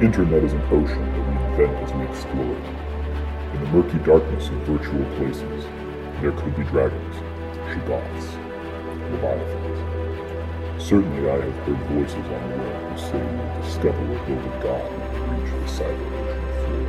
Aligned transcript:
internet 0.00 0.42
is 0.42 0.54
an 0.54 0.62
ocean 0.70 1.04
that 1.12 1.20
we 1.28 1.34
invent 1.62 1.76
as 1.84 1.92
we 1.92 2.02
explore 2.06 2.56
it. 2.56 2.64
In 3.52 3.60
the 3.60 3.66
murky 3.68 3.98
darkness 3.98 4.48
of 4.48 4.54
virtual 4.64 5.04
places, 5.16 5.66
there 6.22 6.32
could 6.32 6.56
be 6.56 6.64
dragons, 6.64 7.16
shoggoths, 7.68 8.38
leviathans. 9.12 9.78
Certainly 10.82 11.28
I 11.28 11.34
have 11.34 11.54
heard 11.66 11.76
voices 11.92 12.16
on 12.16 12.48
the 12.48 12.56
web 12.56 12.80
who 12.88 12.96
say 12.98 13.20
you 13.20 13.36
will 13.36 13.52
discover 13.60 14.00
a 14.00 14.16
building 14.24 14.60
god 14.62 14.88
when 14.88 15.00
you 15.12 15.20
reach 15.36 15.52
the 15.52 15.68
cyber 15.68 16.08
ocean 16.16 16.48
floor. 16.64 16.88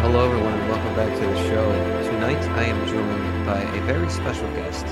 Hello, 0.00 0.20
everyone, 0.24 0.54
and 0.54 0.64
welcome 0.70 0.94
back 0.96 1.12
to 1.14 1.24
the 1.26 1.36
show. 1.46 1.66
Tonight, 2.10 2.42
I 2.56 2.64
am 2.64 2.86
joined 2.88 3.37
by 3.48 3.62
a 3.62 3.80
very 3.86 4.10
special 4.10 4.46
guest, 4.56 4.84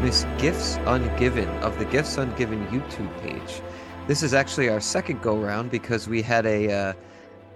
Miss 0.00 0.24
Gifts 0.38 0.76
Ungiven 0.86 1.48
of 1.62 1.76
the 1.80 1.84
Gifts 1.84 2.16
Ungiven 2.16 2.64
YouTube 2.68 3.12
page. 3.20 3.60
This 4.06 4.22
is 4.22 4.32
actually 4.32 4.68
our 4.68 4.78
second 4.78 5.20
go 5.20 5.36
round 5.36 5.72
because 5.72 6.06
we 6.06 6.22
had 6.22 6.46
a, 6.46 6.70
uh, 6.70 6.92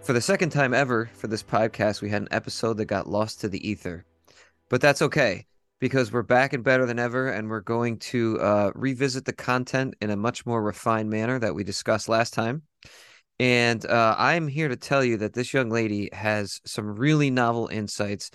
for 0.03 0.15
the 0.15 0.21
second 0.21 0.51
time 0.51 0.75
ever 0.75 1.09
for 1.15 1.29
this 1.29 1.45
podcast, 1.45 2.03
we 2.03 2.11
had 2.11 2.23
an 2.23 2.29
episode 2.33 2.77
that 2.79 2.87
got 2.87 3.07
lost 3.07 3.41
to 3.43 3.49
the 3.49 3.69
ether. 3.69 4.05
But 4.69 4.81
that's 4.81 5.01
okay 5.01 5.47
because 5.79 6.11
we're 6.11 6.25
back 6.25 6.53
and 6.53 6.65
better 6.65 6.87
than 6.87 6.99
ever, 6.99 7.29
and 7.29 7.49
we're 7.49 7.61
going 7.61 7.99
to 7.99 8.41
uh, 8.41 8.73
revisit 8.75 9.27
the 9.27 9.33
content 9.33 9.95
in 10.01 10.11
a 10.11 10.17
much 10.17 10.45
more 10.45 10.61
refined 10.61 11.09
manner 11.09 11.39
that 11.39 11.55
we 11.55 11.63
discussed 11.63 12.09
last 12.09 12.35
time. 12.35 12.63
And 13.39 13.87
uh, 13.87 14.17
I'm 14.19 14.49
here 14.49 14.67
to 14.67 14.77
tell 14.77 15.05
you 15.05 15.19
that 15.19 15.35
this 15.35 15.55
young 15.55 15.71
lady 15.71 16.09
has 16.13 16.61
some 16.67 16.97
really 16.97 17.31
novel 17.31 17.69
insights. 17.69 18.33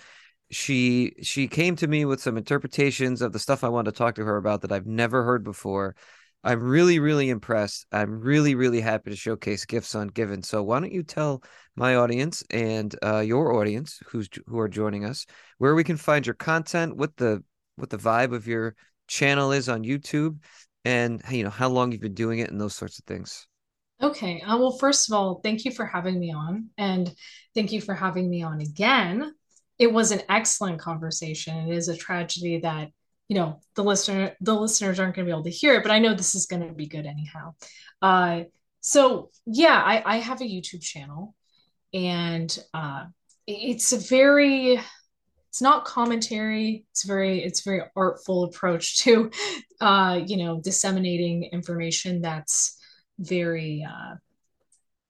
She 0.54 1.14
she 1.20 1.48
came 1.48 1.74
to 1.76 1.88
me 1.88 2.04
with 2.04 2.22
some 2.22 2.36
interpretations 2.36 3.22
of 3.22 3.32
the 3.32 3.40
stuff 3.40 3.64
I 3.64 3.68
wanted 3.68 3.90
to 3.90 3.98
talk 3.98 4.14
to 4.14 4.24
her 4.24 4.36
about 4.36 4.60
that 4.60 4.70
I've 4.70 4.86
never 4.86 5.24
heard 5.24 5.42
before. 5.42 5.96
I'm 6.44 6.62
really 6.62 7.00
really 7.00 7.28
impressed. 7.28 7.86
I'm 7.90 8.20
really 8.20 8.54
really 8.54 8.80
happy 8.80 9.10
to 9.10 9.16
showcase 9.16 9.64
Gifts 9.64 9.94
Ungiven. 9.94 10.44
So 10.44 10.62
why 10.62 10.78
don't 10.78 10.92
you 10.92 11.02
tell 11.02 11.42
my 11.74 11.96
audience 11.96 12.44
and 12.50 12.94
uh, 13.02 13.18
your 13.18 13.58
audience 13.58 14.00
who's 14.06 14.28
who 14.46 14.60
are 14.60 14.68
joining 14.68 15.04
us 15.04 15.26
where 15.58 15.74
we 15.74 15.82
can 15.82 15.96
find 15.96 16.24
your 16.24 16.34
content, 16.34 16.96
what 16.96 17.16
the 17.16 17.42
what 17.74 17.90
the 17.90 17.98
vibe 17.98 18.32
of 18.32 18.46
your 18.46 18.76
channel 19.08 19.50
is 19.50 19.68
on 19.68 19.82
YouTube, 19.82 20.38
and 20.84 21.20
you 21.30 21.42
know 21.42 21.50
how 21.50 21.68
long 21.68 21.90
you've 21.90 22.00
been 22.00 22.14
doing 22.14 22.38
it 22.38 22.52
and 22.52 22.60
those 22.60 22.76
sorts 22.76 23.00
of 23.00 23.04
things. 23.06 23.48
Okay. 24.00 24.40
Uh, 24.40 24.56
well, 24.58 24.78
first 24.78 25.10
of 25.10 25.16
all, 25.16 25.40
thank 25.42 25.64
you 25.64 25.72
for 25.72 25.84
having 25.84 26.20
me 26.20 26.32
on, 26.32 26.68
and 26.78 27.12
thank 27.56 27.72
you 27.72 27.80
for 27.80 27.94
having 27.94 28.30
me 28.30 28.44
on 28.44 28.60
again. 28.60 29.34
It 29.78 29.92
was 29.92 30.10
an 30.12 30.22
excellent 30.28 30.80
conversation. 30.80 31.68
It 31.68 31.76
is 31.76 31.88
a 31.88 31.96
tragedy 31.96 32.60
that 32.60 32.90
you 33.28 33.36
know 33.36 33.60
the 33.74 33.84
listener 33.84 34.36
the 34.40 34.54
listeners 34.54 35.00
aren't 35.00 35.16
going 35.16 35.26
to 35.26 35.30
be 35.30 35.34
able 35.34 35.44
to 35.44 35.50
hear 35.50 35.74
it, 35.74 35.82
but 35.82 35.92
I 35.92 35.98
know 35.98 36.14
this 36.14 36.34
is 36.34 36.46
going 36.46 36.66
to 36.66 36.74
be 36.74 36.86
good 36.86 37.06
anyhow. 37.06 37.54
Uh, 38.02 38.42
so 38.80 39.30
yeah, 39.46 39.80
I, 39.82 40.02
I 40.04 40.16
have 40.18 40.40
a 40.40 40.44
YouTube 40.44 40.82
channel, 40.82 41.34
and 41.92 42.56
uh, 42.74 43.04
it's 43.46 43.92
a 43.92 43.98
very 43.98 44.80
it's 45.54 45.62
not 45.62 45.84
commentary 45.84 46.84
it's 46.90 47.04
very 47.04 47.40
it's 47.42 47.60
very 47.60 47.82
artful 47.94 48.42
approach 48.42 48.98
to 48.98 49.30
uh 49.80 50.20
you 50.26 50.36
know 50.36 50.60
disseminating 50.60 51.44
information 51.44 52.20
that's 52.20 52.76
very 53.18 53.86
uh 53.88 54.14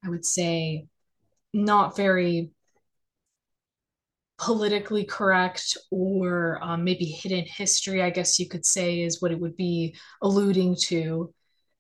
i 0.04 0.08
would 0.10 0.24
say 0.24 0.86
not 1.54 1.96
very 1.96 2.50
politically 4.38 5.04
correct 5.04 5.77
or 5.90 6.58
um, 6.61 6.83
maybe 6.83 7.05
hidden 7.05 7.45
history 7.46 8.02
i 8.02 8.11
guess 8.11 8.39
you 8.39 8.48
could 8.48 8.67
say 8.67 9.02
is 9.02 9.22
what 9.22 9.30
it 9.30 9.39
would 9.39 9.56
be 9.56 9.95
alluding 10.22 10.74
to 10.74 11.33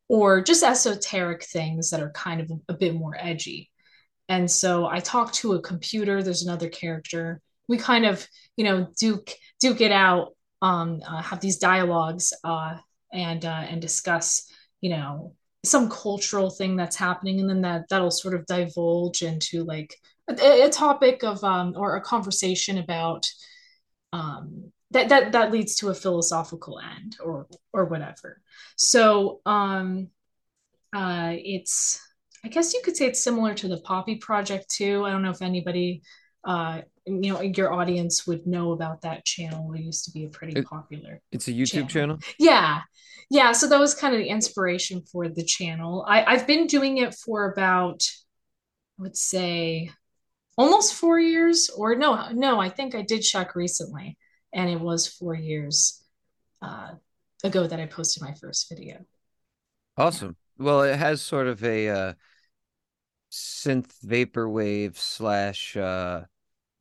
or 0.08 0.42
just 0.42 0.62
esoteric 0.62 1.44
things 1.44 1.90
that 1.90 2.02
are 2.02 2.10
kind 2.10 2.40
of 2.40 2.50
a, 2.68 2.74
bit 2.74 2.94
more 2.94 3.16
edgy. 3.18 3.70
And 4.28 4.50
so 4.50 4.86
i 4.86 5.00
talk 5.00 5.32
to 5.34 5.54
a 5.54 5.62
computer 5.62 6.22
there's 6.22 6.44
another 6.44 6.68
character. 6.68 7.40
We 7.68 7.78
kind 7.78 8.06
of 8.06 8.26
you 8.56 8.64
know 8.64 8.88
duke 8.98 9.30
duke 9.60 9.80
it 9.80 9.92
out 9.92 10.36
um 10.62 11.00
uh, 11.06 11.22
have 11.22 11.40
these 11.40 11.58
dialogues 11.58 12.32
uh 12.44 12.76
and 13.12 13.44
uh 13.44 13.64
and 13.68 13.80
discuss 13.80 14.50
you 14.80 14.90
know 14.90 15.34
some 15.64 15.88
cultural 15.88 16.50
thing 16.50 16.76
that's 16.76 16.96
happening 16.96 17.40
and 17.40 17.48
then 17.48 17.62
that 17.62 17.88
that'll 17.88 18.10
sort 18.10 18.34
of 18.34 18.46
divulge 18.46 19.22
into 19.22 19.64
like 19.64 19.94
a, 20.28 20.62
a 20.66 20.70
topic 20.70 21.22
of 21.24 21.42
um 21.44 21.74
or 21.76 21.96
a 21.96 22.00
conversation 22.00 22.78
about 22.78 23.26
um 24.12 24.72
that 24.90 25.08
that 25.08 25.32
that 25.32 25.52
leads 25.52 25.76
to 25.76 25.88
a 25.88 25.94
philosophical 25.94 26.78
end 26.80 27.16
or 27.22 27.46
or 27.72 27.84
whatever. 27.86 28.40
So 28.76 29.40
um 29.46 30.08
uh 30.94 31.32
it's 31.34 32.00
i 32.44 32.48
guess 32.48 32.72
you 32.72 32.80
could 32.84 32.96
say 32.96 33.06
it's 33.06 33.24
similar 33.24 33.52
to 33.54 33.68
the 33.68 33.80
poppy 33.80 34.16
project 34.16 34.70
too. 34.70 35.04
I 35.04 35.10
don't 35.10 35.22
know 35.22 35.30
if 35.30 35.42
anybody 35.42 36.02
uh 36.44 36.82
you 37.06 37.32
know 37.32 37.40
your 37.42 37.72
audience 37.72 38.26
would 38.26 38.46
know 38.46 38.72
about 38.72 39.02
that 39.02 39.24
channel. 39.24 39.72
It 39.72 39.80
used 39.80 40.04
to 40.04 40.10
be 40.12 40.24
a 40.24 40.28
pretty 40.28 40.58
It- 40.60 40.66
popular 40.66 41.20
It's 41.32 41.48
a 41.48 41.52
YouTube 41.52 41.88
channel. 41.88 42.18
yeah. 42.38 42.80
Yeah 43.30 43.52
so 43.52 43.66
that 43.68 43.80
was 43.80 43.94
kind 43.94 44.14
of 44.14 44.20
the 44.20 44.28
inspiration 44.28 45.02
for 45.10 45.28
the 45.28 45.42
channel. 45.44 46.04
I, 46.06 46.24
i've 46.24 46.46
been 46.46 46.66
doing 46.66 46.98
it 46.98 47.14
for 47.14 47.50
about 47.50 48.02
i 48.98 49.02
would 49.02 49.16
say 49.16 49.90
almost 50.56 50.94
four 50.94 51.18
years 51.18 51.70
or 51.76 51.94
no 51.94 52.28
no 52.32 52.60
i 52.60 52.68
think 52.68 52.94
i 52.94 53.02
did 53.02 53.20
check 53.22 53.54
recently 53.54 54.16
and 54.52 54.70
it 54.70 54.80
was 54.80 55.06
four 55.06 55.34
years 55.34 56.02
uh, 56.62 56.92
ago 57.42 57.66
that 57.66 57.80
i 57.80 57.86
posted 57.86 58.22
my 58.22 58.32
first 58.34 58.68
video 58.68 59.04
Awesome. 59.96 60.36
Well, 60.58 60.82
it 60.82 60.96
has 60.96 61.22
sort 61.22 61.46
of 61.46 61.62
a 61.62 61.88
uh, 61.88 62.12
synth 63.30 63.92
vaporwave 64.04 64.96
slash 64.96 65.76
uh, 65.76 66.22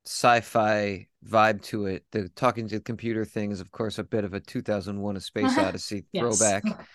sci-fi 0.06 1.08
vibe 1.24 1.62
to 1.66 1.86
it. 1.86 2.06
The 2.12 2.30
talking 2.30 2.68
to 2.70 2.78
the 2.78 2.82
computer 2.84 3.24
thing 3.26 3.52
is, 3.52 3.60
of 3.62 3.72
course, 3.72 4.00
a 4.00 4.04
bit 4.04 4.24
of 4.24 4.34
a 4.34 4.40
2001: 4.40 5.16
A 5.16 5.20
Space 5.20 5.58
Odyssey 5.60 6.06
Yes. 6.12 6.22
throwback. 6.22 6.64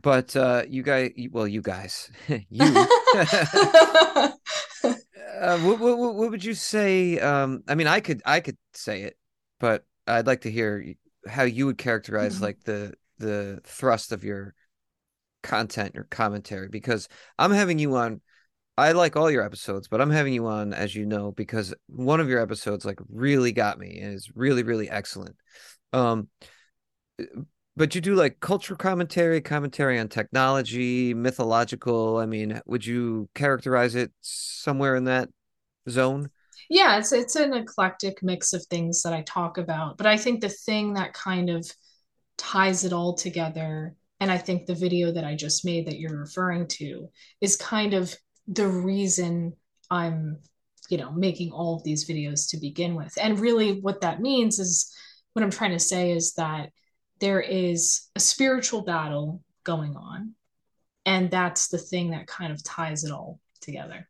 But 0.00 0.34
uh, 0.36 0.62
you 0.66 0.82
guys, 0.82 1.12
well, 1.30 1.46
you 1.46 1.60
guys, 1.60 2.10
you. 2.48 2.86
Uh, 5.42 5.58
what, 5.58 5.80
what, 5.80 5.98
what 5.98 6.30
would 6.30 6.44
you 6.44 6.54
say? 6.54 7.18
Um, 7.18 7.64
I 7.66 7.74
mean, 7.74 7.88
I 7.88 7.98
could 8.00 8.22
I 8.24 8.38
could 8.38 8.56
say 8.74 9.02
it, 9.02 9.16
but 9.58 9.84
I'd 10.06 10.26
like 10.26 10.42
to 10.42 10.50
hear 10.50 10.84
how 11.26 11.42
you 11.42 11.66
would 11.66 11.78
characterize 11.78 12.38
Mhm. 12.38 12.42
like 12.42 12.62
the 12.64 12.94
the 13.18 13.60
thrust 13.64 14.12
of 14.12 14.22
your 14.22 14.54
content, 15.42 15.94
your 15.94 16.04
commentary, 16.04 16.68
because 16.68 17.08
I'm 17.38 17.50
having 17.52 17.78
you 17.78 17.96
on. 17.96 18.20
I 18.78 18.92
like 18.92 19.16
all 19.16 19.30
your 19.30 19.44
episodes, 19.44 19.88
but 19.88 20.00
I'm 20.00 20.10
having 20.10 20.32
you 20.32 20.46
on, 20.46 20.72
as 20.72 20.94
you 20.94 21.06
know, 21.06 21.32
because 21.32 21.74
one 21.88 22.20
of 22.20 22.28
your 22.28 22.40
episodes 22.40 22.84
like 22.84 23.00
really 23.10 23.52
got 23.52 23.78
me 23.78 24.00
and 24.00 24.14
is 24.14 24.30
really 24.34 24.62
really 24.62 24.88
excellent. 24.88 25.36
Um, 25.92 26.28
but 27.76 27.94
you 27.94 28.00
do 28.00 28.14
like 28.14 28.40
cultural 28.40 28.76
commentary, 28.76 29.40
commentary 29.40 29.98
on 29.98 30.08
technology, 30.08 31.14
mythological. 31.14 32.18
I 32.18 32.26
mean, 32.26 32.60
would 32.66 32.84
you 32.84 33.28
characterize 33.34 33.94
it 33.94 34.12
somewhere 34.20 34.96
in 34.96 35.04
that 35.04 35.28
zone? 35.88 36.30
Yeah, 36.68 36.98
it's 36.98 37.12
it's 37.12 37.36
an 37.36 37.54
eclectic 37.54 38.22
mix 38.22 38.52
of 38.52 38.64
things 38.66 39.02
that 39.02 39.12
I 39.12 39.22
talk 39.22 39.58
about, 39.58 39.98
but 39.98 40.06
I 40.06 40.16
think 40.16 40.40
the 40.40 40.48
thing 40.48 40.94
that 40.94 41.12
kind 41.12 41.50
of 41.50 41.70
ties 42.38 42.84
it 42.84 42.92
all 42.92 43.14
together, 43.14 43.94
and 44.20 44.30
I 44.30 44.38
think 44.38 44.66
the 44.66 44.74
video 44.74 45.12
that 45.12 45.24
I 45.24 45.34
just 45.34 45.64
made 45.64 45.86
that 45.86 45.98
you're 45.98 46.18
referring 46.18 46.66
to 46.68 47.08
is 47.40 47.56
kind 47.56 47.94
of 47.94 48.14
the 48.46 48.68
reason 48.68 49.54
I'm, 49.90 50.38
you 50.88 50.98
know, 50.98 51.12
making 51.12 51.52
all 51.52 51.76
of 51.76 51.84
these 51.84 52.08
videos 52.08 52.50
to 52.50 52.58
begin 52.58 52.94
with. 52.94 53.12
And 53.20 53.38
really 53.38 53.80
what 53.80 54.00
that 54.02 54.20
means 54.20 54.58
is 54.58 54.94
what 55.32 55.42
I'm 55.42 55.50
trying 55.50 55.72
to 55.72 55.78
say 55.78 56.12
is 56.12 56.34
that 56.34 56.70
there 57.22 57.40
is 57.42 58.10
a 58.16 58.20
spiritual 58.20 58.82
battle 58.82 59.42
going 59.64 59.96
on, 59.96 60.34
and 61.06 61.30
that's 61.30 61.68
the 61.68 61.78
thing 61.78 62.10
that 62.12 62.26
kind 62.28 62.52
of 62.52 62.62
ties 62.64 63.04
it 63.04 63.12
all 63.12 63.40
together. 63.62 64.08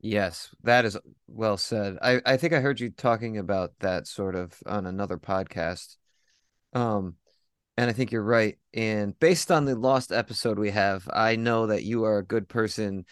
Yes, 0.00 0.50
that 0.62 0.84
is 0.84 0.98
well 1.26 1.56
said. 1.56 1.96
I, 2.02 2.20
I 2.26 2.36
think 2.36 2.52
I 2.52 2.60
heard 2.60 2.78
you 2.78 2.90
talking 2.90 3.38
about 3.38 3.72
that 3.80 4.06
sort 4.06 4.34
of 4.34 4.58
on 4.66 4.86
another 4.86 5.16
podcast. 5.16 5.96
Um, 6.74 7.16
and 7.78 7.90
I 7.90 7.94
think 7.94 8.12
you're 8.12 8.22
right. 8.22 8.58
And 8.74 9.18
based 9.20 9.50
on 9.52 9.66
the 9.66 9.76
lost 9.76 10.12
episode 10.12 10.58
we 10.58 10.70
have, 10.72 11.08
I 11.12 11.36
know 11.36 11.68
that 11.68 11.84
you 11.84 12.04
are 12.04 12.18
a 12.18 12.24
good 12.26 12.48
person 12.48 13.06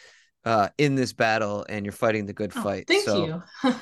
uh 0.44 0.68
in 0.78 0.94
this 0.96 1.12
battle 1.12 1.66
and 1.68 1.84
you're 1.86 1.92
fighting 1.92 2.26
the 2.26 2.32
good 2.34 2.54
Oh, 2.54 2.66
fight. 2.66 2.88
thank 2.88 3.14
So 3.14 3.14
you. 3.14 3.42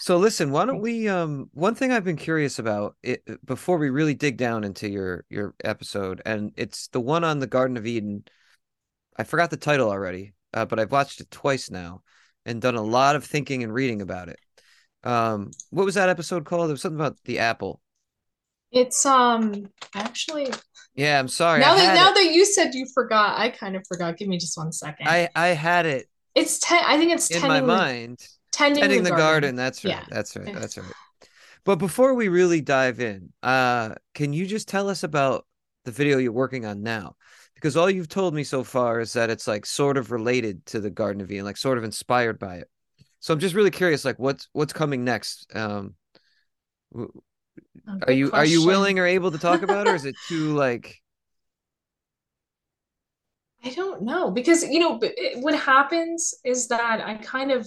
so 0.00 0.16
listen, 0.18 0.50
why 0.50 0.64
don't 0.64 0.80
we 0.80 1.08
um 1.08 1.50
one 1.52 1.74
thing 1.74 1.92
I've 1.92 2.04
been 2.04 2.16
curious 2.16 2.58
about 2.58 2.96
it 3.02 3.22
before 3.44 3.78
we 3.78 3.90
really 3.90 4.14
dig 4.14 4.36
down 4.36 4.64
into 4.64 4.88
your 4.88 5.24
your 5.28 5.54
episode, 5.64 6.22
and 6.24 6.52
it's 6.56 6.88
the 6.88 7.00
one 7.00 7.24
on 7.24 7.38
the 7.40 7.46
Garden 7.46 7.76
of 7.76 7.86
Eden. 7.86 8.24
I 9.16 9.24
forgot 9.24 9.50
the 9.50 9.56
title 9.56 9.90
already, 9.90 10.34
uh, 10.52 10.66
but 10.66 10.78
I've 10.78 10.92
watched 10.92 11.20
it 11.20 11.30
twice 11.30 11.70
now 11.70 12.02
and 12.44 12.60
done 12.60 12.76
a 12.76 12.82
lot 12.82 13.16
of 13.16 13.24
thinking 13.24 13.62
and 13.62 13.72
reading 13.72 14.02
about 14.02 14.28
it. 14.28 14.38
Um, 15.04 15.50
what 15.70 15.84
was 15.84 15.94
that 15.94 16.08
episode 16.08 16.44
called? 16.44 16.68
It 16.68 16.72
was 16.72 16.82
something 16.82 17.00
about 17.00 17.16
the 17.24 17.38
apple. 17.38 17.80
It's 18.72 19.06
um 19.06 19.70
actually 19.94 20.52
Yeah, 20.94 21.18
I'm 21.18 21.28
sorry. 21.28 21.60
now 21.60 21.74
that 21.74 21.94
now 21.94 22.10
it. 22.10 22.14
that 22.14 22.32
you 22.32 22.44
said 22.44 22.74
you 22.74 22.86
forgot, 22.92 23.38
I 23.38 23.50
kind 23.50 23.76
of 23.76 23.84
forgot. 23.86 24.16
Give 24.16 24.28
me 24.28 24.38
just 24.38 24.56
one 24.56 24.72
second. 24.72 25.08
I 25.08 25.28
I 25.34 25.48
had 25.48 25.86
it 25.86 26.08
it's 26.36 26.58
ten. 26.58 26.82
I 26.84 26.98
think 26.98 27.12
it's 27.12 27.30
in 27.30 27.40
tending 27.40 27.66
my 27.66 27.74
mind. 27.74 28.28
Tending, 28.56 28.82
Tending 28.82 29.02
the, 29.02 29.10
the 29.10 29.16
garden. 29.16 29.32
garden. 29.32 29.56
That's 29.56 29.84
right. 29.84 29.94
Yeah. 29.94 30.04
That's 30.08 30.36
right. 30.36 30.52
That's 30.54 30.78
right. 30.78 30.92
But 31.64 31.76
before 31.76 32.14
we 32.14 32.28
really 32.28 32.60
dive 32.60 33.00
in, 33.00 33.32
uh, 33.42 33.96
can 34.14 34.32
you 34.32 34.46
just 34.46 34.68
tell 34.68 34.88
us 34.88 35.02
about 35.02 35.46
the 35.84 35.90
video 35.90 36.18
you're 36.18 36.32
working 36.32 36.64
on 36.64 36.82
now? 36.82 37.16
Because 37.54 37.76
all 37.76 37.90
you've 37.90 38.08
told 38.08 38.34
me 38.34 38.44
so 38.44 38.64
far 38.64 39.00
is 39.00 39.12
that 39.14 39.30
it's 39.30 39.46
like 39.46 39.66
sort 39.66 39.96
of 39.96 40.10
related 40.10 40.64
to 40.66 40.80
the 40.80 40.90
Garden 40.90 41.20
of 41.20 41.30
Eden, 41.30 41.44
like 41.44 41.56
sort 41.56 41.78
of 41.78 41.84
inspired 41.84 42.38
by 42.38 42.56
it. 42.56 42.70
So 43.20 43.34
I'm 43.34 43.40
just 43.40 43.54
really 43.54 43.70
curious, 43.70 44.04
like 44.04 44.18
what's 44.18 44.48
what's 44.52 44.72
coming 44.72 45.04
next? 45.04 45.54
Um, 45.56 45.94
are 48.06 48.12
you 48.12 48.30
are 48.32 48.44
you 48.44 48.64
willing 48.64 48.98
or 48.98 49.06
able 49.06 49.30
to 49.30 49.38
talk 49.38 49.62
about, 49.62 49.86
it, 49.86 49.90
or 49.90 49.94
is 49.94 50.04
it 50.06 50.16
too 50.28 50.54
like? 50.54 51.02
I 53.64 53.70
don't 53.70 54.02
know 54.02 54.30
because 54.30 54.62
you 54.62 54.78
know 54.78 55.00
what 55.40 55.58
happens 55.58 56.34
is 56.44 56.68
that 56.68 57.00
I 57.04 57.14
kind 57.16 57.50
of 57.50 57.66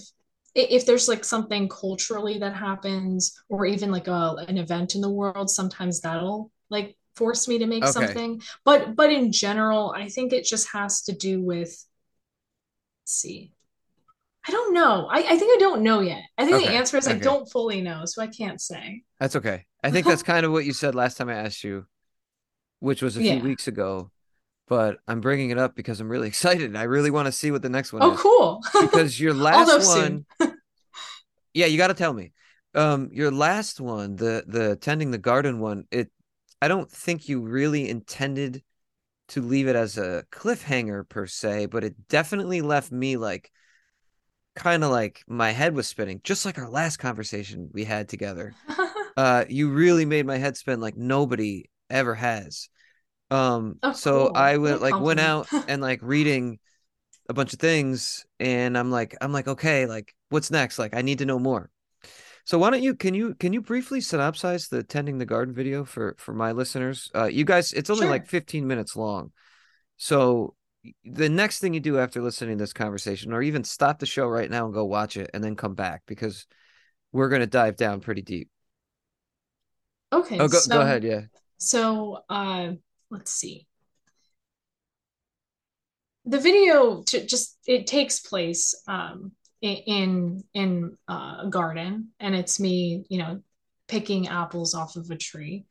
if 0.54 0.86
there's 0.86 1.08
like 1.08 1.24
something 1.24 1.68
culturally 1.68 2.38
that 2.38 2.54
happens 2.54 3.38
or 3.48 3.66
even 3.66 3.90
like 3.90 4.08
a 4.08 4.36
an 4.48 4.58
event 4.58 4.94
in 4.94 5.00
the 5.00 5.10
world, 5.10 5.50
sometimes 5.50 6.00
that'll 6.00 6.50
like 6.70 6.96
force 7.16 7.48
me 7.48 7.58
to 7.58 7.66
make 7.66 7.86
Okay, 7.86 7.86
something. 7.88 8.40
But 8.64 8.96
but 8.96 9.12
in 9.12 9.32
general, 9.32 9.92
I 9.96 10.08
think 10.08 10.32
it 10.32 10.44
just 10.44 10.68
has 10.72 11.02
to 11.02 11.12
do 11.12 11.42
with 11.42 11.68
let's 11.68 11.86
see. 13.04 13.52
I 14.48 14.52
don't 14.52 14.74
know. 14.74 15.08
I, 15.10 15.18
I 15.18 15.38
think 15.38 15.56
I 15.56 15.60
don't 15.60 15.82
know 15.82 16.00
yet. 16.00 16.22
I 16.38 16.44
think 16.46 16.58
the 16.58 16.76
answer 16.76 16.96
is 16.96 17.08
I 17.08 17.14
don't 17.14 17.50
fully 17.50 17.82
know, 17.82 18.04
so 18.06 18.22
I 18.22 18.28
can't 18.28 18.60
say. 18.60 19.04
That's 19.18 19.36
okay. 19.36 19.66
I 19.82 19.90
think 19.90 20.06
that's 20.06 20.22
kind 20.22 20.46
of 20.46 20.52
what 20.52 20.64
you 20.64 20.72
said 20.72 20.94
last 20.94 21.16
time 21.16 21.28
I 21.28 21.34
asked 21.34 21.64
you, 21.64 21.86
which 22.80 23.02
was 23.02 23.16
a 23.16 23.22
few 23.22 23.40
Yeah. 23.40 23.42
weeks 23.42 23.68
ago. 23.68 24.10
But 24.70 24.98
I'm 25.06 25.20
bringing 25.20 25.50
it 25.50 25.58
up 25.58 25.76
because 25.76 26.00
I'm 26.00 26.08
really 26.08 26.28
excited. 26.34 26.74
I 26.76 26.84
really 26.84 27.10
want 27.10 27.26
to 27.26 27.32
see 27.32 27.50
what 27.50 27.60
the 27.60 27.68
next 27.68 27.92
one 27.92 28.02
Oh, 28.02 28.12
is. 28.12 28.20
Oh, 28.24 28.60
cool. 28.72 28.86
Because 28.86 29.20
your 29.20 29.34
last 29.50 29.86
one, 29.86 30.24
yeah, 31.52 31.66
you 31.66 31.76
got 31.76 31.88
to 31.88 31.94
tell 31.94 32.14
me. 32.14 32.32
Um, 32.74 33.10
your 33.12 33.30
last 33.30 33.80
one, 33.80 34.16
the 34.16 34.44
the 34.46 34.76
tending 34.76 35.10
the 35.10 35.18
garden 35.18 35.58
one, 35.58 35.84
it 35.90 36.10
I 36.62 36.68
don't 36.68 36.90
think 36.90 37.28
you 37.28 37.40
really 37.42 37.88
intended 37.90 38.62
to 39.28 39.42
leave 39.42 39.68
it 39.68 39.76
as 39.76 39.98
a 39.98 40.24
cliffhanger 40.30 41.08
per 41.08 41.26
se, 41.26 41.66
but 41.66 41.84
it 41.84 42.08
definitely 42.08 42.62
left 42.62 42.92
me 42.92 43.16
like 43.16 43.50
kind 44.54 44.84
of 44.84 44.90
like 44.90 45.22
my 45.26 45.50
head 45.50 45.74
was 45.74 45.86
spinning, 45.88 46.20
just 46.24 46.44
like 46.44 46.58
our 46.58 46.68
last 46.68 46.98
conversation 46.98 47.70
we 47.72 47.84
had 47.84 48.08
together. 48.08 48.54
Uh, 49.16 49.44
you 49.48 49.70
really 49.70 50.04
made 50.04 50.26
my 50.26 50.38
head 50.38 50.56
spin 50.56 50.80
like 50.80 50.96
nobody 50.96 51.68
ever 51.90 52.14
has. 52.14 52.68
Um, 53.30 53.80
Oh, 53.82 53.92
so 53.92 54.26
cool. 54.26 54.32
I 54.34 54.56
went 54.58 54.80
like 54.80 55.00
went 55.00 55.20
out 55.20 55.48
and 55.68 55.82
like 55.82 56.00
reading 56.02 56.58
a 57.28 57.34
bunch 57.34 57.52
of 57.52 57.60
things, 57.60 58.26
and 58.40 58.76
I'm 58.78 58.90
like 58.90 59.16
I'm 59.20 59.32
like 59.32 59.48
okay, 59.48 59.86
like 59.86 60.14
what's 60.30 60.50
next? 60.50 60.78
Like 60.78 60.94
I 60.96 61.02
need 61.02 61.18
to 61.18 61.26
know 61.26 61.38
more. 61.38 61.70
So 62.44 62.58
why 62.58 62.70
don't 62.70 62.82
you 62.82 62.94
can 62.94 63.14
you 63.14 63.34
can 63.34 63.52
you 63.52 63.60
briefly 63.60 64.00
synopsize 64.00 64.68
the 64.68 64.82
tending 64.82 65.18
the 65.18 65.26
garden 65.26 65.54
video 65.54 65.84
for 65.84 66.16
for 66.18 66.34
my 66.34 66.52
listeners? 66.52 67.10
Uh, 67.14 67.26
you 67.26 67.44
guys, 67.44 67.72
it's 67.72 67.90
only 67.90 68.06
like 68.06 68.26
15 68.26 68.66
minutes 68.66 68.96
long. 68.96 69.32
So 69.96 70.54
the 71.04 71.28
next 71.28 71.60
thing 71.60 71.74
you 71.74 71.80
do 71.80 71.98
after 71.98 72.22
listening 72.22 72.58
to 72.58 72.62
this 72.62 72.72
conversation, 72.72 73.32
or 73.32 73.42
even 73.42 73.64
stop 73.64 73.98
the 73.98 74.06
show 74.06 74.26
right 74.26 74.50
now 74.50 74.64
and 74.64 74.74
go 74.74 74.84
watch 74.84 75.16
it 75.16 75.30
and 75.34 75.44
then 75.44 75.56
come 75.56 75.74
back 75.74 76.02
because 76.06 76.46
we're 77.12 77.28
gonna 77.28 77.46
dive 77.46 77.76
down 77.76 78.00
pretty 78.00 78.22
deep. 78.22 78.50
Okay, 80.12 80.38
Oh, 80.40 80.48
go 80.48 80.60
go 80.68 80.80
ahead, 80.80 81.04
yeah. 81.04 81.22
so 81.58 82.24
uh 82.28 82.72
let's 83.10 83.32
see. 83.32 83.66
The 86.24 86.38
video 86.38 87.02
to 87.08 87.26
just 87.26 87.58
it 87.66 87.86
takes 87.86 88.20
place 88.20 88.74
um 88.86 89.32
in 89.62 90.42
in 90.54 90.96
uh, 91.08 91.42
a 91.42 91.48
garden 91.50 92.08
and 92.18 92.34
it's 92.34 92.60
me, 92.60 93.04
you 93.08 93.18
know, 93.18 93.42
picking 93.88 94.28
apples 94.28 94.74
off 94.74 94.96
of 94.96 95.10
a 95.10 95.16
tree. 95.16 95.66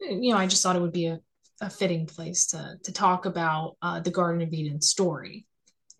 You 0.00 0.32
know, 0.32 0.38
I 0.38 0.46
just 0.46 0.62
thought 0.62 0.76
it 0.76 0.82
would 0.82 0.92
be 0.92 1.06
a, 1.06 1.20
a 1.60 1.70
fitting 1.70 2.06
place 2.06 2.46
to 2.48 2.76
to 2.84 2.92
talk 2.92 3.26
about 3.26 3.76
uh, 3.82 4.00
the 4.00 4.10
Garden 4.10 4.42
of 4.42 4.52
Eden 4.52 4.80
story. 4.80 5.46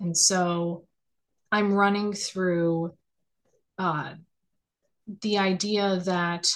And 0.01 0.17
so 0.17 0.87
I'm 1.51 1.75
running 1.75 2.13
through 2.13 2.95
uh, 3.79 4.15
the 5.21 5.39
idea 5.39 6.01
that 6.05 6.49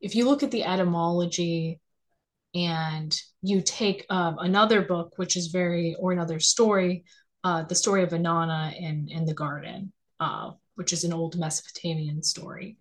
if 0.00 0.14
you 0.14 0.26
look 0.26 0.42
at 0.42 0.50
the 0.50 0.64
etymology 0.64 1.80
and 2.54 3.18
you 3.42 3.60
take 3.60 4.06
um, 4.10 4.36
another 4.38 4.82
book, 4.82 5.14
which 5.16 5.36
is 5.36 5.48
very, 5.48 5.96
or 5.98 6.12
another 6.12 6.38
story, 6.38 7.04
uh, 7.42 7.62
the 7.64 7.74
story 7.74 8.02
of 8.02 8.10
Inanna 8.10 8.74
in, 8.78 9.08
in 9.10 9.26
the 9.26 9.34
garden, 9.34 9.92
uh, 10.20 10.52
which 10.76 10.92
is 10.92 11.04
an 11.04 11.12
old 11.12 11.38
Mesopotamian 11.38 12.22
story, 12.22 12.78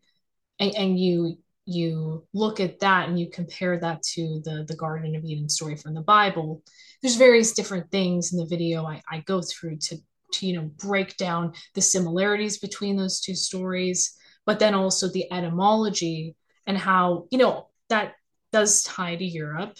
and, 0.60 0.76
and 0.76 1.00
you 1.00 1.38
you 1.66 2.28
look 2.34 2.60
at 2.60 2.80
that 2.80 3.08
and 3.08 3.18
you 3.18 3.30
compare 3.30 3.80
that 3.80 4.04
to 4.04 4.42
the 4.44 4.66
the 4.68 4.76
Garden 4.76 5.16
of 5.16 5.24
Eden 5.24 5.50
story 5.50 5.76
from 5.76 5.94
the 5.94 6.02
Bible, 6.02 6.62
there's 7.02 7.16
various 7.16 7.54
different 7.54 7.90
things 7.90 8.34
in 8.34 8.40
the 8.40 8.46
video 8.46 8.86
I, 8.86 9.02
I 9.10 9.20
go 9.22 9.42
through 9.42 9.78
to 9.78 9.98
to 10.34 10.46
you 10.46 10.56
know 10.56 10.70
break 10.78 11.18
down 11.18 11.54
the 11.74 11.82
similarities 11.82 12.58
between 12.60 12.98
those 12.98 13.20
two 13.20 13.36
stories, 13.36 14.16
but 14.46 14.60
then 14.60 14.74
also 14.74 15.08
the 15.08 15.32
etymology 15.32 16.36
and 16.68 16.78
how 16.78 17.28
you 17.32 17.38
know 17.38 17.70
that 17.90 18.14
does 18.54 18.84
tie 18.84 19.16
to 19.16 19.26
Europe, 19.26 19.78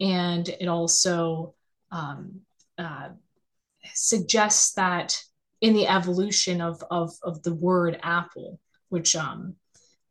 and 0.00 0.48
it 0.48 0.68
also 0.68 1.54
um, 1.90 2.40
uh, 2.78 3.08
suggests 3.92 4.72
that 4.74 5.20
in 5.60 5.74
the 5.74 5.88
evolution 5.88 6.60
of 6.60 6.82
of 6.90 7.12
of 7.22 7.42
the 7.42 7.54
word 7.54 7.98
apple, 8.02 8.60
which 8.88 9.14
um, 9.16 9.56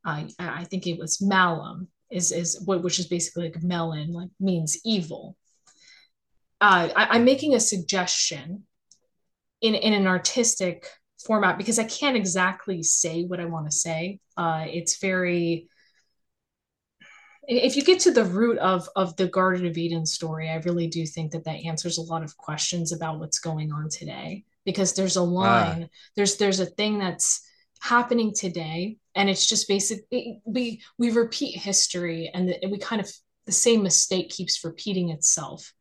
I 0.03 0.27
I 0.37 0.65
think 0.65 0.85
it 0.85 0.99
was 0.99 1.21
malum 1.21 1.87
is 2.11 2.31
is 2.31 2.61
what 2.65 2.83
which 2.83 2.99
is 2.99 3.07
basically 3.07 3.45
like 3.45 3.63
melon 3.63 4.11
like 4.11 4.29
means 4.39 4.77
evil. 4.85 5.37
Uh, 6.61 6.89
I, 6.95 7.07
I'm 7.11 7.25
making 7.25 7.55
a 7.55 7.59
suggestion 7.59 8.63
in 9.61 9.73
in 9.73 9.93
an 9.93 10.05
artistic 10.05 10.87
format 11.25 11.57
because 11.57 11.79
I 11.79 11.85
can't 11.85 12.17
exactly 12.17 12.83
say 12.83 13.23
what 13.23 13.39
I 13.39 13.45
want 13.45 13.65
to 13.65 13.71
say. 13.71 14.19
Uh, 14.37 14.65
it's 14.67 14.99
very 14.99 15.69
if 17.47 17.75
you 17.75 17.83
get 17.83 17.99
to 18.01 18.11
the 18.11 18.25
root 18.25 18.57
of 18.59 18.87
of 18.95 19.15
the 19.17 19.27
Garden 19.27 19.65
of 19.65 19.77
Eden 19.77 20.05
story, 20.05 20.49
I 20.49 20.55
really 20.57 20.87
do 20.87 21.05
think 21.05 21.31
that 21.31 21.43
that 21.45 21.65
answers 21.65 21.97
a 21.97 22.01
lot 22.01 22.23
of 22.23 22.37
questions 22.37 22.91
about 22.91 23.19
what's 23.19 23.39
going 23.39 23.71
on 23.71 23.89
today. 23.89 24.45
Because 24.65 24.93
there's 24.93 25.17
a 25.17 25.21
Ah, 25.41 25.77
line, 25.77 25.89
there's 26.15 26.37
there's 26.37 26.59
a 26.59 26.65
thing 26.65 26.97
that's 26.99 27.41
happening 27.81 28.33
today, 28.33 28.97
and 29.15 29.29
it's 29.29 29.47
just 29.47 29.67
basically 29.67 30.41
we 30.45 30.81
we 30.97 31.11
repeat 31.11 31.57
history, 31.57 32.31
and 32.33 32.49
the, 32.49 32.67
we 32.69 32.77
kind 32.79 33.01
of 33.01 33.11
the 33.45 33.51
same 33.51 33.83
mistake 33.83 34.29
keeps 34.29 34.63
repeating 34.63 35.09
itself, 35.09 35.73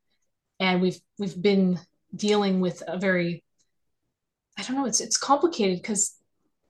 and 0.60 0.82
we've 0.82 1.00
we've 1.18 1.40
been 1.40 1.80
dealing 2.14 2.60
with 2.60 2.82
a 2.86 2.98
very 2.98 3.44
I 4.58 4.62
don't 4.62 4.76
know 4.76 4.86
it's 4.86 5.00
it's 5.00 5.16
complicated 5.16 5.80
because 5.82 6.14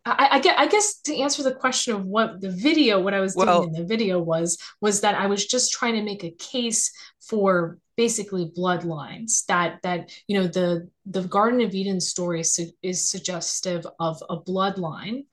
I, 0.07 0.29
I 0.33 0.41
get 0.41 0.59
I 0.59 0.67
guess 0.67 1.01
to 1.03 1.17
answer 1.17 1.43
the 1.43 1.55
question 1.55 1.95
of 1.95 2.05
what 2.05 2.41
the 2.41 2.51
video, 2.51 3.01
what 3.01 3.15
I 3.15 3.21
was 3.21 3.35
doing 3.35 3.65
in 3.65 3.73
the 3.73 3.85
video 3.85 4.21
was 4.21 4.59
was 4.81 5.01
that 5.01 5.15
I 5.15 5.27
was 5.27 5.47
just 5.47 5.73
trying 5.73 5.95
to 5.95 6.03
make 6.03 6.25
a 6.25 6.31
case 6.31 6.93
for 7.21 7.79
basically 7.97 8.53
bloodlines 8.57 9.47
that 9.47 9.81
that 9.83 10.11
you 10.27 10.39
know 10.39 10.47
the 10.47 10.91
the 11.07 11.23
Garden 11.23 11.61
of 11.63 11.75
Eden 11.75 12.01
story 12.01 12.43
su- 12.45 12.73
is 12.83 13.09
suggestive 13.09 13.87
of 13.99 14.23
a 14.29 14.39
bloodline. 14.39 15.25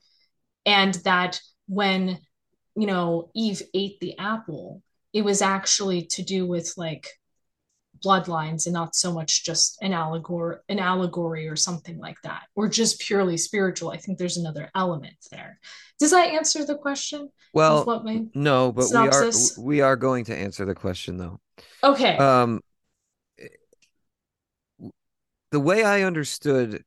And 0.66 0.94
that 1.06 1.42
when 1.68 2.20
you 2.76 2.88
know 2.88 3.30
Eve 3.36 3.62
ate 3.74 4.00
the 4.00 4.18
apple 4.18 4.84
it 5.14 5.24
was 5.24 5.42
actually 5.42 6.04
to 6.04 6.24
do 6.24 6.46
with 6.46 6.74
like 6.78 7.08
bloodlines 8.04 8.66
and 8.66 8.74
not 8.74 8.96
so 8.96 9.14
much 9.14 9.44
just 9.46 9.78
an 9.82 9.94
allegory 9.94 10.58
an 10.70 10.80
allegory 10.80 11.48
or 11.48 11.56
something 11.56 11.98
like 12.00 12.18
that 12.24 12.44
or 12.56 12.68
just 12.68 13.00
purely 13.00 13.38
spiritual 13.38 13.92
i 13.92 13.98
think 13.98 14.18
there's 14.18 14.38
another 14.38 14.70
element 14.76 15.16
there 15.32 15.60
does 16.00 16.12
that 16.12 16.30
answer 16.30 16.66
the 16.66 16.76
question 16.76 17.30
well, 17.54 17.84
no, 18.34 18.72
but 18.72 18.90
we 18.90 18.96
are 19.10 19.32
we 19.60 19.82
are 19.82 19.96
going 19.98 20.24
to 20.26 20.36
answer 20.36 20.64
the 20.64 20.74
question 20.74 21.18
though. 21.18 21.40
okay 21.84 22.18
Um, 22.18 22.62
the 25.52 25.60
way 25.60 25.84
I 25.84 26.04
understood, 26.04 26.84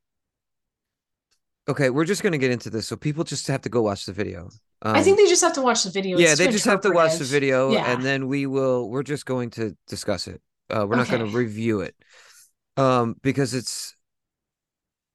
okay, 1.69 1.91
we're 1.91 2.05
just 2.07 2.23
gonna 2.23 2.39
get 2.39 2.51
into 2.51 2.71
this, 2.71 2.87
so 2.87 2.97
people 2.97 3.25
just 3.25 3.47
have 3.49 3.61
to 3.63 3.69
go 3.69 3.83
watch 3.83 4.07
the 4.07 4.13
video. 4.13 4.49
i 4.83 4.99
Um, 4.99 5.05
think 5.05 5.19
they 5.19 5.27
just 5.27 5.43
have 5.43 5.53
to 5.55 5.63
watch 5.63 5.85
the 5.85 5.91
video 5.91 6.19
yeah, 6.19 6.31
it's 6.31 6.39
they 6.39 6.49
just 6.49 6.65
have 6.65 6.81
to 6.83 6.91
watch 6.91 7.19
the 7.19 7.25
video, 7.25 7.73
yeah 7.73 7.93
and 7.93 8.03
then 8.03 8.27
we 8.29 8.47
will. 8.47 8.89
We're 8.89 9.03
just 9.03 9.27
going 9.27 9.51
to 9.51 9.77
discuss 9.87 10.27
it. 10.29 10.41
Uh, 10.71 10.87
we're 10.89 10.97
not 10.97 11.09
going 11.09 11.31
to 11.31 11.37
review 11.37 11.81
it, 11.81 11.95
um, 12.77 13.17
because 13.23 13.55
it's 13.55 13.95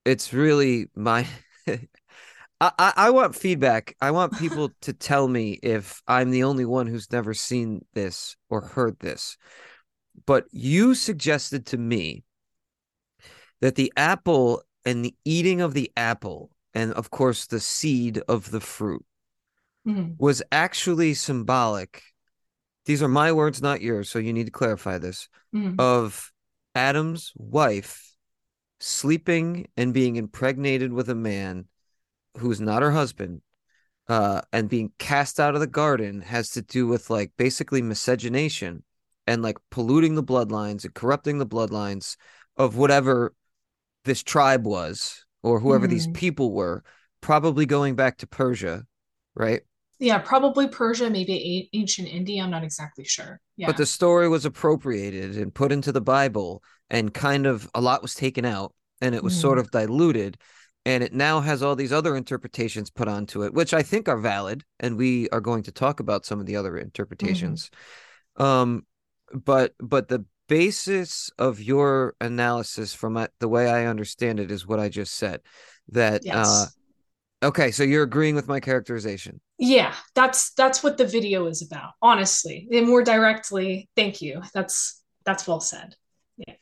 it's 0.05 0.33
really 0.33 0.87
my 0.95 1.27
I, 1.67 2.71
I, 2.77 2.93
I 2.95 3.09
want 3.11 3.35
feedback. 3.35 3.95
I 4.01 4.11
want 4.11 4.37
people 4.37 4.71
to 4.81 4.93
tell 4.93 5.27
me 5.27 5.59
if 5.63 6.01
I'm 6.07 6.31
the 6.31 6.43
only 6.43 6.65
one 6.65 6.87
who's 6.87 7.11
never 7.11 7.33
seen 7.33 7.85
this 7.93 8.35
or 8.49 8.61
heard 8.61 8.99
this. 8.99 9.37
But 10.25 10.45
you 10.51 10.95
suggested 10.95 11.65
to 11.67 11.77
me 11.77 12.23
that 13.61 13.75
the 13.75 13.91
apple 13.95 14.63
and 14.85 15.03
the 15.03 15.15
eating 15.25 15.61
of 15.61 15.73
the 15.73 15.91
apple, 15.95 16.51
and 16.73 16.93
of 16.93 17.09
course 17.09 17.45
the 17.45 17.59
seed 17.59 18.21
of 18.27 18.51
the 18.51 18.61
fruit, 18.61 19.05
Mhm. 19.85 20.15
was 20.17 20.41
actually 20.51 21.13
symbolic. 21.13 22.03
These 22.85 23.03
are 23.03 23.07
my 23.07 23.31
words, 23.31 23.61
not 23.61 23.81
yours. 23.81 24.09
So 24.09 24.19
you 24.19 24.33
need 24.33 24.45
to 24.45 24.51
clarify 24.51 24.97
this 24.97 25.29
Mhm. 25.53 25.75
of 25.77 26.31
Adam's 26.75 27.33
wife 27.35 28.15
sleeping 28.79 29.67
and 29.75 29.93
being 29.93 30.15
impregnated 30.15 30.93
with 30.93 31.09
a 31.09 31.15
man 31.15 31.67
who's 32.37 32.61
not 32.61 32.81
her 32.81 32.91
husband 32.91 33.41
uh 34.07 34.41
and 34.53 34.69
being 34.69 34.91
cast 34.97 35.39
out 35.39 35.53
of 35.53 35.59
the 35.61 35.67
garden 35.67 36.21
has 36.21 36.49
to 36.51 36.61
do 36.61 36.87
with 36.87 37.09
like 37.09 37.31
basically 37.37 37.81
miscegenation 37.81 38.83
and 39.27 39.41
like 39.41 39.57
polluting 39.69 40.15
the 40.15 40.23
bloodlines 40.23 40.85
and 40.85 40.93
corrupting 40.93 41.37
the 41.37 41.45
bloodlines 41.45 42.15
of 42.57 42.77
whatever 42.77 43.33
this 44.05 44.23
tribe 44.23 44.65
was 44.65 45.25
or 45.43 45.59
whoever 45.59 45.87
these 45.87 46.07
Mhm. 46.07 46.13
people 46.13 46.53
were 46.53 46.83
probably 47.21 47.65
going 47.65 47.95
back 47.95 48.17
to 48.17 48.27
Persia 48.27 48.85
right 49.35 49.61
Yeah, 49.99 50.17
probably 50.19 50.67
Persia, 50.67 51.09
maybe 51.09 51.69
ancient 51.73 52.07
India. 52.07 52.41
I'm 52.41 52.49
not 52.51 52.63
exactly 52.63 53.03
sure. 53.03 53.41
Yeah. 53.57 53.67
but 53.67 53.77
the 53.77 53.85
story 53.85 54.29
was 54.29 54.45
appropriated 54.45 55.35
and 55.35 55.53
put 55.53 55.71
into 55.71 55.91
the 55.91 56.01
Bible, 56.01 56.63
and 56.89 57.13
kind 57.13 57.45
of 57.45 57.69
a 57.75 57.81
lot 57.81 58.01
was 58.01 58.15
taken 58.15 58.45
out, 58.45 58.73
and 59.01 59.13
it 59.13 59.23
was 59.23 59.37
sort 59.37 59.57
Mhm. 59.57 59.61
of 59.61 59.71
diluted, 59.71 60.37
and 60.85 61.03
it 61.03 61.13
now 61.13 61.41
has 61.41 61.61
all 61.61 61.75
these 61.75 61.91
other 61.91 62.15
interpretations 62.15 62.89
put 62.89 63.09
onto 63.09 63.43
it, 63.43 63.53
which 63.53 63.73
I 63.73 63.83
think 63.83 64.07
are 64.07 64.17
valid, 64.17 64.63
and 64.79 64.95
we 64.97 65.27
are 65.29 65.41
going 65.41 65.63
to 65.63 65.71
talk 65.73 65.99
about 65.99 66.25
some 66.25 66.39
of 66.39 66.45
the 66.45 66.55
other 66.55 66.77
interpretations. 66.77 67.69
Um, 68.37 68.85
but 69.33 69.73
but 69.79 70.07
the 70.07 70.23
basis 70.47 71.29
of 71.37 71.61
your 71.61 72.15
analysis, 72.21 72.93
from 72.95 73.17
uh, 73.17 73.27
the 73.39 73.49
way 73.49 73.69
I 73.69 73.85
understand 73.85 74.39
it, 74.39 74.49
is 74.49 74.65
what 74.65 74.79
I 74.79 74.87
just 74.89 75.13
said. 75.15 75.41
That 75.89 76.25
yes. 76.25 76.47
uh, 76.47 76.65
okay, 77.43 77.71
so 77.71 77.83
you're 77.83 78.03
agreeing 78.03 78.35
with 78.35 78.47
my 78.47 78.59
characterization. 78.59 79.39
Yeah, 79.57 79.93
that's 80.15 80.51
that's 80.53 80.83
what 80.83 80.97
the 80.97 81.05
video 81.05 81.47
is 81.47 81.61
about, 81.61 81.91
honestly. 82.01 82.67
And 82.71 82.87
more 82.87 83.03
directly, 83.03 83.89
thank 83.95 84.21
you. 84.21 84.41
That's 84.53 85.01
that's 85.25 85.47
well 85.47 85.59
said. 85.59 85.95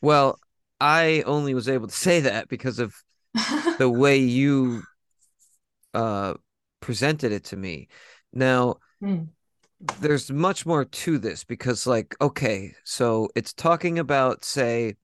Well, 0.02 0.40
I 0.80 1.24
only 1.26 1.54
was 1.54 1.70
able 1.70 1.88
to 1.88 1.96
say 2.08 2.22
that 2.22 2.50
because 2.50 2.80
of 2.80 2.96
the 3.78 3.90
way 3.90 4.18
you 4.18 4.84
uh 5.94 6.34
presented 6.80 7.32
it 7.32 7.44
to 7.46 7.58
me. 7.58 7.88
Now, 8.34 8.78
Mm. 9.00 9.28
there's 9.80 10.32
much 10.32 10.66
more 10.66 10.86
to 10.86 11.18
this 11.20 11.44
because 11.44 11.86
like 11.86 12.16
okay, 12.20 12.74
so 12.84 13.30
it's 13.36 13.54
talking 13.54 14.00
about 14.00 14.44
say 14.44 14.96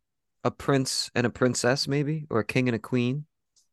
a 0.43 0.51
prince 0.51 1.11
and 1.15 1.25
a 1.27 1.29
princess 1.29 1.87
maybe 1.87 2.25
or 2.29 2.39
a 2.39 2.45
king 2.45 2.67
and 2.67 2.75
a 2.75 2.79
queen 2.79 3.25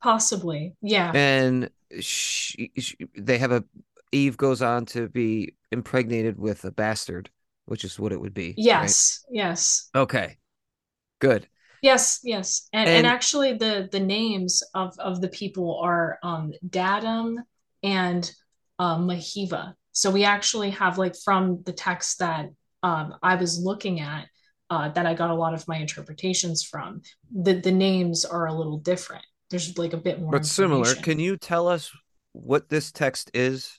Possibly. 0.03 0.75
Yeah. 0.83 1.13
and 1.15 1.71
she, 2.01 2.71
she, 2.79 2.97
they 3.17 3.39
have 3.39 3.53
a 3.53 3.65
Eve 4.13 4.37
goes 4.37 4.61
on 4.63 4.87
to 4.87 5.09
be 5.09 5.55
impregnated 5.71 6.39
with 6.39 6.65
a 6.65 6.71
bastard, 6.73 7.31
which 7.67 7.85
is 7.85 7.99
what 7.99 8.13
it 8.13 8.21
would 8.21 8.35
be. 8.35 8.49
right? 8.49 8.55
Yes. 8.57 9.25
Yes. 9.31 9.89
Okay. 9.95 10.37
Good. 11.21 11.47
Yes, 11.83 12.21
yes. 12.25 12.69
And 12.73 12.89
and 12.89 12.99
And- 12.99 13.07
actually 13.07 13.55
the 13.55 13.89
the 13.91 14.01
names 14.01 14.63
of 14.75 14.99
of 14.99 15.21
the 15.21 15.29
people 15.29 15.79
are 15.81 16.19
um 16.23 16.53
Dadam 16.69 17.37
and 17.83 18.31
um 18.79 19.07
Mahiva. 19.07 19.75
So 19.93 20.11
we 20.11 20.25
actually 20.25 20.71
have 20.71 20.99
like 20.99 21.15
from 21.25 21.63
the 21.65 21.73
text 21.73 22.19
that 22.19 22.47
um 22.83 23.15
I 23.23 23.37
was 23.37 23.59
looking 23.59 24.01
at 24.01 24.27
uh 24.71 24.89
that 24.91 25.07
I 25.07 25.15
got 25.15 25.31
a 25.31 25.35
lot 25.35 25.55
of 25.55 25.67
my 25.69 25.77
interpretations 25.77 26.63
from, 26.65 27.03
the 27.33 27.55
the 27.55 27.73
names 27.73 28.25
are 28.25 28.47
a 28.47 28.53
little 28.55 28.79
different. 28.79 29.25
There's 29.51 29.77
like 29.77 29.93
a 29.93 29.97
bit 29.99 30.21
more 30.21 30.31
But 30.33 30.47
similar. 30.47 30.95
Can 30.95 31.19
you 31.19 31.37
tell 31.37 31.69
us 31.69 31.91
what 32.33 32.69
this 32.69 32.93
text 32.93 33.31
is? 33.35 33.79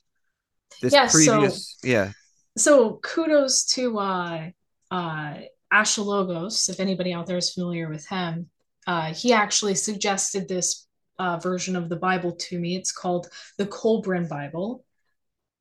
This 0.81 0.93
Yeah, 0.93 1.07
so- 1.07 1.31
previous 1.37 1.77
yeah. 1.83 2.11
so 2.57 2.99
kudos 3.03 3.65
to 3.75 3.97
uh 3.99 4.49
uh 4.89 5.33
Ashologos, 5.73 6.69
if 6.69 6.79
anybody 6.81 7.13
out 7.13 7.25
there 7.27 7.37
is 7.37 7.53
familiar 7.53 7.89
with 7.89 8.05
him. 8.07 8.49
Uh 8.85 9.13
he 9.13 9.31
actually 9.33 9.75
suggested 9.75 10.47
this 10.47 10.87
uh 11.19 11.37
version 11.37 11.75
of 11.75 11.87
the 11.87 11.95
Bible 11.95 12.33
to 12.33 12.59
me. 12.59 12.75
It's 12.75 12.91
called 12.91 13.27
the 13.57 13.65
Kolbrin 13.65 14.27
Bible. 14.27 14.83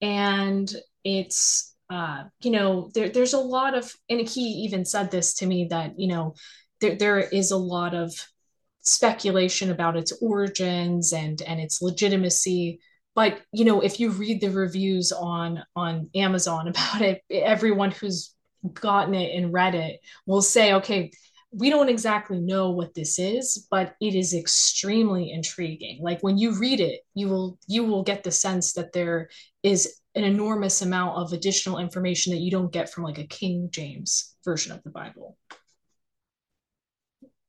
And 0.00 0.72
it's 1.04 1.74
uh 1.90 2.24
you 2.42 2.50
know 2.50 2.90
there 2.94 3.08
there's 3.08 3.34
a 3.34 3.38
lot 3.38 3.74
of 3.74 3.92
and 4.08 4.20
he 4.28 4.40
even 4.64 4.84
said 4.84 5.10
this 5.10 5.34
to 5.34 5.46
me 5.46 5.66
that 5.70 5.98
you 5.98 6.08
know 6.08 6.34
there 6.80 6.96
there 6.96 7.18
is 7.20 7.50
a 7.52 7.56
lot 7.56 7.94
of 7.94 8.12
speculation 8.82 9.70
about 9.70 9.96
its 9.96 10.12
origins 10.20 11.12
and 11.12 11.40
and 11.42 11.60
its 11.60 11.82
legitimacy. 11.82 12.80
But 13.14 13.40
you 13.52 13.64
know 13.64 13.80
if 13.80 14.00
you 14.00 14.10
read 14.10 14.40
the 14.40 14.50
reviews 14.50 15.12
on 15.12 15.62
on 15.76 16.10
amazon 16.14 16.68
about 16.72 17.02
it 17.02 17.22
everyone 17.30 17.90
who's 17.90 18.34
gotten 18.74 19.14
it 19.14 19.34
and 19.34 19.52
read 19.52 19.74
it 19.74 20.00
will 20.26 20.42
say 20.42 20.74
okay 20.74 21.10
we 21.52 21.68
don't 21.68 21.88
exactly 21.88 22.38
know 22.38 22.70
what 22.70 22.94
this 22.94 23.18
is 23.18 23.66
but 23.70 23.94
it 24.00 24.14
is 24.14 24.34
extremely 24.34 25.32
intriguing. 25.32 25.98
Like 26.00 26.22
when 26.22 26.38
you 26.38 26.58
read 26.58 26.80
it 26.80 27.00
you 27.14 27.28
will 27.28 27.58
you 27.66 27.84
will 27.84 28.02
get 28.02 28.22
the 28.22 28.30
sense 28.30 28.74
that 28.74 28.92
there 28.92 29.28
is 29.62 30.00
an 30.14 30.24
enormous 30.24 30.82
amount 30.82 31.16
of 31.16 31.32
additional 31.32 31.78
information 31.78 32.32
that 32.32 32.40
you 32.40 32.50
don't 32.50 32.72
get 32.72 32.90
from 32.90 33.04
like 33.04 33.18
a 33.18 33.26
king 33.26 33.68
james 33.70 34.34
version 34.44 34.72
of 34.72 34.82
the 34.82 34.90
bible 34.90 35.36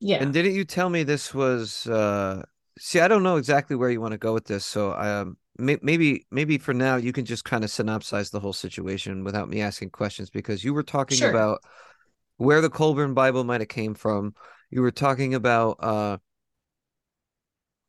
yeah 0.01 0.19
And 0.19 0.33
didn't 0.33 0.55
you 0.55 0.65
tell 0.65 0.89
me 0.89 1.03
this 1.03 1.33
was 1.33 1.87
uh 1.87 2.43
see 2.79 2.99
I 2.99 3.07
don't 3.07 3.23
know 3.23 3.37
exactly 3.37 3.75
where 3.75 3.89
you 3.89 4.01
want 4.01 4.13
to 4.13 4.17
go 4.17 4.33
with 4.33 4.45
this, 4.45 4.65
so 4.65 4.93
um 4.93 5.37
may- 5.57 5.79
maybe 5.81 6.25
maybe 6.31 6.57
for 6.57 6.73
now 6.73 6.95
you 6.97 7.13
can 7.13 7.25
just 7.25 7.45
kind 7.45 7.63
of 7.63 7.69
synopsize 7.69 8.31
the 8.31 8.39
whole 8.39 8.53
situation 8.53 9.23
without 9.23 9.49
me 9.49 9.61
asking 9.61 9.91
questions 9.91 10.29
because 10.29 10.63
you 10.63 10.73
were 10.73 10.83
talking 10.83 11.17
Sure. 11.17 11.29
about 11.29 11.63
where 12.37 12.61
the 12.61 12.69
Kolbrin 12.69 13.15
Bible 13.15 13.43
might 13.43 13.61
have 13.61 13.69
came 13.69 13.93
from. 13.95 14.35
You 14.71 14.81
were 14.81 14.91
talking 14.91 15.33
about 15.35 15.77
uh 15.79 16.17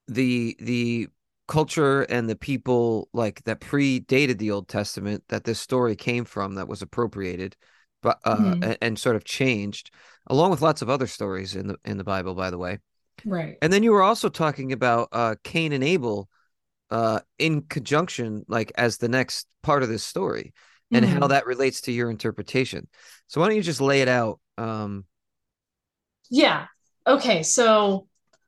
the 0.09 0.57
the 0.61 1.09
culture 1.49 2.03
and 2.03 2.29
the 2.29 2.37
people 2.37 3.09
like 3.13 3.43
that 3.45 3.61
predated 3.61 4.39
the 4.39 4.51
Old 4.51 4.69
Testament 4.69 5.25
that 5.29 5.45
this 5.45 5.61
story 5.61 5.97
came 5.97 6.25
from 6.25 6.55
that 6.55 6.69
was 6.69 6.83
appropriated 6.83 7.57
but 8.03 8.19
uh 8.25 8.55
Mhm. 8.55 8.63
and, 8.63 8.79
and 8.83 8.99
sort 8.99 9.17
of 9.17 9.25
changed 9.25 9.91
along 10.29 10.51
with 10.51 10.63
lots 10.63 10.83
of 10.83 10.91
other 10.91 11.07
stories 11.07 11.57
in 11.57 11.69
the 11.69 11.79
in 11.85 11.99
the 11.99 12.05
Bible 12.05 12.35
by 12.35 12.51
the 12.51 12.59
way. 12.59 12.79
right 13.25 13.59
And 13.61 13.73
then 13.73 13.83
you 13.83 13.93
were 13.93 14.03
also 14.03 14.29
talking 14.29 14.73
about 14.73 15.09
uh 15.13 15.37
Cain 15.45 15.73
and 15.73 15.85
Abel 15.85 16.29
uh 16.91 17.21
in 17.39 17.63
conjunction 17.63 18.45
like 18.49 18.73
as 18.77 18.99
the 18.99 19.09
next 19.09 19.47
part 19.63 19.83
of 19.83 19.89
this 19.89 20.05
story 20.05 20.55
and 20.93 21.05
how 21.05 21.27
Mhm. 21.27 21.29
that 21.29 21.47
relates 21.47 21.83
to 21.83 21.93
your 21.93 22.11
interpretation. 22.11 22.89
So 23.29 23.41
why 23.41 23.49
don't 23.49 23.57
you 23.57 23.63
just 23.63 23.81
lay 23.81 24.03
it 24.03 24.09
out 24.09 24.41
um 24.59 25.07
Yeah. 26.31 26.67
Okay. 27.07 27.43
So 27.43 28.07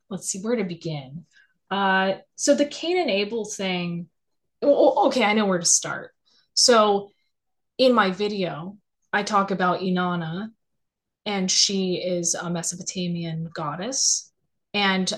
let's 0.08 0.28
see 0.28 0.40
where 0.40 0.56
to 0.56 0.64
begin. 0.64 1.26
Uh, 1.70 2.14
so 2.36 2.54
the 2.54 2.66
Cain 2.66 2.98
and 2.98 3.10
Abel 3.10 3.44
thing. 3.44 4.08
Okay, 4.62 5.24
I 5.24 5.34
know 5.34 5.46
where 5.46 5.58
to 5.58 5.66
start. 5.66 6.12
So 6.54 7.10
in 7.78 7.92
my 7.94 8.10
video, 8.10 8.78
I 9.14 9.22
talk 9.22 9.50
about 9.50 9.80
Inanna, 9.80 10.50
and 11.24 11.50
she 11.50 11.96
is 11.96 12.34
a 12.34 12.50
Mesopotamian 12.50 13.50
goddess, 13.54 14.32
and 14.74 15.10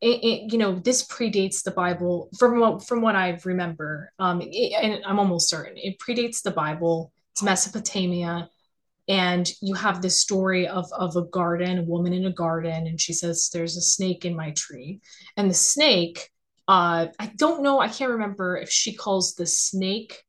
it, 0.00 0.24
it, 0.24 0.52
you 0.52 0.58
know 0.58 0.78
this 0.78 1.06
predates 1.06 1.62
the 1.62 1.70
Bible 1.70 2.30
from 2.38 2.58
what 2.58 2.86
from 2.86 3.02
what 3.02 3.14
I 3.16 3.38
remember. 3.44 4.12
Um, 4.18 4.40
it- 4.42 4.72
and 4.82 5.04
I'm 5.04 5.18
almost 5.18 5.48
certain 5.48 5.74
it 5.76 5.98
predates 5.98 6.42
the 6.42 6.50
Bible. 6.50 7.12
It's 7.32 7.42
Mesopotamia 7.42 8.48
and 9.08 9.50
you 9.62 9.74
have 9.74 10.02
this 10.02 10.20
story 10.20 10.66
of 10.66 10.86
of 10.92 11.16
a 11.16 11.22
garden, 11.22 11.78
a 11.78 11.82
woman 11.82 12.12
in 12.12 12.26
a 12.26 12.32
garden, 12.32 12.86
and 12.86 13.00
she 13.00 13.12
says, 13.12 13.50
"There's 13.52 13.76
a 13.76 13.80
snake 13.80 14.24
in 14.24 14.34
my 14.34 14.50
tree," 14.52 15.00
and 15.36 15.48
the 15.50 15.54
snake, 15.54 16.30
uh, 16.68 17.08
I 17.18 17.26
don't 17.36 17.62
know, 17.62 17.80
I 17.80 17.88
can't 17.88 18.10
remember 18.12 18.56
if 18.56 18.70
she 18.70 18.94
calls 18.94 19.34
the 19.34 19.46
snake 19.46 20.24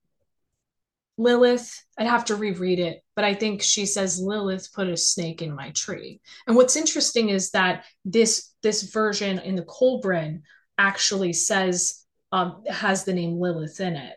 Lilith. 1.17 1.83
I'd 1.97 2.07
have 2.07 2.25
to 2.25 2.35
reread 2.35 2.79
it, 2.79 3.01
but 3.15 3.25
I 3.25 3.33
think 3.33 3.61
she 3.61 3.85
says 3.85 4.19
Lilith 4.19 4.69
put 4.73 4.87
a 4.87 4.95
snake 4.95 5.41
in 5.41 5.55
my 5.55 5.71
tree. 5.71 6.21
And 6.45 6.55
what's 6.55 6.75
interesting 6.75 7.29
is 7.29 7.51
that 7.51 7.85
this 8.05 8.53
this 8.61 8.83
version 8.83 9.39
in 9.39 9.55
the 9.55 9.63
Kolbrin 9.63 10.41
actually 10.77 11.33
says 11.33 12.05
um, 12.31 12.63
has 12.69 13.03
the 13.03 13.13
name 13.13 13.39
Lilith 13.39 13.79
in 13.79 13.95
it. 13.95 14.15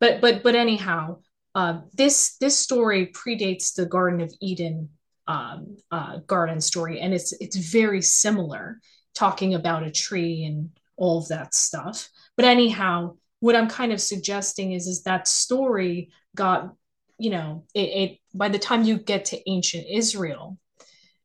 But 0.00 0.20
but 0.20 0.42
but 0.42 0.54
anyhow, 0.54 1.18
uh, 1.54 1.80
this 1.92 2.36
this 2.36 2.56
story 2.56 3.08
predates 3.08 3.74
the 3.74 3.86
Garden 3.86 4.20
of 4.20 4.32
Eden 4.40 4.90
um, 5.26 5.76
uh, 5.90 6.18
garden 6.26 6.60
story, 6.60 7.00
and 7.00 7.12
it's 7.12 7.32
it's 7.40 7.56
very 7.56 8.00
similar, 8.00 8.80
talking 9.14 9.54
about 9.54 9.82
a 9.82 9.90
tree 9.90 10.44
and 10.44 10.70
all 10.96 11.18
of 11.18 11.28
that 11.28 11.54
stuff. 11.54 12.08
But 12.36 12.46
anyhow, 12.46 13.16
what 13.40 13.54
I'm 13.54 13.68
kind 13.68 13.92
of 13.92 14.00
suggesting 14.00 14.72
is 14.72 14.86
is 14.86 15.02
that 15.02 15.28
story 15.28 16.10
got, 16.38 16.72
you 17.18 17.30
know, 17.30 17.64
it, 17.74 17.80
it 17.80 18.18
by 18.32 18.48
the 18.48 18.58
time 18.58 18.84
you 18.84 18.98
get 18.98 19.26
to 19.26 19.50
ancient 19.50 19.86
Israel, 19.90 20.56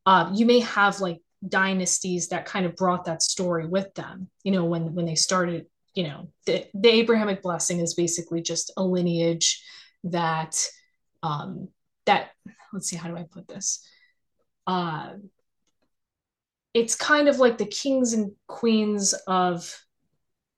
uh, 0.05 0.31
you 0.33 0.45
may 0.45 0.59
have 0.59 0.99
like 0.99 1.19
dynasties 1.47 2.29
that 2.29 2.45
kind 2.45 2.65
of 2.65 2.75
brought 2.75 3.05
that 3.05 3.21
story 3.21 3.67
with 3.67 3.93
them. 3.93 4.29
You 4.43 4.51
know, 4.51 4.65
when 4.65 4.93
when 4.95 5.05
they 5.05 5.15
started, 5.15 5.67
you 5.93 6.05
know, 6.07 6.29
the, 6.47 6.65
the 6.73 6.89
Abrahamic 6.89 7.43
blessing 7.43 7.79
is 7.79 7.93
basically 7.93 8.41
just 8.41 8.73
a 8.75 8.83
lineage 8.83 9.63
that 10.05 10.67
um 11.21 11.69
that 12.05 12.31
let's 12.73 12.89
see 12.89 12.97
how 12.97 13.07
do 13.09 13.15
I 13.15 13.25
put 13.31 13.47
this? 13.47 13.87
Uh 14.67 15.13
it's 16.73 16.95
kind 16.95 17.29
of 17.29 17.37
like 17.37 17.59
the 17.59 17.67
kings 17.67 18.13
and 18.13 18.31
queens 18.47 19.13
of 19.27 19.79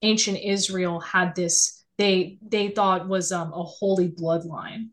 ancient 0.02 0.38
Israel 0.42 1.02
had 1.02 1.36
this 1.36 1.75
they 1.98 2.38
they 2.42 2.70
thought 2.70 3.08
was 3.08 3.32
um, 3.32 3.54
a 3.54 3.64
holy 3.64 4.10
bloodline. 4.10 4.90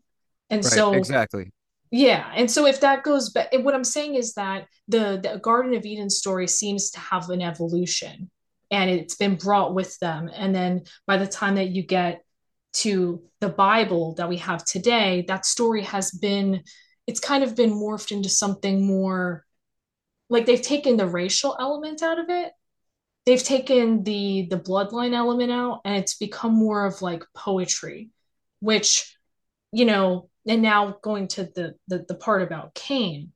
And 0.49 0.63
right, 0.63 0.73
so 0.73 0.93
exactly 0.93 1.51
yeah, 1.95 2.31
and 2.35 2.49
so 2.49 2.65
if 2.65 2.81
that 2.81 3.03
goes 3.03 3.29
back, 3.29 3.49
what 3.53 3.75
I'm 3.75 3.83
saying 3.83 4.15
is 4.15 4.33
that 4.33 4.65
the 4.87 5.19
the 5.21 5.39
Garden 5.39 5.75
of 5.75 5.85
Eden 5.85 6.09
story 6.09 6.47
seems 6.47 6.89
to 6.91 6.99
have 6.99 7.29
an 7.29 7.39
evolution, 7.39 8.31
and 8.71 8.89
it's 8.89 9.13
been 9.13 9.35
brought 9.35 9.75
with 9.75 9.99
them. 9.99 10.27
And 10.33 10.55
then 10.55 10.85
by 11.05 11.17
the 11.17 11.27
time 11.27 11.53
that 11.55 11.69
you 11.69 11.83
get 11.83 12.23
to 12.81 13.21
the 13.41 13.49
Bible 13.49 14.15
that 14.15 14.27
we 14.27 14.37
have 14.37 14.65
today, 14.65 15.23
that 15.27 15.45
story 15.45 15.83
has 15.83 16.09
been, 16.09 16.63
it's 17.05 17.19
kind 17.19 17.43
of 17.43 17.55
been 17.55 17.69
morphed 17.69 18.11
into 18.11 18.27
something 18.29 18.87
more, 18.87 19.45
like 20.31 20.47
they've 20.47 20.59
taken 20.59 20.97
the 20.97 21.05
racial 21.05 21.55
element 21.59 22.01
out 22.01 22.17
of 22.17 22.25
it, 22.29 22.53
they've 23.25 23.43
taken 23.43 24.03
the 24.03 24.47
the 24.49 24.59
bloodline 24.59 25.13
element 25.13 25.51
out, 25.51 25.81
and 25.85 25.95
it's 25.95 26.15
become 26.15 26.53
more 26.53 26.85
of 26.85 27.01
like 27.01 27.23
poetry, 27.35 28.09
which, 28.59 29.15
you 29.71 29.85
know 29.85 30.29
and 30.47 30.61
now 30.61 30.97
going 31.01 31.27
to 31.29 31.45
the, 31.55 31.75
the 31.87 32.05
the 32.07 32.15
part 32.15 32.41
about 32.41 32.73
Cain, 32.73 33.31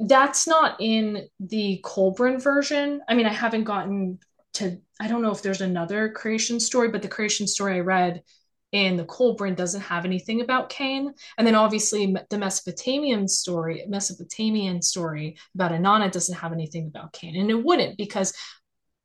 that's 0.00 0.46
not 0.46 0.76
in 0.80 1.28
the 1.40 1.80
Kolbrin 1.84 2.42
version. 2.42 3.00
I 3.08 3.14
mean, 3.14 3.26
I 3.26 3.32
haven't 3.32 3.64
gotten 3.64 4.18
to. 4.54 4.78
I 5.00 5.08
don't 5.08 5.22
know 5.22 5.30
if 5.30 5.42
there's 5.42 5.60
another 5.60 6.10
creation 6.10 6.60
story, 6.60 6.88
but 6.88 7.02
the 7.02 7.08
creation 7.08 7.46
story 7.46 7.76
I 7.76 7.80
read 7.80 8.22
in 8.72 8.96
the 8.96 9.04
Kolbrin 9.04 9.56
doesn't 9.56 9.80
have 9.80 10.04
anything 10.04 10.40
about 10.40 10.68
Cain. 10.68 11.14
And 11.38 11.46
then 11.46 11.54
obviously 11.54 12.14
the 12.28 12.38
Mesopotamian 12.38 13.26
story, 13.26 13.84
Mesopotamian 13.88 14.82
story 14.82 15.38
about 15.54 15.72
Inanna 15.72 16.10
doesn't 16.10 16.36
have 16.36 16.52
anything 16.52 16.86
about 16.86 17.12
Cain, 17.12 17.36
and 17.36 17.50
it 17.50 17.64
wouldn't 17.64 17.96
because 17.96 18.34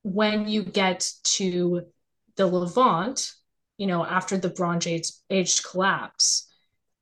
when 0.03 0.47
you 0.47 0.63
get 0.63 1.09
to 1.23 1.83
the 2.35 2.45
Levant, 2.45 3.31
you 3.77 3.87
know, 3.87 4.05
after 4.05 4.37
the 4.37 4.49
Bronze 4.49 4.87
Age, 4.87 5.11
age 5.29 5.63
collapse, 5.63 6.49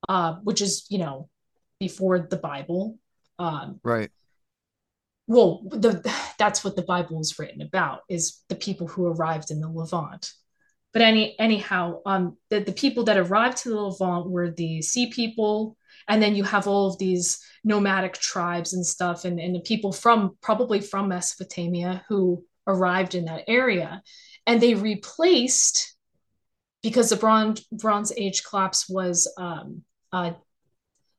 uh, 0.08 0.36
which 0.44 0.62
is 0.62 0.86
you 0.90 1.00
know 1.00 1.30
before 1.80 2.20
the 2.20 2.38
Bible. 2.38 2.98
Um, 3.40 3.80
right. 3.84 4.12
Well, 5.28 5.64
the 5.70 6.02
that's 6.38 6.64
what 6.64 6.76
the 6.76 6.84
Bible 6.84 7.20
is 7.20 7.38
written 7.40 7.62
about 7.62 8.02
is 8.08 8.44
the 8.50 8.56
people 8.56 8.88
who 8.88 9.08
arrived 9.08 9.52
in 9.52 9.60
the 9.60 9.70
Levant. 9.70 10.32
But 10.94 11.02
any 11.02 11.40
anyhow, 11.40 12.02
um, 12.06 12.38
the, 12.50 12.60
the 12.60 12.74
people 12.74 13.06
that 13.06 13.18
arrived 13.18 13.58
to 13.60 13.70
the 13.70 13.80
Levant 13.80 14.30
were 14.30 14.52
the 14.52 14.82
sea 14.82 15.10
people, 15.10 15.78
and 16.08 16.22
then 16.22 16.36
you 16.36 16.44
have 16.44 16.68
all 16.68 16.88
of 16.88 16.98
these 16.98 17.40
nomadic 17.64 18.14
tribes 18.14 18.74
and 18.74 18.86
stuff, 18.86 19.24
and, 19.24 19.40
and 19.40 19.56
the 19.56 19.62
people 19.62 19.94
from 19.94 20.38
probably 20.42 20.82
from 20.82 21.08
Mesopotamia 21.08 22.04
who 22.10 22.44
arrived 22.68 23.16
in 23.16 23.26
that 23.26 23.46
area, 23.48 24.02
and 24.46 24.60
they 24.60 24.74
replaced 24.74 25.96
because 26.84 27.10
the 27.10 27.16
bronze 27.16 27.62
bronze 27.72 28.12
age 28.18 28.44
collapse 28.44 28.90
was 28.90 29.32
um, 29.38 29.84
uh, 30.12 30.32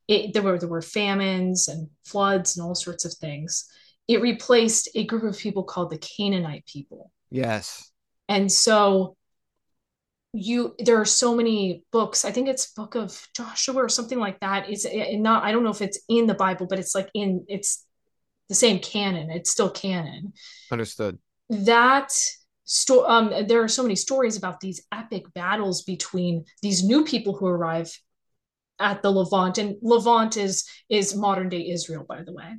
it, 0.08 0.35
there 0.35 0.42
were 0.42 0.58
there 0.58 0.68
were 0.68 0.82
famines 0.82 1.68
and 1.68 1.88
floods 2.04 2.56
and 2.56 2.66
all 2.66 2.74
sorts 2.74 3.04
of 3.04 3.14
things. 3.14 3.68
It 4.08 4.20
replaced 4.20 4.90
a 4.94 5.06
group 5.06 5.22
of 5.22 5.38
people 5.38 5.62
called 5.62 5.90
the 5.90 5.98
Canaanite 5.98 6.66
people. 6.66 7.11
Yes. 7.30 7.90
And 8.28 8.50
so 8.50 9.16
you 10.33 10.75
there 10.79 11.01
are 11.01 11.05
so 11.05 11.35
many 11.35 11.85
books. 11.92 12.25
I 12.25 12.33
think 12.33 12.49
it's 12.49 12.73
book 12.73 12.95
of 12.95 13.29
Joshua 13.37 13.77
or 13.77 13.88
something 13.88 14.18
like 14.18 14.40
that. 14.40 14.68
It's 14.68 14.87
not 15.18 15.45
I 15.45 15.53
don't 15.53 15.64
know 15.64 15.71
if 15.71 15.83
it's 15.83 16.01
in 16.09 16.27
the 16.27 16.35
Bible, 16.35 16.66
but 16.66 16.79
it's 16.79 16.95
like 16.95 17.11
in 17.14 17.45
it's 17.49 17.85
the 18.49 18.55
same 18.55 18.79
canon. 18.79 19.31
It's 19.31 19.51
still 19.51 19.71
canon. 19.71 20.33
Understood. 20.71 21.18
That 21.51 22.12
sto- 22.64 23.07
um, 23.07 23.47
there 23.47 23.62
are 23.62 23.68
so 23.68 23.83
many 23.83 23.97
stories 23.97 24.37
about 24.37 24.61
these 24.61 24.87
epic 24.90 25.25
battles 25.35 25.83
between 25.83 26.45
these 26.62 26.83
new 26.83 27.05
people 27.05 27.37
who 27.37 27.47
arrive 27.47 27.92
at 28.79 29.03
the 29.03 29.11
Levant, 29.11 29.59
and 29.59 29.77
Levant 29.83 30.37
is 30.37 30.66
is 30.88 31.14
modern 31.14 31.51
day 31.51 31.68
Israel, 31.68 32.05
by 32.09 32.23
the 32.23 32.33
way. 32.33 32.55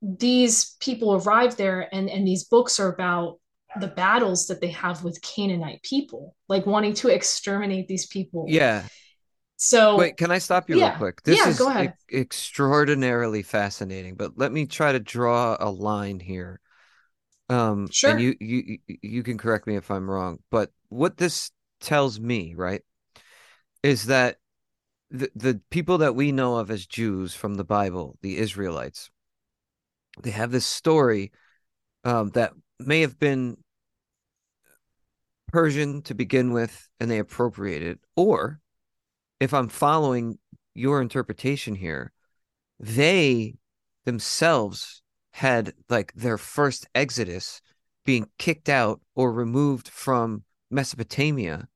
These 0.00 0.76
people 0.80 1.14
arrive 1.14 1.56
there, 1.56 1.94
and 1.94 2.08
and 2.08 2.26
these 2.26 2.44
books 2.44 2.80
are 2.80 2.92
about 2.92 3.38
the 3.80 3.88
battles 3.88 4.46
that 4.46 4.60
they 4.60 4.70
have 4.70 5.04
with 5.04 5.20
Canaanite 5.22 5.82
people, 5.82 6.34
like 6.48 6.66
wanting 6.66 6.94
to 6.94 7.08
exterminate 7.08 7.88
these 7.88 8.06
people. 8.06 8.46
Yeah. 8.48 8.84
So 9.56 9.96
wait, 9.96 10.16
can 10.16 10.30
I 10.30 10.38
stop 10.38 10.68
you 10.68 10.78
yeah, 10.78 10.90
real 10.90 10.98
quick? 10.98 11.22
This 11.22 11.38
yeah, 11.38 11.48
is 11.48 11.58
go 11.58 11.68
ahead. 11.68 11.94
E- 12.10 12.18
extraordinarily 12.18 13.42
fascinating, 13.42 14.14
but 14.14 14.36
let 14.36 14.52
me 14.52 14.66
try 14.66 14.92
to 14.92 15.00
draw 15.00 15.56
a 15.58 15.70
line 15.70 16.20
here. 16.20 16.60
Um, 17.48 17.88
sure. 17.90 18.10
And 18.10 18.20
you 18.20 18.34
you 18.40 18.78
you 18.86 19.22
can 19.22 19.38
correct 19.38 19.66
me 19.66 19.76
if 19.76 19.90
I'm 19.90 20.10
wrong, 20.10 20.40
but 20.50 20.70
what 20.88 21.16
this 21.16 21.50
tells 21.80 22.20
me, 22.20 22.54
right, 22.54 22.82
is 23.82 24.06
that 24.06 24.36
the, 25.10 25.30
the 25.34 25.60
people 25.70 25.98
that 25.98 26.14
we 26.14 26.32
know 26.32 26.56
of 26.56 26.70
as 26.70 26.86
Jews 26.86 27.34
from 27.34 27.54
the 27.54 27.64
Bible, 27.64 28.18
the 28.22 28.38
Israelites, 28.38 29.10
they 30.22 30.30
have 30.30 30.50
this 30.50 30.66
story 30.66 31.32
um, 32.04 32.30
that 32.30 32.52
may 32.78 33.00
have 33.02 33.18
been 33.18 33.56
Persian 35.56 36.02
to 36.02 36.12
begin 36.12 36.52
with, 36.52 36.86
and 37.00 37.10
they 37.10 37.18
appropriated, 37.18 37.98
or 38.14 38.60
if 39.40 39.54
I'm 39.54 39.68
following 39.68 40.38
your 40.74 41.00
interpretation 41.00 41.74
here, 41.74 42.12
they 42.78 43.54
themselves 44.04 45.00
had 45.30 45.72
like 45.88 46.12
their 46.12 46.36
first 46.36 46.86
exodus 46.94 47.62
being 48.04 48.28
kicked 48.36 48.68
out 48.68 49.00
or 49.14 49.32
removed 49.32 49.88
from 49.88 50.44
Mesopotamia. 50.70 51.68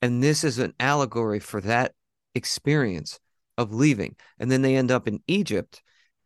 And 0.00 0.22
this 0.22 0.42
is 0.42 0.58
an 0.58 0.72
allegory 0.80 1.38
for 1.38 1.60
that 1.60 1.92
experience 2.34 3.20
of 3.58 3.74
leaving. 3.74 4.16
And 4.38 4.50
then 4.50 4.62
they 4.62 4.76
end 4.76 4.90
up 4.90 5.06
in 5.06 5.20
Egypt. 5.28 5.82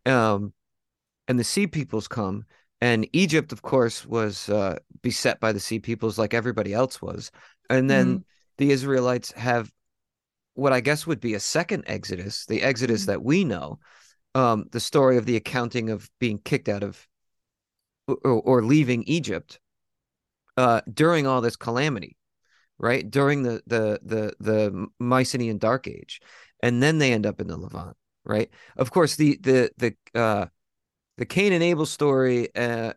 Um, 0.07 0.53
and 1.27 1.41
the 1.41 1.45
sea 1.45 1.67
peoples 1.67 2.07
come. 2.07 2.45
And 2.81 3.07
Egypt, 3.13 3.53
of 3.53 3.63
course, 3.63 4.07
was 4.07 4.49
uh, 4.49 4.79
beset 5.03 5.41
by 5.41 5.53
the 5.53 5.61
sea 5.61 5.79
peoples 5.79 6.19
like 6.19 6.33
everybody 6.33 6.73
else 6.73 7.03
was. 7.03 7.31
And 7.69 7.91
then 7.91 8.07
mm-hmm. 8.07 8.23
the 8.59 8.71
Israelites 8.71 9.33
have 9.33 9.71
what 10.55 10.73
I 10.73 10.81
guess 10.81 11.07
would 11.07 11.21
be 11.21 11.35
a 11.35 11.41
second 11.41 11.85
exodus, 11.87 12.47
the 12.47 12.63
exodus 12.63 13.03
mm-hmm. 13.03 13.13
that 13.13 13.23
we 13.23 13.45
know, 13.45 13.79
um, 14.35 14.67
the 14.73 14.81
story 14.81 15.17
of 15.17 15.27
the 15.27 15.37
accounting 15.37 15.91
of 15.91 16.11
being 16.19 16.39
kicked 16.39 16.69
out 16.69 16.83
of 16.83 17.07
or, 18.07 18.41
or 18.41 18.63
leaving 18.63 19.05
Egypt 19.05 19.61
uh, 20.57 20.81
during 20.93 21.27
all 21.27 21.41
this 21.41 21.57
calamity 21.57 22.17
right 22.81 23.09
during 23.09 23.43
the 23.43 23.63
the 23.67 24.01
the 24.03 24.35
the 24.41 24.87
Mycenaean 24.99 25.59
Dark 25.59 25.87
Age, 25.87 26.21
and 26.63 26.83
then 26.83 26.99
they 26.99 27.13
end 27.13 27.27
up 27.27 27.41
in 27.41 27.47
the 27.47 27.57
Levant, 27.57 27.97
right? 28.25 28.51
Of 28.77 28.91
course, 28.91 29.17
the 29.17 29.39
the 29.41 29.71
the 29.77 30.19
uh, 30.19 30.47
the 31.21 31.27
Cain 31.27 31.53
and 31.53 31.63
Abel 31.63 31.85
story 31.85 32.49
uh, 32.57 32.95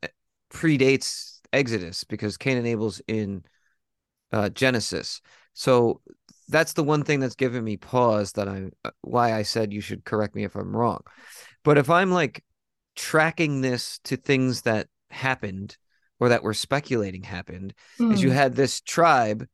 predates 0.50 1.42
Exodus 1.52 2.06
because 2.06 2.38
Cain 2.38 2.58
and 2.58 2.66
Abel's 2.66 3.02
in 3.06 3.44
uh, 4.32 4.48
Genesis, 4.48 5.22
so 5.54 6.00
that's 6.48 6.72
the 6.72 6.86
one 6.86 7.04
thing 7.04 7.20
that's 7.20 7.36
given 7.36 7.66
me 7.66 7.76
pause 7.76 8.32
that 8.32 8.48
I 8.48 8.70
uh, 8.86 8.92
why 9.02 9.34
I 9.34 9.44
said 9.44 9.74
you 9.74 9.82
should 9.82 10.06
correct 10.06 10.36
me 10.36 10.46
if 10.46 10.56
I'm 10.56 10.74
wrong. 10.74 11.02
But 11.66 11.78
if 11.78 11.90
I'm 11.90 12.12
like 12.12 12.46
tracking 12.96 13.60
this 13.60 14.00
to 14.06 14.16
things 14.16 14.62
that 14.62 14.88
happened 15.10 15.76
or 16.22 16.30
that 16.30 16.44
we're 16.44 16.54
speculating 16.54 17.24
happened, 17.24 17.74
mm. 18.00 18.14
is 18.14 18.24
you 18.24 18.30
hmm. 18.30 18.36
had 18.36 18.56
this 18.56 18.80
tribe 18.80 19.46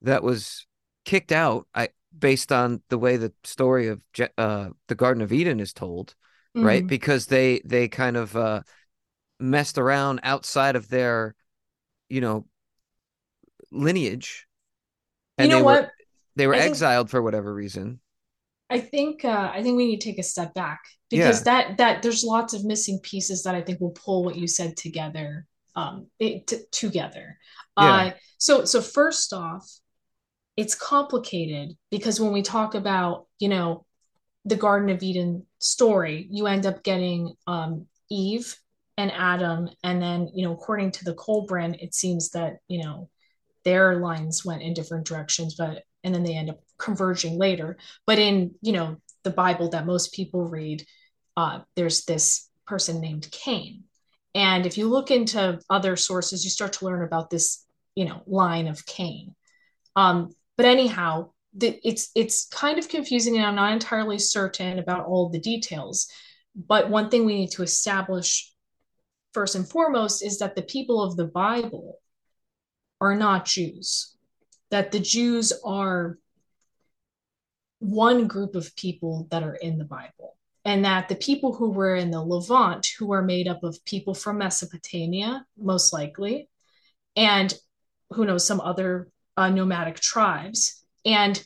that 0.00 0.22
was 0.22 0.66
kicked 1.04 1.32
out 1.32 1.66
I, 1.74 1.90
based 2.18 2.50
on 2.50 2.80
the 2.88 2.98
way 2.98 3.18
the 3.18 3.34
story 3.44 3.88
of 3.88 4.00
uh, 4.38 4.70
the 4.88 4.94
Garden 4.94 5.22
of 5.22 5.34
Eden 5.34 5.60
is 5.60 5.74
told, 5.74 6.14
mm-hmm. 6.56 6.66
right? 6.66 6.86
Because 6.86 7.26
they 7.26 7.60
they 7.64 7.88
kind 7.88 8.16
of 8.16 8.34
uh, 8.36 8.62
messed 9.38 9.78
around 9.78 10.20
outside 10.22 10.76
of 10.76 10.88
their, 10.88 11.34
you 12.08 12.20
know, 12.20 12.46
lineage. 13.70 14.46
And 15.38 15.48
you 15.48 15.52
know 15.52 15.58
they 15.58 15.64
what? 15.64 15.82
Were, 15.82 15.92
they 16.36 16.46
were 16.46 16.54
I 16.54 16.58
exiled 16.58 17.06
think, 17.06 17.10
for 17.12 17.22
whatever 17.22 17.52
reason. 17.52 18.00
I 18.70 18.80
think 18.80 19.24
uh, 19.24 19.50
I 19.52 19.62
think 19.62 19.76
we 19.76 19.86
need 19.86 20.00
to 20.00 20.10
take 20.10 20.18
a 20.18 20.24
step 20.24 20.54
back 20.54 20.80
because 21.10 21.40
yeah. 21.40 21.44
that 21.44 21.78
that 21.78 22.02
there's 22.02 22.24
lots 22.24 22.54
of 22.54 22.64
missing 22.64 22.98
pieces 23.02 23.42
that 23.44 23.54
I 23.54 23.62
think 23.62 23.80
will 23.80 23.90
pull 23.90 24.24
what 24.24 24.36
you 24.36 24.46
said 24.46 24.76
together 24.76 25.46
um, 25.76 26.08
it, 26.18 26.46
t- 26.46 26.64
together. 26.72 27.38
Yeah. 27.78 27.84
Uh, 27.84 28.10
so 28.38 28.64
so 28.64 28.80
first 28.80 29.32
off, 29.32 29.70
it's 30.56 30.74
complicated 30.74 31.76
because 31.90 32.20
when 32.20 32.32
we 32.32 32.42
talk 32.42 32.74
about 32.74 33.26
you 33.38 33.48
know 33.48 33.85
the 34.46 34.56
Garden 34.56 34.88
of 34.90 35.02
Eden 35.02 35.44
story, 35.58 36.28
you 36.30 36.46
end 36.46 36.66
up 36.66 36.84
getting 36.84 37.34
um, 37.48 37.86
Eve 38.08 38.56
and 38.96 39.10
Adam, 39.12 39.68
and 39.82 40.00
then 40.00 40.30
you 40.34 40.46
know 40.46 40.52
according 40.52 40.92
to 40.92 41.04
the 41.04 41.14
Kolbrin, 41.14 41.76
it 41.82 41.94
seems 41.94 42.30
that 42.30 42.58
you 42.68 42.82
know 42.82 43.10
their 43.64 43.96
lines 43.96 44.44
went 44.44 44.62
in 44.62 44.72
different 44.72 45.06
directions, 45.06 45.56
but 45.56 45.82
and 46.04 46.14
then 46.14 46.22
they 46.22 46.36
end 46.36 46.50
up 46.50 46.60
converging 46.78 47.36
later. 47.36 47.76
But 48.06 48.20
in 48.20 48.54
you 48.62 48.72
know 48.72 48.96
the 49.24 49.30
Bible 49.30 49.70
that 49.70 49.84
most 49.84 50.14
people 50.14 50.44
read, 50.44 50.86
uh, 51.36 51.60
there's 51.74 52.04
this 52.04 52.48
person 52.66 53.00
named 53.00 53.28
Cain, 53.32 53.82
and 54.34 54.64
if 54.64 54.78
you 54.78 54.88
look 54.88 55.10
into 55.10 55.58
other 55.68 55.96
sources, 55.96 56.44
you 56.44 56.50
start 56.50 56.74
to 56.74 56.84
learn 56.84 57.02
about 57.02 57.30
this 57.30 57.66
you 57.96 58.04
know 58.04 58.22
line 58.26 58.68
of 58.68 58.86
Cain. 58.86 59.34
Um, 59.96 60.34
but 60.56 60.66
anyhow, 60.66 61.32
it's 61.60 62.10
it's 62.14 62.46
kind 62.48 62.78
of 62.78 62.88
confusing, 62.88 63.36
and 63.36 63.46
I'm 63.46 63.54
not 63.54 63.72
entirely 63.72 64.18
certain 64.18 64.78
about 64.78 65.06
all 65.06 65.28
the 65.28 65.40
details. 65.40 66.08
But 66.54 66.90
one 66.90 67.10
thing 67.10 67.24
we 67.24 67.34
need 67.34 67.50
to 67.52 67.62
establish 67.62 68.52
first 69.32 69.54
and 69.54 69.68
foremost 69.68 70.24
is 70.24 70.38
that 70.38 70.56
the 70.56 70.62
people 70.62 71.02
of 71.02 71.16
the 71.16 71.26
Bible 71.26 72.00
are 73.00 73.14
not 73.14 73.44
Jews. 73.44 74.16
That 74.70 74.92
the 74.92 75.00
Jews 75.00 75.52
are 75.64 76.18
one 77.78 78.26
group 78.26 78.54
of 78.54 78.74
people 78.74 79.28
that 79.30 79.42
are 79.42 79.54
in 79.54 79.78
the 79.78 79.84
Bible, 79.84 80.36
and 80.64 80.84
that 80.84 81.08
the 81.08 81.16
people 81.16 81.54
who 81.54 81.70
were 81.70 81.94
in 81.94 82.10
the 82.10 82.22
Levant, 82.22 82.88
who 82.98 83.12
are 83.12 83.22
made 83.22 83.48
up 83.48 83.62
of 83.62 83.84
people 83.84 84.14
from 84.14 84.38
Mesopotamia, 84.38 85.44
most 85.58 85.92
likely, 85.92 86.48
and 87.14 87.54
who 88.10 88.24
knows 88.24 88.46
some 88.46 88.60
other 88.60 89.08
uh, 89.36 89.50
nomadic 89.50 90.00
tribes, 90.00 90.84
and 91.06 91.42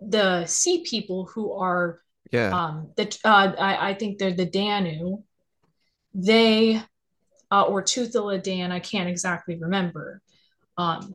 the 0.00 0.46
sea 0.46 0.82
people 0.84 1.26
who 1.26 1.52
are 1.52 2.00
Yeah. 2.30 2.50
um, 2.50 2.92
the 2.96 3.04
uh, 3.24 3.52
I, 3.58 3.90
I 3.90 3.94
think 3.94 4.18
they're 4.18 4.32
the 4.32 4.46
Danu. 4.46 5.22
They 6.14 6.80
uh, 7.50 7.62
or 7.62 7.82
Tuthula 7.82 8.42
Dan, 8.42 8.72
I 8.72 8.80
can't 8.80 9.08
exactly 9.08 9.56
remember. 9.56 10.22
Um, 10.78 11.14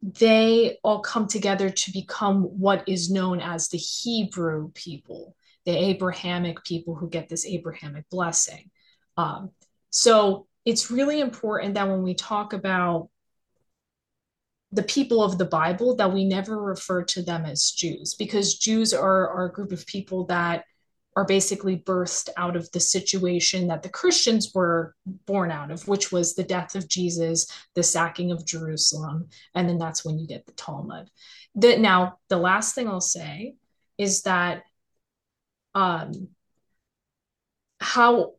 they 0.00 0.78
all 0.84 1.00
come 1.00 1.26
together 1.26 1.70
to 1.70 1.92
become 1.92 2.42
what 2.44 2.88
is 2.88 3.10
known 3.10 3.40
as 3.40 3.68
the 3.68 3.78
Hebrew 3.78 4.70
people, 4.72 5.34
the 5.66 5.76
Abrahamic 5.76 6.62
people 6.64 6.94
who 6.94 7.10
get 7.10 7.28
this 7.28 7.44
Abrahamic 7.44 8.08
blessing. 8.10 8.70
Um, 9.16 9.50
so 9.90 10.46
it's 10.64 10.90
really 10.90 11.20
important 11.20 11.74
that 11.74 11.88
when 11.88 12.02
we 12.02 12.14
talk 12.14 12.52
about 12.52 13.08
the 14.72 14.82
people 14.82 15.22
of 15.22 15.38
the 15.38 15.44
Bible, 15.44 15.96
that 15.96 16.12
we 16.12 16.24
never 16.24 16.60
refer 16.62 17.02
to 17.02 17.22
them 17.22 17.44
as 17.46 17.70
Jews, 17.70 18.14
because 18.14 18.58
Jews 18.58 18.92
are, 18.92 19.28
are 19.28 19.46
a 19.46 19.52
group 19.52 19.72
of 19.72 19.86
people 19.86 20.24
that 20.26 20.64
are 21.16 21.24
basically 21.24 21.76
birthed 21.76 22.28
out 22.36 22.54
of 22.54 22.70
the 22.70 22.78
situation 22.78 23.66
that 23.66 23.82
the 23.82 23.88
Christians 23.88 24.52
were 24.54 24.94
born 25.26 25.50
out 25.50 25.70
of, 25.70 25.88
which 25.88 26.12
was 26.12 26.34
the 26.34 26.44
death 26.44 26.76
of 26.76 26.88
Jesus, 26.88 27.46
the 27.74 27.82
sacking 27.82 28.30
of 28.30 28.46
Jerusalem, 28.46 29.28
and 29.54 29.68
then 29.68 29.78
that's 29.78 30.04
when 30.04 30.18
you 30.18 30.28
get 30.28 30.46
the 30.46 30.52
Talmud. 30.52 31.10
The, 31.54 31.76
now, 31.76 32.18
the 32.28 32.36
last 32.36 32.74
thing 32.74 32.86
I'll 32.86 33.00
say 33.00 33.56
is 33.96 34.22
that 34.22 34.62
um, 35.74 36.28
how 37.80 38.34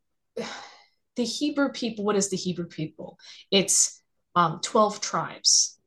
the 1.16 1.26
Hebrew 1.26 1.74
people, 1.74 2.06
what 2.06 2.16
is 2.16 2.30
the 2.30 2.38
Hebrew 2.38 2.68
people? 2.68 3.18
It's 3.52 4.02
um, 4.36 4.60
12 4.64 5.02
tribes. 5.02 5.79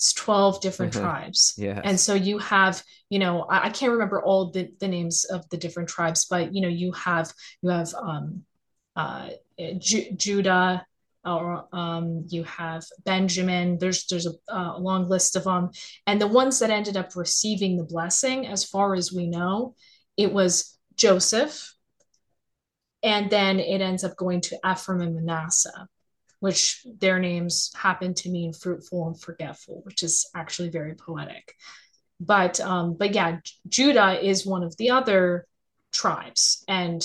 It's 0.00 0.14
12 0.14 0.62
different 0.62 0.94
Mhm. 0.94 1.02
tribes. 1.02 1.52
And 1.84 2.00
so 2.00 2.14
you 2.14 2.38
have, 2.38 2.82
you 3.10 3.18
know, 3.18 3.42
I, 3.42 3.66
I 3.66 3.70
can't 3.70 3.92
remember 3.92 4.22
all 4.24 4.50
the, 4.50 4.70
the 4.80 4.88
names 4.88 5.24
of 5.24 5.46
the 5.50 5.58
different 5.58 5.90
tribes, 5.90 6.24
but 6.24 6.54
you 6.54 6.62
know, 6.62 6.68
you 6.68 6.90
have 6.92 7.30
you 7.60 7.68
have 7.68 7.92
um 7.94 8.46
uh 8.96 9.28
Ju- 9.78 10.10
Judah 10.16 10.86
or 11.22 11.68
um 11.76 12.24
you 12.28 12.44
have 12.44 12.82
Benjamin. 13.04 13.76
There's 13.78 14.06
there's 14.06 14.26
a, 14.26 14.32
a 14.48 14.78
long 14.78 15.06
list 15.06 15.36
of 15.36 15.44
them. 15.44 15.68
And 16.06 16.18
the 16.18 16.26
ones 16.40 16.60
that 16.60 16.70
ended 16.70 16.96
up 16.96 17.14
receiving 17.14 17.76
the 17.76 17.84
blessing, 17.84 18.46
as 18.46 18.64
far 18.64 18.94
as 18.94 19.12
we 19.12 19.26
know, 19.26 19.74
it 20.16 20.32
was 20.32 20.78
Joseph, 20.96 21.74
and 23.02 23.28
then 23.28 23.60
it 23.60 23.82
ends 23.82 24.02
up 24.02 24.16
going 24.16 24.40
to 24.40 24.58
Ephraim 24.64 25.02
and 25.02 25.14
Manasseh 25.14 25.88
which 26.40 26.84
their 26.98 27.18
names 27.18 27.70
happen 27.76 28.14
to 28.14 28.30
mean 28.30 28.52
fruitful 28.52 29.06
and 29.06 29.20
forgetful, 29.20 29.82
which 29.84 30.02
is 30.02 30.28
actually 30.34 30.70
very 30.70 30.94
poetic. 30.94 31.54
But 32.18 32.60
um, 32.60 32.94
but 32.94 33.14
yeah, 33.14 33.38
Judah 33.68 34.20
is 34.22 34.44
one 34.44 34.62
of 34.62 34.76
the 34.76 34.90
other 34.90 35.46
tribes, 35.92 36.64
and 36.68 37.02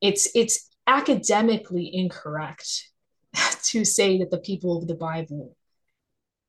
it's 0.00 0.28
it's 0.34 0.70
academically 0.86 1.94
incorrect 1.94 2.88
to 3.64 3.84
say 3.84 4.18
that 4.18 4.30
the 4.30 4.38
people 4.38 4.78
of 4.78 4.88
the 4.88 4.94
Bible 4.94 5.56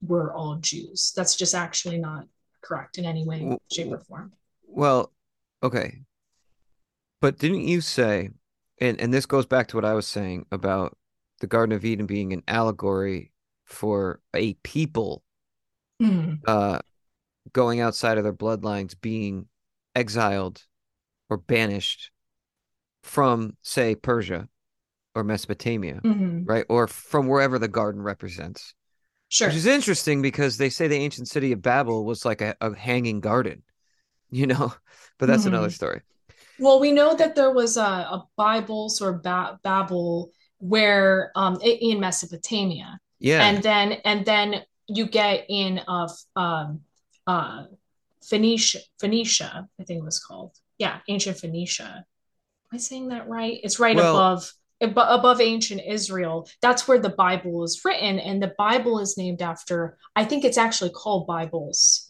were 0.01 0.33
all 0.33 0.55
Jews. 0.55 1.11
That's 1.15 1.35
just 1.35 1.53
actually 1.53 1.97
not 1.97 2.27
correct 2.61 2.97
in 2.97 3.05
any 3.05 3.25
way, 3.25 3.57
shape, 3.71 3.91
or 3.91 3.99
form. 3.99 4.33
Well, 4.67 5.11
okay. 5.63 6.01
But 7.21 7.37
didn't 7.37 7.61
you 7.61 7.81
say, 7.81 8.29
and, 8.79 8.99
and 8.99 9.13
this 9.13 9.25
goes 9.25 9.45
back 9.45 9.67
to 9.67 9.77
what 9.77 9.85
I 9.85 9.93
was 9.93 10.07
saying 10.07 10.45
about 10.51 10.97
the 11.39 11.47
Garden 11.47 11.75
of 11.75 11.85
Eden 11.85 12.05
being 12.05 12.33
an 12.33 12.43
allegory 12.47 13.31
for 13.65 14.21
a 14.33 14.53
people 14.55 15.23
Hmm. 15.99 16.35
uh 16.45 16.79
going 17.53 17.79
outside 17.79 18.17
of 18.17 18.23
their 18.23 18.33
bloodlines 18.33 18.99
being 18.99 19.47
exiled 19.95 20.65
or 21.29 21.37
banished 21.37 22.11
from, 23.03 23.55
say, 23.61 23.95
Persia 23.95 24.49
or 25.13 25.23
Mesopotamia, 25.23 26.01
Mhm. 26.03 26.43
right? 26.47 26.65
Or 26.69 26.87
from 26.87 27.27
wherever 27.27 27.59
the 27.59 27.67
garden 27.67 28.01
represents. 28.01 28.73
Sure. 29.29 29.47
Which 29.47 29.57
is 29.57 29.65
interesting 29.65 30.21
because 30.21 30.57
they 30.57 30.69
say 30.69 30.87
the 30.87 30.95
ancient 30.95 31.27
city 31.27 31.51
of 31.51 31.61
Babel 31.61 32.03
was 32.03 32.25
like 32.25 32.41
a, 32.41 32.55
a 32.61 32.75
hanging 32.75 33.19
garden, 33.21 33.63
you 34.31 34.47
know, 34.47 34.73
but 35.17 35.27
that's 35.27 35.45
another 35.45 35.69
Mhm. 35.69 35.73
story. 35.73 36.01
Well, 36.59 36.79
we 36.79 36.91
know 36.91 37.15
that 37.15 37.35
there 37.35 37.51
was 37.51 37.77
a, 37.77 37.81
a 37.81 38.27
Bibles 38.35 39.01
or 39.01 39.13
ba- 39.13 39.59
Babel 39.63 40.31
where 40.67 41.31
um 41.35 41.59
in 41.61 41.99
Mesopotamia, 41.99 42.99
Yeah. 43.19 43.45
and 43.47 43.61
then 43.61 43.93
and 44.03 44.25
then 44.25 44.63
you 44.87 45.05
get 45.07 45.45
in 45.49 45.79
of 45.87 46.11
um 46.35 46.81
uh 47.27 47.65
Phoenicia, 48.23 48.79
Phoenicia, 48.99 49.67
I 49.79 49.83
think 49.83 49.99
it 49.99 50.03
was 50.05 50.19
called. 50.19 50.53
Yeah, 50.79 50.99
ancient 51.07 51.37
Phoenicia. 51.37 51.83
Am 51.83 52.71
I 52.73 52.77
saying 52.77 53.09
that 53.09 53.27
right? 53.29 53.59
It's 53.63 53.79
right 53.79 53.95
Well- 53.95 54.15
above 54.15 54.51
above 54.81 55.39
ancient 55.41 55.81
Israel. 55.87 56.47
That's 56.61 56.87
where 56.87 56.99
the 56.99 57.09
Bible 57.25 57.63
is 57.63 57.81
written, 57.85 58.19
and 58.19 58.41
the 58.43 58.53
Bible 58.57 58.99
is 58.99 59.17
named 59.17 59.41
after. 59.41 59.97
I 60.15 60.25
think 60.25 60.43
it's 60.43 60.57
actually 60.57 60.91
called 60.91 61.27
Byblos 61.27 62.09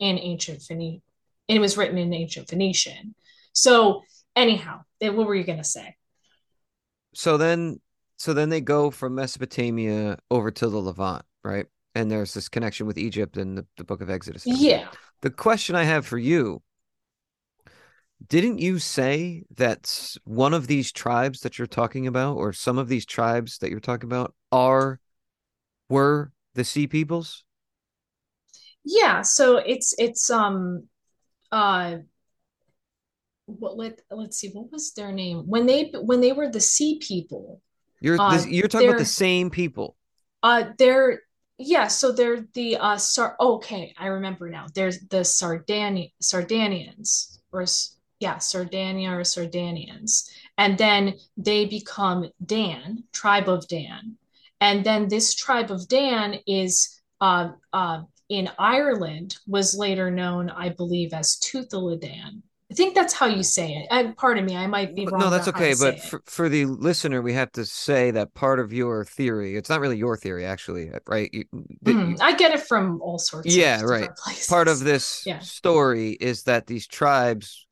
in 0.00 0.18
ancient 0.18 0.62
Phoenicia. 0.62 1.02
It 1.46 1.60
was 1.60 1.76
written 1.76 1.98
in 1.98 2.12
ancient 2.12 2.48
Phoenician. 2.48 3.14
So 3.52 4.02
anyhow, 4.34 4.80
what 5.00 5.26
were 5.26 5.34
you 5.34 5.44
gonna 5.44 5.64
say? 5.64 5.96
so 7.12 7.36
then 7.36 7.80
so 8.20 8.34
then 8.34 8.50
they 8.50 8.60
go 8.60 8.90
from 8.90 9.14
Mesopotamia 9.14 10.18
over 10.30 10.50
to 10.50 10.68
the 10.68 10.76
Levant, 10.76 11.24
right? 11.42 11.64
And 11.94 12.10
there's 12.10 12.34
this 12.34 12.50
connection 12.50 12.86
with 12.86 12.98
Egypt 12.98 13.38
and 13.38 13.56
the, 13.56 13.66
the 13.78 13.84
book 13.84 14.02
of 14.02 14.10
Exodus. 14.10 14.46
Yeah. 14.46 14.88
The 15.22 15.30
question 15.30 15.74
I 15.74 15.84
have 15.84 16.04
for 16.04 16.18
you, 16.18 16.60
didn't 18.28 18.58
you 18.58 18.78
say 18.78 19.44
that 19.56 20.16
one 20.24 20.52
of 20.52 20.66
these 20.66 20.92
tribes 20.92 21.40
that 21.40 21.56
you're 21.56 21.66
talking 21.66 22.06
about, 22.06 22.36
or 22.36 22.52
some 22.52 22.76
of 22.76 22.88
these 22.88 23.06
tribes 23.06 23.56
that 23.60 23.70
you're 23.70 23.80
talking 23.80 24.10
about, 24.10 24.34
are 24.52 25.00
were 25.88 26.30
the 26.54 26.64
sea 26.64 26.86
peoples? 26.86 27.42
Yeah, 28.84 29.22
so 29.22 29.56
it's 29.56 29.94
it's 29.96 30.28
um 30.28 30.88
uh 31.50 31.96
what 33.46 33.78
let 33.78 34.02
let's 34.10 34.36
see 34.36 34.50
what 34.50 34.70
was 34.70 34.92
their 34.92 35.10
name 35.10 35.38
when 35.46 35.64
they 35.64 35.90
when 35.94 36.20
they 36.20 36.32
were 36.32 36.50
the 36.50 36.60
sea 36.60 36.98
people 37.02 37.62
You're 38.00 38.18
Uh, 38.18 38.30
this, 38.30 38.46
you're 38.46 38.68
talking 38.68 38.88
about 38.88 38.98
the 38.98 39.04
same 39.04 39.50
people. 39.50 39.96
uh 40.42 40.64
they're 40.78 41.22
yeah 41.58 41.88
so 41.88 42.12
they're 42.12 42.46
the 42.54 42.76
uh 42.76 42.96
Sar 42.96 43.36
okay 43.40 43.94
I 43.98 44.06
remember 44.06 44.48
now. 44.48 44.66
There's 44.74 45.00
the 45.08 45.18
Sardani 45.24 46.12
Sardanians 46.22 47.38
or 47.52 47.66
yeah 48.20 48.38
Sardinia 48.38 49.10
or 49.12 49.20
Sardanians. 49.22 50.28
And 50.58 50.78
then 50.78 51.14
they 51.36 51.66
become 51.66 52.30
Dan 52.44 53.04
tribe 53.12 53.48
of 53.48 53.66
Dan. 53.68 54.16
And 54.60 54.84
then 54.84 55.08
this 55.08 55.34
tribe 55.34 55.70
of 55.70 55.88
Dan 55.88 56.38
is 56.46 57.00
uh 57.20 57.52
uh 57.72 58.02
in 58.28 58.48
Ireland 58.58 59.36
was 59.46 59.74
later 59.76 60.10
known 60.10 60.50
I 60.50 60.70
believe 60.70 61.12
as 61.12 61.36
Tuthuladan 61.36 62.42
I 62.70 62.74
think 62.74 62.94
that's 62.94 63.12
how 63.12 63.26
you 63.26 63.42
say 63.42 63.72
it. 63.74 63.88
I, 63.90 64.14
pardon 64.16 64.44
me, 64.44 64.56
I 64.56 64.68
might 64.68 64.94
be 64.94 65.04
wrong. 65.04 65.20
No, 65.20 65.30
that's 65.30 65.48
okay. 65.48 65.74
But 65.78 65.98
for, 66.00 66.22
for 66.26 66.48
the 66.48 66.66
listener, 66.66 67.20
we 67.20 67.32
have 67.32 67.50
to 67.52 67.64
say 67.66 68.12
that 68.12 68.32
part 68.34 68.60
of 68.60 68.72
your 68.72 69.04
theory, 69.04 69.56
it's 69.56 69.68
not 69.68 69.80
really 69.80 69.98
your 69.98 70.16
theory, 70.16 70.46
actually, 70.46 70.90
right? 71.08 71.28
You, 71.32 71.44
Mhm. 71.84 72.10
you- 72.10 72.16
I 72.20 72.32
get 72.34 72.54
it 72.54 72.60
from 72.60 73.02
all 73.02 73.18
sorts. 73.18 73.52
Yeah, 73.54 73.80
of 73.82 73.88
right. 73.90 74.14
Places. 74.24 74.46
part 74.46 74.68
of 74.68 74.80
this 74.80 75.26
Yeah. 75.26 75.40
story 75.40 76.10
is 76.12 76.44
that 76.44 76.68
these 76.68 76.86
tribes 76.86 77.66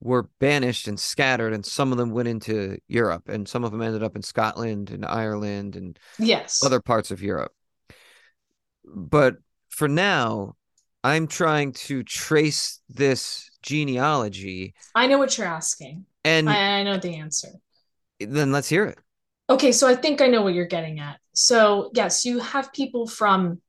were 0.00 0.28
banished 0.38 0.86
and 0.86 1.00
scattered, 1.00 1.52
and 1.52 1.66
some 1.66 1.90
of 1.90 1.98
them 1.98 2.10
went 2.10 2.28
into 2.28 2.78
Europe, 2.86 3.28
and 3.28 3.48
some 3.48 3.64
of 3.64 3.72
them 3.72 3.82
ended 3.82 4.04
up 4.04 4.14
in 4.14 4.22
Scotland 4.22 4.90
and 4.90 5.04
Ireland 5.04 5.74
and 5.74 5.98
yes, 6.18 6.62
other 6.62 6.80
parts 6.80 7.10
of 7.10 7.22
Europe. 7.22 7.52
But 8.84 9.36
for 9.70 9.88
now, 9.88 10.54
I'm 11.02 11.26
trying 11.26 11.72
to 11.72 12.02
trace 12.04 12.80
this 12.88 13.50
genealogy, 13.64 14.74
I 14.94 15.06
know 15.06 15.18
what 15.18 15.36
you're 15.36 15.46
asking. 15.46 16.06
and 16.24 16.48
I, 16.48 16.80
I 16.80 16.82
know 16.84 16.96
the 16.98 17.16
answer. 17.16 17.48
then 18.20 18.52
let's 18.52 18.68
hear 18.68 18.84
it. 18.86 18.98
Okay, 19.50 19.72
so 19.72 19.88
I 19.88 19.94
think 19.94 20.20
I 20.20 20.26
know 20.28 20.42
what 20.42 20.54
you're 20.54 20.66
getting 20.66 21.00
at. 21.00 21.18
So, 21.34 21.90
yes, 21.94 22.24
you 22.24 22.38
have 22.38 22.72
people 22.72 23.06
from, 23.06 23.60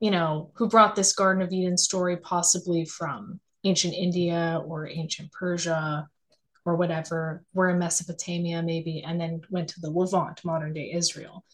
you 0.00 0.10
know, 0.10 0.50
who 0.54 0.68
brought 0.68 0.94
this 0.94 1.12
Garden 1.14 1.42
of 1.42 1.50
Eden 1.52 1.76
story 1.76 2.16
possibly 2.16 2.84
from 2.84 3.40
ancient 3.64 3.94
India 3.94 4.62
or 4.66 4.86
ancient 4.88 5.32
Persia 5.32 6.06
or 6.66 6.76
whatever, 6.76 7.42
were 7.52 7.70
in 7.70 7.78
Mesopotamia 7.78 8.62
maybe, 8.62 9.02
and 9.06 9.20
then 9.20 9.40
went 9.50 9.68
to 9.70 9.80
the 9.80 9.90
Levant, 9.90 10.44
modern 10.44 10.72
day 10.72 10.92
Israel. 10.94 11.44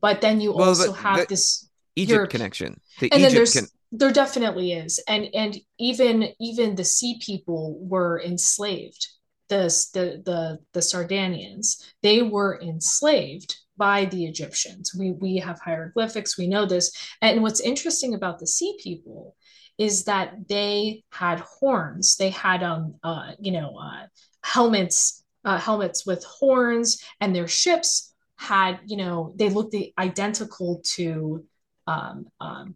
But 0.00 0.20
then 0.20 0.40
you 0.40 0.52
Well, 0.52 0.68
also 0.68 0.92
have 0.92 1.18
that- 1.18 1.28
this 1.28 1.68
Egypt 1.96 2.14
Europe- 2.14 2.30
connection. 2.30 2.80
The 3.00 3.12
and 3.12 3.22
then 3.22 3.30
Egypt 3.30 3.34
there's 3.36 3.54
con- 3.54 3.68
there 3.96 4.12
definitely 4.12 4.72
is. 4.72 5.02
And 5.08 5.28
and 5.34 5.56
even 5.78 6.28
even 6.40 6.74
the 6.74 6.84
sea 6.84 7.20
people 7.24 7.78
were 7.80 8.20
enslaved. 8.20 9.06
The 9.48 9.64
the 9.92 10.22
the, 10.24 10.58
the 10.72 10.82
sardinians 10.82 11.94
they 12.02 12.22
were 12.22 12.60
enslaved 12.60 13.56
by 13.76 14.06
the 14.06 14.24
egyptians. 14.26 14.94
We 14.98 15.12
we 15.12 15.36
have 15.36 15.60
hieroglyphics 15.60 16.36
we 16.38 16.48
know 16.48 16.66
this. 16.66 16.92
And 17.22 17.42
what's 17.42 17.60
interesting 17.60 18.14
about 18.14 18.38
the 18.38 18.46
sea 18.46 18.78
people 18.82 19.36
is 19.78 20.04
that 20.04 20.48
they 20.48 21.04
had 21.12 21.40
horns. 21.40 22.16
They 22.16 22.30
had 22.30 22.62
um 22.62 22.96
uh 23.02 23.32
you 23.38 23.52
know 23.52 23.76
uh 23.78 24.06
helmets 24.42 25.24
uh 25.44 25.58
helmets 25.58 26.04
with 26.04 26.24
horns 26.24 27.02
and 27.20 27.34
their 27.34 27.48
ships 27.48 28.12
had 28.36 28.80
you 28.86 28.96
know 28.96 29.32
they 29.36 29.50
looked 29.50 29.76
identical 29.98 30.80
to 30.96 31.44
um, 31.86 32.26
um, 32.40 32.74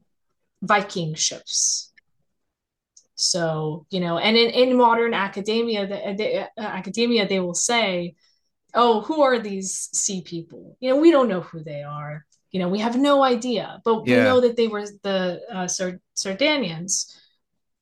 Viking 0.63 1.15
ships. 1.15 1.93
So 3.15 3.87
you 3.91 4.01
know, 4.01 4.19
and 4.19 4.37
in, 4.37 4.51
in 4.51 4.77
modern 4.77 5.13
academia, 5.13 5.87
the, 5.87 6.15
the 6.17 6.41
uh, 6.41 6.67
academia 6.67 7.27
they 7.27 7.41
will 7.41 7.55
say, 7.55 8.15
"Oh, 8.75 9.01
who 9.01 9.23
are 9.23 9.39
these 9.39 9.89
sea 9.93 10.23
people?" 10.23 10.77
You 10.81 10.91
know, 10.91 10.97
we 10.97 11.11
don't 11.11 11.29
know 11.29 11.41
who 11.41 11.63
they 11.63 11.83
are. 11.83 12.25
You 12.53 12.61
know, 12.61 12.69
we 12.69 12.79
have 12.79 12.97
no 12.97 13.23
idea, 13.23 13.81
but 13.85 14.07
we 14.07 14.13
know 14.13 14.41
that 14.41 14.57
they 14.57 14.69
were 14.69 14.87
the 15.03 15.41
uh, 15.53 15.67
Sard- 15.67 16.01
Sardinians. 16.15 17.15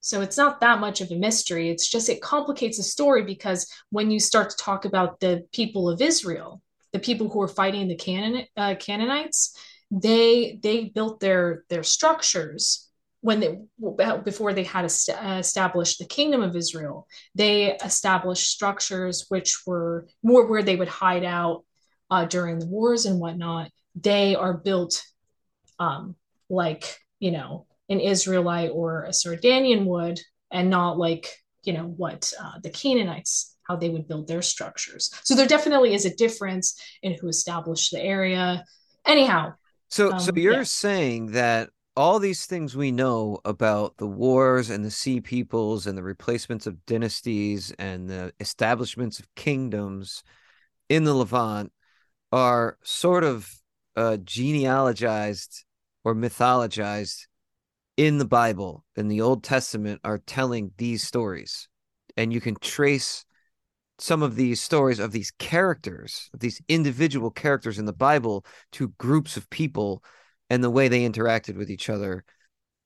So 0.00 0.20
it's 0.20 0.36
not 0.36 0.60
that 0.60 0.80
much 0.80 1.00
of 1.00 1.10
a 1.10 1.16
mystery. 1.16 1.68
It's 1.68 1.88
just 1.88 2.08
it 2.08 2.22
complicates 2.22 2.76
the 2.78 2.82
story 2.82 3.22
because 3.24 3.70
when 3.90 4.10
you 4.10 4.20
start 4.20 4.50
to 4.50 4.56
talk 4.56 4.84
about 4.84 5.20
the 5.20 5.44
people 5.52 5.88
of 5.88 6.00
Israel, 6.00 6.62
the 6.92 6.98
people 6.98 7.28
who 7.28 7.42
are 7.42 7.48
fighting 7.48 7.88
the 7.88 7.96
Canaan, 7.96 8.46
uh, 8.56 8.76
Canaanites, 8.78 9.56
they 9.90 10.58
they 10.62 10.84
built 10.84 11.20
their 11.20 11.64
their 11.68 11.82
structures 11.82 12.88
when 13.20 13.40
they 13.40 13.58
before 14.24 14.52
they 14.52 14.64
had 14.64 14.84
uh, 14.84 15.36
established 15.38 15.98
the 15.98 16.04
kingdom 16.04 16.42
of 16.42 16.56
Israel. 16.56 17.06
They 17.34 17.76
established 17.76 18.50
structures 18.50 19.26
which 19.28 19.62
were 19.66 20.06
more 20.22 20.46
where 20.46 20.62
they 20.62 20.76
would 20.76 20.88
hide 20.88 21.24
out 21.24 21.64
uh, 22.10 22.24
during 22.24 22.58
the 22.58 22.66
wars 22.66 23.06
and 23.06 23.18
whatnot. 23.18 23.70
They 23.94 24.34
are 24.34 24.54
built 24.54 25.02
um, 25.78 26.16
like 26.48 26.98
you 27.18 27.30
know 27.30 27.66
an 27.88 28.00
Israelite 28.00 28.70
or 28.72 29.04
a 29.04 29.12
Sardinian 29.12 29.86
would, 29.86 30.20
and 30.50 30.68
not 30.68 30.98
like 30.98 31.28
you 31.62 31.72
know 31.72 31.84
what 31.84 32.32
uh, 32.40 32.58
the 32.62 32.70
Canaanites 32.70 33.56
how 33.62 33.74
they 33.76 33.88
would 33.88 34.06
build 34.06 34.28
their 34.28 34.42
structures. 34.42 35.10
So 35.24 35.34
there 35.34 35.48
definitely 35.48 35.94
is 35.94 36.04
a 36.04 36.14
difference 36.14 36.80
in 37.02 37.14
who 37.14 37.28
established 37.28 37.90
the 37.90 38.00
area. 38.00 38.64
Anyhow, 39.04 39.54
So, 39.88 40.16
so 40.18 40.30
Um, 40.30 40.38
you're 40.38 40.54
yeah. 40.54 40.62
saying 40.62 41.32
that 41.32 41.70
all 41.96 42.18
these 42.18 42.46
things 42.46 42.76
we 42.76 42.92
know 42.92 43.38
about 43.44 43.96
the 43.96 44.06
wars 44.06 44.70
and 44.70 44.84
the 44.84 44.90
sea 44.90 45.20
peoples 45.20 45.86
and 45.86 45.96
the 45.96 46.02
replacements 46.02 46.66
of 46.66 46.84
dynasties 46.86 47.72
and 47.78 48.08
the 48.08 48.32
establishments 48.40 49.18
of 49.18 49.34
kingdoms 49.34 50.22
in 50.88 51.04
the 51.04 51.14
Levant 51.14 51.72
are 52.32 52.78
sort 52.82 53.24
of 53.24 53.50
uh, 53.96 54.16
genealogized 54.18 55.64
or 56.04 56.14
mythologized 56.14 57.26
in 57.96 58.18
the 58.18 58.26
Bible, 58.26 58.84
in 58.96 59.08
the 59.08 59.20
Old 59.20 59.42
Testament, 59.42 60.00
are 60.04 60.18
telling 60.18 60.72
these 60.78 61.02
stories. 61.02 61.68
And 62.16 62.32
you 62.32 62.40
can 62.40 62.56
trace 62.60 63.25
some 63.98 64.22
of 64.22 64.36
these 64.36 64.60
stories 64.60 64.98
of 64.98 65.12
these 65.12 65.30
characters, 65.38 66.30
these 66.38 66.60
individual 66.68 67.30
characters 67.30 67.78
in 67.78 67.86
the 67.86 67.92
Bible 67.92 68.44
to 68.72 68.88
groups 68.98 69.36
of 69.36 69.48
people 69.50 70.02
and 70.50 70.62
the 70.62 70.70
way 70.70 70.88
they 70.88 71.08
interacted 71.08 71.56
with 71.56 71.70
each 71.70 71.88
other 71.88 72.24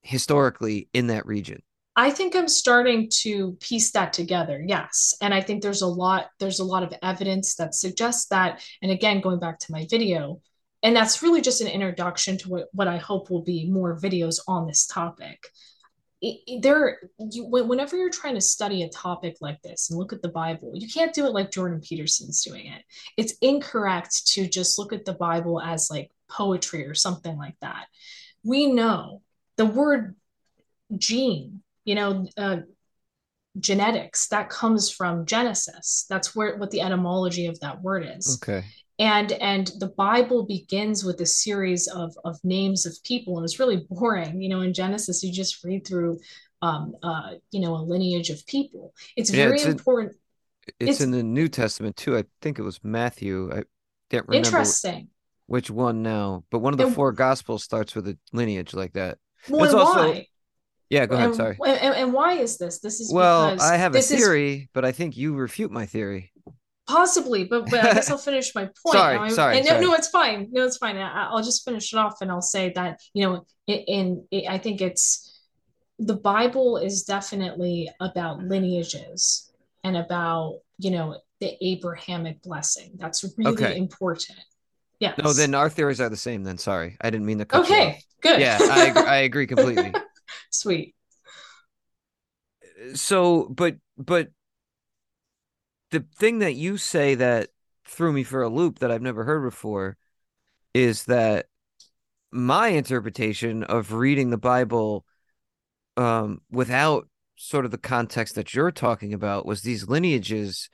historically 0.03 0.89
in 0.95 1.09
that 1.09 1.27
region. 1.27 1.63
I 1.97 2.11
think 2.11 2.35
I'm 2.35 2.49
starting 2.49 3.11
to 3.23 3.57
piece 3.61 3.91
that 3.93 4.13
together. 4.13 4.63
Yes. 4.65 5.15
And 5.21 5.35
I 5.35 5.41
think 5.41 5.63
there's 5.63 5.83
a 5.83 5.87
lot 5.87 6.29
there's 6.39 6.61
a 6.61 6.65
lot 6.65 6.83
of 6.83 6.95
evidence 7.03 7.57
that 7.57 7.75
suggests 7.75 8.27
that 8.29 8.63
and 8.81 8.91
again 8.91 9.21
going 9.21 9.41
back 9.41 9.59
to 9.61 9.73
my 9.73 9.87
video 9.91 10.41
and 10.83 10.97
that's 10.97 11.23
really 11.23 11.41
just 11.41 11.61
an 11.61 11.67
introduction 11.67 12.39
to 12.39 12.49
what, 12.49 12.69
what 12.73 12.89
I 12.89 12.97
hope 12.97 13.31
will 13.31 13.43
be 13.43 13.69
more 13.69 13.99
videos 13.99 14.39
on 14.49 14.67
this 14.67 14.87
topic. 14.87 15.49
There 16.61 16.99
you 17.19 17.47
whenever 17.47 17.97
you're 17.97 18.11
trying 18.11 18.35
to 18.35 18.41
study 18.41 18.83
a 18.83 18.89
topic 18.89 19.37
like 19.41 19.61
this 19.63 19.91
and 19.91 19.99
look 19.99 20.13
at 20.13 20.21
the 20.21 20.29
Bible, 20.29 20.73
you 20.75 20.89
can't 20.89 21.15
do 21.15 21.27
it 21.27 21.33
like 21.33 21.51
Jordan 21.51 21.81
Peterson's 21.81 22.43
doing 22.43 22.67
it. 22.67 22.83
It's 23.17 23.35
incorrect 23.41 24.27
to 24.29 24.47
just 24.47 24.79
look 24.79 24.93
at 24.93 25.05
the 25.05 25.15
Bible 25.15 25.61
as 25.61 25.91
like 25.91 26.11
poetry 26.29 26.87
or 26.87 26.95
something 26.95 27.37
like 27.39 27.57
that. 27.61 27.87
We 28.45 28.67
know 28.67 29.23
the 29.57 29.67
word 29.67 30.15
gene, 30.97 31.63
you 31.85 31.95
know, 31.95 32.27
uh, 32.37 32.59
genetics 33.59 34.29
that 34.29 34.49
comes 34.49 34.91
from 34.91 35.27
Genesis. 35.27 36.07
That's 36.09 36.37
where 36.37 36.57
what 36.57 36.71
the 36.71 36.83
etymology 36.83 37.47
of 37.47 37.59
that 37.61 37.83
word 37.83 38.07
is. 38.17 38.39
Okay. 38.43 38.65
And 39.01 39.33
and 39.33 39.73
the 39.79 39.89
Bible 39.97 40.45
begins 40.47 41.05
with 41.05 41.21
a 41.23 41.27
series 41.27 41.89
of 41.89 42.15
of 42.25 42.39
names 42.45 42.85
of 42.87 42.97
people, 43.03 43.39
and 43.39 43.45
it's 43.45 43.59
really 43.59 43.87
boring. 43.91 44.41
You 44.43 44.51
know, 44.51 44.61
in 44.61 44.73
Genesis, 44.75 45.23
you 45.25 45.33
just 45.33 45.65
read 45.65 45.87
through, 45.87 46.21
um, 46.63 46.95
uh, 47.03 47.33
you 47.51 47.61
know, 47.61 47.75
a 47.75 47.83
lineage 47.83 48.29
of 48.31 48.47
people. 48.47 48.93
It's 49.17 49.31
Yeah, 49.33 49.45
very 49.47 49.57
it's 49.57 49.65
in- 49.65 49.71
important. 49.73 50.17
It's, 50.67 50.75
It's- 50.81 51.01
in 51.01 51.11
the 51.13 51.23
New 51.23 51.49
Testament 51.49 51.97
too. 51.97 52.17
I 52.17 52.25
think 52.43 52.59
it 52.59 52.63
was 52.63 52.79
Matthew. 52.85 53.51
I 53.51 53.65
can't 54.11 54.29
remember 54.29 54.47
Interesting. 54.47 55.09
which 55.47 55.71
one 55.71 56.03
now, 56.03 56.45
but 56.51 56.59
one 56.59 56.75
of 56.75 56.79
the 56.79 56.87
And- 56.87 56.95
four 56.95 57.13
gospels 57.13 57.65
starts 57.65 57.95
with 57.95 58.07
a 58.07 58.19
lineage 58.35 58.75
like 58.75 58.93
that. 58.93 59.17
Well, 59.49 59.65
It's 59.65 59.73
also- 59.73 60.13
why? 60.13 60.27
Yeah, 60.91 61.07
go 61.07 61.15
ahead. 61.15 61.29
And, 61.29 61.37
Sorry. 61.37 61.57
and, 61.65 61.95
and 61.95 62.13
why 62.13 62.35
is 62.35 62.59
this? 62.59 62.81
This 62.81 63.01
is 63.01 63.13
Well, 63.13 63.53
because 63.53 63.67
I 63.71 63.77
have 63.77 63.93
a 63.93 63.99
this 63.99 64.11
is 64.11 64.19
theory, 64.19 64.69
but 64.75 64.85
I 64.85 64.91
think 64.93 65.17
you 65.17 65.35
refute 65.35 65.71
my 65.71 65.87
theory. 65.87 66.33
Possibly, 66.91 67.45
but, 67.45 67.71
but 67.71 67.81
I 67.85 67.95
guess 67.95 68.11
I'll 68.11 68.19
finish 68.19 68.55
my 68.55 68.65
point. 68.85 68.99
Sorry, 68.99 69.17
I- 69.17 69.29
sorry, 69.29 69.57
and 69.57 69.65
no, 69.67 69.73
sorry. 69.73 69.87
no, 69.87 69.95
it's 69.95 70.09
fine. 70.09 70.49
No, 70.51 70.65
it's 70.65 70.77
fine. 70.77 70.97
I, 70.97 71.29
I'll 71.31 71.43
just 71.43 71.65
finish 71.65 71.93
it 71.93 71.97
off, 71.97 72.21
and 72.21 72.31
I'll 72.31 72.43
say 72.43 72.73
that 72.75 73.01
you 73.15 73.25
know, 73.25 73.47
in, 73.67 74.27
in 74.33 74.47
I 74.49 74.59
think 74.59 74.81
it's 74.81 75.41
the 75.99 76.17
Bible 76.17 76.77
is 76.79 77.05
definitely 77.05 77.89
about 78.01 78.43
lineages 78.43 79.53
and 79.85 79.97
about 79.97 80.61
you 80.79 80.91
know 80.91 81.19
the 81.41 81.57
Abrahamic 81.65 82.43
blessing. 82.43 82.93
That's 82.99 83.25
really 83.39 83.53
Okay. 83.53 83.77
important. 83.77 84.39
Yeah. 84.99 85.15
No, 85.23 85.33
then 85.33 85.55
our 85.55 85.71
theories 85.71 86.01
are 86.01 86.09
the 86.11 86.17
same. 86.17 86.45
Then 86.45 86.59
sorry, 86.59 86.97
I 87.01 87.11
didn't 87.11 87.27
mean 87.27 87.39
to 87.39 87.45
cut 87.45 87.63
okay, 87.63 88.03
good. 88.21 88.41
Yeah, 88.41 88.59
I 88.61 88.93
I 89.07 89.17
agree 89.19 89.47
completely. 89.47 89.93
Sweet. 90.51 90.95
so 92.95 93.47
but 93.51 93.77
but 93.99 94.29
the 95.91 96.05
thing 96.17 96.41
that 96.41 96.55
you 96.55 96.77
say 96.77 97.15
that 97.17 97.49
threw 97.85 98.13
me 98.13 98.23
for 98.23 98.43
a 98.43 98.49
loop 98.49 98.79
that 98.79 98.91
I've 98.91 99.03
never 99.03 99.25
heard 99.25 99.43
before 99.43 99.97
is 100.75 101.05
that 101.05 101.47
my 102.31 102.69
interpretation 102.69 103.65
of 103.65 103.93
reading 103.93 104.31
the 104.31 104.39
Bible 104.39 105.05
um 105.97 106.41
without 106.51 107.09
sort 107.37 107.65
of 107.65 107.71
the 107.71 107.79
context 107.79 108.35
that 108.37 108.55
you're 108.55 108.71
talking 108.71 109.13
about 109.13 109.47
was 109.47 109.63
these 109.63 109.89
lineages 109.89 110.69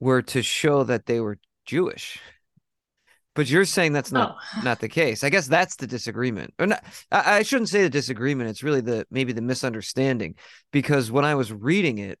were 0.00 0.20
to 0.20 0.42
show 0.42 0.82
that 0.82 1.06
they 1.06 1.20
were 1.20 1.38
Jewish. 1.64 2.18
But 3.34 3.48
you're 3.48 3.64
saying 3.64 3.92
that's 3.92 4.12
not 4.12 4.36
oh, 4.36 4.62
not 4.62 4.80
the 4.80 4.88
case. 4.88 5.24
I 5.24 5.30
guess 5.30 5.46
that's 5.46 5.76
the 5.76 5.86
disagreement. 5.86 6.52
Or 6.58 6.66
not, 6.66 6.84
I, 7.10 7.38
I 7.38 7.42
shouldn't 7.42 7.70
say 7.70 7.82
the 7.82 7.88
disagreement. 7.88 8.50
It's 8.50 8.62
really 8.62 8.82
the 8.82 9.06
maybe 9.10 9.32
the 9.32 9.40
misunderstanding 9.40 10.34
because 10.70 11.10
when 11.10 11.24
I 11.24 11.34
was 11.34 11.52
reading 11.52 11.98
it, 11.98 12.18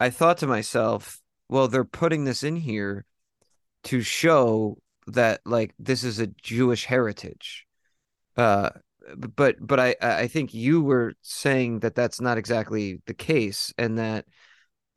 I 0.00 0.10
thought 0.10 0.38
to 0.38 0.46
myself, 0.46 1.20
well, 1.48 1.68
they're 1.68 1.84
putting 1.84 2.24
this 2.24 2.42
in 2.42 2.56
here 2.56 3.04
to 3.84 4.00
show 4.00 4.78
that 5.06 5.40
like 5.44 5.74
this 5.78 6.04
is 6.04 6.18
a 6.18 6.26
Jewish 6.26 6.84
heritage. 6.84 7.66
Uh, 8.36 8.70
but 9.16 9.56
but 9.60 9.78
I 9.78 9.94
I 10.00 10.26
think 10.26 10.52
you 10.52 10.82
were 10.82 11.14
saying 11.22 11.80
that 11.80 11.94
that's 11.94 12.20
not 12.20 12.38
exactly 12.38 13.00
the 13.06 13.14
case, 13.14 13.72
and 13.78 13.98
that 13.98 14.24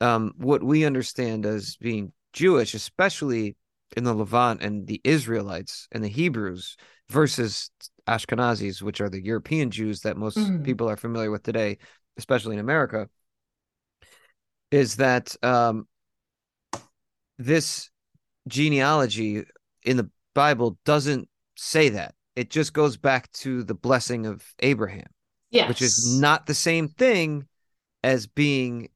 um, 0.02 0.34
what 0.38 0.64
we 0.64 0.86
understand 0.86 1.46
as 1.46 1.76
being 1.78 2.12
Jewish, 2.34 2.74
especially 2.74 3.56
in 3.96 4.04
the 4.04 4.14
Levant 4.14 4.62
and 4.62 4.88
the 4.88 5.02
Israelites 5.04 5.88
and 5.92 6.04
the 6.04 6.10
Hebrews 6.10 6.78
versus 7.10 7.72
Ashkenazis, 8.08 8.82
which 8.82 9.02
are 9.02 9.10
the 9.10 9.24
European 9.24 9.72
Jews 9.72 10.02
that 10.02 10.18
most 10.18 10.38
mm. 10.38 10.64
people 10.64 10.90
are 10.90 10.98
familiar 10.98 11.32
with 11.32 11.44
today, 11.44 11.78
especially 12.18 12.56
in 12.56 12.60
America, 12.60 13.10
is 14.72 14.98
that 14.98 15.36
um, 15.44 15.88
this 17.40 17.90
genealogy 18.48 19.44
in 19.84 19.98
the 19.98 20.10
Bible 20.36 20.78
doesn't 20.86 21.28
say 21.56 21.90
that. 21.90 22.14
It 22.36 22.52
just 22.52 22.74
goes 22.74 22.98
back 22.98 23.32
to 23.34 23.64
the 23.64 23.74
blessing 23.74 24.26
of 24.26 24.46
Abraham, 24.60 25.08
yes. 25.50 25.68
which 25.68 25.82
is 25.82 26.20
not 26.20 26.46
the 26.46 26.54
same 26.54 26.90
thing 26.90 27.48
as 28.04 28.28
being 28.28 28.90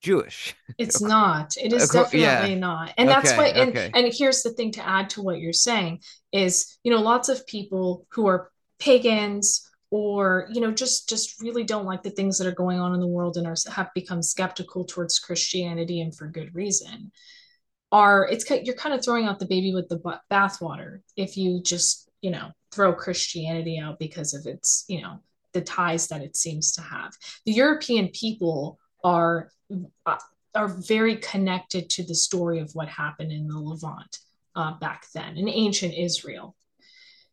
Jewish. 0.00 0.54
It's 0.78 1.00
not. 1.00 1.54
It 1.56 1.72
is 1.72 1.90
definitely 1.90 2.20
yeah. 2.20 2.54
not. 2.54 2.94
And 2.96 3.08
that's 3.08 3.30
okay, 3.30 3.36
why 3.36 3.46
and, 3.48 3.70
okay. 3.70 3.90
and 3.92 4.12
here's 4.12 4.42
the 4.42 4.50
thing 4.50 4.72
to 4.72 4.88
add 4.88 5.10
to 5.10 5.22
what 5.22 5.40
you're 5.40 5.52
saying 5.52 6.00
is, 6.32 6.78
you 6.84 6.92
know, 6.92 7.00
lots 7.00 7.28
of 7.28 7.46
people 7.46 8.06
who 8.10 8.28
are 8.28 8.50
pagans 8.78 9.68
or, 9.90 10.48
you 10.52 10.60
know, 10.60 10.70
just 10.70 11.08
just 11.08 11.40
really 11.40 11.64
don't 11.64 11.84
like 11.84 12.04
the 12.04 12.10
things 12.10 12.38
that 12.38 12.46
are 12.46 12.52
going 12.52 12.78
on 12.78 12.94
in 12.94 13.00
the 13.00 13.08
world 13.08 13.36
and 13.36 13.46
are 13.46 13.56
have 13.72 13.90
become 13.94 14.22
skeptical 14.22 14.84
towards 14.84 15.18
Christianity 15.18 16.00
and 16.00 16.14
for 16.14 16.28
good 16.28 16.54
reason. 16.54 17.10
Are 17.90 18.28
it's 18.28 18.48
you're 18.50 18.74
kind 18.74 18.94
of 18.94 19.02
throwing 19.02 19.26
out 19.26 19.38
the 19.38 19.46
baby 19.46 19.72
with 19.72 19.88
the 19.88 19.98
bathwater 20.30 21.00
if 21.16 21.36
you 21.36 21.62
just, 21.62 22.08
you 22.20 22.30
know, 22.30 22.50
throw 22.70 22.92
Christianity 22.92 23.78
out 23.78 23.98
because 23.98 24.34
of 24.34 24.46
its, 24.46 24.84
you 24.88 25.00
know, 25.00 25.20
the 25.54 25.62
ties 25.62 26.08
that 26.08 26.22
it 26.22 26.36
seems 26.36 26.72
to 26.72 26.82
have. 26.82 27.12
The 27.46 27.52
European 27.52 28.08
people 28.08 28.78
are 29.02 29.50
are 30.54 30.68
very 30.68 31.16
connected 31.16 31.88
to 31.90 32.04
the 32.04 32.14
story 32.14 32.58
of 32.58 32.70
what 32.74 32.88
happened 32.88 33.32
in 33.32 33.48
the 33.48 33.58
Levant 33.58 34.18
uh, 34.56 34.78
back 34.78 35.06
then 35.14 35.36
in 35.36 35.48
ancient 35.48 35.94
Israel. 35.94 36.56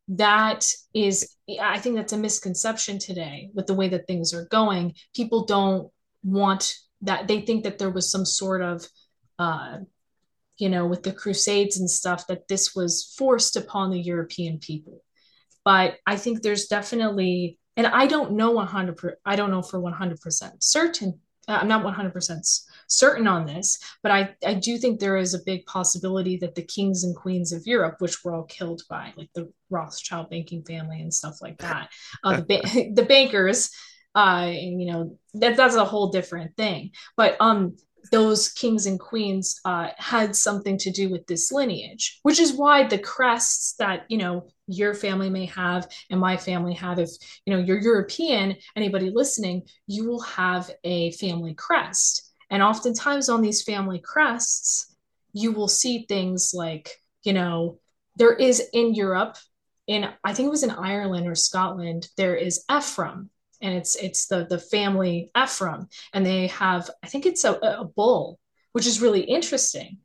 That 0.10 0.72
is, 0.94 1.36
I 1.60 1.80
think 1.80 1.96
that's 1.96 2.14
a 2.14 2.18
misconception 2.18 3.00
today 3.00 3.50
with 3.56 3.66
the 3.66 3.74
way 3.74 3.90
that 3.90 4.06
things 4.06 4.34
are 4.34 4.46
going. 4.46 4.94
People 5.16 5.46
don't 5.46 5.90
want 6.24 6.76
that, 7.02 7.28
they 7.28 7.42
think 7.42 7.64
that 7.64 7.80
there 7.80 7.90
was 7.90 8.12
some 8.12 8.26
sort 8.26 8.62
of, 8.62 8.88
uh, 9.40 9.80
you 10.58 10.70
know, 10.70 10.86
with 10.86 11.04
the 11.04 11.12
Crusades 11.12 11.80
and 11.80 11.90
stuff, 11.90 12.28
that 12.28 12.48
this 12.48 12.76
was 12.76 13.14
forced 13.18 13.56
upon 13.56 13.92
the 13.92 14.00
European 14.00 14.60
people. 14.60 15.04
But 15.64 15.98
I 16.06 16.16
think 16.16 16.42
there's 16.42 16.68
definitely, 16.68 17.60
and 17.76 17.88
I 17.88 18.08
don't 18.08 18.34
know 18.34 18.52
100, 18.52 19.16
I 19.26 19.36
don't 19.36 19.52
know 19.52 19.62
for 19.62 19.80
100% 19.80 20.52
certain 20.60 21.20
uh, 21.48 21.60
I'm 21.62 21.68
not 21.68 21.86
100% 21.86 22.62
certain 22.88 23.28
on 23.28 23.46
this, 23.46 23.80
but 24.02 24.12
I, 24.12 24.36
I 24.46 24.56
do 24.56 24.78
think 24.78 25.00
there 25.00 25.18
is 25.18 25.34
a 25.34 25.44
big 25.46 25.66
possibility 25.66 26.38
that 26.38 26.56
the 26.56 26.64
kings 26.64 27.04
and 27.04 27.16
queens 27.16 27.52
of 27.52 27.68
Europe, 27.68 27.98
which 28.00 28.24
were 28.24 28.34
all 28.34 28.44
killed 28.44 28.82
by 28.90 29.14
like 29.16 29.30
the 29.36 29.52
Rothschild 29.70 30.30
banking 30.30 30.64
family 30.64 31.02
and 31.02 31.14
stuff 31.14 31.42
like 31.42 31.58
that, 31.60 31.90
uh, 32.24 32.38
the, 32.38 32.44
ba- 32.44 32.94
the 32.94 33.06
bankers, 33.06 33.72
uh, 34.16 34.46
and, 34.48 34.82
you 34.82 34.92
know, 34.92 35.18
that, 35.34 35.58
that's 35.58 35.76
a 35.76 35.86
whole 35.86 36.10
different 36.10 36.56
thing. 36.56 36.92
But 37.18 37.36
um, 37.40 37.76
those 38.12 38.50
kings 38.50 38.86
and 38.86 39.00
queens 39.00 39.60
uh, 39.66 39.90
had 39.98 40.36
something 40.36 40.78
to 40.80 40.92
do 40.92 41.10
with 41.10 41.26
this 41.28 41.52
lineage, 41.52 42.20
which 42.24 42.40
is 42.40 42.54
why 42.54 42.84
the 42.84 42.98
crests 42.98 43.76
that 43.80 44.06
you 44.10 44.18
know 44.18 44.48
your 44.68 44.94
family 44.94 45.30
may 45.30 45.46
have 45.46 45.88
and 46.10 46.20
my 46.20 46.38
family 46.38 46.74
have, 46.74 47.00
if 47.00 47.10
you 47.46 47.54
know 47.54 47.60
you're 47.60 47.82
European, 47.82 48.56
anybody 48.76 49.10
listening, 49.10 49.64
you 49.88 50.08
will 50.08 50.22
have 50.22 50.70
a 50.84 51.12
family 51.12 51.54
crest, 51.54 52.32
and 52.50 52.62
oftentimes 52.62 53.30
on 53.30 53.42
these 53.42 53.64
family 53.64 54.00
crests, 54.00 54.96
you 55.34 55.52
will 55.52 55.68
see 55.68 56.06
things 56.08 56.52
like 56.54 56.90
you 57.24 57.34
know 57.34 57.80
there 58.18 58.34
is 58.34 58.62
in 58.74 58.94
Europe, 58.94 59.38
in 59.88 60.10
I 60.24 60.34
think 60.34 60.48
it 60.48 60.52
was 60.52 60.64
in 60.64 60.72
Ireland 60.72 61.28
or 61.28 61.36
Scotland, 61.36 62.08
there 62.18 62.36
is 62.36 62.64
Ephraim, 62.72 63.30
and 63.62 63.74
it's 63.74 63.96
it's 63.96 64.28
the 64.28 64.46
the 64.50 64.60
family 64.60 65.32
Ephraim, 65.38 65.88
and 66.14 66.26
they 66.26 66.48
have 66.48 66.90
I 67.04 67.08
think 67.08 67.26
it's 67.26 67.44
a, 67.44 67.54
a 67.54 67.86
bull, 67.86 68.40
which 68.74 68.88
is 68.88 69.02
really 69.02 69.22
interesting, 69.22 70.00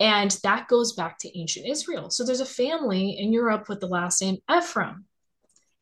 and 0.00 0.30
that 0.42 0.68
goes 0.68 0.92
back 0.92 1.18
to 1.20 1.38
ancient 1.38 1.66
Israel. 1.66 2.10
So 2.10 2.24
there's 2.24 2.40
a 2.40 2.46
family 2.46 3.18
in 3.18 3.32
Europe 3.32 3.68
with 3.68 3.80
the 3.80 3.86
last 3.86 4.22
name 4.22 4.38
Ephraim, 4.50 5.06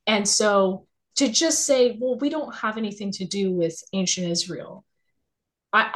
and 0.06 0.28
so 0.28 0.86
to 1.16 1.28
just 1.28 1.64
say, 1.64 1.96
well, 1.98 2.18
we 2.18 2.28
don't 2.28 2.54
have 2.54 2.76
anything 2.76 3.10
to 3.12 3.24
do 3.24 3.50
with 3.50 3.82
ancient 3.92 4.28
Israel, 4.28 4.84
I 5.72 5.94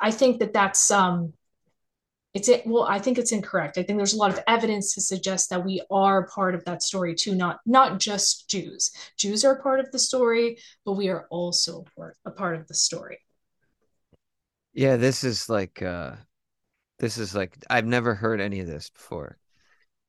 I 0.00 0.10
think 0.10 0.40
that 0.40 0.52
that's 0.52 0.90
um 0.90 1.32
it's 2.34 2.48
it 2.48 2.66
well 2.66 2.84
i 2.84 2.98
think 2.98 3.18
it's 3.18 3.32
incorrect. 3.32 3.78
I 3.78 3.82
think 3.82 3.98
there's 3.98 4.14
a 4.14 4.18
lot 4.18 4.30
of 4.30 4.40
evidence 4.46 4.94
to 4.94 5.00
suggest 5.00 5.50
that 5.50 5.64
we 5.64 5.82
are 5.90 6.26
part 6.28 6.54
of 6.54 6.64
that 6.64 6.82
story 6.82 7.14
too 7.14 7.34
not 7.34 7.60
not 7.66 8.00
just 8.00 8.48
jews. 8.48 8.90
Jews 9.16 9.44
are 9.44 9.60
part 9.60 9.80
of 9.80 9.90
the 9.92 9.98
story 9.98 10.58
but 10.84 10.92
we 10.92 11.08
are 11.08 11.26
also 11.30 11.84
part, 11.96 12.16
a 12.24 12.30
part 12.30 12.56
of 12.56 12.66
the 12.68 12.74
story. 12.74 13.18
Yeah 14.72 14.96
this 14.96 15.24
is 15.24 15.48
like 15.48 15.82
uh 15.82 16.12
this 16.98 17.18
is 17.18 17.34
like 17.34 17.56
i've 17.68 17.86
never 17.86 18.14
heard 18.14 18.40
any 18.40 18.60
of 18.60 18.66
this 18.66 18.88
before 18.90 19.38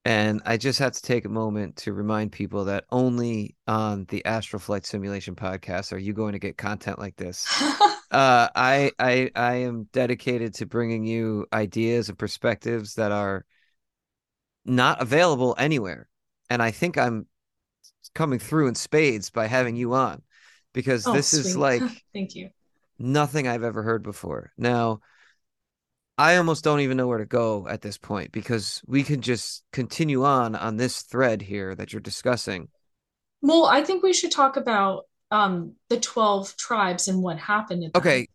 and 0.06 0.42
i 0.46 0.58
just 0.58 0.80
have 0.80 0.92
to 0.92 1.02
take 1.02 1.26
a 1.26 1.30
moment 1.30 1.76
to 1.76 1.94
remind 1.94 2.32
people 2.32 2.66
that 2.66 2.86
only 2.92 3.56
on 3.68 4.06
the 4.10 4.24
astral 4.26 4.60
flight 4.60 4.86
simulation 4.86 5.36
podcast 5.36 5.94
are 5.94 5.98
you 5.98 6.14
going 6.14 6.34
to 6.34 6.40
get 6.40 6.58
content 6.58 7.00
like 7.00 7.16
this 7.16 7.46
uh, 8.14 8.48
I 8.56 8.92
I 9.00 9.32
I 9.36 9.54
am 9.56 9.88
dedicated 9.92 10.54
to 10.56 10.68
bringing 10.68 11.04
you 11.04 11.48
ideas 11.52 12.10
and 12.10 12.18
perspectives 12.18 12.94
that 12.96 13.12
are 13.12 13.44
not 14.66 15.02
available 15.02 15.56
anywhere, 15.58 16.08
and 16.50 16.62
I 16.62 16.72
think 16.72 16.98
I'm 16.98 17.26
coming 18.14 18.40
through 18.40 18.68
in 18.68 18.76
spades 18.76 19.30
by 19.32 19.48
having 19.48 19.76
you 19.76 19.94
on 19.94 20.22
because 20.74 21.08
oh, 21.08 21.14
this 21.14 21.32
sweet. 21.32 21.40
is 21.40 21.58
like 21.68 21.82
thank 22.14 22.36
you 22.36 22.50
nothing 23.00 23.48
I've 23.48 23.64
ever 23.64 23.82
heard 23.82 24.04
before. 24.04 24.54
Now, 24.58 25.00
I 26.18 26.38
almost 26.38 26.64
don't 26.64 26.82
even 26.82 26.98
know 26.98 27.08
where 27.08 27.18
to 27.18 27.26
go 27.26 27.68
at 27.68 27.82
this 27.82 27.98
point 27.98 28.32
because 28.32 28.82
we 28.86 29.04
can 29.04 29.22
just 29.22 29.64
continue 29.72 30.24
on 30.24 30.56
on 30.56 30.78
this 30.78 31.02
thread 31.02 31.42
here 31.42 31.74
that 31.76 31.92
you're 31.92 32.02
discussing. 32.02 32.70
Well, 33.42 33.66
I 33.66 33.84
think 33.84 34.04
we 34.04 34.14
should 34.14 34.32
talk 34.32 34.56
about 34.56 35.06
um, 35.32 35.74
the 35.90 36.00
12 36.00 36.56
tribes 36.56 37.08
and 37.08 37.22
what 37.22 37.38
happened. 37.38 37.92
Okay. 37.96 38.28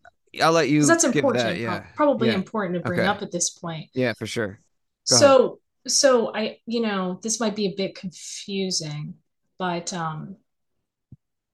I'll 0.42 0.52
let 0.52 0.68
you. 0.68 0.84
That's 0.84 1.04
important. 1.04 1.44
That, 1.44 1.58
yeah. 1.58 1.84
Probably 1.94 2.28
yeah. 2.28 2.34
important 2.34 2.74
to 2.74 2.80
bring 2.80 3.00
okay. 3.00 3.08
up 3.08 3.22
at 3.22 3.30
this 3.30 3.50
point. 3.50 3.88
Yeah, 3.94 4.12
for 4.12 4.26
sure. 4.26 4.60
Go 5.08 5.16
so, 5.16 5.36
ahead. 5.36 5.92
so 5.92 6.34
I, 6.34 6.58
you 6.66 6.80
know, 6.80 7.18
this 7.22 7.40
might 7.40 7.56
be 7.56 7.66
a 7.66 7.74
bit 7.74 7.94
confusing, 7.94 9.14
but 9.58 9.94
um, 9.94 10.36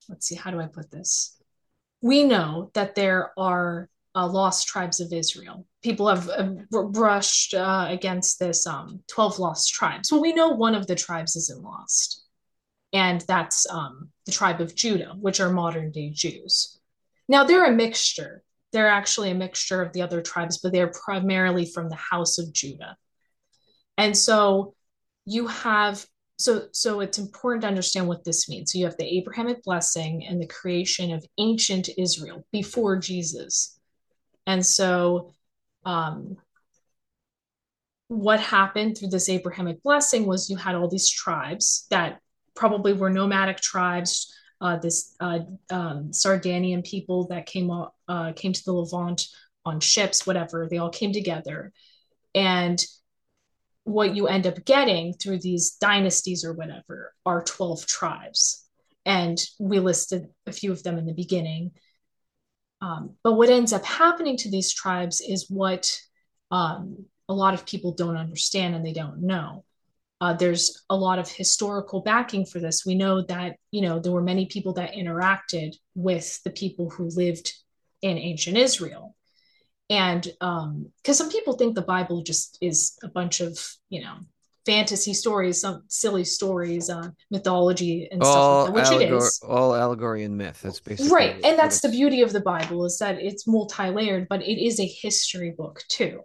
let's 0.08 0.26
see, 0.26 0.34
how 0.34 0.50
do 0.50 0.60
I 0.60 0.66
put 0.66 0.90
this? 0.90 1.40
We 2.00 2.24
know 2.24 2.70
that 2.74 2.94
there 2.94 3.30
are 3.38 3.88
uh, 4.14 4.26
lost 4.26 4.68
tribes 4.68 5.00
of 5.00 5.12
Israel. 5.12 5.66
People 5.82 6.08
have 6.08 6.28
uh, 6.28 6.82
brushed 6.82 7.54
uh, 7.54 7.86
against 7.88 8.38
this 8.38 8.66
um, 8.66 9.00
12 9.08 9.38
lost 9.38 9.72
tribes. 9.72 10.10
Well, 10.10 10.20
we 10.20 10.32
know 10.32 10.50
one 10.50 10.74
of 10.74 10.86
the 10.86 10.94
tribes 10.94 11.36
isn't 11.36 11.62
lost 11.62 12.24
and 12.94 13.20
that's 13.22 13.68
um, 13.68 14.08
the 14.24 14.32
tribe 14.32 14.60
of 14.60 14.74
Judah, 14.74 15.16
which 15.20 15.40
are 15.40 15.50
modern 15.50 15.90
day 15.90 16.10
Jews. 16.10 16.78
Now, 17.28 17.42
they're 17.42 17.66
a 17.66 17.72
mixture. 17.72 18.44
They're 18.72 18.88
actually 18.88 19.32
a 19.32 19.34
mixture 19.34 19.82
of 19.82 19.92
the 19.92 20.02
other 20.02 20.22
tribes, 20.22 20.58
but 20.58 20.72
they're 20.72 20.92
primarily 21.04 21.66
from 21.66 21.88
the 21.88 21.96
house 21.96 22.38
of 22.38 22.52
Judah. 22.52 22.96
And 23.98 24.16
so 24.16 24.74
you 25.26 25.48
have 25.48 26.06
so 26.36 26.66
so 26.72 27.00
it's 27.00 27.18
important 27.18 27.62
to 27.62 27.68
understand 27.68 28.06
what 28.06 28.24
this 28.24 28.48
means. 28.48 28.72
So 28.72 28.78
you 28.78 28.84
have 28.84 28.96
the 28.96 29.18
Abrahamic 29.18 29.62
blessing 29.64 30.24
and 30.26 30.40
the 30.40 30.46
creation 30.46 31.12
of 31.12 31.24
ancient 31.38 31.88
Israel 31.98 32.46
before 32.52 32.96
Jesus. 32.96 33.78
And 34.46 34.64
so 34.64 35.32
um, 35.84 36.36
what 38.08 38.40
happened 38.40 38.96
through 38.96 39.08
this 39.08 39.28
Abrahamic 39.28 39.82
blessing 39.82 40.26
was 40.26 40.50
you 40.50 40.56
had 40.56 40.74
all 40.74 40.88
these 40.88 41.10
tribes 41.10 41.86
that 41.90 42.20
probably 42.54 42.92
were 42.92 43.10
nomadic 43.10 43.58
tribes. 43.58 44.32
Uh, 44.60 44.76
this 44.76 45.14
uh, 45.20 45.40
um, 45.70 46.12
Sardinian 46.12 46.82
people 46.82 47.26
that 47.26 47.44
came 47.46 47.70
uh, 48.08 48.32
came 48.34 48.52
to 48.52 48.64
the 48.64 48.72
Levant 48.72 49.26
on 49.64 49.80
ships, 49.80 50.26
whatever. 50.26 50.68
They 50.70 50.78
all 50.78 50.90
came 50.90 51.12
together, 51.12 51.72
and 52.34 52.82
what 53.82 54.14
you 54.14 54.28
end 54.28 54.46
up 54.46 54.64
getting 54.64 55.12
through 55.12 55.40
these 55.40 55.72
dynasties 55.72 56.44
or 56.44 56.52
whatever 56.52 57.12
are 57.26 57.42
twelve 57.42 57.84
tribes, 57.84 58.64
and 59.04 59.44
we 59.58 59.80
listed 59.80 60.28
a 60.46 60.52
few 60.52 60.72
of 60.72 60.82
them 60.82 60.98
in 60.98 61.04
the 61.04 61.12
beginning. 61.12 61.72
Um, 62.84 63.16
but 63.22 63.32
what 63.32 63.48
ends 63.48 63.72
up 63.72 63.82
happening 63.82 64.36
to 64.38 64.50
these 64.50 64.70
tribes 64.70 65.22
is 65.22 65.48
what 65.48 65.90
um, 66.50 67.06
a 67.30 67.32
lot 67.32 67.54
of 67.54 67.64
people 67.64 67.92
don't 67.92 68.18
understand 68.18 68.74
and 68.74 68.84
they 68.84 68.92
don't 68.92 69.22
know. 69.22 69.64
Uh, 70.20 70.34
there's 70.34 70.84
a 70.90 70.96
lot 70.96 71.18
of 71.18 71.30
historical 71.30 72.02
backing 72.02 72.44
for 72.44 72.58
this. 72.60 72.84
We 72.84 72.94
know 72.94 73.22
that 73.22 73.56
you 73.70 73.80
know 73.80 74.00
there 74.00 74.12
were 74.12 74.22
many 74.22 74.46
people 74.46 74.74
that 74.74 74.92
interacted 74.92 75.76
with 75.94 76.42
the 76.44 76.50
people 76.50 76.90
who 76.90 77.08
lived 77.08 77.54
in 78.02 78.18
ancient 78.18 78.58
Israel, 78.58 79.16
and 79.88 80.22
because 80.22 80.40
um, 80.40 80.92
some 81.04 81.30
people 81.30 81.54
think 81.54 81.74
the 81.74 81.82
Bible 81.82 82.22
just 82.22 82.58
is 82.60 82.98
a 83.02 83.08
bunch 83.08 83.40
of 83.40 83.58
you 83.88 84.02
know 84.02 84.16
fantasy 84.66 85.14
stories, 85.14 85.60
some 85.60 85.82
silly 85.88 86.24
stories, 86.24 86.88
uh, 86.90 87.10
mythology 87.30 88.08
and 88.10 88.22
all 88.22 88.66
stuff 88.66 88.74
like 88.74 88.84
that, 88.84 88.92
which 88.92 89.00
allegor- 89.00 89.14
it 89.14 89.18
is. 89.18 89.40
All 89.46 89.74
allegory 89.74 90.24
and 90.24 90.36
myth. 90.36 90.60
That's 90.62 90.80
basically 90.80 91.12
right, 91.12 91.44
and 91.44 91.58
that's 91.58 91.80
the 91.80 91.88
beauty 91.88 92.22
of 92.22 92.32
the 92.32 92.40
Bible 92.40 92.84
is 92.84 92.98
that 92.98 93.18
it's 93.20 93.46
multi-layered, 93.46 94.28
but 94.28 94.42
it 94.42 94.64
is 94.64 94.80
a 94.80 94.86
history 94.86 95.54
book 95.56 95.82
too. 95.88 96.20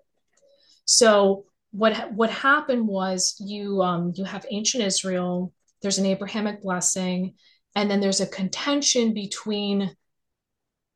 So 0.85 1.45
what 1.71 2.11
what 2.13 2.29
happened 2.29 2.87
was 2.87 3.35
you 3.39 3.81
um, 3.81 4.13
you 4.15 4.23
have 4.23 4.45
ancient 4.49 4.83
Israel. 4.83 5.53
There's 5.81 5.97
an 5.97 6.05
Abrahamic 6.05 6.61
blessing, 6.61 7.35
and 7.75 7.89
then 7.89 7.99
there's 7.99 8.21
a 8.21 8.27
contention 8.27 9.13
between 9.13 9.95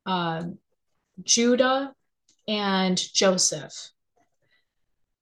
uh, 0.05 0.43
Judah 1.21 1.93
and 2.47 2.97
Joseph 3.13 3.91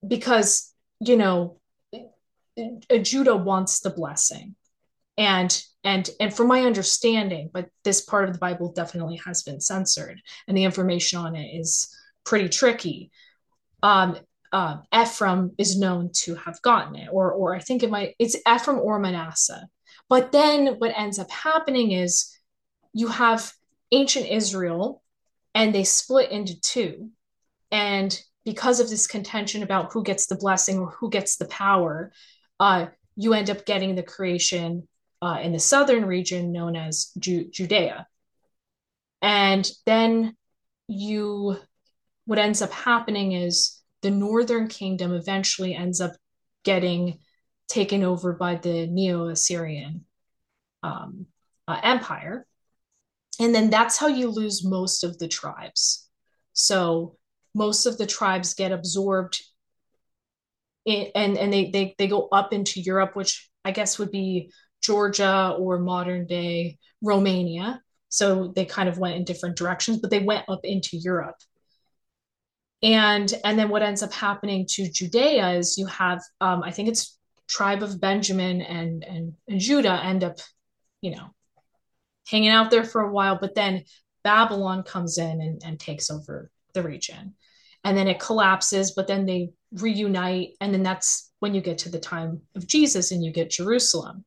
because 0.06 0.72
you 1.00 1.16
know 1.16 1.60
Judah 3.02 3.36
wants 3.36 3.80
the 3.80 3.90
blessing. 3.90 4.54
And 5.18 5.62
and 5.84 6.08
and 6.20 6.34
from 6.34 6.48
my 6.48 6.62
understanding, 6.62 7.50
but 7.52 7.68
this 7.84 8.00
part 8.00 8.24
of 8.28 8.32
the 8.32 8.38
Bible 8.38 8.72
definitely 8.72 9.20
has 9.26 9.42
been 9.42 9.60
censored, 9.60 10.20
and 10.46 10.56
the 10.56 10.64
information 10.64 11.18
on 11.18 11.34
it 11.36 11.48
is 11.58 11.94
pretty 12.24 12.48
tricky. 12.48 13.10
Um, 13.82 14.16
uh, 14.52 14.78
Ephraim 14.94 15.52
is 15.58 15.78
known 15.78 16.10
to 16.12 16.34
have 16.36 16.62
gotten 16.62 16.96
it, 16.96 17.08
or 17.10 17.32
or 17.32 17.54
I 17.54 17.58
think 17.58 17.82
it 17.82 17.90
might 17.90 18.14
it's 18.18 18.36
Ephraim 18.48 18.78
or 18.78 18.98
Manasseh. 18.98 19.66
But 20.08 20.32
then 20.32 20.78
what 20.78 20.96
ends 20.96 21.18
up 21.18 21.30
happening 21.30 21.92
is 21.92 22.38
you 22.92 23.08
have 23.08 23.52
ancient 23.90 24.28
Israel, 24.30 25.02
and 25.54 25.74
they 25.74 25.84
split 25.84 26.30
into 26.30 26.60
two, 26.60 27.10
and 27.70 28.18
because 28.44 28.80
of 28.80 28.88
this 28.88 29.06
contention 29.06 29.62
about 29.62 29.92
who 29.92 30.02
gets 30.02 30.26
the 30.26 30.36
blessing 30.36 30.78
or 30.78 30.90
who 30.90 31.10
gets 31.10 31.36
the 31.36 31.46
power, 31.46 32.12
uh, 32.62 32.86
you 33.16 33.34
end 33.34 33.50
up 33.50 33.66
getting 33.66 33.96
the 33.96 34.04
creation 34.04 34.86
uh, 35.20 35.40
in 35.42 35.52
the 35.52 35.58
southern 35.58 36.06
region 36.06 36.52
known 36.52 36.76
as 36.76 37.10
Ju- 37.18 37.50
Judea. 37.50 38.06
And 39.20 39.68
then 39.84 40.36
you, 40.86 41.56
what 42.24 42.38
ends 42.38 42.62
up 42.62 42.70
happening 42.70 43.32
is 43.32 43.80
the 44.02 44.12
northern 44.12 44.68
kingdom 44.68 45.12
eventually 45.12 45.74
ends 45.74 46.00
up 46.00 46.12
getting 46.64 47.18
taken 47.66 48.04
over 48.04 48.32
by 48.32 48.54
the 48.54 48.86
Neo 48.86 49.26
Assyrian 49.26 50.04
um, 50.84 51.26
uh, 51.66 51.80
Empire. 51.82 52.46
And 53.40 53.52
then 53.52 53.70
that's 53.70 53.96
how 53.96 54.06
you 54.06 54.28
lose 54.28 54.64
most 54.64 55.02
of 55.02 55.18
the 55.18 55.26
tribes. 55.26 56.08
So 56.52 57.16
most 57.56 57.86
of 57.86 57.98
the 57.98 58.06
tribes 58.06 58.54
get 58.54 58.70
absorbed 58.70 59.42
and 60.86 61.38
and 61.38 61.52
they, 61.52 61.70
they 61.70 61.94
they 61.98 62.08
go 62.08 62.28
up 62.32 62.52
into 62.52 62.80
Europe, 62.80 63.14
which 63.14 63.50
I 63.64 63.70
guess 63.72 63.98
would 63.98 64.10
be 64.10 64.52
Georgia 64.82 65.54
or 65.58 65.78
modern 65.78 66.26
day 66.26 66.78
Romania. 67.02 67.80
So 68.08 68.52
they 68.54 68.64
kind 68.64 68.88
of 68.88 68.98
went 68.98 69.16
in 69.16 69.24
different 69.24 69.56
directions, 69.56 69.98
but 69.98 70.10
they 70.10 70.18
went 70.18 70.48
up 70.48 70.60
into 70.64 70.96
Europe. 70.96 71.36
And 72.82 73.32
and 73.44 73.58
then 73.58 73.68
what 73.68 73.82
ends 73.82 74.02
up 74.02 74.12
happening 74.12 74.66
to 74.70 74.90
Judea 74.90 75.50
is 75.52 75.78
you 75.78 75.86
have 75.86 76.20
um, 76.40 76.62
I 76.62 76.72
think 76.72 76.88
it's 76.88 77.16
tribe 77.48 77.82
of 77.82 78.00
Benjamin 78.00 78.60
and 78.60 79.04
and, 79.04 79.34
and 79.48 79.60
Judah 79.60 80.00
end 80.02 80.24
up, 80.24 80.38
you 81.00 81.12
know, 81.12 81.28
hanging 82.26 82.50
out 82.50 82.70
there 82.70 82.84
for 82.84 83.02
a 83.02 83.12
while, 83.12 83.38
but 83.40 83.54
then 83.54 83.84
Babylon 84.24 84.82
comes 84.82 85.18
in 85.18 85.40
and, 85.40 85.62
and 85.64 85.78
takes 85.78 86.10
over 86.10 86.50
the 86.74 86.82
region 86.82 87.34
and 87.84 87.96
then 87.96 88.08
it 88.08 88.20
collapses 88.20 88.92
but 88.92 89.06
then 89.06 89.26
they 89.26 89.50
reunite 89.74 90.50
and 90.60 90.72
then 90.72 90.82
that's 90.82 91.30
when 91.40 91.54
you 91.54 91.60
get 91.60 91.78
to 91.78 91.88
the 91.88 91.98
time 91.98 92.40
of 92.54 92.66
jesus 92.66 93.10
and 93.10 93.24
you 93.24 93.32
get 93.32 93.50
jerusalem. 93.50 94.24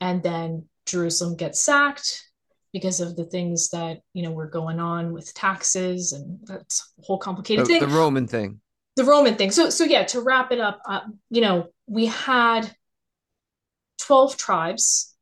And 0.00 0.22
then 0.22 0.68
jerusalem 0.86 1.36
gets 1.36 1.60
sacked 1.60 2.24
because 2.72 3.00
of 3.00 3.16
the 3.16 3.24
things 3.24 3.70
that 3.70 4.00
you 4.14 4.22
know 4.22 4.30
were 4.30 4.46
going 4.46 4.78
on 4.78 5.12
with 5.12 5.32
taxes 5.34 6.12
and 6.12 6.38
that's 6.44 6.92
a 6.98 7.02
whole 7.02 7.18
complicated 7.18 7.64
the, 7.64 7.68
thing. 7.68 7.80
The 7.80 7.88
roman 7.88 8.26
thing. 8.26 8.60
The 8.96 9.04
roman 9.04 9.36
thing. 9.36 9.50
So 9.50 9.70
so 9.70 9.84
yeah 9.84 10.04
to 10.04 10.20
wrap 10.20 10.52
it 10.52 10.60
up 10.60 10.80
uh, 10.88 11.00
you 11.30 11.40
know 11.40 11.68
we 11.86 12.06
had 12.06 12.70
12 14.00 14.36
tribes. 14.36 15.14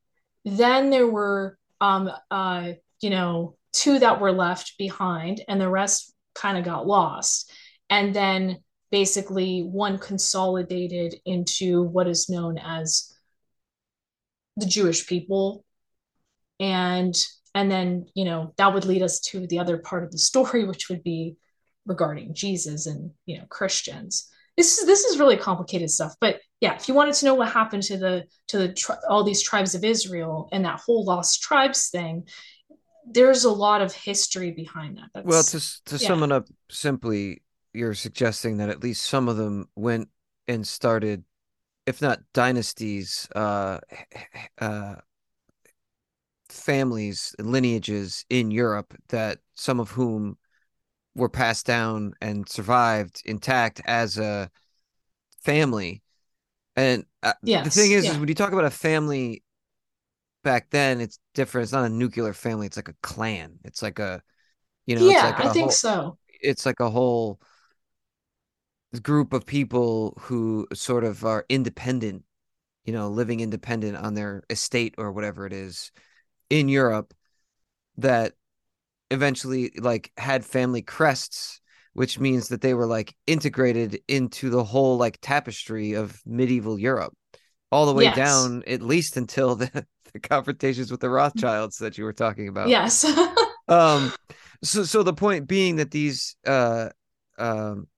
Then 0.45 0.91
there 0.91 1.09
were 1.09 1.59
um 1.81 2.11
uh 2.31 2.73
you 3.01 3.11
know 3.11 3.57
two 3.73 3.99
that 3.99 4.21
were 4.21 4.33
left 4.33 4.79
behind 4.79 5.43
and 5.49 5.61
the 5.61 5.69
rest 5.69 6.15
kind 6.35 6.57
of 6.59 6.65
got 6.65 6.87
lost. 6.87 7.51
And 7.91 8.15
then 8.15 8.59
basically 8.91 9.61
one 9.63 9.99
consolidated 9.99 11.15
into 11.25 11.83
what 11.83 12.09
is 12.09 12.29
known 12.29 12.59
as 12.59 13.13
the 14.57 14.67
Jewish 14.67 15.07
people. 15.07 15.65
And 16.61 17.15
and 17.55 17.71
then, 17.71 18.07
you 18.15 18.25
know, 18.25 18.53
that 18.59 18.75
would 18.75 18.85
lead 18.85 19.03
us 19.03 19.21
to 19.21 19.47
the 19.47 19.59
other 19.59 19.79
part 19.79 20.05
of 20.05 20.13
the 20.13 20.19
story, 20.19 20.65
which 20.65 20.89
would 20.89 21.03
be 21.03 21.37
regarding 21.87 22.35
Jesus 22.35 22.87
and, 22.87 23.13
you 23.25 23.39
know, 23.39 23.45
Christians. 23.49 24.29
This 24.57 24.79
is 24.79 24.87
this 24.87 25.05
is 25.05 25.19
really 25.19 25.37
complicated 25.37 25.91
stuff, 25.91 26.15
but 26.21 26.41
yeah, 26.61 26.75
if 26.75 26.89
you 26.89 26.95
wanted 26.95 27.15
to 27.17 27.27
know 27.27 27.35
what 27.35 27.51
happened 27.51 27.83
to 27.85 27.99
the 27.99 28.25
to 28.49 28.57
the 28.59 28.73
tri- 28.73 28.97
all 29.07 29.23
these 29.23 29.43
tribes 29.43 29.75
of 29.75 29.85
Israel 29.85 30.49
and 30.51 30.65
that 30.65 30.81
whole 30.81 31.05
lost 31.05 31.43
tribes 31.43 31.91
thing, 31.91 32.27
there's 33.07 33.45
a 33.45 33.51
lot 33.51 33.83
of 33.83 33.93
history 33.93 34.53
behind 34.53 34.97
that. 34.97 35.11
That's, 35.15 35.27
well, 35.27 35.43
to 35.43 35.61
to 35.61 35.97
yeah. 36.03 36.09
sum 36.09 36.23
it 36.23 36.33
up 36.33 36.47
simply, 36.71 37.43
you're 37.77 37.95
suggesting 37.95 38.57
that 38.57 38.69
at 38.69 38.83
least 38.83 39.07
some 39.07 39.29
of 39.29 39.37
them 39.37 39.69
went 39.77 40.09
and 40.49 40.67
started, 40.67 41.25
if 41.87 42.01
not 42.01 42.21
dynasties, 42.33 43.29
uh, 43.37 43.79
uh, 44.59 44.97
families 46.49 47.35
and 47.39 47.53
lineages 47.53 48.25
in 48.31 48.51
Europe 48.51 48.95
that 49.09 49.39
some 49.55 49.81
of 49.81 49.91
whom 49.91 50.39
were 51.15 51.29
passed 51.29 51.67
down 51.67 52.15
and 52.21 52.49
survived 52.49 53.23
intact 53.25 53.81
as 53.85 54.19
a 54.19 54.51
family. 55.43 56.03
And 56.77 57.05
uh, 57.23 57.33
yes, 57.43 57.65
the 57.65 57.71
thing 57.71 57.93
is, 57.93 58.05
yeah. 58.05 58.13
is 58.13 58.19
when 58.19 58.29
you 58.29 58.35
talk 58.35 58.53
about 58.53 58.65
a 58.65 58.71
family 58.71 59.43
back 60.45 60.71
then 60.71 61.01
it's 61.01 61.19
different. 61.35 61.65
It's 61.65 61.73
not 61.73 61.85
a 61.85 61.89
nuclear 61.89 62.33
family. 62.33 62.67
It's 62.67 62.77
like 62.77 62.89
a 62.89 62.95
clan. 63.03 63.59
It's 63.65 63.83
like 63.83 63.99
a, 63.99 64.23
you 64.87 64.95
know, 64.95 65.09
yeah, 65.09 65.25
like 65.25 65.41
I 65.41 65.53
think 65.53 65.65
whole, 65.65 65.71
so. 65.71 66.19
It's 66.41 66.65
like 66.65 66.81
a 66.81 66.89
whole 66.89 67.41
group 69.01 69.33
of 69.33 69.47
people 69.47 70.15
who 70.21 70.67
sort 70.73 71.05
of 71.05 71.25
are 71.25 71.45
independent, 71.49 72.25
you 72.85 72.93
know, 72.93 73.09
living 73.09 73.41
independent 73.41 73.97
on 73.97 74.15
their 74.15 74.43
estate 74.51 74.95
or 74.99 75.13
whatever 75.13 75.47
it 75.47 75.53
is 75.53 75.93
in 76.51 76.69
Europe 76.69 77.15
that 77.99 78.35
eventually 79.11 79.73
like 79.79 80.13
had 80.17 80.45
family 80.45 80.83
crests 80.83 81.61
which 81.97 82.21
means 82.21 82.49
that 82.49 82.61
they 82.61 82.75
were 82.75 82.87
like 82.87 83.17
integrated 83.27 83.99
into 84.07 84.51
the 84.51 84.63
whole 84.63 84.99
like 84.99 85.17
tapestry 85.23 85.95
of 85.95 86.21
medieval 86.27 86.79
Europe 86.79 87.15
all 87.73 87.87
the 87.87 87.95
way 87.95 88.05
yes. 88.05 88.15
down 88.15 88.63
at 88.67 88.83
least 88.83 89.17
until 89.17 89.57
the 89.57 89.71
the 90.13 90.21
confrontations 90.21 90.91
with 90.91 91.01
the 91.01 91.09
Rothschilds 91.09 91.79
that 91.79 91.97
you 91.97 92.05
were 92.05 92.13
talking 92.13 92.49
about. 92.49 92.69
Yes. 92.69 93.03
um 93.69 94.13
so 94.63 94.85
so 94.85 95.03
the 95.03 95.15
point 95.15 95.49
being 95.49 95.77
that 95.77 95.91
these 95.91 96.37
uh 96.47 96.91
um 97.39 97.89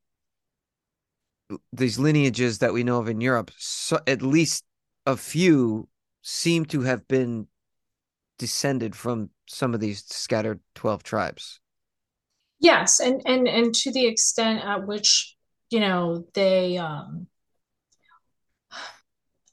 these 1.72 1.98
lineages 1.98 2.58
that 2.58 2.72
we 2.72 2.84
know 2.84 2.98
of 2.98 3.08
in 3.08 3.20
Europe 3.20 3.50
so 3.56 3.98
at 4.06 4.22
least 4.22 4.64
a 5.06 5.16
few 5.16 5.88
seem 6.22 6.64
to 6.66 6.82
have 6.82 7.08
been 7.08 7.46
descended 8.38 8.94
from 8.94 9.30
some 9.46 9.74
of 9.74 9.80
these 9.80 10.04
scattered 10.06 10.60
12 10.74 11.02
tribes. 11.02 11.60
Yes, 12.60 13.00
and 13.00 13.22
and 13.24 13.46
and 13.48 13.74
to 13.76 13.92
the 13.92 14.06
extent 14.06 14.64
at 14.64 14.86
which 14.86 15.36
you 15.70 15.80
know 15.80 16.26
they 16.34 16.76
um 16.76 17.26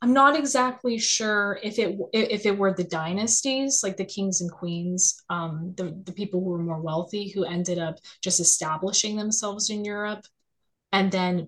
I'm 0.02 0.14
not 0.14 0.38
exactly 0.38 0.98
sure 0.98 1.60
if 1.64 1.80
it 1.80 1.98
if 2.14 2.46
it 2.46 2.58
were 2.58 2.74
the 2.74 2.84
dynasties, 2.84 3.82
like 3.84 3.98
the 3.98 4.06
kings 4.06 4.42
and 4.42 4.52
queens, 4.52 5.24
um, 5.30 5.74
the 5.78 6.00
the 6.04 6.12
people 6.12 6.42
who 6.42 6.50
were 6.50 6.60
more 6.60 6.82
wealthy 6.82 7.30
who 7.30 7.44
ended 7.46 7.80
up 7.80 7.98
just 8.22 8.40
establishing 8.40 9.16
themselves 9.16 9.70
in 9.70 9.86
Europe, 9.86 10.26
and 10.92 11.12
then 11.12 11.48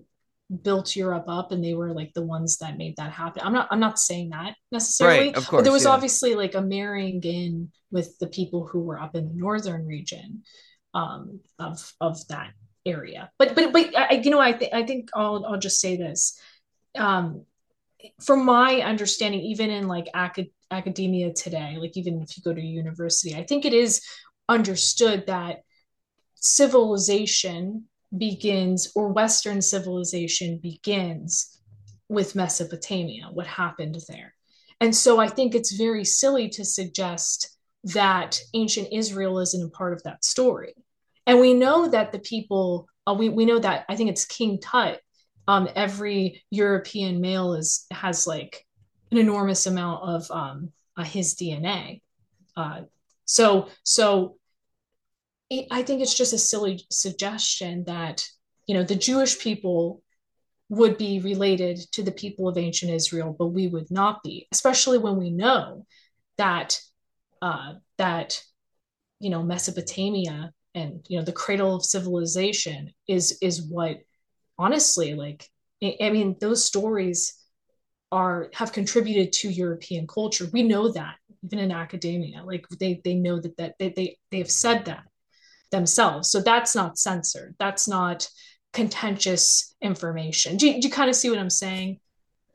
built 0.62 0.96
Europe 0.96 1.26
up, 1.28 1.52
and 1.52 1.62
they 1.62 1.74
were 1.74 1.92
like 1.92 2.12
the 2.14 2.22
ones 2.22 2.58
that 2.58 2.78
made 2.78 2.96
that 2.96 3.12
happen. 3.12 3.42
I'm 3.44 3.52
not 3.52 3.68
I'm 3.70 3.80
not 3.80 3.98
saying 3.98 4.30
that 4.30 4.54
necessarily. 4.72 5.26
Right, 5.26 5.36
of 5.36 5.46
course. 5.46 5.60
But 5.60 5.64
there 5.64 5.72
was 5.72 5.84
yeah. 5.84 5.90
obviously 5.90 6.34
like 6.34 6.54
a 6.54 6.62
marrying 6.62 7.22
in 7.22 7.72
with 7.90 8.18
the 8.18 8.28
people 8.28 8.66
who 8.66 8.80
were 8.80 9.00
up 9.00 9.14
in 9.14 9.28
the 9.28 9.34
northern 9.34 9.86
region. 9.86 10.42
um, 10.94 11.40
of 11.58 11.92
of 12.00 12.26
that 12.28 12.52
area. 12.86 13.30
But 13.38 13.54
but 13.54 13.72
but 13.72 13.96
I, 13.96 14.14
you 14.14 14.30
know 14.30 14.40
I 14.40 14.52
think 14.52 14.72
I 14.72 14.84
think 14.84 15.10
I'll 15.14 15.44
I'll 15.46 15.58
just 15.58 15.80
say 15.80 15.96
this. 15.96 16.40
Um, 16.96 17.44
from 18.20 18.44
my 18.44 18.80
understanding, 18.80 19.40
even 19.40 19.70
in 19.70 19.88
like 19.88 20.08
acad- 20.14 20.52
academia 20.70 21.32
today, 21.32 21.76
like 21.78 21.96
even 21.96 22.22
if 22.22 22.36
you 22.36 22.42
go 22.42 22.54
to 22.54 22.60
university, 22.60 23.34
I 23.34 23.44
think 23.44 23.64
it 23.64 23.74
is 23.74 24.02
understood 24.48 25.26
that 25.26 25.62
civilization 26.36 27.84
begins 28.16 28.92
or 28.94 29.08
Western 29.12 29.60
civilization 29.60 30.58
begins 30.62 31.60
with 32.08 32.34
Mesopotamia, 32.34 33.28
what 33.32 33.46
happened 33.46 33.98
there. 34.08 34.34
And 34.80 34.94
so 34.94 35.18
I 35.18 35.28
think 35.28 35.54
it's 35.54 35.72
very 35.72 36.04
silly 36.04 36.48
to 36.50 36.64
suggest 36.64 37.58
that 37.84 38.40
ancient 38.54 38.88
Israel 38.92 39.38
isn't 39.40 39.64
a 39.64 39.70
part 39.70 39.92
of 39.92 40.02
that 40.04 40.24
story. 40.24 40.74
And 41.26 41.40
we 41.40 41.52
know 41.52 41.88
that 41.88 42.12
the 42.12 42.18
people, 42.20 42.88
uh, 43.06 43.14
we, 43.14 43.28
we 43.28 43.44
know 43.44 43.58
that 43.58 43.84
I 43.88 43.96
think 43.96 44.10
it's 44.10 44.24
King 44.24 44.58
Tut, 44.60 45.00
um, 45.46 45.68
every 45.74 46.42
European 46.50 47.20
male 47.20 47.54
is 47.54 47.86
has 47.90 48.26
like 48.26 48.66
an 49.10 49.18
enormous 49.18 49.66
amount 49.66 50.02
of 50.02 50.30
um, 50.30 50.72
uh, 50.96 51.04
his 51.04 51.34
DNA. 51.34 52.02
Uh, 52.56 52.82
so 53.24 53.68
so 53.82 54.37
it, 55.50 55.66
I 55.70 55.82
think 55.82 56.00
it's 56.00 56.16
just 56.16 56.32
a 56.32 56.38
silly 56.38 56.84
suggestion 56.90 57.84
that 57.84 58.24
you 58.66 58.74
know 58.74 58.82
the 58.82 58.94
Jewish 58.94 59.38
people 59.38 60.02
would 60.70 60.98
be 60.98 61.20
related 61.20 61.78
to 61.92 62.02
the 62.02 62.12
people 62.12 62.46
of 62.46 62.58
ancient 62.58 62.92
Israel, 62.92 63.34
but 63.38 63.46
we 63.46 63.68
would 63.68 63.90
not 63.90 64.22
be, 64.22 64.46
especially 64.52 64.98
when 64.98 65.16
we 65.16 65.30
know 65.30 65.86
that 66.36 66.78
uh, 67.40 67.74
that 67.96 68.42
you 69.20 69.30
know 69.30 69.42
Mesopotamia 69.42 70.52
and 70.74 71.04
you 71.08 71.18
know 71.18 71.24
the 71.24 71.32
cradle 71.32 71.74
of 71.74 71.84
civilization 71.84 72.92
is 73.06 73.38
is 73.40 73.62
what 73.62 73.98
honestly 74.58 75.14
like 75.14 75.48
I 75.82 76.10
mean 76.10 76.36
those 76.40 76.64
stories 76.64 77.34
are 78.10 78.50
have 78.54 78.72
contributed 78.72 79.32
to 79.32 79.50
European 79.50 80.06
culture. 80.06 80.46
We 80.52 80.62
know 80.62 80.92
that 80.92 81.16
even 81.44 81.58
in 81.58 81.72
academia, 81.72 82.42
like 82.42 82.66
they 82.80 83.00
they 83.04 83.14
know 83.14 83.40
that 83.40 83.56
that 83.56 83.74
they 83.78 83.90
they 83.90 84.18
they've 84.30 84.50
said 84.50 84.84
that 84.86 85.04
themselves. 85.70 86.30
So 86.30 86.40
that's 86.40 86.74
not 86.74 86.98
censored. 86.98 87.54
That's 87.58 87.88
not 87.88 88.28
contentious 88.72 89.74
information. 89.80 90.56
Do 90.56 90.68
you, 90.68 90.80
do 90.80 90.88
you 90.88 90.92
kind 90.92 91.08
of 91.08 91.16
see 91.16 91.30
what 91.30 91.38
I'm 91.38 91.50
saying? 91.50 92.00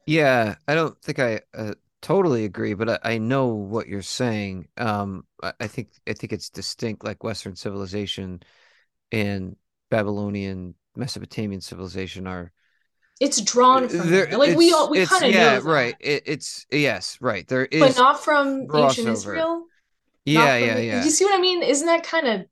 Yeah, 0.05 0.55
I 0.67 0.75
don't 0.75 0.99
think 1.01 1.19
I 1.19 1.41
uh, 1.53 1.73
totally 2.01 2.45
agree, 2.45 2.73
but 2.73 2.89
I, 2.89 2.99
I, 3.13 3.17
know 3.17 3.47
what 3.47 3.87
you're 3.87 4.01
saying. 4.01 4.67
Um, 4.77 5.25
I, 5.41 5.53
I, 5.61 5.67
think 5.67 5.89
I 6.07 6.13
think 6.13 6.33
it's 6.33 6.49
distinct, 6.49 7.03
like 7.03 7.23
Western 7.23 7.55
civilization 7.55 8.41
and 9.11 9.55
Babylonian, 9.89 10.75
Mesopotamian 10.95 11.61
civilization 11.61 12.27
are. 12.27 12.51
It's 13.21 13.39
drawn 13.41 13.87
from 13.87 14.09
there. 14.09 14.37
like 14.37 14.57
we 14.57 14.73
all 14.73 14.89
we 14.89 15.05
kind 15.05 15.23
of 15.23 15.31
yeah, 15.31 15.59
know 15.59 15.61
right. 15.61 15.95
It, 15.99 16.23
it's 16.25 16.65
yes, 16.71 17.17
right. 17.21 17.47
There 17.47 17.65
is, 17.65 17.79
but 17.79 17.95
not 17.95 18.21
from 18.21 18.67
ancient 18.73 19.07
Israel. 19.07 19.65
Yeah, 20.25 20.57
yeah, 20.57 20.77
yeah. 20.79 20.99
Do 20.99 21.05
you 21.05 21.11
see 21.11 21.23
what 21.23 21.37
I 21.37 21.41
mean? 21.41 21.63
Isn't 21.63 21.87
that 21.87 22.03
kind 22.03 22.27
of 22.27 22.45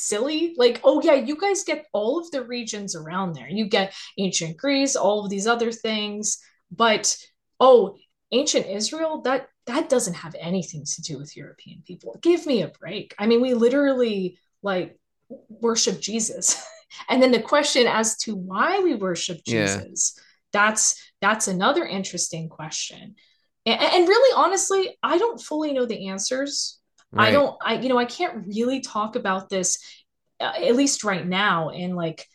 silly. 0.00 0.54
Like, 0.56 0.80
oh 0.84 1.00
yeah, 1.02 1.14
you 1.14 1.36
guys 1.36 1.64
get 1.64 1.86
all 1.92 2.18
of 2.18 2.30
the 2.30 2.44
regions 2.44 2.96
around 2.96 3.34
there. 3.34 3.48
You 3.48 3.66
get 3.66 3.94
ancient 4.18 4.56
Greece, 4.56 4.96
all 4.96 5.24
of 5.24 5.30
these 5.30 5.46
other 5.46 5.72
things, 5.72 6.38
but 6.70 7.16
oh, 7.58 7.96
ancient 8.32 8.66
Israel, 8.66 9.20
that 9.22 9.48
that 9.66 9.88
doesn't 9.88 10.14
have 10.14 10.34
anything 10.38 10.84
to 10.84 11.02
do 11.02 11.18
with 11.18 11.36
European 11.36 11.82
people. 11.86 12.18
Give 12.22 12.44
me 12.46 12.62
a 12.62 12.68
break. 12.68 13.14
I 13.18 13.26
mean, 13.26 13.40
we 13.40 13.54
literally 13.54 14.38
like 14.62 14.98
worship 15.48 16.00
Jesus. 16.00 16.62
and 17.08 17.22
then 17.22 17.30
the 17.30 17.42
question 17.42 17.86
as 17.86 18.16
to 18.18 18.34
why 18.34 18.80
we 18.80 18.94
worship 18.94 19.44
Jesus, 19.44 20.14
yeah. 20.16 20.22
that's 20.52 21.12
that's 21.20 21.48
another 21.48 21.84
interesting 21.84 22.48
question. 22.48 23.14
And, 23.66 23.80
and 23.80 24.08
really 24.08 24.34
honestly, 24.36 24.96
I 25.02 25.18
don't 25.18 25.40
fully 25.40 25.72
know 25.72 25.86
the 25.86 26.08
answers 26.08 26.79
Right. 27.12 27.28
I 27.28 27.32
don't, 27.32 27.56
I, 27.64 27.74
you 27.74 27.88
know, 27.88 27.98
I 27.98 28.04
can't 28.04 28.46
really 28.46 28.80
talk 28.80 29.16
about 29.16 29.48
this, 29.48 29.78
uh, 30.40 30.52
at 30.56 30.76
least 30.76 31.04
right 31.04 31.26
now, 31.26 31.70
in 31.70 31.94
like 31.94 32.26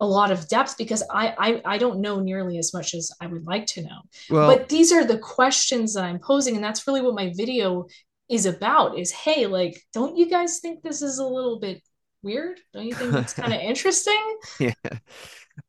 a 0.00 0.06
lot 0.06 0.30
of 0.30 0.48
depth 0.48 0.76
because 0.78 1.02
I, 1.10 1.34
I, 1.38 1.74
I 1.74 1.78
don't 1.78 2.00
know 2.00 2.20
nearly 2.20 2.58
as 2.58 2.72
much 2.72 2.94
as 2.94 3.12
I 3.20 3.26
would 3.26 3.46
like 3.46 3.66
to 3.66 3.82
know. 3.82 4.00
Well, 4.30 4.48
but 4.48 4.68
these 4.68 4.92
are 4.92 5.04
the 5.04 5.18
questions 5.18 5.94
that 5.94 6.04
I'm 6.04 6.18
posing, 6.18 6.56
and 6.56 6.64
that's 6.64 6.86
really 6.86 7.02
what 7.02 7.14
my 7.14 7.32
video 7.36 7.86
is 8.28 8.46
about. 8.46 8.98
Is 8.98 9.12
hey, 9.12 9.46
like, 9.46 9.80
don't 9.92 10.16
you 10.16 10.28
guys 10.28 10.58
think 10.60 10.82
this 10.82 11.02
is 11.02 11.18
a 11.18 11.26
little 11.26 11.60
bit 11.60 11.82
weird? 12.22 12.58
Don't 12.72 12.86
you 12.86 12.94
think 12.94 13.14
it's 13.14 13.34
kind 13.34 13.52
of 13.52 13.60
interesting? 13.60 14.38
Yeah. 14.58 14.72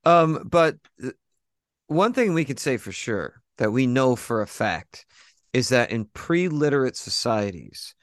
Um, 0.05 0.47
but 0.49 0.77
one 1.87 2.13
thing 2.13 2.33
we 2.33 2.45
could 2.45 2.59
say 2.59 2.77
for 2.77 2.93
sure 2.93 3.41
that 3.57 3.71
we 3.71 3.85
know 3.85 4.15
for 4.15 4.41
a 4.41 4.47
fact 4.47 5.05
is 5.53 5.69
that 5.69 5.91
in 5.91 6.05
pre-literate 6.05 6.95
societies 6.95 7.93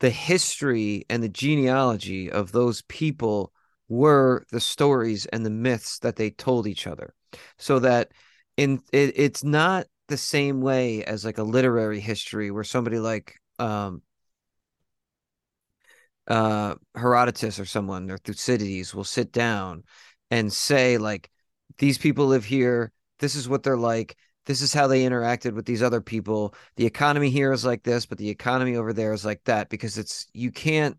the 0.00 0.10
history 0.10 1.04
and 1.10 1.22
the 1.22 1.28
genealogy 1.28 2.30
of 2.30 2.52
those 2.52 2.82
people 2.82 3.52
were 3.88 4.44
the 4.52 4.60
stories 4.60 5.26
and 5.26 5.44
the 5.44 5.50
myths 5.50 5.98
that 6.00 6.16
they 6.16 6.30
told 6.30 6.66
each 6.66 6.86
other. 6.86 7.14
So 7.58 7.78
that 7.80 8.12
in 8.56 8.80
it, 8.92 9.14
it's 9.16 9.42
not 9.42 9.86
the 10.08 10.16
same 10.16 10.60
way 10.60 11.04
as 11.04 11.24
like 11.24 11.38
a 11.38 11.42
literary 11.42 12.00
history 12.00 12.50
where 12.50 12.64
somebody 12.64 12.98
like 12.98 13.36
um 13.58 14.02
uh 16.26 16.74
herodotus 16.94 17.58
or 17.58 17.64
someone 17.64 18.10
or 18.10 18.18
thucydides 18.18 18.94
will 18.94 19.04
sit 19.04 19.32
down 19.32 19.82
and 20.30 20.52
say 20.52 20.98
like 20.98 21.30
these 21.78 21.98
people 21.98 22.26
live 22.26 22.44
here. 22.44 22.92
This 23.18 23.34
is 23.34 23.48
what 23.48 23.62
they're 23.62 23.76
like 23.76 24.16
this 24.48 24.62
is 24.62 24.72
how 24.72 24.86
they 24.86 25.02
interacted 25.04 25.52
with 25.52 25.66
these 25.66 25.82
other 25.82 26.00
people. 26.00 26.54
The 26.76 26.86
economy 26.86 27.28
here 27.28 27.52
is 27.52 27.66
like 27.66 27.82
this, 27.82 28.06
but 28.06 28.16
the 28.16 28.30
economy 28.30 28.76
over 28.76 28.94
there 28.94 29.12
is 29.12 29.22
like 29.22 29.44
that 29.44 29.68
because 29.68 29.98
it's 29.98 30.26
you 30.32 30.50
can't 30.50 30.96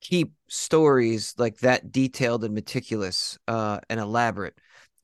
keep 0.00 0.32
stories 0.48 1.34
like 1.36 1.58
that 1.58 1.90
detailed 1.90 2.44
and 2.44 2.54
meticulous 2.54 3.40
uh, 3.48 3.80
and 3.90 3.98
elaborate. 3.98 4.54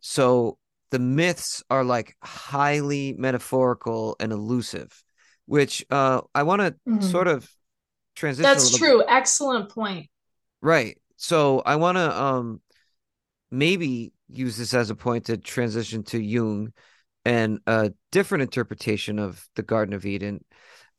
So 0.01 0.59
the 0.93 1.01
myths 1.01 1.64
are 1.69 1.83
like 1.83 2.16
highly 2.23 3.14
metaphorical 3.19 4.14
and 4.21 4.31
elusive, 4.31 5.03
which 5.47 5.85
uh, 5.91 6.21
I 6.37 6.45
want 6.45 6.62
to 6.62 6.71
mm-hmm. 6.89 7.01
sort 7.01 7.27
of 7.27 7.51
transition. 8.14 8.45
That's 8.45 8.79
true. 8.79 8.99
Bit. 8.99 9.07
Excellent 9.09 9.71
point. 9.71 10.09
Right. 10.62 10.99
So 11.16 11.62
I 11.66 11.75
want 11.77 11.99
to 11.99 12.23
um 12.23 12.61
maybe 13.51 14.12
use 14.29 14.57
this 14.57 14.73
as 14.73 14.91
a 14.91 14.95
point 14.95 15.25
to 15.25 15.37
transition 15.37 16.05
to 16.05 16.23
Jung 16.23 16.73
and 17.29 17.61
a 17.66 17.93
different 18.11 18.41
interpretation 18.41 19.18
of 19.18 19.47
the 19.55 19.62
Garden 19.62 19.93
of 19.93 20.07
Eden. 20.07 20.43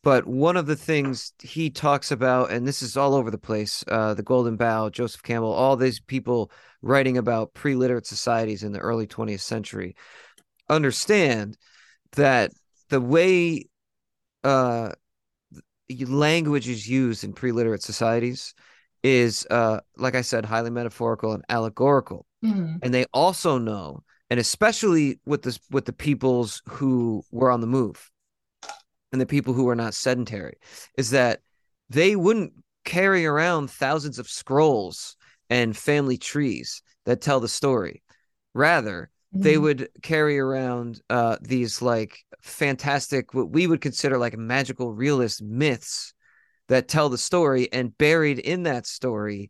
But 0.04 0.28
one 0.28 0.58
of 0.58 0.68
the 0.68 0.76
things 0.76 1.34
he 1.42 1.72
talks 1.72 2.12
about, 2.12 2.52
and 2.52 2.68
this 2.68 2.84
is 2.84 2.96
all 2.96 3.16
over 3.16 3.32
the 3.32 3.40
place, 3.40 3.84
uh, 3.88 4.14
the 4.14 4.22
Golden 4.22 4.56
Bough, 4.56 4.92
Joseph 4.92 5.24
Campbell, 5.24 5.52
all 5.52 5.76
these 5.76 6.00
people 6.00 6.52
writing 6.84 7.18
about 7.18 7.56
pre-literate 7.56 8.06
societies 8.06 8.62
in 8.62 8.74
the 8.74 8.80
early 8.80 9.08
20th 9.08 9.42
century, 9.42 9.96
understand 10.70 11.58
that 12.12 12.52
the 12.90 13.02
way 13.02 13.66
uh, 14.44 14.92
language 16.06 16.70
is 16.70 16.88
used 16.88 17.24
in 17.24 17.34
pre-literate 17.34 17.82
societies 17.82 18.54
is, 19.02 19.48
uh, 19.50 19.80
like 19.98 20.14
I 20.14 20.22
said, 20.22 20.46
highly 20.46 20.70
metaphorical 20.70 21.34
and 21.34 21.44
allegorical. 21.50 22.28
Mm-hmm. 22.46 22.76
And 22.84 22.94
they 22.94 23.06
also 23.14 23.58
know 23.58 24.04
and 24.30 24.40
especially 24.40 25.20
with 25.26 25.42
this 25.44 25.60
with 25.72 25.86
the 25.86 25.94
peoples 25.94 26.62
who 26.68 27.24
were 27.32 27.52
on 27.52 27.62
the 27.62 27.68
move 27.68 28.10
and 29.12 29.20
the 29.20 29.26
people 29.26 29.54
who 29.54 29.64
were 29.64 29.76
not 29.76 29.94
sedentary 29.94 30.58
is 30.98 31.12
that 31.12 31.42
they 31.90 32.16
wouldn't 32.16 32.54
carry 32.86 33.26
around 33.26 33.70
thousands 33.70 34.20
of 34.20 34.30
scrolls 34.30 35.16
and 35.50 35.76
family 35.76 36.18
trees 36.18 36.82
that 37.06 37.22
tell 37.22 37.40
the 37.40 37.48
story 37.48 38.04
rather 38.54 39.10
mm-hmm. 39.34 39.44
they 39.44 39.58
would 39.58 39.90
carry 40.02 40.40
around 40.40 41.02
uh, 41.10 41.38
these 41.42 41.82
like 41.82 42.20
fantastic 42.42 43.34
what 43.34 43.50
we 43.50 43.68
would 43.68 43.82
consider 43.82 44.18
like 44.18 44.38
magical 44.38 44.94
realist 44.94 45.42
myths 45.42 46.14
that 46.68 46.88
tell 46.88 47.10
the 47.10 47.18
story 47.18 47.68
and 47.74 47.98
buried 47.98 48.40
in 48.40 48.64
that 48.64 48.86
story 48.86 49.50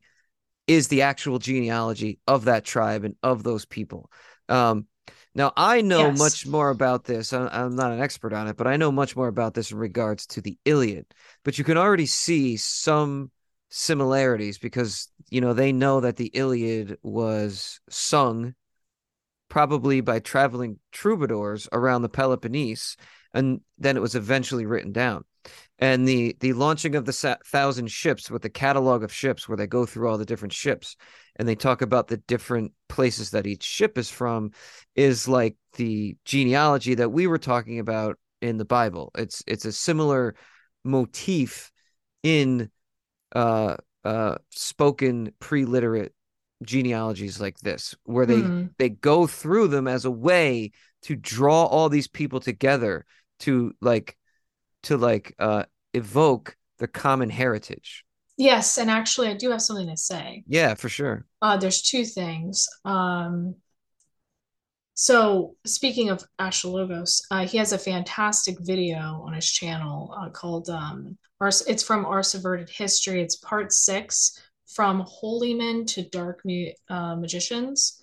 is 0.68 0.88
the 0.88 1.02
actual 1.02 1.40
genealogy 1.40 2.20
of 2.28 2.46
that 2.46 2.64
tribe 2.64 3.04
and 3.04 3.16
of 3.24 3.44
those 3.44 3.66
people 3.66 4.10
um, 4.50 4.88
now 5.36 5.54
I 5.56 5.82
know 5.82 6.08
yes. 6.08 6.18
much 6.18 6.48
more 6.48 6.70
about 6.70 7.06
this. 7.06 7.32
I'm 7.34 7.76
not 7.76 7.92
an 7.92 8.02
expert 8.02 8.34
on 8.34 8.48
it, 8.48 8.58
but 8.58 8.68
I 8.68 8.78
know 8.78 8.92
much 8.92 9.16
more 9.16 9.28
about 9.28 9.54
this 9.54 9.72
in 9.72 9.78
regards 9.78 10.26
to 10.28 10.42
the 10.42 10.58
Iliad. 10.66 11.06
But 11.46 11.58
you 11.58 11.64
can 11.64 11.78
already 11.78 12.08
see 12.08 12.58
some 12.58 13.32
similarities 13.70 14.58
because 14.58 15.08
you 15.30 15.40
know 15.40 15.54
they 15.54 15.72
know 15.72 16.02
that 16.02 16.18
the 16.18 16.32
Iliad 16.34 16.98
was 17.04 17.80
sung 17.90 18.56
probably 19.50 20.02
by 20.02 20.20
traveling 20.20 20.80
troubadours 20.92 21.68
around 21.72 22.02
the 22.02 22.10
Peloponnese, 22.10 22.98
and 23.34 23.62
then 23.78 23.98
it 23.98 24.02
was 24.02 24.16
eventually 24.16 24.66
written 24.66 24.92
down. 24.92 25.24
and 25.80 26.08
the 26.08 26.36
the 26.40 26.54
launching 26.54 26.96
of 26.96 27.06
the 27.06 27.14
sa- 27.14 27.38
thousand 27.46 27.90
ships 27.90 28.30
with 28.30 28.42
the 28.42 28.50
catalog 28.50 29.04
of 29.04 29.14
ships 29.14 29.48
where 29.48 29.58
they 29.58 29.68
go 29.68 29.86
through 29.86 30.10
all 30.10 30.18
the 30.18 30.26
different 30.26 30.54
ships 30.54 30.96
and 31.40 31.48
they 31.48 31.56
talk 31.56 31.82
about 31.82 32.10
the 32.10 32.18
different 32.18 32.74
places 32.90 33.32
that 33.32 33.48
each 33.48 33.64
ship 33.64 33.98
is 33.98 34.12
from 34.12 34.52
is 34.96 35.28
like 35.28 35.56
the 35.78 36.16
genealogy 36.26 36.96
that 36.96 37.10
we 37.12 37.26
were 37.28 37.40
talking 37.40 37.80
about 37.80 38.20
in 38.42 38.58
the 38.58 38.66
bible 38.66 39.12
it's 39.18 39.44
it's 39.48 39.66
a 39.66 39.72
similar 39.72 40.36
motif 40.84 41.72
in 42.24 42.70
uh 43.36 43.76
uh 44.04 44.36
spoken 44.52 45.32
pre-literate 45.40 46.14
genealogies 46.64 47.40
like 47.40 47.58
this 47.60 47.96
where 48.04 48.26
they 48.26 48.44
Mhm. 48.44 48.76
they 48.78 48.90
go 48.90 49.28
through 49.28 49.68
them 49.70 49.88
as 49.88 50.06
a 50.06 50.12
way 50.12 50.72
to 51.04 51.16
draw 51.16 51.66
all 51.66 51.90
these 51.90 52.08
people 52.08 52.40
together 52.40 53.06
to 53.40 53.74
like 53.82 54.18
to 54.84 54.98
like 54.98 55.34
uh 55.40 55.64
evoke 55.94 56.58
the 56.80 56.88
common 56.88 57.30
heritage 57.30 58.06
Yes, 58.40 58.78
and 58.78 58.90
actually, 58.90 59.28
I 59.28 59.34
do 59.34 59.52
have 59.52 59.62
something 59.62 59.90
to 59.90 59.98
say. 59.98 60.44
yeah 60.48 60.74
for 60.74 60.88
sure 60.88 61.26
Uh, 61.42 61.58
there's 61.58 61.82
two 61.82 62.06
things. 62.06 62.68
Um, 62.86 63.56
so 64.94 65.56
speaking 65.66 66.10
of 66.10 66.24
Asha 66.40 66.72
Logos, 66.72 67.22
uh, 67.32 67.46
he 67.46 67.58
has 67.58 67.74
a 67.74 67.78
fantastic 67.78 68.58
video 68.62 68.98
on 69.26 69.34
his 69.34 69.50
channel 69.50 70.16
uh, 70.18 70.30
called 70.30 70.70
um, 70.70 71.18
Ars 71.42 71.64
it's 71.68 71.84
from 71.84 72.06
Our 72.06 72.24
Subverted 72.24 72.70
History. 72.70 73.22
It's 73.22 73.36
part 73.36 73.72
six 73.74 74.42
from 74.68 75.04
Holy 75.06 75.54
Men 75.54 75.86
to 75.88 76.04
Dark 76.10 76.42
uh, 76.90 77.16
Magicians. 77.16 78.02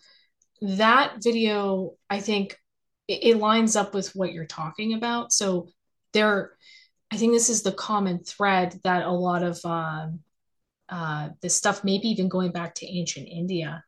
That 0.60 1.22
video, 1.22 1.94
I 2.10 2.20
think, 2.20 2.58
it, 3.08 3.20
it 3.22 3.36
lines 3.38 3.74
up 3.76 3.94
with 3.94 4.14
what 4.14 4.32
you're 4.32 4.46
talking 4.46 4.94
about. 4.94 5.32
So 5.32 5.68
there, 6.12 6.56
I 7.10 7.16
think 7.16 7.32
this 7.32 7.48
is 7.48 7.62
the 7.62 7.72
common 7.72 8.24
thread 8.24 8.80
that 8.84 9.04
a 9.04 9.10
lot 9.10 9.42
of 9.42 9.60
um, 9.64 10.20
uh, 10.88 11.30
this 11.42 11.56
stuff, 11.56 11.84
maybe 11.84 12.08
even 12.08 12.28
going 12.28 12.52
back 12.52 12.74
to 12.76 12.86
ancient 12.86 13.28
India. 13.28 13.84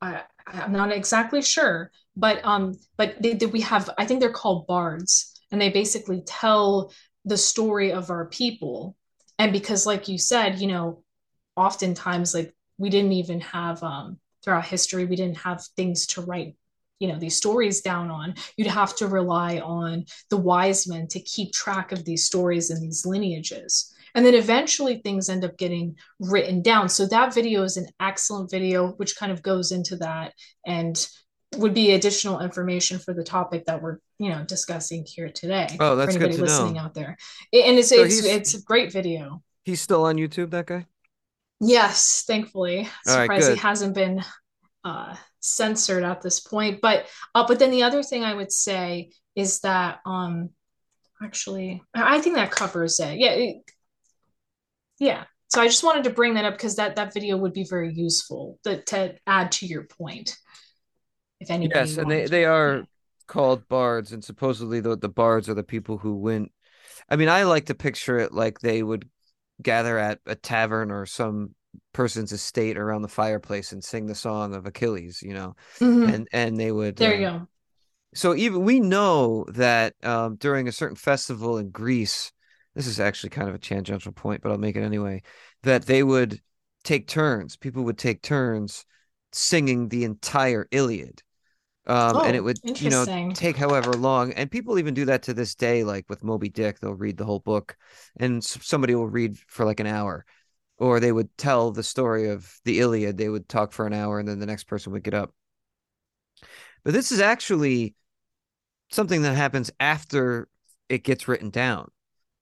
I, 0.00 0.22
I'm 0.46 0.72
not 0.72 0.90
exactly 0.90 1.42
sure, 1.42 1.90
but 2.16 2.44
um, 2.44 2.74
but 2.96 3.20
they, 3.22 3.34
they, 3.34 3.46
we 3.46 3.60
have, 3.60 3.88
I 3.96 4.04
think 4.04 4.20
they're 4.20 4.32
called 4.32 4.66
bards, 4.66 5.40
and 5.50 5.60
they 5.60 5.70
basically 5.70 6.22
tell 6.26 6.92
the 7.24 7.36
story 7.36 7.92
of 7.92 8.10
our 8.10 8.26
people. 8.26 8.96
And 9.38 9.52
because, 9.52 9.86
like 9.86 10.08
you 10.08 10.18
said, 10.18 10.60
you 10.60 10.66
know, 10.66 11.04
oftentimes 11.56 12.34
like 12.34 12.54
we 12.78 12.90
didn't 12.90 13.12
even 13.12 13.40
have 13.40 13.82
um 13.82 14.18
throughout 14.42 14.66
history, 14.66 15.04
we 15.04 15.16
didn't 15.16 15.38
have 15.38 15.62
things 15.76 16.06
to 16.06 16.22
write, 16.22 16.56
you 16.98 17.06
know, 17.06 17.18
these 17.18 17.36
stories 17.36 17.80
down 17.80 18.10
on. 18.10 18.34
You'd 18.56 18.66
have 18.66 18.96
to 18.96 19.06
rely 19.06 19.60
on 19.60 20.06
the 20.30 20.36
wise 20.36 20.88
men 20.88 21.06
to 21.08 21.20
keep 21.20 21.52
track 21.52 21.92
of 21.92 22.04
these 22.04 22.26
stories 22.26 22.70
and 22.70 22.82
these 22.82 23.06
lineages. 23.06 23.94
And 24.14 24.24
then 24.26 24.34
eventually 24.34 25.00
things 25.02 25.28
end 25.28 25.44
up 25.44 25.56
getting 25.56 25.96
written 26.20 26.62
down. 26.62 26.88
So 26.88 27.06
that 27.06 27.34
video 27.34 27.62
is 27.62 27.76
an 27.76 27.86
excellent 28.00 28.50
video, 28.50 28.88
which 28.92 29.16
kind 29.16 29.32
of 29.32 29.42
goes 29.42 29.72
into 29.72 29.96
that 29.96 30.34
and 30.66 30.96
would 31.56 31.74
be 31.74 31.92
additional 31.92 32.40
information 32.40 32.98
for 32.98 33.12
the 33.14 33.24
topic 33.24 33.66
that 33.66 33.82
we're, 33.82 33.98
you 34.18 34.30
know, 34.30 34.42
discussing 34.44 35.04
here 35.06 35.28
today. 35.30 35.76
Oh, 35.80 35.96
that's 35.96 36.14
for 36.14 36.18
good 36.18 36.30
anybody 36.30 36.36
to 36.36 36.42
listening 36.52 36.74
know. 36.74 36.80
out 36.80 36.94
there. 36.94 37.16
And 37.52 37.78
it's 37.78 37.90
So 37.90 38.02
it's 38.02 38.24
it's 38.24 38.54
a 38.54 38.62
great 38.62 38.92
video. 38.92 39.42
he's 39.64 39.80
still 39.80 40.04
on 40.04 40.16
youtube 40.16 40.50
that 40.50 40.66
guy 40.66 40.86
Yes, 41.64 42.24
thankfully. 42.26 42.88
All 43.06 43.16
right, 43.16 43.22
Surprised 43.24 43.50
he 43.50 43.56
hasn't 43.56 43.94
been 43.94 44.20
uh, 44.84 45.14
censored 45.38 46.02
at 46.02 46.20
this 46.20 46.40
point. 46.40 46.80
But 46.80 47.06
uh, 47.36 47.46
but 47.46 47.58
then 47.60 47.70
the 47.70 47.84
other 47.84 48.02
thing 48.02 48.24
I 48.24 48.34
would 48.34 48.50
say 48.50 49.12
is 49.36 49.60
that 49.60 50.00
um 50.04 50.50
actually 51.22 51.82
I 51.94 52.16
I 52.16 52.20
think 52.20 52.34
that 52.36 52.50
covers 52.50 52.98
it. 53.00 53.18
Yeah, 53.18 53.30
it- 53.32 53.71
yeah. 55.02 55.24
So 55.48 55.60
I 55.60 55.66
just 55.66 55.82
wanted 55.82 56.04
to 56.04 56.10
bring 56.10 56.34
that 56.34 56.44
up 56.44 56.54
because 56.54 56.76
that 56.76 56.96
that 56.96 57.12
video 57.12 57.36
would 57.36 57.52
be 57.52 57.66
very 57.68 57.92
useful 57.92 58.58
to, 58.64 58.82
to 58.84 59.16
add 59.26 59.52
to 59.52 59.66
your 59.66 59.84
point. 59.84 60.36
If 61.40 61.50
anybody 61.50 61.80
yes 61.80 61.98
and 61.98 62.10
they 62.10 62.26
they 62.26 62.44
are 62.44 62.84
called 63.26 63.66
bards 63.68 64.12
and 64.12 64.22
supposedly 64.24 64.80
the, 64.80 64.96
the 64.96 65.08
bards 65.08 65.48
are 65.48 65.54
the 65.54 65.62
people 65.62 65.98
who 65.98 66.14
went 66.16 66.50
i 67.10 67.16
mean 67.16 67.28
i 67.28 67.44
like 67.44 67.66
to 67.66 67.74
picture 67.74 68.18
it 68.18 68.32
like 68.32 68.58
they 68.60 68.82
would 68.82 69.08
gather 69.62 69.98
at 69.98 70.20
a 70.26 70.34
tavern 70.34 70.90
or 70.90 71.06
some 71.06 71.54
person's 71.92 72.32
estate 72.32 72.78
around 72.78 73.02
the 73.02 73.08
fireplace 73.08 73.72
and 73.72 73.84
sing 73.84 74.06
the 74.06 74.14
song 74.14 74.54
of 74.54 74.66
achilles 74.66 75.22
you 75.22 75.34
know 75.34 75.54
Mhm. 75.80 76.14
and 76.14 76.28
and 76.32 76.58
they 76.58 76.72
would 76.72 77.00
There 77.00 77.14
uh, 77.14 77.16
you 77.16 77.26
go. 77.26 77.48
so 78.14 78.34
even 78.34 78.64
we 78.64 78.80
know 78.80 79.44
that 79.48 79.94
um, 80.02 80.36
during 80.36 80.68
a 80.68 80.72
certain 80.72 80.96
festival 80.96 81.58
in 81.58 81.70
Greece, 81.70 82.32
this 82.74 82.86
is 82.86 83.00
actually 83.00 83.30
kind 83.30 83.48
of 83.48 83.54
a 83.54 83.58
tangential 83.58 84.12
point, 84.12 84.42
but 84.42 84.52
I'll 84.52 84.58
make 84.58 84.76
it 84.76 84.82
anyway. 84.82 85.22
That 85.62 85.86
they 85.86 86.02
would 86.02 86.40
take 86.84 87.08
turns. 87.08 87.56
People 87.56 87.84
would 87.84 87.98
take 87.98 88.22
turns 88.22 88.84
singing 89.32 89.88
the 89.88 90.04
entire 90.04 90.68
Iliad, 90.70 91.22
um, 91.86 92.20
and 92.24 92.36
it 92.36 92.40
Oh, 92.40 92.44
would 92.44 92.60
you 92.78 92.90
know 92.90 93.08
take 93.34 93.56
however 93.56 93.96
long. 93.96 94.32
And 94.34 94.50
people 94.50 94.78
even 94.78 94.94
do 94.94 95.06
that 95.06 95.24
to 95.24 95.34
this 95.34 95.54
day. 95.54 95.84
Like 95.84 96.08
with 96.08 96.24
Moby 96.24 96.48
Dick, 96.50 96.80
they'll 96.80 96.94
read 96.94 97.16
the 97.18 97.24
whole 97.26 97.40
book, 97.40 97.76
and 98.18 98.44
somebody 98.44 98.94
will 98.94 99.08
read 99.08 99.38
for 99.48 99.64
like 99.66 99.80
an 99.80 99.86
hour. 99.86 100.24
Or 100.78 101.00
they 101.00 101.12
would 101.12 101.36
tell 101.38 101.70
the 101.72 101.82
story 101.84 102.28
of 102.30 102.60
the 102.64 102.80
Iliad. 102.80 103.16
They 103.18 103.28
would 103.28 103.48
talk 103.48 103.72
for 103.72 103.86
an 103.86 103.94
hour, 103.94 104.18
and 104.20 104.28
then 104.28 104.40
the 104.40 104.46
next 104.46 104.64
person 104.64 104.92
would 104.92 105.04
get 105.04 105.14
up. 105.14 105.32
But 106.84 106.92
this 106.94 107.12
is 107.12 107.20
actually 107.20 107.94
something 108.90 109.22
that 109.22 109.34
happens 109.36 109.70
after 109.80 110.48
it 110.88 111.04
gets 111.04 111.28
written 111.28 111.50
down 111.50 111.90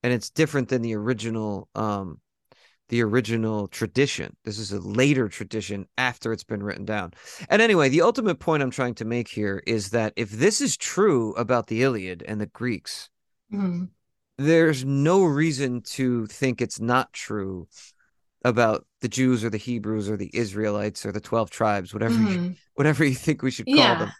and 0.02 0.12
it's 0.12 0.30
different 0.30 0.68
than 0.68 0.82
the 0.82 0.94
original 0.94 1.68
um 1.74 2.20
the 2.88 3.02
original 3.02 3.68
tradition 3.68 4.36
this 4.44 4.58
is 4.58 4.72
a 4.72 4.80
later 4.80 5.28
tradition 5.28 5.86
after 5.96 6.32
it's 6.32 6.44
been 6.44 6.62
written 6.62 6.84
down 6.84 7.12
and 7.48 7.62
anyway 7.62 7.88
the 7.88 8.02
ultimate 8.02 8.40
point 8.40 8.62
i'm 8.62 8.70
trying 8.70 8.94
to 8.94 9.04
make 9.04 9.28
here 9.28 9.62
is 9.66 9.90
that 9.90 10.12
if 10.16 10.30
this 10.30 10.60
is 10.60 10.76
true 10.76 11.32
about 11.34 11.68
the 11.68 11.82
iliad 11.82 12.22
and 12.26 12.40
the 12.40 12.46
greeks 12.46 13.08
Mhm. 13.52 13.88
there's 14.38 14.84
no 14.84 15.24
reason 15.24 15.82
to 15.82 16.26
think 16.26 16.60
it's 16.60 16.80
not 16.80 17.12
true 17.12 17.68
about 18.44 18.86
the 19.02 19.08
jews 19.08 19.44
or 19.44 19.50
the 19.50 19.58
hebrews 19.58 20.08
or 20.08 20.16
the 20.16 20.30
israelites 20.32 21.04
or 21.04 21.12
the 21.12 21.20
12 21.20 21.50
tribes 21.50 21.92
whatever 21.92 22.14
you, 22.20 22.38
Mhm. 22.38 22.56
whatever 22.74 23.04
you 23.04 23.14
think 23.14 23.42
we 23.42 23.50
should 23.50 23.66
call 23.66 23.74
Yeah. 23.76 23.94
them 23.96 24.12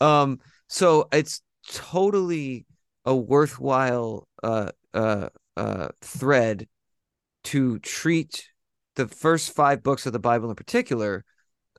um 0.00 0.40
so 0.68 1.08
it's 1.12 1.40
totally 1.70 2.66
a 3.04 3.14
worthwhile 3.14 4.26
uh 4.42 4.70
uh 4.94 5.28
uh 5.56 5.88
thread 6.00 6.68
to 7.44 7.78
treat 7.80 8.48
the 8.96 9.06
first 9.08 9.54
five 9.54 9.82
books 9.82 10.06
of 10.06 10.12
the 10.12 10.18
bible 10.18 10.48
in 10.48 10.56
particular 10.56 11.24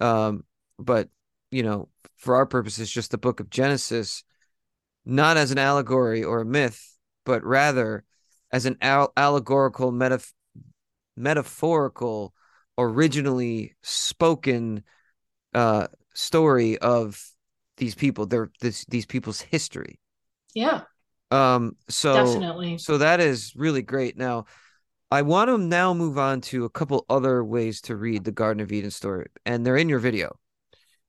um 0.01 0.43
but 0.77 1.09
you 1.51 1.63
know 1.63 1.89
for 2.17 2.35
our 2.35 2.45
purposes 2.45 2.91
just 2.91 3.11
the 3.11 3.17
book 3.17 3.39
of 3.39 3.49
genesis 3.49 4.23
not 5.05 5.37
as 5.37 5.51
an 5.51 5.57
allegory 5.57 6.23
or 6.23 6.41
a 6.41 6.45
myth 6.45 6.97
but 7.25 7.43
rather 7.43 8.03
as 8.51 8.65
an 8.65 8.77
al- 8.81 9.13
allegorical 9.17 9.91
metaf- 9.91 10.33
metaphorical 11.15 12.33
originally 12.77 13.75
spoken 13.81 14.83
uh 15.53 15.87
story 16.13 16.77
of 16.79 17.21
these 17.77 17.95
people 17.95 18.25
their 18.25 18.49
this 18.61 18.85
these 18.85 19.05
people's 19.05 19.41
history. 19.41 19.99
Yeah, 20.53 20.81
um 21.35 21.75
so 21.89 22.13
definitely. 22.13 22.77
so 22.77 22.97
that 22.97 23.19
is 23.19 23.53
really 23.55 23.81
great 23.81 24.17
now 24.17 24.45
i 25.11 25.21
want 25.21 25.49
to 25.49 25.57
now 25.57 25.93
move 25.93 26.17
on 26.17 26.41
to 26.41 26.65
a 26.65 26.69
couple 26.69 27.05
other 27.09 27.43
ways 27.43 27.81
to 27.81 27.95
read 27.95 28.23
the 28.23 28.31
garden 28.31 28.61
of 28.61 28.71
eden 28.71 28.91
story 28.91 29.27
and 29.45 29.65
they're 29.65 29.77
in 29.77 29.89
your 29.89 29.99
video 29.99 30.37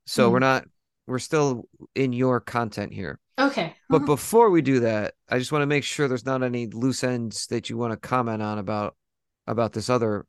so 0.06 0.28
Mhm. 0.28 0.32
we're 0.32 0.38
not 0.40 0.64
we're 1.06 1.18
still 1.18 1.68
in 1.94 2.12
your 2.12 2.40
content 2.40 2.92
here 2.92 3.18
Okay. 3.38 3.74
but 3.88 4.02
Mhm. 4.02 4.06
before 4.06 4.50
we 4.50 4.62
do 4.62 4.80
that 4.80 5.14
i 5.28 5.38
just 5.38 5.52
want 5.52 5.62
to 5.62 5.66
make 5.66 5.84
sure 5.84 6.08
there's 6.08 6.26
not 6.26 6.42
any 6.42 6.66
loose 6.66 7.04
ends 7.04 7.46
that 7.48 7.70
you 7.70 7.76
want 7.76 7.92
to 7.92 7.96
comment 7.96 8.42
on 8.42 8.58
about 8.58 8.96
about 9.46 9.72
this 9.72 9.88
other 9.88 10.26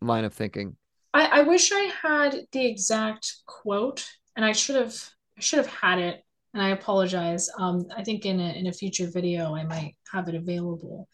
line 0.00 0.24
of 0.24 0.32
thinking 0.32 0.76
I, 1.14 1.40
I 1.40 1.42
wish 1.42 1.70
I 1.72 1.92
had 2.02 2.36
the 2.52 2.64
exact 2.64 3.34
quote, 3.46 4.08
and 4.34 4.46
I 4.46 4.52
should 4.52 4.76
have 4.76 4.94
I 5.36 5.42
should 5.42 5.58
have 5.58 5.66
had 5.66 5.98
it, 5.98 6.24
and 6.54 6.62
I 6.62 6.70
apologize. 6.70 7.48
Um, 7.58 7.86
I 7.96 8.04
think 8.04 8.26
in 8.26 8.40
a 8.40 8.52
in 8.52 8.66
a 8.66 8.72
future 8.72 9.08
video 9.08 9.54
I 9.54 9.64
might 9.64 9.96
have 10.12 10.28
it 10.28 10.34
available. 10.34 11.08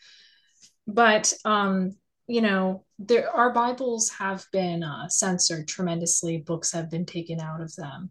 But 0.87 1.33
um, 1.45 1.97
you 2.27 2.41
know, 2.41 2.85
there 2.99 3.31
our 3.31 3.53
Bibles 3.53 4.11
have 4.11 4.45
been 4.53 4.83
uh, 4.83 5.09
censored 5.09 5.69
tremendously. 5.69 6.39
Books 6.39 6.73
have 6.73 6.91
been 6.91 7.07
taken 7.07 7.41
out 7.41 7.61
of 7.61 7.75
them, 7.77 8.11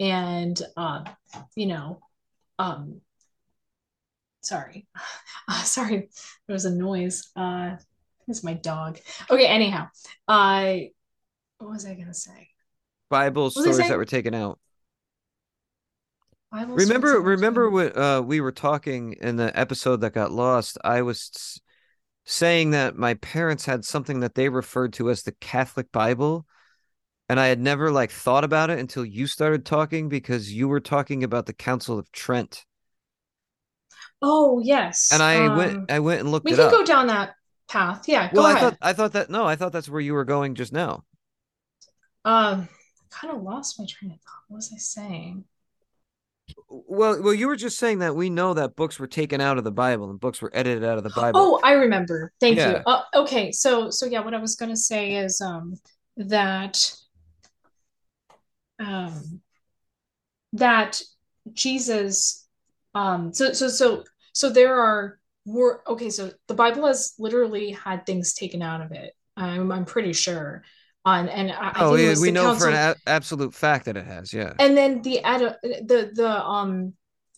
and 0.00 0.60
uh, 0.76 1.04
you 1.54 1.66
know, 1.66 2.00
um, 2.58 3.00
sorry, 4.40 4.86
uh, 5.48 5.62
sorry, 5.62 6.08
there 6.46 6.54
was 6.54 6.64
a 6.64 6.74
noise. 6.74 7.30
Uh, 7.36 7.76
it's 8.28 8.44
my 8.44 8.54
dog. 8.54 8.98
Okay, 9.30 9.46
anyhow, 9.46 9.88
I 10.28 10.90
what 11.58 11.70
was 11.70 11.86
I 11.86 11.94
gonna 11.94 12.14
say? 12.14 12.48
bible 13.12 13.50
stories 13.50 13.76
that 13.76 13.98
were 13.98 14.06
taken 14.06 14.32
out 14.32 14.58
Remember 16.52 17.20
remember 17.20 17.68
20. 17.68 17.70
when 17.70 17.96
uh, 17.98 18.20
we 18.20 18.40
were 18.40 18.52
talking 18.52 19.14
in 19.20 19.36
the 19.36 19.58
episode 19.58 20.00
that 20.02 20.12
got 20.12 20.30
lost 20.32 20.76
i 20.84 21.00
was 21.02 21.60
saying 22.24 22.70
that 22.72 22.96
my 22.96 23.14
parents 23.14 23.64
had 23.66 23.84
something 23.84 24.20
that 24.20 24.34
they 24.34 24.48
referred 24.48 24.92
to 24.94 25.10
as 25.10 25.22
the 25.22 25.32
catholic 25.32 25.90
bible 25.92 26.46
and 27.28 27.40
i 27.40 27.46
had 27.48 27.60
never 27.60 27.90
like 27.90 28.10
thought 28.10 28.44
about 28.44 28.70
it 28.70 28.78
until 28.78 29.04
you 29.04 29.26
started 29.26 29.66
talking 29.66 30.08
because 30.08 30.52
you 30.52 30.68
were 30.68 30.80
talking 30.80 31.24
about 31.24 31.46
the 31.46 31.54
council 31.54 31.98
of 31.98 32.10
trent 32.12 32.66
Oh 34.22 34.60
yes. 34.60 35.12
and 35.12 35.22
i 35.22 35.46
um, 35.46 35.56
went 35.56 35.90
i 35.90 35.98
went 36.00 36.20
and 36.20 36.30
looked 36.30 36.44
we 36.44 36.52
it 36.52 36.56
can 36.56 36.66
up 36.66 36.70
go 36.70 36.84
down 36.84 37.06
that 37.08 37.34
path. 37.68 38.08
Yeah, 38.08 38.30
well 38.30 38.42
go 38.42 38.44
i 38.44 38.52
ahead. 38.52 38.60
thought 38.60 38.78
i 38.82 38.92
thought 38.92 39.12
that 39.12 39.30
no 39.30 39.44
i 39.46 39.56
thought 39.56 39.72
that's 39.72 39.88
where 39.88 40.00
you 40.00 40.14
were 40.14 40.24
going 40.24 40.54
just 40.54 40.72
now 40.72 41.04
Um, 42.24 42.68
kind 43.10 43.34
of 43.36 43.42
lost 43.42 43.78
my 43.78 43.86
train 43.86 44.12
of 44.12 44.20
thought. 44.20 44.42
What 44.48 44.56
was 44.56 44.72
I 44.74 44.78
saying? 44.78 45.44
Well 46.68 47.22
well 47.22 47.34
you 47.34 47.46
were 47.46 47.56
just 47.56 47.78
saying 47.78 48.00
that 48.00 48.14
we 48.14 48.28
know 48.28 48.54
that 48.54 48.74
books 48.76 48.98
were 48.98 49.06
taken 49.06 49.40
out 49.40 49.58
of 49.58 49.64
the 49.64 49.70
bible 49.70 50.10
and 50.10 50.20
books 50.20 50.42
were 50.42 50.50
edited 50.54 50.84
out 50.84 50.98
of 50.98 51.04
the 51.04 51.10
bible 51.10 51.40
Oh, 51.40 51.60
I 51.62 51.72
remember. 51.72 52.32
Thank 52.40 52.58
you. 52.58 52.78
Uh, 52.86 53.02
okay, 53.14 53.52
so 53.52 53.90
so 53.90 54.06
yeah, 54.06 54.20
what 54.20 54.34
I 54.34 54.38
was 54.38 54.56
gonna 54.56 54.76
say 54.76 55.16
is 55.16 55.40
um 55.40 55.74
that 56.16 56.92
um 58.78 59.40
that 60.52 61.00
Jesus 61.52 62.46
um 62.94 63.32
so 63.32 63.52
so 63.52 63.68
so 63.68 64.04
so 64.32 64.50
there 64.50 64.74
are 64.74 65.18
were 65.44 65.82
okay 65.88 66.10
so 66.10 66.30
the 66.48 66.54
Bible 66.54 66.86
has 66.86 67.14
literally 67.18 67.72
had 67.72 68.06
things 68.06 68.34
taken 68.34 68.62
out 68.62 68.80
of 68.80 68.92
it. 68.92 69.14
I'm 69.36 69.72
I'm 69.72 69.84
pretty 69.84 70.12
sure. 70.12 70.62
On 71.04 71.28
and 71.28 71.50
I, 71.50 71.70
I 71.70 71.74
oh 71.80 71.96
think 71.96 72.16
yeah, 72.16 72.22
we 72.22 72.30
know 72.30 72.54
for 72.54 72.68
an 72.68 72.74
a- 72.74 73.10
absolute 73.10 73.54
fact 73.54 73.86
that 73.86 73.96
it 73.96 74.06
has 74.06 74.32
yeah. 74.32 74.52
And 74.58 74.76
then 74.76 75.02
the 75.02 75.20
ad 75.20 75.40
the 75.62 76.10
the 76.14 76.44
um 76.44 76.94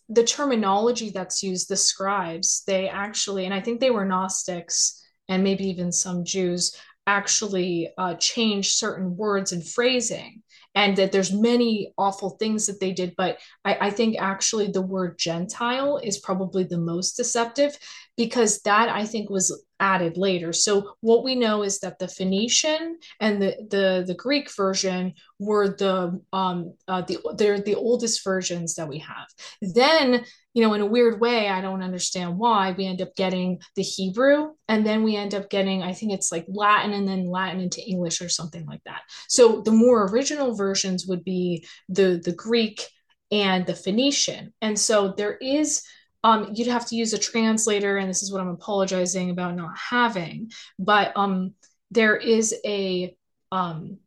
the 0.09 0.23
terminology 0.23 1.09
that's 1.09 1.41
used 1.41 1.67
the 1.67 1.75
scribes 1.75 2.63
they 2.67 2.87
actually 2.87 3.45
and 3.45 3.53
i 3.53 3.59
think 3.61 3.79
they 3.79 3.91
were 3.91 4.05
gnostics 4.05 5.03
and 5.27 5.43
maybe 5.43 5.67
even 5.67 5.91
some 5.91 6.23
jews 6.23 6.75
actually 7.07 7.91
uh, 7.99 8.15
changed 8.15 8.73
certain 8.73 9.15
words 9.15 9.51
and 9.51 9.65
phrasing 9.67 10.41
and 10.73 10.97
that 10.97 11.11
there's 11.11 11.31
many 11.31 11.93
awful 11.97 12.31
things 12.31 12.65
that 12.65 12.79
they 12.79 12.91
did 12.91 13.13
but 13.15 13.37
I, 13.63 13.77
I 13.81 13.89
think 13.91 14.17
actually 14.19 14.67
the 14.67 14.81
word 14.81 15.17
gentile 15.17 15.97
is 15.97 16.17
probably 16.19 16.63
the 16.63 16.79
most 16.79 17.15
deceptive 17.15 17.77
because 18.17 18.61
that 18.61 18.89
i 18.89 19.05
think 19.05 19.29
was 19.29 19.63
added 19.79 20.17
later 20.17 20.53
so 20.53 20.93
what 21.01 21.23
we 21.23 21.35
know 21.35 21.63
is 21.63 21.79
that 21.79 21.99
the 21.99 22.07
phoenician 22.07 22.97
and 23.19 23.41
the 23.41 23.55
the, 23.69 24.03
the 24.07 24.15
greek 24.15 24.49
version 24.55 25.13
were 25.39 25.75
the 25.77 26.19
um 26.31 26.73
uh, 26.87 27.01
the 27.01 27.17
they're 27.37 27.59
the 27.59 27.75
oldest 27.75 28.23
versions 28.23 28.75
that 28.75 28.87
we 28.87 28.99
have. 28.99 29.27
Then, 29.61 30.25
you 30.53 30.61
know, 30.61 30.73
in 30.73 30.81
a 30.81 30.85
weird 30.85 31.19
way, 31.19 31.49
I 31.49 31.61
don't 31.61 31.83
understand 31.83 32.37
why 32.37 32.71
we 32.71 32.85
end 32.85 33.01
up 33.01 33.15
getting 33.15 33.59
the 33.75 33.81
Hebrew 33.81 34.51
and 34.67 34.85
then 34.85 35.03
we 35.03 35.15
end 35.15 35.33
up 35.33 35.49
getting 35.49 35.83
I 35.83 35.93
think 35.93 36.13
it's 36.13 36.31
like 36.31 36.45
Latin 36.47 36.93
and 36.93 37.07
then 37.07 37.29
Latin 37.29 37.61
into 37.61 37.85
English 37.85 38.21
or 38.21 38.29
something 38.29 38.65
like 38.65 38.81
that. 38.85 39.01
So 39.27 39.61
the 39.61 39.71
more 39.71 40.05
original 40.07 40.55
versions 40.55 41.05
would 41.07 41.23
be 41.23 41.65
the 41.89 42.21
the 42.23 42.33
Greek 42.33 42.87
and 43.31 43.65
the 43.65 43.75
Phoenician. 43.75 44.53
And 44.61 44.79
so 44.79 45.13
there 45.17 45.35
is 45.35 45.83
um, 46.25 46.49
you'd 46.55 46.69
have 46.69 46.87
to 46.87 46.95
use 46.95 47.13
a 47.13 47.19
translator, 47.19 47.97
and 47.97 48.09
this 48.09 48.23
is 48.23 48.31
what 48.31 48.41
I'm 48.41 48.49
apologizing 48.49 49.29
about 49.29 49.55
not 49.55 49.77
having. 49.77 50.49
But 50.79 51.13
um, 51.15 51.53
there 51.91 52.15
is 52.15 52.55
a 52.65 53.15
um, 53.51 53.99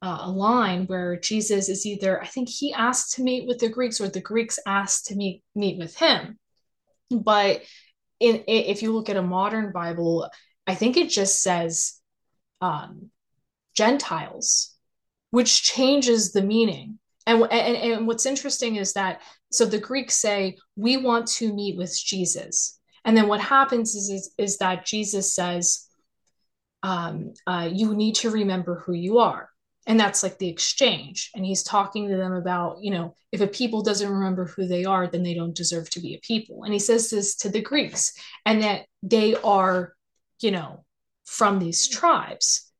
uh, 0.00 0.18
a 0.20 0.30
line 0.30 0.86
where 0.86 1.18
Jesus 1.18 1.68
is 1.68 1.84
either, 1.84 2.22
I 2.22 2.26
think 2.26 2.48
he 2.48 2.72
asked 2.72 3.14
to 3.14 3.24
meet 3.24 3.48
with 3.48 3.58
the 3.58 3.68
Greeks 3.68 4.00
or 4.00 4.08
the 4.08 4.20
Greeks 4.20 4.60
asked 4.64 5.06
to 5.06 5.16
meet 5.16 5.42
meet 5.56 5.76
with 5.76 5.96
him. 5.96 6.38
But 7.10 7.62
in 8.20 8.44
if 8.46 8.80
you 8.82 8.92
look 8.92 9.10
at 9.10 9.16
a 9.16 9.22
modern 9.22 9.72
Bible, 9.72 10.30
I 10.68 10.76
think 10.76 10.96
it 10.96 11.08
just 11.08 11.42
says 11.42 12.00
um, 12.60 13.10
Gentiles, 13.76 14.76
which 15.32 15.64
changes 15.64 16.30
the 16.30 16.42
meaning. 16.42 17.00
And, 17.26 17.42
and 17.50 17.76
and 17.76 18.06
what's 18.06 18.26
interesting 18.26 18.76
is 18.76 18.92
that 18.92 19.22
so 19.54 19.64
the 19.64 19.78
Greeks 19.78 20.16
say 20.16 20.56
we 20.76 20.96
want 20.96 21.26
to 21.28 21.54
meet 21.54 21.76
with 21.76 21.96
Jesus, 21.98 22.78
and 23.04 23.16
then 23.16 23.28
what 23.28 23.40
happens 23.40 23.94
is 23.94 24.10
is, 24.10 24.34
is 24.38 24.58
that 24.58 24.86
Jesus 24.86 25.34
says 25.34 25.88
um, 26.84 27.32
uh, 27.46 27.68
you 27.72 27.94
need 27.94 28.14
to 28.16 28.30
remember 28.30 28.82
who 28.84 28.92
you 28.92 29.18
are. 29.18 29.48
And 29.86 29.98
that's 29.98 30.22
like 30.22 30.38
the 30.38 30.48
exchange. 30.48 31.30
And 31.34 31.44
he's 31.44 31.62
talking 31.62 32.08
to 32.08 32.16
them 32.16 32.32
about 32.32 32.78
you 32.82 32.90
know 32.90 33.14
if 33.32 33.40
a 33.40 33.46
people 33.46 33.82
doesn't 33.82 34.10
remember 34.10 34.46
who 34.46 34.66
they 34.66 34.84
are 34.84 35.06
then 35.06 35.22
they 35.22 35.34
don't 35.34 35.56
deserve 35.56 35.90
to 35.90 36.00
be 36.00 36.14
a 36.14 36.20
people. 36.20 36.64
And 36.64 36.72
he 36.72 36.78
says 36.78 37.10
this 37.10 37.36
to 37.36 37.48
the 37.48 37.62
greeks 37.62 38.12
and 38.46 38.62
that 38.62 38.86
they 39.02 39.34
are 39.36 39.94
you 40.40 40.50
know 40.50 40.84
from 41.24 41.58
these 41.58 41.88
tribes. 41.88 42.70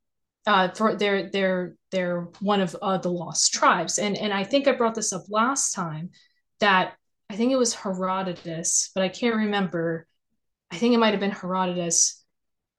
Uh 0.46 0.68
for 0.68 0.94
they're 0.94 1.30
they're 1.30 1.76
they're 1.90 2.28
one 2.40 2.60
of 2.60 2.76
uh, 2.80 2.98
the 2.98 3.10
lost 3.10 3.52
tribes. 3.52 3.98
And 3.98 4.16
and 4.16 4.32
i 4.32 4.44
think 4.44 4.68
i 4.68 4.72
brought 4.72 4.94
this 4.94 5.12
up 5.12 5.24
last 5.28 5.72
time 5.72 6.10
that 6.64 6.94
i 7.30 7.36
think 7.36 7.52
it 7.52 7.56
was 7.56 7.74
herodotus 7.74 8.90
but 8.94 9.04
i 9.04 9.08
can't 9.08 9.36
remember 9.36 10.06
i 10.70 10.76
think 10.76 10.94
it 10.94 10.98
might 10.98 11.12
have 11.12 11.20
been 11.20 11.30
herodotus 11.30 12.24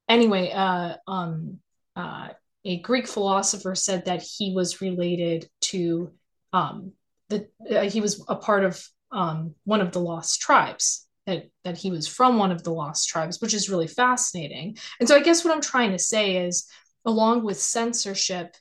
anyway 0.09 0.51
uh 0.51 0.95
um 1.07 1.59
uh 1.95 2.29
a 2.65 2.79
Greek 2.79 3.07
philosopher 3.07 3.75
said 3.75 4.05
that 4.05 4.23
he 4.23 4.53
was 4.53 4.81
related 4.81 5.47
to 5.61 6.11
um, 6.51 6.93
the 7.29 7.47
uh, 7.69 7.81
he 7.81 8.01
was 8.01 8.23
a 8.27 8.35
part 8.35 8.63
of 8.63 8.83
um, 9.11 9.53
one 9.63 9.81
of 9.81 9.91
the 9.91 9.99
lost 9.99 10.41
tribes 10.41 11.07
that 11.27 11.49
that 11.63 11.77
he 11.77 11.91
was 11.91 12.07
from 12.07 12.37
one 12.37 12.51
of 12.51 12.63
the 12.63 12.73
lost 12.73 13.07
tribes, 13.07 13.39
which 13.39 13.53
is 13.53 13.69
really 13.69 13.87
fascinating. 13.87 14.77
And 14.99 15.07
so 15.07 15.15
I 15.15 15.21
guess 15.21 15.45
what 15.45 15.53
I'm 15.53 15.61
trying 15.61 15.91
to 15.91 15.99
say 15.99 16.45
is, 16.45 16.67
along 17.05 17.43
with 17.43 17.59
censorship, 17.59 18.55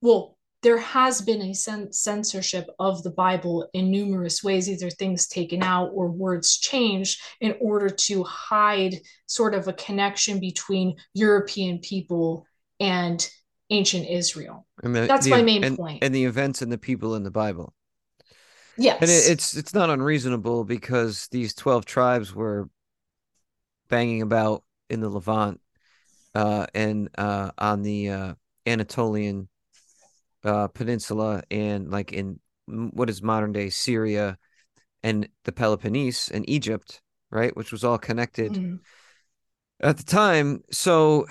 well, 0.00 0.33
there 0.64 0.78
has 0.78 1.20
been 1.20 1.42
a 1.42 1.54
censorship 1.54 2.66
of 2.78 3.02
the 3.02 3.10
Bible 3.10 3.68
in 3.74 3.90
numerous 3.90 4.42
ways, 4.42 4.68
either 4.68 4.90
things 4.90 5.28
taken 5.28 5.62
out 5.62 5.90
or 5.92 6.10
words 6.10 6.56
changed 6.58 7.20
in 7.40 7.54
order 7.60 7.88
to 7.90 8.24
hide 8.24 8.94
sort 9.26 9.54
of 9.54 9.68
a 9.68 9.74
connection 9.74 10.40
between 10.40 10.96
European 11.12 11.78
people 11.80 12.46
and 12.80 13.30
ancient 13.70 14.08
Israel. 14.08 14.66
And 14.82 14.94
the- 14.96 15.06
That's 15.06 15.26
the- 15.26 15.30
my 15.32 15.42
main 15.42 15.62
and, 15.64 15.76
point. 15.76 16.02
and 16.02 16.14
the 16.14 16.24
events 16.24 16.62
and 16.62 16.72
the 16.72 16.78
people 16.78 17.14
in 17.14 17.22
the 17.22 17.30
bible 17.30 17.72
Yes. 18.76 18.98
and 19.00 19.10
it, 19.10 19.30
it's 19.32 19.56
it's 19.56 19.72
not 19.74 19.88
unreasonable 19.90 20.64
because 20.64 21.28
these 21.30 21.54
12 21.54 21.84
tribes 21.84 22.34
were 22.34 22.68
banging 23.88 24.22
about 24.22 24.64
in 24.90 25.00
the 25.00 25.08
levant 25.08 25.60
uh 26.34 26.66
and 26.74 27.08
uh 27.16 27.52
on 27.56 27.82
the 27.82 28.10
uh 28.10 28.34
anatolian 28.66 29.48
uh 30.44 30.68
peninsula 30.68 31.42
and 31.50 31.90
like 31.90 32.12
in 32.12 32.38
what 32.66 33.10
is 33.10 33.22
modern 33.22 33.52
day 33.52 33.70
syria 33.70 34.36
and 35.02 35.28
the 35.44 35.52
peloponnese 35.52 36.30
and 36.32 36.48
egypt 36.48 37.00
right 37.30 37.56
which 37.56 37.72
was 37.72 37.84
all 37.84 37.98
connected 37.98 38.52
Mhm. 38.56 38.80
at 39.80 39.96
the 39.96 40.04
time. 40.04 40.62
So 40.70 41.26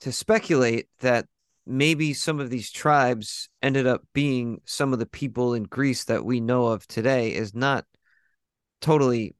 to 0.00 0.12
speculate 0.12 0.88
that 1.00 1.26
maybe 1.66 2.14
some 2.14 2.40
of 2.40 2.48
these 2.48 2.70
tribes 2.70 3.48
ended 3.62 3.86
up 3.86 4.02
being 4.14 4.60
some 4.64 4.92
of 4.92 4.98
the 4.98 5.06
people 5.06 5.54
in 5.54 5.64
Greece 5.64 6.04
that 6.04 6.24
we 6.24 6.40
know 6.40 6.66
of 6.68 6.86
today 6.86 7.34
is 7.34 7.54
not 7.54 7.84
totally, 8.80 9.34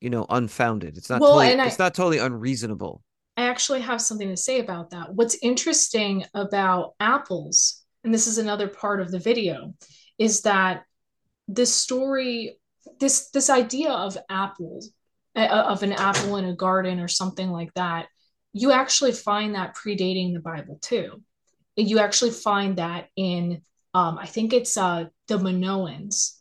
you 0.00 0.08
know, 0.08 0.24
unfounded. 0.30 0.96
It's 0.96 1.10
not 1.10 1.20
Well, 1.20 1.32
totally, 1.40 1.60
I- 1.60 1.66
it's 1.66 1.78
not 1.78 1.94
totally 1.94 2.18
unreasonable. 2.18 3.02
I 3.36 3.44
actually 3.44 3.80
have 3.80 4.00
something 4.00 4.28
to 4.28 4.36
say 4.36 4.60
about 4.60 4.90
that. 4.90 5.14
What's 5.14 5.36
interesting 5.42 6.24
about 6.34 6.94
apples, 7.00 7.81
and 8.04 8.12
this 8.12 8.26
is 8.26 8.38
another 8.38 8.68
part 8.68 9.00
of 9.00 9.10
the 9.10 9.18
video, 9.18 9.74
is 10.18 10.42
that 10.42 10.84
this 11.48 11.74
story, 11.74 12.58
this 13.00 13.30
this 13.30 13.50
idea 13.50 13.90
of 13.90 14.16
apples, 14.28 14.90
uh, 15.36 15.46
of 15.46 15.82
an 15.82 15.92
apple 15.92 16.36
in 16.36 16.44
a 16.44 16.56
garden 16.56 17.00
or 17.00 17.08
something 17.08 17.50
like 17.50 17.72
that, 17.74 18.06
you 18.52 18.72
actually 18.72 19.12
find 19.12 19.54
that 19.54 19.76
predating 19.76 20.32
the 20.32 20.40
Bible 20.40 20.78
too. 20.80 21.22
You 21.76 21.98
actually 21.98 22.32
find 22.32 22.76
that 22.78 23.08
in, 23.16 23.62
um, 23.94 24.18
I 24.18 24.26
think 24.26 24.52
it's 24.52 24.76
uh, 24.76 25.06
the 25.28 25.38
Minoans, 25.38 26.38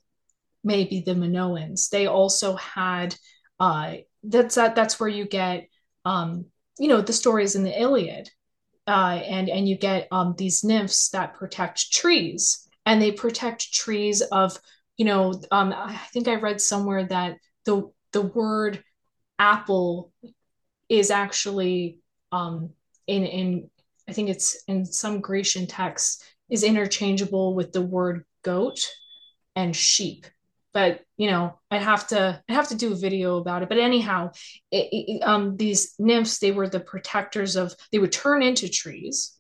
maybe 0.64 1.02
the 1.02 1.14
Minoans. 1.14 1.90
They 1.90 2.08
also 2.08 2.56
had, 2.56 3.16
uh, 3.60 3.96
that's 4.24 4.56
that 4.56 4.76
that's 4.76 5.00
where 5.00 5.10
you 5.10 5.26
get. 5.26 5.68
Um, 6.04 6.46
you 6.80 6.88
know 6.88 7.02
the 7.02 7.14
stories 7.14 7.56
in 7.56 7.64
the 7.64 7.80
Iliad, 7.80 8.30
uh, 8.88 9.22
and 9.26 9.50
and 9.50 9.68
you 9.68 9.78
get 9.78 10.08
um, 10.12 10.36
these 10.38 10.64
nymphs 10.64 11.10
that 11.10 11.36
protect 11.36 11.92
trees, 11.92 12.68
and 12.86 13.02
they 13.02 13.12
protect 13.12 13.74
trees 13.74 14.22
of 14.22 14.58
you 14.98 15.06
know 15.06 15.34
um, 15.52 15.74
I 15.76 15.98
think 16.14 16.28
I 16.28 16.36
read 16.36 16.62
somewhere 16.62 17.06
that 17.06 17.38
the 17.66 17.92
the 18.12 18.22
word 18.22 18.84
apple 19.40 20.12
is 20.90 21.10
actually 21.12 22.00
um, 22.32 22.72
in 23.08 23.26
in 23.26 23.70
I 24.08 24.14
think 24.14 24.30
it's 24.30 24.64
in 24.68 24.86
some 24.86 25.22
Grecian 25.22 25.68
texts 25.68 26.24
is 26.50 26.64
interchangeable 26.64 27.56
with 27.56 27.72
the 27.72 27.82
word 27.82 28.26
goat 28.44 28.80
and 29.56 29.76
sheep. 29.76 30.26
But 30.74 31.02
you 31.18 31.30
know 31.30 31.60
i'd 31.70 31.82
have 31.82 32.08
to 32.08 32.42
i'd 32.50 32.54
have 32.54 32.70
to 32.70 32.76
do 32.76 32.92
a 32.92 32.96
video 32.96 33.38
about 33.38 33.64
it. 33.64 33.70
But 33.70 33.78
anyhow 33.78 34.32
it, 34.72 34.88
it, 34.92 35.24
um 35.24 35.58
these 35.58 35.96
nymphs 36.00 36.40
they 36.40 36.52
were 36.52 36.68
the 36.68 36.80
protectors 36.80 37.56
of 37.56 37.74
they 37.92 38.00
would 38.00 38.12
turn 38.12 38.42
into 38.42 38.70
trees 38.70 39.40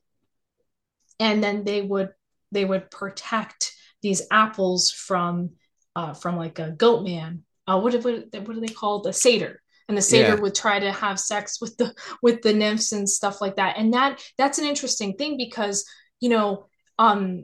and 1.19 1.43
then 1.43 1.63
they 1.63 1.81
would 1.81 2.09
they 2.51 2.65
would 2.65 2.91
protect 2.91 3.73
these 4.01 4.23
apples 4.31 4.91
from 4.91 5.51
uh 5.95 6.13
from 6.13 6.35
like 6.35 6.59
a 6.59 6.71
goat 6.71 7.03
man. 7.03 7.43
Uh 7.67 7.79
what, 7.79 7.93
what, 8.03 8.25
what 8.33 8.53
do 8.53 8.59
they 8.59 8.73
call 8.73 9.01
the 9.01 9.13
satyr. 9.13 9.61
And 9.87 9.97
the 9.97 10.01
satyr 10.01 10.35
yeah. 10.35 10.41
would 10.41 10.55
try 10.55 10.79
to 10.79 10.91
have 10.91 11.19
sex 11.19 11.59
with 11.61 11.77
the 11.77 11.93
with 12.21 12.41
the 12.41 12.53
nymphs 12.53 12.91
and 12.91 13.09
stuff 13.09 13.41
like 13.41 13.57
that. 13.57 13.77
And 13.77 13.93
that 13.93 14.21
that's 14.37 14.57
an 14.57 14.65
interesting 14.65 15.15
thing 15.15 15.37
because 15.37 15.85
you 16.19 16.29
know 16.29 16.67
um 16.97 17.43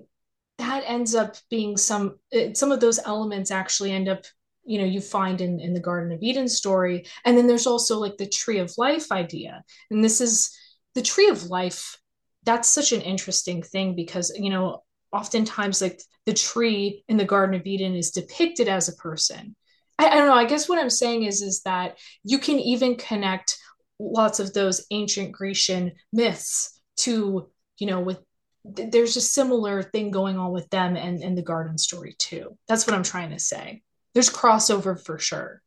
that 0.57 0.83
ends 0.87 1.15
up 1.15 1.35
being 1.49 1.77
some 1.77 2.17
uh, 2.35 2.53
some 2.53 2.71
of 2.71 2.79
those 2.79 2.99
elements 3.05 3.51
actually 3.51 3.91
end 3.91 4.09
up 4.09 4.23
you 4.65 4.79
know 4.79 4.85
you 4.85 5.01
find 5.01 5.41
in 5.41 5.59
in 5.59 5.73
the 5.73 5.79
garden 5.79 6.11
of 6.11 6.21
eden 6.21 6.47
story. 6.47 7.05
And 7.25 7.37
then 7.37 7.47
there's 7.47 7.67
also 7.67 7.99
like 7.99 8.17
the 8.17 8.27
tree 8.27 8.59
of 8.59 8.73
life 8.77 9.11
idea. 9.11 9.63
And 9.91 10.03
this 10.03 10.21
is 10.21 10.55
the 10.95 11.01
tree 11.01 11.29
of 11.29 11.45
life 11.45 11.97
that's 12.43 12.69
such 12.69 12.93
an 12.93 13.01
interesting 13.01 13.61
thing 13.61 13.93
because 13.95 14.31
you 14.35 14.49
know 14.49 14.83
oftentimes 15.11 15.81
like 15.81 16.01
the 16.25 16.33
tree 16.33 17.03
in 17.07 17.17
the 17.17 17.25
garden 17.25 17.59
of 17.59 17.65
eden 17.65 17.95
is 17.95 18.11
depicted 18.11 18.67
as 18.67 18.89
a 18.89 18.95
person. 18.95 19.55
I, 19.99 20.07
I 20.07 20.15
don't 20.15 20.27
know 20.27 20.35
i 20.35 20.45
guess 20.45 20.69
what 20.69 20.79
i'm 20.79 20.89
saying 20.89 21.23
is 21.23 21.41
is 21.41 21.61
that 21.63 21.97
you 22.23 22.39
can 22.39 22.59
even 22.59 22.95
connect 22.95 23.57
lots 23.99 24.39
of 24.39 24.53
those 24.53 24.85
ancient 24.91 25.31
grecian 25.31 25.93
myths 26.13 26.79
to 26.97 27.49
you 27.79 27.87
know 27.87 27.99
with 27.99 28.19
there's 28.67 29.15
a 29.15 29.21
similar 29.21 29.81
thing 29.81 30.11
going 30.11 30.37
on 30.37 30.51
with 30.51 30.69
them 30.69 30.95
and, 30.95 31.21
and 31.21 31.37
the 31.37 31.41
garden 31.41 31.77
story 31.77 32.15
too. 32.17 32.57
That's 32.67 32.85
what 32.85 32.95
I'm 32.95 33.03
trying 33.03 33.31
to 33.31 33.39
say. 33.39 33.81
There's 34.13 34.29
crossover 34.29 35.01
for 35.01 35.19
sure. 35.19 35.61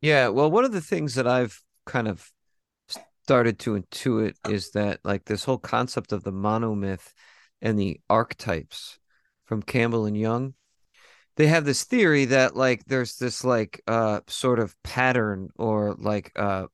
Yeah. 0.00 0.28
Well, 0.28 0.50
one 0.50 0.64
of 0.64 0.72
the 0.72 0.80
things 0.80 1.14
that 1.14 1.26
I've 1.26 1.60
kind 1.86 2.08
of 2.08 2.30
started 3.24 3.58
to 3.58 3.80
intuit 3.80 4.34
is 4.48 4.72
that 4.72 5.00
like 5.02 5.24
this 5.24 5.44
whole 5.44 5.58
concept 5.58 6.12
of 6.12 6.22
the 6.22 6.32
monomyth 6.32 7.12
and 7.62 7.78
the 7.78 8.00
archetypes 8.10 8.98
from 9.44 9.62
Campbell 9.62 10.04
and 10.04 10.16
Jung, 10.16 10.54
they 11.36 11.46
have 11.46 11.64
this 11.64 11.84
theory 11.84 12.26
that 12.26 12.54
like 12.54 12.84
there's 12.84 13.16
this 13.16 13.42
like 13.42 13.82
uh 13.86 14.20
sort 14.28 14.58
of 14.58 14.74
pattern 14.82 15.48
or 15.56 15.96
like 15.98 16.32
uh 16.36 16.66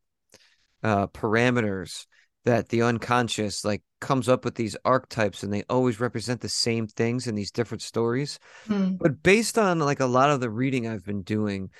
uh 0.82 1.06
parameters 1.08 2.06
that 2.44 2.68
the 2.68 2.82
unconscious 2.82 3.64
like 3.64 3.82
comes 4.00 4.28
up 4.28 4.44
with 4.44 4.54
these 4.54 4.76
archetypes 4.84 5.42
and 5.42 5.52
they 5.52 5.62
always 5.68 6.00
represent 6.00 6.40
the 6.40 6.48
same 6.48 6.86
things 6.86 7.26
in 7.26 7.34
these 7.34 7.50
different 7.50 7.82
stories. 7.82 8.38
Mm. 8.66 8.98
but 8.98 9.22
based 9.22 9.58
on 9.58 9.78
like 9.78 10.00
a 10.00 10.06
lot 10.06 10.30
of 10.30 10.40
the 10.40 10.50
reading 10.50 10.88
i've 10.88 11.04
been 11.04 11.22
doing 11.22 11.70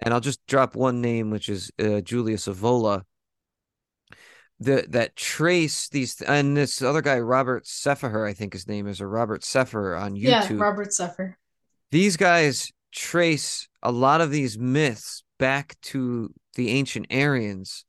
and 0.00 0.12
i'll 0.12 0.20
just 0.20 0.44
drop 0.46 0.74
one 0.74 1.00
name 1.00 1.30
which 1.30 1.48
is 1.48 1.70
uh, 1.78 2.00
julius 2.00 2.46
evola 2.46 3.02
the, 4.58 4.84
that 4.90 5.16
trace 5.16 5.88
these 5.88 6.20
and 6.20 6.56
this 6.56 6.82
other 6.82 7.00
guy 7.00 7.18
robert 7.18 7.64
sepehr 7.64 8.28
i 8.28 8.34
think 8.34 8.52
his 8.52 8.68
name 8.68 8.86
is 8.86 9.00
or 9.00 9.08
robert 9.08 9.42
sepehr 9.42 9.98
on 9.98 10.14
youtube. 10.14 10.50
Yeah 10.50 10.56
robert 10.56 10.88
sepehr 10.88 11.34
these 11.90 12.16
guys 12.16 12.70
trace 12.92 13.68
a 13.82 13.90
lot 13.90 14.20
of 14.20 14.30
these 14.30 14.58
myths 14.58 15.22
back 15.38 15.76
to 15.80 16.32
the 16.56 16.70
ancient 16.70 17.06
aryans 17.10 17.84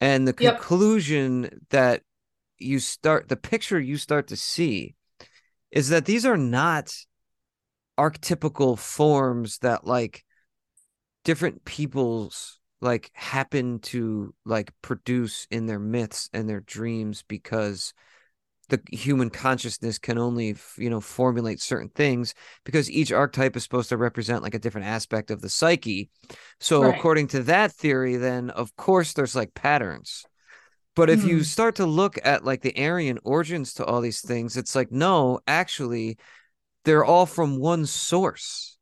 and 0.00 0.26
the 0.26 0.32
conclusion 0.32 1.42
yep. 1.42 1.52
that 1.70 2.02
you 2.58 2.78
start 2.78 3.28
the 3.28 3.36
picture 3.36 3.78
you 3.78 3.96
start 3.96 4.28
to 4.28 4.36
see 4.36 4.94
is 5.70 5.88
that 5.90 6.04
these 6.06 6.26
are 6.26 6.36
not 6.36 6.92
archetypical 7.98 8.78
forms 8.78 9.58
that 9.58 9.86
like 9.86 10.24
different 11.24 11.64
peoples 11.64 12.60
like 12.80 13.10
happen 13.12 13.80
to 13.80 14.34
like 14.44 14.72
produce 14.82 15.46
in 15.50 15.66
their 15.66 15.80
myths 15.80 16.30
and 16.32 16.48
their 16.48 16.60
dreams 16.60 17.24
because 17.26 17.92
the 18.68 18.80
human 18.90 19.30
consciousness 19.30 19.98
can 19.98 20.18
only 20.18 20.56
you 20.76 20.90
know 20.90 21.00
formulate 21.00 21.60
certain 21.60 21.88
things 21.88 22.34
because 22.64 22.90
each 22.90 23.12
archetype 23.12 23.56
is 23.56 23.62
supposed 23.62 23.88
to 23.88 23.96
represent 23.96 24.42
like 24.42 24.54
a 24.54 24.58
different 24.58 24.86
aspect 24.86 25.30
of 25.30 25.40
the 25.40 25.48
psyche 25.48 26.10
so 26.60 26.82
right. 26.82 26.96
according 26.96 27.26
to 27.26 27.42
that 27.42 27.72
theory 27.72 28.16
then 28.16 28.50
of 28.50 28.74
course 28.76 29.12
there's 29.12 29.36
like 29.36 29.54
patterns 29.54 30.24
but 30.94 31.10
if 31.10 31.20
mm. 31.20 31.28
you 31.28 31.44
start 31.44 31.76
to 31.76 31.86
look 31.86 32.18
at 32.24 32.44
like 32.44 32.62
the 32.62 32.76
aryan 32.78 33.18
origins 33.24 33.74
to 33.74 33.84
all 33.84 34.00
these 34.00 34.20
things 34.20 34.56
it's 34.56 34.74
like 34.74 34.92
no 34.92 35.40
actually 35.46 36.16
they're 36.84 37.04
all 37.04 37.26
from 37.26 37.58
one 37.58 37.86
source 37.86 38.77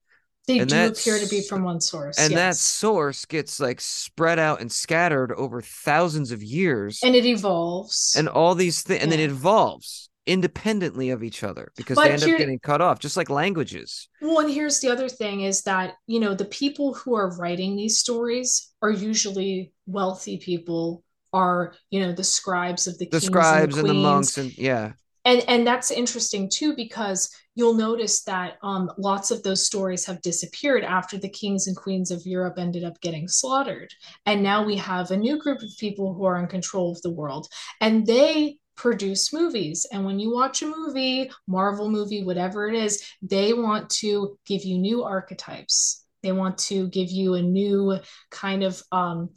they 0.47 0.61
and 0.61 0.71
do 0.71 0.87
appear 0.87 1.19
to 1.19 1.27
be 1.27 1.43
from 1.43 1.65
one 1.65 1.81
source. 1.81 2.19
And 2.19 2.31
yes. 2.31 2.39
that 2.39 2.57
source 2.57 3.25
gets 3.25 3.59
like 3.59 3.81
spread 3.81 4.39
out 4.39 4.61
and 4.61 4.71
scattered 4.71 5.33
over 5.33 5.61
thousands 5.61 6.31
of 6.31 6.43
years. 6.43 7.01
And 7.03 7.17
it 7.17 7.25
evolves. 7.25 8.15
And 8.17 8.29
all 8.29 8.55
these 8.55 8.83
things, 8.83 8.99
yeah. 8.99 9.03
and 9.05 9.13
then 9.13 9.21
it 9.21 9.31
evolves 9.31 10.09
independently 10.27 11.11
of 11.11 11.23
each 11.23 11.45
other 11.45 11.73
because 11.77 11.97
but 11.97 12.05
they 12.05 12.11
end 12.11 12.23
up 12.23 12.39
getting 12.39 12.59
cut 12.59 12.81
off, 12.81 12.99
just 12.99 13.17
like 13.17 13.31
languages. 13.31 14.09
Well, 14.21 14.41
and 14.41 14.51
here's 14.51 14.81
the 14.81 14.91
other 14.91 15.09
thing 15.09 15.43
is 15.43 15.63
that, 15.63 15.95
you 16.07 16.21
know, 16.21 16.35
the 16.35 16.45
people 16.45 16.95
who 16.95 17.15
are 17.15 17.37
writing 17.37 17.77
these 17.77 17.99
stories 17.99 18.73
are 18.83 18.91
usually 18.91 19.73
wealthy 19.87 20.39
people, 20.39 21.03
are, 21.33 21.75
you 21.91 22.01
know, 22.01 22.13
the 22.13 22.25
scribes 22.25 22.87
of 22.87 22.99
the, 22.99 23.09
the 23.09 23.21
scribes 23.21 23.77
and 23.79 23.87
the, 23.87 23.91
and 23.91 23.99
the 23.99 24.03
monks 24.03 24.39
and 24.39 24.57
yeah 24.57 24.93
and 25.27 25.45
and 25.49 25.67
that's 25.67 25.91
interesting 25.91 26.49
too 26.49 26.75
because 26.75 27.31
you'll 27.55 27.75
notice 27.75 28.23
that 28.25 28.57
um, 28.63 28.91
lots 28.97 29.31
of 29.31 29.43
those 29.43 29.67
stories 29.67 30.07
have 30.07 30.23
disappeared 30.23 30.85
after 30.85 31.19
the 31.19 31.29
kings 31.29 31.67
and 31.67 31.77
queens 31.77 32.11
of 32.11 32.25
Europe 32.25 32.55
ended 32.59 32.85
up 32.85 33.01
getting 33.03 33.29
slaughtered, 33.29 33.93
and 34.25 34.43
now 34.43 34.65
we 34.65 34.77
have 34.77 35.11
a 35.11 35.17
new 35.17 35.39
group 35.39 35.61
of 35.63 35.77
people 35.79 36.15
who 36.15 36.25
are 36.25 36.39
in 36.39 36.47
control 36.47 36.93
of 36.93 37.03
the 37.03 37.11
world, 37.11 37.49
and 37.83 38.07
they 38.07 38.57
produce 38.77 39.33
movies. 39.33 39.87
And 39.91 40.05
when 40.05 40.19
you 40.19 40.33
watch 40.33 40.63
a 40.63 40.67
movie, 40.67 41.31
Marvel 41.47 41.91
movie, 41.91 42.23
whatever 42.23 42.69
it 42.69 42.75
is, 42.75 43.03
they 43.23 43.53
want 43.53 43.91
to 43.91 44.39
give 44.47 44.65
you 44.65 44.79
new 44.79 45.03
archetypes. 45.03 46.05
They 46.23 46.33
want 46.33 46.59
to 46.59 46.89
give 46.89 47.11
you 47.11 47.35
a 47.35 47.43
new 47.43 47.99
kind 48.31 48.63
of 48.63 48.83
um, 48.93 49.31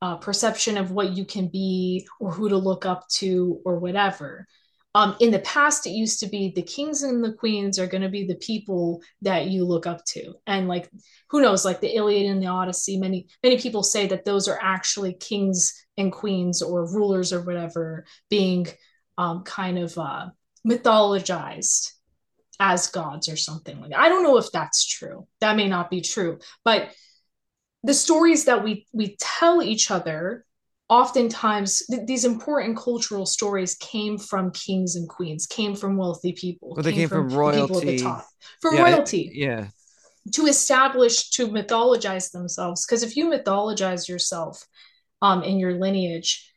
uh, 0.00 0.16
perception 0.16 0.78
of 0.78 0.90
what 0.90 1.16
you 1.16 1.24
can 1.24 1.48
be 1.48 2.06
or 2.20 2.32
who 2.32 2.48
to 2.48 2.56
look 2.56 2.86
up 2.86 3.06
to 3.08 3.60
or 3.64 3.78
whatever. 3.78 4.46
Um, 4.96 5.14
in 5.20 5.30
the 5.30 5.40
past, 5.40 5.86
it 5.86 5.90
used 5.90 6.20
to 6.20 6.26
be 6.26 6.54
the 6.56 6.62
kings 6.62 7.02
and 7.02 7.22
the 7.22 7.34
queens 7.34 7.78
are 7.78 7.86
going 7.86 8.02
to 8.02 8.08
be 8.08 8.24
the 8.24 8.36
people 8.36 9.02
that 9.20 9.48
you 9.48 9.66
look 9.66 9.86
up 9.86 10.02
to, 10.06 10.32
and 10.46 10.68
like 10.68 10.90
who 11.28 11.42
knows, 11.42 11.66
like 11.66 11.82
the 11.82 11.94
Iliad 11.94 12.30
and 12.30 12.42
the 12.42 12.46
Odyssey. 12.46 12.96
Many 12.96 13.28
many 13.42 13.58
people 13.58 13.82
say 13.82 14.06
that 14.06 14.24
those 14.24 14.48
are 14.48 14.58
actually 14.58 15.12
kings 15.12 15.74
and 15.98 16.10
queens 16.10 16.62
or 16.62 16.90
rulers 16.90 17.30
or 17.34 17.42
whatever 17.42 18.06
being 18.30 18.68
um, 19.18 19.42
kind 19.42 19.78
of 19.78 19.98
uh, 19.98 20.28
mythologized 20.66 21.92
as 22.58 22.86
gods 22.86 23.28
or 23.28 23.36
something 23.36 23.78
like 23.78 23.90
that. 23.90 24.00
I 24.00 24.08
don't 24.08 24.22
know 24.22 24.38
if 24.38 24.50
that's 24.50 24.86
true. 24.86 25.26
That 25.42 25.56
may 25.56 25.68
not 25.68 25.90
be 25.90 26.00
true, 26.00 26.38
but 26.64 26.88
the 27.82 27.92
stories 27.92 28.46
that 28.46 28.64
we 28.64 28.86
we 28.94 29.14
tell 29.20 29.62
each 29.62 29.90
other 29.90 30.45
oftentimes 30.88 31.84
th- 31.86 32.06
these 32.06 32.24
important 32.24 32.76
cultural 32.76 33.26
stories 33.26 33.74
came 33.76 34.18
from 34.18 34.50
kings 34.52 34.96
and 34.96 35.08
queens, 35.08 35.46
came 35.46 35.74
from 35.74 35.96
wealthy 35.96 36.32
people. 36.32 36.74
Well, 36.74 36.82
they 36.82 36.92
came, 36.92 37.00
came 37.00 37.08
from, 37.08 37.30
from 37.30 37.38
royalty. 37.38 37.74
People 37.74 37.76
at 37.78 37.86
the 37.86 37.98
top. 37.98 38.26
From 38.60 38.74
yeah, 38.76 38.82
royalty. 38.82 39.30
yeah. 39.34 39.68
To 40.32 40.46
establish, 40.46 41.30
to 41.30 41.48
mythologize 41.48 42.32
themselves. 42.32 42.84
Because 42.84 43.02
if 43.02 43.16
you 43.16 43.30
mythologize 43.30 44.08
yourself 44.08 44.64
um, 45.22 45.42
in 45.42 45.58
your 45.58 45.74
lineage, 45.74 46.52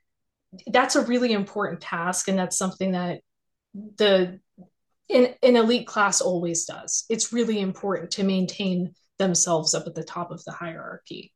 that's 0.67 0.95
a 0.95 1.05
really 1.05 1.33
important 1.33 1.81
task. 1.81 2.27
And 2.27 2.37
that's 2.37 2.57
something 2.57 2.91
that 2.93 3.21
the 3.73 4.39
in, 5.07 5.33
an 5.43 5.55
elite 5.55 5.87
class 5.87 6.21
always 6.21 6.65
does. 6.65 7.05
It's 7.09 7.33
really 7.33 7.59
important 7.59 8.11
to 8.11 8.23
maintain 8.23 8.93
themselves 9.17 9.75
up 9.75 9.85
at 9.85 9.95
the 9.95 10.03
top 10.03 10.31
of 10.31 10.43
the 10.45 10.51
hierarchy 10.51 11.33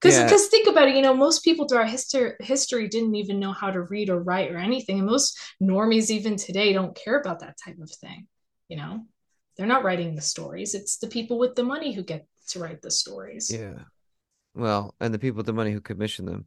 because 0.00 0.22
because 0.22 0.44
yeah. 0.44 0.48
think 0.50 0.68
about 0.68 0.88
it 0.88 0.96
you 0.96 1.02
know 1.02 1.14
most 1.14 1.44
people 1.44 1.66
through 1.66 1.78
our 1.78 1.86
history 1.86 2.32
history 2.40 2.88
didn't 2.88 3.14
even 3.14 3.38
know 3.38 3.52
how 3.52 3.70
to 3.70 3.82
read 3.82 4.10
or 4.10 4.22
write 4.22 4.50
or 4.50 4.56
anything 4.56 4.98
and 4.98 5.06
most 5.06 5.38
normies 5.62 6.10
even 6.10 6.36
today 6.36 6.72
don't 6.72 6.96
care 6.96 7.18
about 7.18 7.40
that 7.40 7.56
type 7.64 7.78
of 7.80 7.90
thing 7.90 8.26
you 8.68 8.76
know 8.76 9.00
they're 9.56 9.66
not 9.66 9.84
writing 9.84 10.14
the 10.14 10.22
stories 10.22 10.74
it's 10.74 10.98
the 10.98 11.08
people 11.08 11.38
with 11.38 11.54
the 11.54 11.62
money 11.62 11.92
who 11.92 12.02
get 12.02 12.26
to 12.48 12.58
write 12.58 12.80
the 12.82 12.90
stories 12.90 13.50
yeah 13.52 13.82
well 14.54 14.94
and 15.00 15.12
the 15.12 15.18
people 15.18 15.36
with 15.36 15.46
the 15.46 15.52
money 15.52 15.72
who 15.72 15.80
commission 15.80 16.24
them 16.24 16.46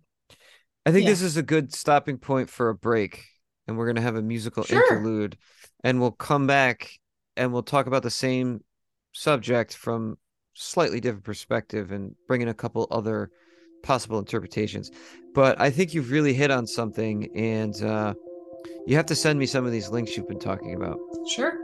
i 0.86 0.92
think 0.92 1.04
yeah. 1.04 1.10
this 1.10 1.22
is 1.22 1.38
a 1.38 1.44
good 1.44 1.74
stopping 1.74 2.18
point 2.18 2.50
for 2.50 2.70
a 2.70 2.76
break 2.76 3.26
and 3.68 3.78
we're 3.78 3.86
going 3.86 3.96
to 3.96 4.02
have 4.02 4.16
a 4.16 4.22
musical 4.22 4.64
sure. 4.64 4.82
interlude 4.82 5.38
and 5.84 6.00
we'll 6.00 6.12
come 6.12 6.48
back 6.48 6.92
and 7.38 7.54
we'll 7.54 7.64
talk 7.64 7.88
about 7.88 8.04
the 8.04 8.10
same 8.10 8.64
subject 9.14 9.76
from 9.76 10.18
slightly 10.54 11.00
different 11.00 11.24
perspective 11.24 11.92
and 11.92 12.16
bring 12.28 12.42
in 12.42 12.48
a 12.48 12.54
couple 12.54 12.88
other 12.92 13.30
possible 13.84 14.20
interpretations. 14.20 14.92
But 15.34 15.60
I 15.60 15.70
think 15.70 15.94
you've 15.94 16.12
really 16.12 16.34
hit 16.34 16.52
on 16.52 16.68
something, 16.68 17.30
and 17.36 17.82
uh, 17.84 18.14
you 18.86 18.96
have 18.96 19.06
to 19.08 19.16
send 19.16 19.40
me 19.40 19.46
some 19.46 19.66
of 19.66 19.72
these 19.72 19.90
links 19.90 20.16
you've 20.16 20.28
been 20.28 20.40
talking 20.40 20.76
about. 20.76 21.00
Sure. 21.30 21.58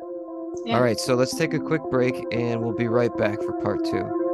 Yeah. 0.66 0.76
All 0.76 0.82
right, 0.82 1.00
so 1.00 1.16
let's 1.16 1.36
take 1.36 1.54
a 1.54 1.60
quick 1.60 1.82
break, 1.92 2.16
and 2.32 2.62
we'll 2.62 2.76
be 2.76 2.88
right 2.88 3.16
back 3.18 3.42
for 3.42 3.54
part 3.62 3.84
two. 3.86 4.27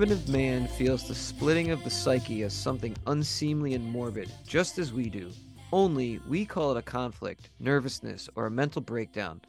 Primitive 0.00 0.30
man 0.30 0.66
feels 0.66 1.06
the 1.06 1.14
splitting 1.14 1.72
of 1.72 1.84
the 1.84 1.90
psyche 1.90 2.42
as 2.42 2.54
something 2.54 2.96
unseemly 3.06 3.74
and 3.74 3.84
morbid, 3.84 4.32
just 4.46 4.78
as 4.78 4.94
we 4.94 5.10
do. 5.10 5.30
Only 5.74 6.20
we 6.26 6.46
call 6.46 6.70
it 6.70 6.78
a 6.78 6.82
conflict, 6.82 7.50
nervousness, 7.58 8.26
or 8.34 8.46
a 8.46 8.50
mental 8.50 8.80
breakdown. 8.80 9.42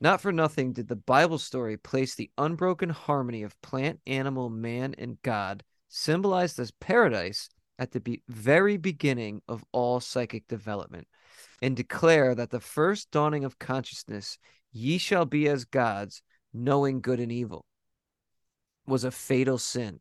Not 0.00 0.20
for 0.20 0.30
nothing 0.30 0.72
did 0.72 0.86
the 0.86 0.94
Bible 0.94 1.38
story 1.38 1.76
place 1.76 2.14
the 2.14 2.30
unbroken 2.38 2.90
harmony 2.90 3.42
of 3.42 3.60
plant, 3.62 3.98
animal, 4.06 4.48
man, 4.48 4.94
and 4.96 5.20
God, 5.22 5.64
symbolized 5.88 6.60
as 6.60 6.70
paradise, 6.70 7.48
at 7.76 7.90
the 7.90 7.98
be- 7.98 8.22
very 8.28 8.76
beginning 8.76 9.42
of 9.48 9.64
all 9.72 9.98
psychic 9.98 10.46
development, 10.46 11.08
and 11.62 11.74
declare 11.74 12.36
that 12.36 12.50
the 12.50 12.60
first 12.60 13.10
dawning 13.10 13.42
of 13.42 13.58
consciousness, 13.58 14.38
ye 14.70 14.98
shall 14.98 15.24
be 15.24 15.48
as 15.48 15.64
gods, 15.64 16.22
knowing 16.54 17.00
good 17.00 17.18
and 17.18 17.32
evil 17.32 17.66
was 18.90 19.04
a 19.04 19.10
fatal 19.10 19.56
sin. 19.56 20.00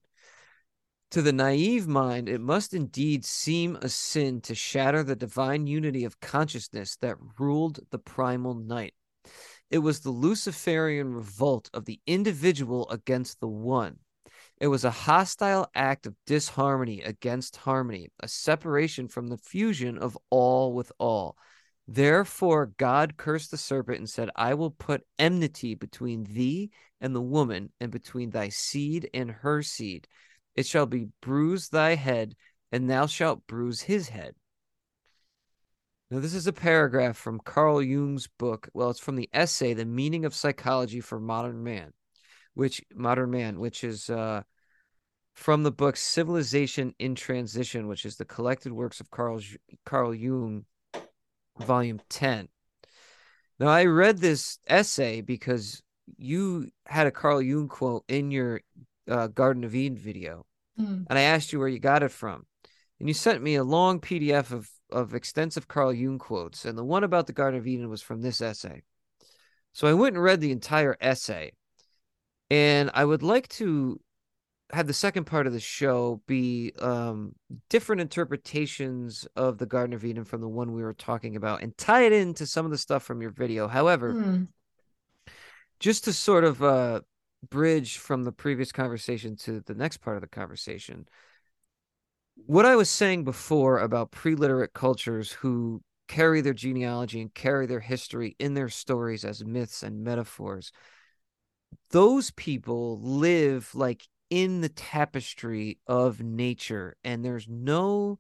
To 1.12 1.22
the 1.22 1.34
naive 1.34 1.88
mind, 1.88 2.30
it 2.30 2.42
must 2.42 2.74
indeed 2.74 3.26
seem 3.26 3.78
a 3.78 3.90
sin 3.90 4.42
to 4.42 4.54
shatter 4.54 5.02
the 5.02 5.16
divine 5.16 5.66
unity 5.66 6.04
of 6.04 6.20
consciousness 6.20 6.98
that 6.98 7.18
ruled 7.40 7.80
the 7.90 7.98
primal 7.98 8.54
night. 8.54 8.94
It 9.72 9.80
was 9.80 10.02
the 10.02 10.12
Luciferian 10.12 11.14
revolt 11.14 11.70
of 11.74 11.86
the 11.86 12.00
individual 12.06 12.90
against 12.90 13.40
the 13.40 13.48
one. 13.48 13.98
It 14.60 14.68
was 14.68 14.84
a 14.84 14.92
hostile 14.92 15.68
act 15.74 16.06
of 16.06 16.16
disharmony 16.26 17.02
against 17.02 17.56
harmony, 17.56 18.10
a 18.20 18.28
separation 18.28 19.08
from 19.08 19.28
the 19.28 19.38
fusion 19.38 19.98
of 19.98 20.18
all 20.30 20.74
with 20.74 20.92
all. 21.00 21.38
Therefore, 21.92 22.68
God 22.78 23.18
cursed 23.18 23.50
the 23.50 23.58
serpent 23.58 23.98
and 23.98 24.08
said, 24.08 24.30
I 24.36 24.54
will 24.54 24.70
put 24.70 25.08
enmity 25.18 25.74
between 25.74 26.24
thee 26.24 26.70
and 27.02 27.16
the 27.16 27.22
woman, 27.22 27.72
and 27.80 27.92
between 27.92 28.30
thy 28.30 28.50
seed 28.50 29.10
and 29.12 29.32
her 29.32 29.64
seed. 29.64 30.08
It 30.56 30.68
shall 30.68 30.86
be 30.86 31.08
bruise 31.20 31.70
thy 31.70 31.96
head, 31.96 32.36
and 32.72 32.88
thou 32.88 33.08
shalt 33.08 33.48
bruise 33.48 33.82
his 33.82 34.10
head. 34.10 34.36
Now, 36.12 36.20
this 36.20 36.36
is 36.36 36.46
a 36.46 36.54
paragraph 36.54 37.18
from 37.18 37.40
Carl 37.40 37.82
Jung's 37.82 38.28
book. 38.28 38.70
Well, 38.72 38.92
it's 38.92 39.00
from 39.00 39.16
the 39.16 39.30
essay, 39.34 39.74
The 39.74 39.86
Meaning 39.86 40.26
of 40.26 40.36
Psychology 40.36 41.02
for 41.02 41.20
Modern 41.20 41.64
Man, 41.64 41.94
which 42.54 42.84
modern 42.94 43.32
man, 43.32 43.60
which 43.60 43.84
is 43.84 44.12
uh, 44.12 44.44
from 45.34 45.64
the 45.64 45.72
book 45.72 45.98
Civilization 45.98 46.94
in 47.00 47.16
Transition, 47.16 47.88
which 47.88 48.06
is 48.06 48.18
the 48.18 48.26
collected 48.26 48.74
works 48.74 49.00
of 49.00 49.10
Carl 49.10 49.42
Carl 49.86 50.14
Jung 50.14 50.66
volume 51.60 52.02
10. 52.10 52.48
Now, 53.60 53.68
I 53.68 53.86
read 53.86 54.20
this 54.20 54.58
essay 54.68 55.22
because 55.22 55.82
you 56.18 56.70
had 56.86 57.08
a 57.08 57.12
Carl 57.12 57.42
Jung 57.42 57.68
quote 57.68 58.04
in 58.08 58.32
your 58.32 58.62
uh, 59.10 59.28
Garden 59.28 59.64
of 59.64 59.76
Eden 59.76 59.98
video, 59.98 60.46
mm. 60.80 61.06
and 61.10 61.20
I 61.20 61.24
asked 61.24 61.52
you 61.52 61.60
where 61.60 61.68
you 61.68 61.80
got 61.80 62.04
it 62.04 62.12
from. 62.12 62.46
And 63.00 63.08
you 63.08 63.14
sent 63.14 63.42
me 63.42 63.56
a 63.56 63.64
long 63.64 64.02
PDF 64.02 64.52
of, 64.52 64.70
of 64.92 65.14
extensive 65.14 65.68
Carl 65.68 65.94
Jung 65.94 66.20
quotes, 66.20 66.66
and 66.66 66.78
the 66.78 66.84
one 66.84 67.04
about 67.04 67.28
the 67.28 67.34
Garden 67.34 67.60
of 67.60 67.68
Eden 67.68 67.90
was 67.90 68.02
from 68.02 68.22
this 68.22 68.42
essay. 68.42 68.84
So 69.74 69.88
I 69.88 69.94
went 69.94 70.16
and 70.16 70.24
read 70.24 70.42
the 70.42 70.52
entire 70.52 70.98
essay, 71.00 71.52
and 72.50 72.90
I 72.94 73.06
would 73.06 73.24
like 73.24 73.48
to 73.50 74.00
have 74.72 74.88
the 74.88 74.94
second 74.94 75.26
part 75.26 75.48
of 75.48 75.54
the 75.54 75.60
show 75.60 76.22
be 76.28 76.72
um, 76.80 77.34
different 77.70 78.02
interpretations 78.02 79.28
of 79.36 79.58
the 79.58 79.66
Garden 79.66 79.94
of 79.94 80.06
Eden 80.06 80.24
from 80.24 80.42
the 80.42 80.48
one 80.48 80.74
we 80.74 80.84
were 80.84 80.94
talking 80.94 81.36
about 81.36 81.64
and 81.64 81.76
tie 81.78 82.04
it 82.04 82.14
into 82.14 82.46
some 82.46 82.66
of 82.66 82.72
the 82.72 82.78
stuff 82.78 83.04
from 83.04 83.22
your 83.22 83.32
video. 83.32 83.68
However, 83.68 84.14
mm. 84.14 84.48
just 85.80 86.04
to 86.04 86.14
sort 86.14 86.44
of 86.44 86.62
uh, 86.62 87.02
bridge 87.50 87.98
from 87.98 88.24
the 88.24 88.32
previous 88.32 88.72
conversation 88.72 89.36
to 89.38 89.62
the 89.62 89.76
next 89.76 89.98
part 89.98 90.18
of 90.18 90.22
the 90.22 90.28
conversation, 90.28 91.08
what 92.36 92.66
I 92.66 92.76
was 92.76 92.90
saying 92.90 93.24
before 93.24 93.80
about 93.80 94.12
pre 94.12 94.36
literate 94.36 94.74
cultures 94.74 95.32
who 95.32 95.82
carry 96.08 96.42
their 96.42 96.54
genealogy 96.54 97.22
and 97.22 97.34
carry 97.34 97.66
their 97.66 97.80
history 97.80 98.36
in 98.40 98.54
their 98.54 98.70
stories 98.70 99.26
as 99.26 99.44
myths 99.46 99.84
and 99.84 100.04
metaphors 100.04 100.72
those 101.92 102.32
people 102.32 103.00
live 103.02 103.74
like 103.74 104.08
in 104.30 104.62
the 104.62 104.70
tapestry 104.70 105.80
of 105.88 106.22
nature 106.22 106.96
and 107.04 107.24
there's 107.24 107.48
no 107.48 108.20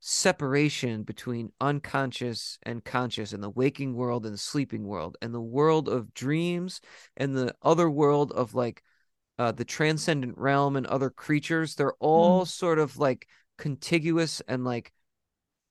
separation 0.00 1.02
between 1.02 1.52
unconscious 1.60 2.58
and 2.62 2.84
conscious 2.84 3.32
and 3.32 3.42
the 3.42 3.50
waking 3.50 3.94
world 3.94 4.24
and 4.24 4.34
the 4.34 4.38
sleeping 4.38 4.84
world 4.84 5.16
and 5.20 5.34
the 5.34 5.40
world 5.40 5.88
of 5.88 6.14
dreams 6.14 6.80
and 7.16 7.36
the 7.36 7.54
other 7.62 7.90
world 7.90 8.32
of 8.32 8.54
like 8.54 8.82
uh, 9.38 9.52
the 9.52 9.64
transcendent 9.64 10.36
realm 10.38 10.76
and 10.76 10.86
other 10.86 11.10
creatures 11.10 11.74
they're 11.74 11.94
all 11.94 12.44
mm. 12.44 12.48
sort 12.48 12.78
of 12.78 12.96
like 12.96 13.26
contiguous 13.58 14.40
and 14.48 14.64
like 14.64 14.92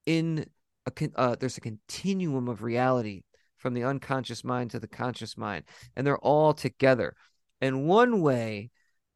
in 0.06 0.46
a 0.86 1.08
uh, 1.16 1.36
there's 1.38 1.56
a 1.56 1.60
continuum 1.60 2.48
of 2.48 2.62
reality 2.62 3.22
from 3.56 3.74
the 3.74 3.84
unconscious 3.84 4.44
mind 4.44 4.70
to 4.70 4.78
the 4.78 4.88
conscious 4.88 5.36
mind 5.36 5.64
and 5.96 6.06
they're 6.06 6.18
all 6.18 6.54
together 6.54 7.14
and 7.60 7.86
one 7.86 8.20
way 8.20 8.70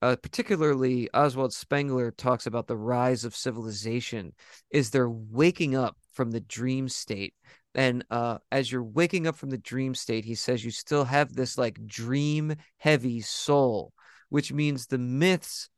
uh, 0.04 0.16
particularly 0.16 1.08
Oswald 1.14 1.54
Spengler 1.54 2.10
talks 2.10 2.46
about 2.46 2.66
the 2.66 2.76
rise 2.76 3.24
of 3.24 3.34
civilization, 3.34 4.34
is 4.70 4.90
they're 4.90 5.08
waking 5.08 5.74
up 5.74 5.96
from 6.12 6.30
the 6.30 6.40
dream 6.40 6.90
state. 6.90 7.32
And 7.74 8.04
uh, 8.10 8.36
as 8.52 8.70
you're 8.70 8.82
waking 8.84 9.26
up 9.26 9.34
from 9.34 9.48
the 9.48 9.56
dream 9.56 9.94
state, 9.94 10.26
he 10.26 10.34
says 10.34 10.62
you 10.62 10.70
still 10.70 11.06
have 11.06 11.32
this 11.32 11.56
like 11.56 11.86
dream 11.86 12.54
heavy 12.76 13.22
soul, 13.22 13.94
which 14.28 14.52
means 14.52 14.86
the 14.86 14.98
myths 14.98 15.70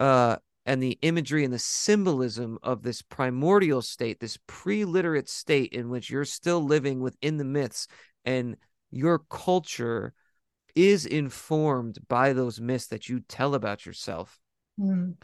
uh, 0.00 0.36
and 0.64 0.82
the 0.82 0.98
imagery 1.02 1.44
and 1.44 1.52
the 1.52 1.58
symbolism 1.58 2.58
of 2.62 2.82
this 2.82 3.02
primordial 3.02 3.82
state, 3.82 4.20
this 4.20 4.38
pre 4.46 4.86
literate 4.86 5.28
state 5.28 5.74
in 5.74 5.90
which 5.90 6.08
you're 6.08 6.24
still 6.24 6.64
living 6.64 7.00
within 7.00 7.36
the 7.36 7.44
myths 7.44 7.88
and 8.24 8.56
your 8.90 9.18
culture 9.28 10.14
is 10.76 11.06
informed 11.06 11.98
by 12.08 12.32
those 12.32 12.60
myths 12.60 12.86
that 12.86 13.08
you 13.08 13.20
tell 13.20 13.54
about 13.54 13.84
yourself 13.84 14.38
mm. 14.78 15.14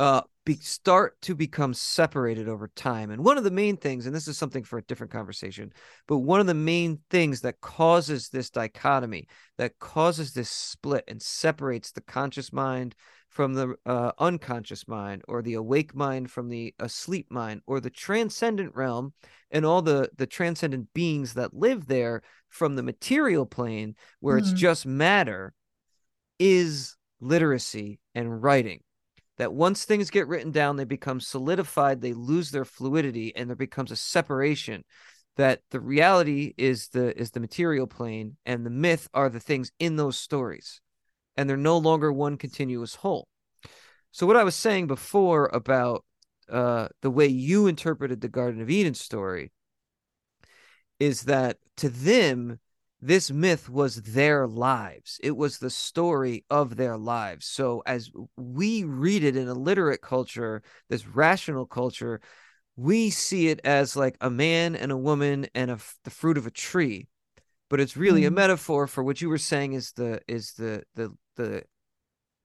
uh 0.00 0.20
be, 0.44 0.54
start 0.54 1.20
to 1.22 1.34
become 1.34 1.74
separated 1.74 2.48
over 2.48 2.68
time 2.76 3.10
and 3.10 3.24
one 3.24 3.38
of 3.38 3.44
the 3.44 3.50
main 3.50 3.76
things 3.76 4.06
and 4.06 4.14
this 4.14 4.28
is 4.28 4.36
something 4.36 4.62
for 4.62 4.78
a 4.78 4.82
different 4.82 5.12
conversation 5.12 5.72
but 6.06 6.18
one 6.18 6.40
of 6.40 6.46
the 6.46 6.54
main 6.54 6.98
things 7.10 7.40
that 7.40 7.60
causes 7.60 8.28
this 8.28 8.50
dichotomy 8.50 9.26
that 9.58 9.78
causes 9.78 10.32
this 10.32 10.50
split 10.50 11.04
and 11.08 11.22
separates 11.22 11.92
the 11.92 12.00
conscious 12.00 12.52
mind 12.52 12.94
from 13.36 13.52
the 13.52 13.74
uh, 13.84 14.12
unconscious 14.18 14.88
mind 14.88 15.20
or 15.28 15.42
the 15.42 15.52
awake 15.52 15.94
mind 15.94 16.30
from 16.30 16.48
the 16.48 16.74
asleep 16.78 17.26
mind 17.30 17.60
or 17.66 17.80
the 17.80 17.90
transcendent 17.90 18.74
realm 18.74 19.12
and 19.50 19.66
all 19.66 19.82
the 19.82 20.08
the 20.16 20.26
transcendent 20.26 20.88
beings 20.94 21.34
that 21.34 21.52
live 21.52 21.86
there 21.86 22.22
from 22.48 22.76
the 22.76 22.82
material 22.82 23.44
plane 23.44 23.94
where 24.20 24.38
mm-hmm. 24.38 24.50
it's 24.50 24.58
just 24.58 24.86
matter 24.86 25.52
is 26.38 26.96
literacy 27.20 28.00
and 28.14 28.42
writing 28.42 28.80
that 29.36 29.52
once 29.52 29.84
things 29.84 30.08
get 30.08 30.28
written 30.28 30.50
down 30.50 30.76
they 30.76 30.84
become 30.84 31.20
solidified 31.20 32.00
they 32.00 32.14
lose 32.14 32.50
their 32.50 32.64
fluidity 32.64 33.36
and 33.36 33.50
there 33.50 33.54
becomes 33.54 33.90
a 33.90 33.96
separation 33.96 34.82
that 35.36 35.60
the 35.70 35.80
reality 35.80 36.54
is 36.56 36.88
the 36.88 37.14
is 37.20 37.32
the 37.32 37.40
material 37.40 37.86
plane 37.86 38.38
and 38.46 38.64
the 38.64 38.70
myth 38.70 39.10
are 39.12 39.28
the 39.28 39.40
things 39.40 39.70
in 39.78 39.96
those 39.96 40.18
stories 40.18 40.80
and 41.36 41.48
they're 41.48 41.56
no 41.56 41.78
longer 41.78 42.12
one 42.12 42.36
continuous 42.36 42.96
whole 42.96 43.28
so 44.10 44.26
what 44.26 44.36
i 44.36 44.44
was 44.44 44.54
saying 44.54 44.86
before 44.86 45.46
about 45.52 46.04
uh, 46.50 46.88
the 47.02 47.10
way 47.10 47.26
you 47.26 47.66
interpreted 47.66 48.20
the 48.20 48.28
Garden 48.28 48.60
of 48.60 48.70
Eden 48.70 48.94
story 48.94 49.52
is 50.98 51.22
that 51.22 51.58
to 51.78 51.88
them, 51.88 52.60
this 53.00 53.30
myth 53.30 53.68
was 53.68 54.02
their 54.02 54.46
lives. 54.46 55.20
It 55.22 55.36
was 55.36 55.58
the 55.58 55.70
story 55.70 56.44
of 56.48 56.76
their 56.76 56.96
lives. 56.96 57.46
So 57.46 57.82
as 57.84 58.10
we 58.36 58.84
read 58.84 59.22
it 59.22 59.36
in 59.36 59.48
a 59.48 59.54
literate 59.54 60.00
culture, 60.00 60.62
this 60.88 61.06
rational 61.06 61.66
culture, 61.66 62.20
we 62.76 63.10
see 63.10 63.48
it 63.48 63.60
as 63.64 63.96
like 63.96 64.16
a 64.20 64.30
man 64.30 64.74
and 64.76 64.90
a 64.90 64.96
woman 64.96 65.46
and 65.54 65.70
a, 65.70 65.78
the 66.04 66.10
fruit 66.10 66.38
of 66.38 66.46
a 66.46 66.50
tree. 66.50 67.08
But 67.68 67.80
it's 67.80 67.96
really 67.96 68.22
mm-hmm. 68.22 68.34
a 68.34 68.40
metaphor 68.40 68.86
for 68.86 69.02
what 69.02 69.20
you 69.20 69.28
were 69.28 69.38
saying 69.38 69.72
is 69.72 69.92
the 69.92 70.20
is 70.28 70.52
the 70.52 70.84
the 70.94 71.12
the 71.36 71.64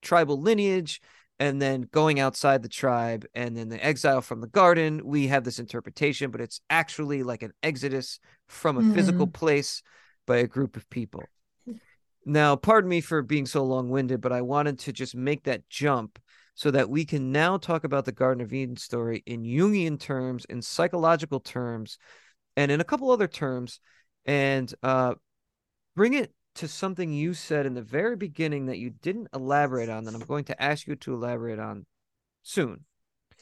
tribal 0.02 0.40
lineage 0.40 1.00
and 1.38 1.60
then 1.60 1.88
going 1.90 2.20
outside 2.20 2.62
the 2.62 2.68
tribe 2.68 3.24
and 3.34 3.56
then 3.56 3.68
the 3.68 3.84
exile 3.84 4.20
from 4.20 4.40
the 4.40 4.46
garden 4.46 5.00
we 5.04 5.28
have 5.28 5.44
this 5.44 5.58
interpretation 5.58 6.30
but 6.30 6.40
it's 6.40 6.60
actually 6.68 7.22
like 7.22 7.42
an 7.42 7.52
exodus 7.62 8.20
from 8.48 8.76
a 8.76 8.80
mm-hmm. 8.80 8.94
physical 8.94 9.26
place 9.26 9.82
by 10.26 10.36
a 10.36 10.46
group 10.46 10.76
of 10.76 10.88
people 10.90 11.22
now 12.24 12.54
pardon 12.54 12.88
me 12.88 13.00
for 13.00 13.22
being 13.22 13.46
so 13.46 13.64
long-winded 13.64 14.20
but 14.20 14.32
i 14.32 14.40
wanted 14.40 14.78
to 14.78 14.92
just 14.92 15.14
make 15.14 15.44
that 15.44 15.68
jump 15.68 16.18
so 16.54 16.70
that 16.70 16.90
we 16.90 17.04
can 17.04 17.32
now 17.32 17.56
talk 17.56 17.84
about 17.84 18.04
the 18.04 18.12
garden 18.12 18.42
of 18.42 18.52
eden 18.52 18.76
story 18.76 19.22
in 19.26 19.42
jungian 19.42 19.98
terms 19.98 20.44
in 20.46 20.60
psychological 20.60 21.40
terms 21.40 21.98
and 22.56 22.70
in 22.70 22.80
a 22.80 22.84
couple 22.84 23.10
other 23.10 23.28
terms 23.28 23.80
and 24.26 24.72
uh, 24.82 25.14
bring 25.96 26.14
it 26.14 26.32
to 26.56 26.68
something 26.68 27.12
you 27.12 27.34
said 27.34 27.66
in 27.66 27.74
the 27.74 27.82
very 27.82 28.16
beginning 28.16 28.66
that 28.66 28.78
you 28.78 28.90
didn't 28.90 29.28
elaborate 29.34 29.88
on 29.88 30.04
that 30.04 30.14
I'm 30.14 30.20
going 30.20 30.44
to 30.44 30.62
ask 30.62 30.86
you 30.86 30.96
to 30.96 31.14
elaborate 31.14 31.58
on 31.58 31.86
soon. 32.42 32.84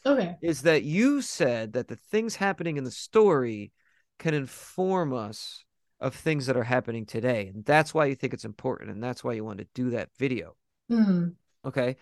Okay. 0.07 0.36
Is 0.40 0.62
that 0.62 0.85
you 0.85 1.20
said 1.20 1.73
that 1.74 1.89
the 1.89 1.97
things 1.97 2.36
happening 2.36 2.77
in 2.77 2.85
the 2.85 2.90
story 2.90 3.73
can 4.19 4.35
inform 4.35 5.12
us 5.12 5.65
of 6.01 6.15
things 6.15 6.47
that 6.47 6.57
are 6.57 6.65
happening 6.65 7.05
today. 7.05 7.51
And 7.52 7.65
that's 7.65 7.93
why 7.93 8.07
you 8.07 8.15
think 8.15 8.32
it's 8.32 8.44
important. 8.44 8.90
And 8.90 9.02
that's 9.02 9.23
why 9.23 9.35
you 9.35 9.44
want 9.44 9.59
to 9.59 9.66
do 9.74 9.90
that 9.90 10.09
video. 10.19 10.57
hmm 10.89 11.28
Okay. 11.65 11.97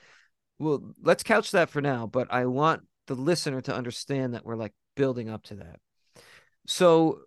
Well, 0.58 0.94
let's 1.02 1.22
couch 1.22 1.50
that 1.52 1.70
for 1.70 1.80
now, 1.80 2.06
but 2.06 2.32
I 2.32 2.46
want 2.46 2.82
the 3.06 3.14
listener 3.14 3.60
to 3.62 3.74
understand 3.74 4.34
that 4.34 4.44
we're 4.44 4.56
like 4.56 4.72
building 4.94 5.28
up 5.28 5.44
to 5.44 5.56
that. 5.56 5.80
So, 6.66 7.20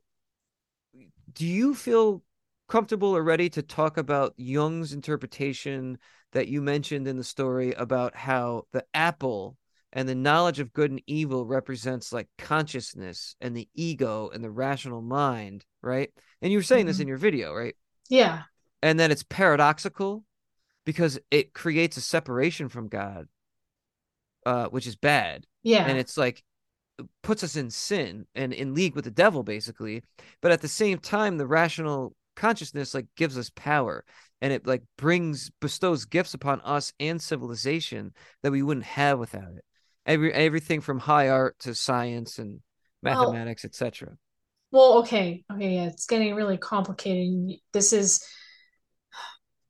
do 1.33 1.45
you 1.45 1.73
feel 1.75 2.23
comfortable 2.67 3.15
or 3.15 3.23
ready 3.23 3.49
to 3.49 3.61
talk 3.61 3.97
about 3.97 4.33
Jung's 4.37 4.93
interpretation 4.93 5.97
that 6.31 6.47
you 6.47 6.61
mentioned 6.61 7.07
in 7.07 7.17
the 7.17 7.23
story 7.23 7.73
about 7.73 8.15
how 8.15 8.63
the 8.71 8.85
apple 8.93 9.57
and 9.91 10.07
the 10.07 10.15
knowledge 10.15 10.59
of 10.59 10.71
good 10.71 10.89
and 10.89 11.01
evil 11.05 11.45
represents 11.45 12.13
like 12.13 12.29
consciousness 12.37 13.35
and 13.41 13.55
the 13.55 13.67
ego 13.75 14.29
and 14.33 14.41
the 14.41 14.49
rational 14.49 15.01
mind, 15.01 15.65
right? 15.81 16.11
And 16.41 16.51
you 16.51 16.59
were 16.59 16.63
saying 16.63 16.85
this 16.85 16.97
Mhm. 16.97 17.01
in 17.01 17.07
your 17.09 17.17
video, 17.17 17.53
right? 17.53 17.75
Yeah. 18.07 18.43
And 18.81 18.97
then 18.99 19.11
it's 19.11 19.23
paradoxical 19.23 20.23
because 20.85 21.19
it 21.29 21.53
creates 21.53 21.97
a 21.97 22.01
separation 22.01 22.69
from 22.69 22.87
God, 22.87 23.27
uh, 24.45 24.67
which 24.69 24.87
is 24.87 24.95
bad. 24.95 25.45
Yeah. 25.61 25.85
And 25.85 25.97
it's 25.97 26.17
like 26.17 26.43
puts 27.23 27.43
us 27.43 27.55
in 27.55 27.69
sin 27.69 28.25
and 28.35 28.53
in 28.53 28.73
league 28.73 28.95
with 28.95 29.05
the 29.05 29.11
devil, 29.11 29.43
basically. 29.43 30.03
But 30.41 30.51
at 30.51 30.61
the 30.61 30.67
same 30.67 30.99
time, 30.99 31.37
the 31.37 31.47
rational 31.47 32.15
consciousness 32.35 32.93
like 32.93 33.07
gives 33.15 33.37
us 33.37 33.51
power 33.55 34.05
and 34.41 34.53
it 34.53 34.65
like 34.65 34.83
brings 34.97 35.51
bestows 35.59 36.05
gifts 36.05 36.33
upon 36.33 36.61
us 36.61 36.93
and 36.99 37.21
civilization 37.21 38.13
that 38.41 38.51
we 38.51 38.63
wouldn't 38.63 38.85
have 38.85 39.19
without 39.19 39.53
it. 39.55 39.63
Every 40.05 40.33
everything 40.33 40.81
from 40.81 40.99
high 40.99 41.29
art 41.29 41.59
to 41.59 41.75
science 41.75 42.39
and 42.39 42.61
Well- 43.03 43.31
mathematics, 43.31 43.65
etc. 43.65 44.17
Well, 44.71 44.99
okay. 44.99 45.43
Okay, 45.51 45.75
yeah, 45.75 45.87
it's 45.87 46.05
getting 46.05 46.33
really 46.33 46.57
complicated. 46.57 47.59
This 47.73 47.91
is 47.91 48.25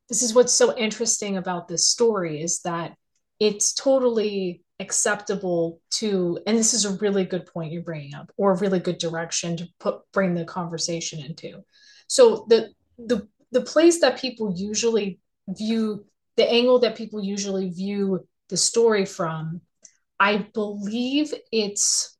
this 0.10 0.22
is 0.22 0.34
what's 0.34 0.54
so 0.54 0.78
interesting 0.78 1.38
about 1.38 1.68
this 1.68 1.90
story 1.90 2.42
is 2.42 2.60
that 2.62 2.94
it's 3.40 3.74
totally 3.74 4.62
acceptable 4.82 5.80
to, 5.92 6.40
and 6.46 6.58
this 6.58 6.74
is 6.74 6.86
a 6.86 6.98
really 6.98 7.24
good 7.24 7.46
point 7.46 7.72
you're 7.72 7.84
bringing 7.84 8.16
up, 8.16 8.32
or 8.36 8.52
a 8.52 8.58
really 8.58 8.80
good 8.80 8.98
direction 8.98 9.56
to 9.58 9.68
put 9.80 10.02
bring 10.12 10.34
the 10.34 10.44
conversation 10.44 11.20
into. 11.20 11.64
So 12.08 12.46
the 12.50 12.72
the 12.98 13.28
the 13.52 13.62
place 13.62 14.02
that 14.02 14.20
people 14.20 14.54
usually 14.56 15.20
view 15.48 16.06
the 16.36 16.50
angle 16.50 16.80
that 16.80 16.96
people 16.96 17.24
usually 17.24 17.70
view 17.70 18.28
the 18.50 18.58
story 18.58 19.06
from, 19.06 19.62
I 20.20 20.48
believe 20.54 21.34
it's 21.52 22.18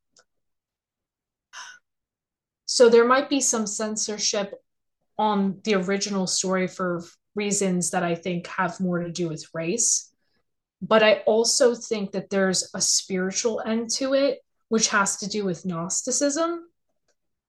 so 2.66 2.88
there 2.88 3.06
might 3.06 3.28
be 3.28 3.40
some 3.40 3.66
censorship 3.66 4.54
on 5.18 5.60
the 5.64 5.74
original 5.74 6.26
story 6.26 6.66
for 6.66 7.02
reasons 7.34 7.90
that 7.90 8.02
I 8.02 8.14
think 8.14 8.46
have 8.46 8.80
more 8.80 9.00
to 9.00 9.10
do 9.10 9.28
with 9.28 9.46
race. 9.52 10.11
But 10.82 11.04
I 11.04 11.22
also 11.26 11.76
think 11.76 12.12
that 12.12 12.28
there's 12.28 12.68
a 12.74 12.80
spiritual 12.80 13.62
end 13.64 13.90
to 13.98 14.14
it, 14.14 14.40
which 14.68 14.88
has 14.88 15.18
to 15.18 15.28
do 15.28 15.44
with 15.44 15.64
Gnosticism. 15.64 16.66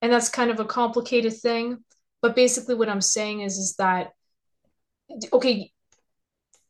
And 0.00 0.12
that's 0.12 0.28
kind 0.28 0.52
of 0.52 0.60
a 0.60 0.64
complicated 0.64 1.36
thing. 1.36 1.78
But 2.22 2.36
basically, 2.36 2.76
what 2.76 2.88
I'm 2.88 3.00
saying 3.00 3.40
is, 3.40 3.58
is 3.58 3.74
that, 3.76 4.12
okay, 5.32 5.72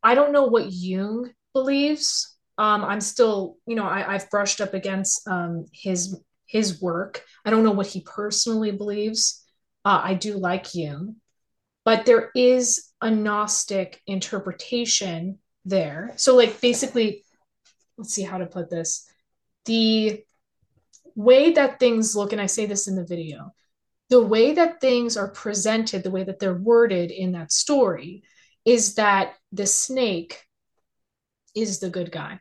I 0.02 0.14
don't 0.14 0.32
know 0.32 0.46
what 0.46 0.72
Jung 0.72 1.32
believes. 1.52 2.34
Um, 2.56 2.82
I'm 2.84 3.00
still, 3.00 3.56
you 3.66 3.74
know, 3.74 3.86
I, 3.86 4.14
I've 4.14 4.30
brushed 4.30 4.60
up 4.60 4.74
against 4.74 5.28
um, 5.28 5.66
his 5.72 6.18
his 6.46 6.80
work. 6.80 7.24
I 7.44 7.50
don't 7.50 7.64
know 7.64 7.72
what 7.72 7.88
he 7.88 8.00
personally 8.00 8.70
believes. 8.70 9.44
Uh, 9.84 10.00
I 10.02 10.14
do 10.14 10.36
like 10.36 10.74
Jung, 10.74 11.16
but 11.84 12.06
there 12.06 12.30
is 12.34 12.90
a 13.00 13.10
Gnostic 13.10 14.00
interpretation 14.06 15.38
there. 15.64 16.12
So, 16.16 16.36
like, 16.36 16.60
basically, 16.60 17.24
let's 17.96 18.12
see 18.12 18.22
how 18.22 18.38
to 18.38 18.46
put 18.46 18.70
this. 18.70 19.08
The 19.64 20.22
way 21.14 21.52
that 21.52 21.80
things 21.80 22.14
look, 22.16 22.32
and 22.32 22.40
I 22.40 22.46
say 22.46 22.66
this 22.66 22.88
in 22.88 22.96
the 22.96 23.04
video, 23.04 23.52
the 24.10 24.22
way 24.22 24.52
that 24.52 24.80
things 24.80 25.16
are 25.16 25.28
presented, 25.28 26.02
the 26.02 26.10
way 26.10 26.24
that 26.24 26.38
they're 26.38 26.54
worded 26.54 27.10
in 27.10 27.32
that 27.32 27.52
story, 27.52 28.22
is 28.64 28.94
that 28.94 29.34
the 29.52 29.66
snake 29.66 30.42
is 31.54 31.78
the 31.78 31.90
good 31.90 32.10
guy. 32.10 32.40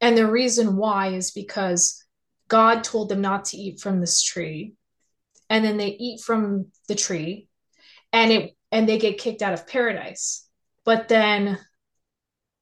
And 0.00 0.16
the 0.16 0.30
reason 0.30 0.76
why 0.76 1.08
is 1.08 1.30
because 1.30 2.04
God 2.48 2.82
told 2.82 3.08
them 3.08 3.20
not 3.20 3.46
to 3.46 3.56
eat 3.56 3.80
from 3.80 4.00
this 4.00 4.22
tree. 4.22 4.74
And 5.50 5.64
then 5.64 5.76
they 5.76 5.88
eat 5.88 6.20
from 6.20 6.66
the 6.88 6.94
tree 6.94 7.48
and 8.12 8.32
it 8.32 8.56
and 8.70 8.88
they 8.88 8.98
get 8.98 9.18
kicked 9.18 9.42
out 9.42 9.54
of 9.54 9.66
paradise. 9.66 10.46
But 10.84 11.08
then 11.08 11.58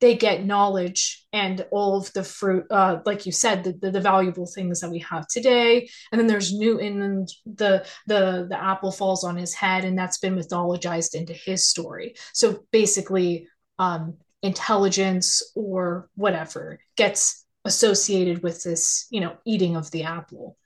they 0.00 0.14
get 0.14 0.44
knowledge 0.44 1.26
and 1.32 1.64
all 1.70 1.96
of 1.96 2.12
the 2.12 2.22
fruit, 2.22 2.66
uh, 2.70 2.98
like 3.06 3.24
you 3.24 3.32
said, 3.32 3.64
the, 3.64 3.72
the, 3.72 3.90
the 3.92 4.00
valuable 4.00 4.46
things 4.46 4.80
that 4.80 4.90
we 4.90 4.98
have 4.98 5.26
today. 5.26 5.88
And 6.12 6.20
then 6.20 6.26
there's 6.26 6.52
Newton, 6.52 7.02
and 7.02 7.28
the 7.46 7.86
the 8.06 8.46
the 8.48 8.62
apple 8.62 8.92
falls 8.92 9.24
on 9.24 9.36
his 9.36 9.54
head, 9.54 9.84
and 9.84 9.98
that's 9.98 10.18
been 10.18 10.36
mythologized 10.36 11.14
into 11.14 11.32
his 11.32 11.66
story. 11.66 12.14
So 12.34 12.64
basically, 12.72 13.48
um, 13.78 14.18
intelligence 14.42 15.42
or 15.54 16.10
whatever 16.14 16.78
gets 16.96 17.44
associated 17.64 18.42
with 18.42 18.62
this, 18.62 19.06
you 19.10 19.20
know, 19.20 19.36
eating 19.44 19.76
of 19.76 19.90
the 19.90 20.04
apple. 20.04 20.56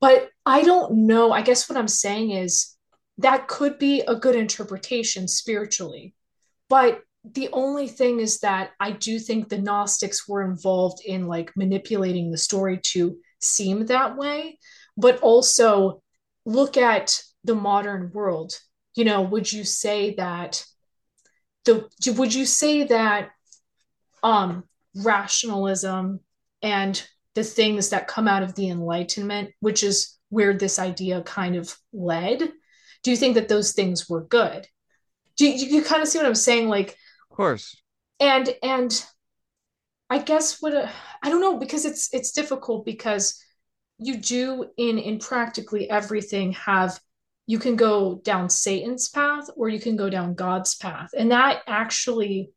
But 0.00 0.28
I 0.44 0.62
don't 0.62 1.06
know. 1.06 1.32
I 1.32 1.42
guess 1.42 1.68
what 1.68 1.78
I'm 1.78 1.88
saying 1.88 2.30
is 2.32 2.76
that 3.18 3.48
could 3.48 3.78
be 3.78 4.02
a 4.02 4.14
good 4.14 4.36
interpretation 4.36 5.26
spiritually. 5.26 6.14
But 6.68 7.00
the 7.32 7.48
only 7.52 7.88
thing 7.88 8.20
is 8.20 8.40
that 8.40 8.70
I 8.80 8.92
do 8.92 9.18
think 9.18 9.48
the 9.48 9.58
Gnostics 9.58 10.28
were 10.28 10.42
involved 10.42 11.02
in 11.04 11.26
like 11.26 11.56
manipulating 11.56 12.30
the 12.30 12.38
story 12.38 12.78
to 12.92 13.16
seem 13.40 13.86
that 13.86 14.16
way, 14.16 14.58
but 14.96 15.20
also 15.20 16.02
look 16.44 16.76
at 16.76 17.20
the 17.44 17.54
modern 17.54 18.10
world. 18.12 18.52
You 18.94 19.04
know, 19.04 19.22
would 19.22 19.52
you 19.52 19.64
say 19.64 20.14
that 20.14 20.64
the 21.64 21.88
would 22.16 22.34
you 22.34 22.46
say 22.46 22.84
that 22.84 23.30
um 24.22 24.64
rationalism 24.94 26.20
and 26.62 27.06
the 27.34 27.44
things 27.44 27.90
that 27.90 28.08
come 28.08 28.28
out 28.28 28.42
of 28.42 28.54
the 28.54 28.70
enlightenment 28.70 29.50
which 29.60 29.82
is 29.82 30.16
where 30.30 30.54
this 30.54 30.78
idea 30.78 31.20
kind 31.22 31.54
of 31.54 31.76
led 31.92 32.50
do 33.06 33.12
you 33.12 33.16
think 33.16 33.36
that 33.36 33.46
those 33.46 33.72
things 33.72 34.08
were 34.08 34.24
good? 34.24 34.66
Do 35.36 35.46
you, 35.46 35.76
you 35.76 35.82
kind 35.84 36.02
of 36.02 36.08
see 36.08 36.18
what 36.18 36.26
i'm 36.26 36.34
saying? 36.34 36.68
Like 36.68 36.96
Course. 37.36 37.76
and 38.18 38.54
and 38.62 39.04
i 40.08 40.16
guess 40.16 40.62
what 40.62 40.72
a, 40.72 40.90
i 41.22 41.28
don't 41.28 41.42
know 41.42 41.58
because 41.58 41.84
it's 41.84 42.08
it's 42.14 42.32
difficult 42.32 42.86
because 42.86 43.38
you 43.98 44.16
do 44.16 44.70
in 44.78 44.96
in 44.96 45.18
practically 45.18 45.90
everything 45.90 46.52
have 46.52 46.98
you 47.46 47.58
can 47.58 47.76
go 47.76 48.22
down 48.24 48.48
satan's 48.48 49.10
path 49.10 49.50
or 49.54 49.68
you 49.68 49.78
can 49.78 49.96
go 49.96 50.08
down 50.08 50.32
god's 50.32 50.76
path 50.76 51.10
and 51.14 51.30
that 51.30 51.60
actually 51.66 52.50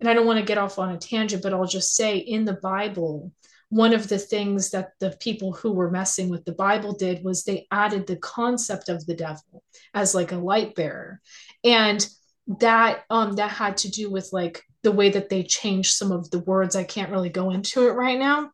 and 0.00 0.08
i 0.08 0.14
don't 0.14 0.26
want 0.26 0.38
to 0.38 0.46
get 0.46 0.56
off 0.56 0.78
on 0.78 0.94
a 0.94 0.98
tangent 0.98 1.42
but 1.42 1.52
i'll 1.52 1.66
just 1.66 1.94
say 1.94 2.16
in 2.16 2.46
the 2.46 2.58
bible 2.62 3.30
one 3.68 3.92
of 3.92 4.08
the 4.08 4.18
things 4.18 4.70
that 4.70 4.92
the 4.98 5.14
people 5.20 5.52
who 5.52 5.72
were 5.72 5.90
messing 5.90 6.30
with 6.30 6.42
the 6.46 6.54
bible 6.54 6.94
did 6.94 7.22
was 7.22 7.44
they 7.44 7.66
added 7.70 8.06
the 8.06 8.16
concept 8.16 8.88
of 8.88 9.04
the 9.04 9.14
devil 9.14 9.62
as 9.92 10.14
like 10.14 10.32
a 10.32 10.36
light 10.36 10.74
bearer 10.74 11.20
and 11.64 12.08
that 12.46 13.04
um 13.10 13.34
that 13.34 13.50
had 13.50 13.76
to 13.76 13.90
do 13.90 14.10
with 14.10 14.28
like 14.32 14.62
the 14.82 14.92
way 14.92 15.10
that 15.10 15.28
they 15.28 15.42
changed 15.42 15.94
some 15.94 16.12
of 16.12 16.30
the 16.30 16.38
words 16.40 16.76
i 16.76 16.84
can't 16.84 17.10
really 17.10 17.28
go 17.28 17.50
into 17.50 17.88
it 17.88 17.92
right 17.92 18.18
now 18.18 18.50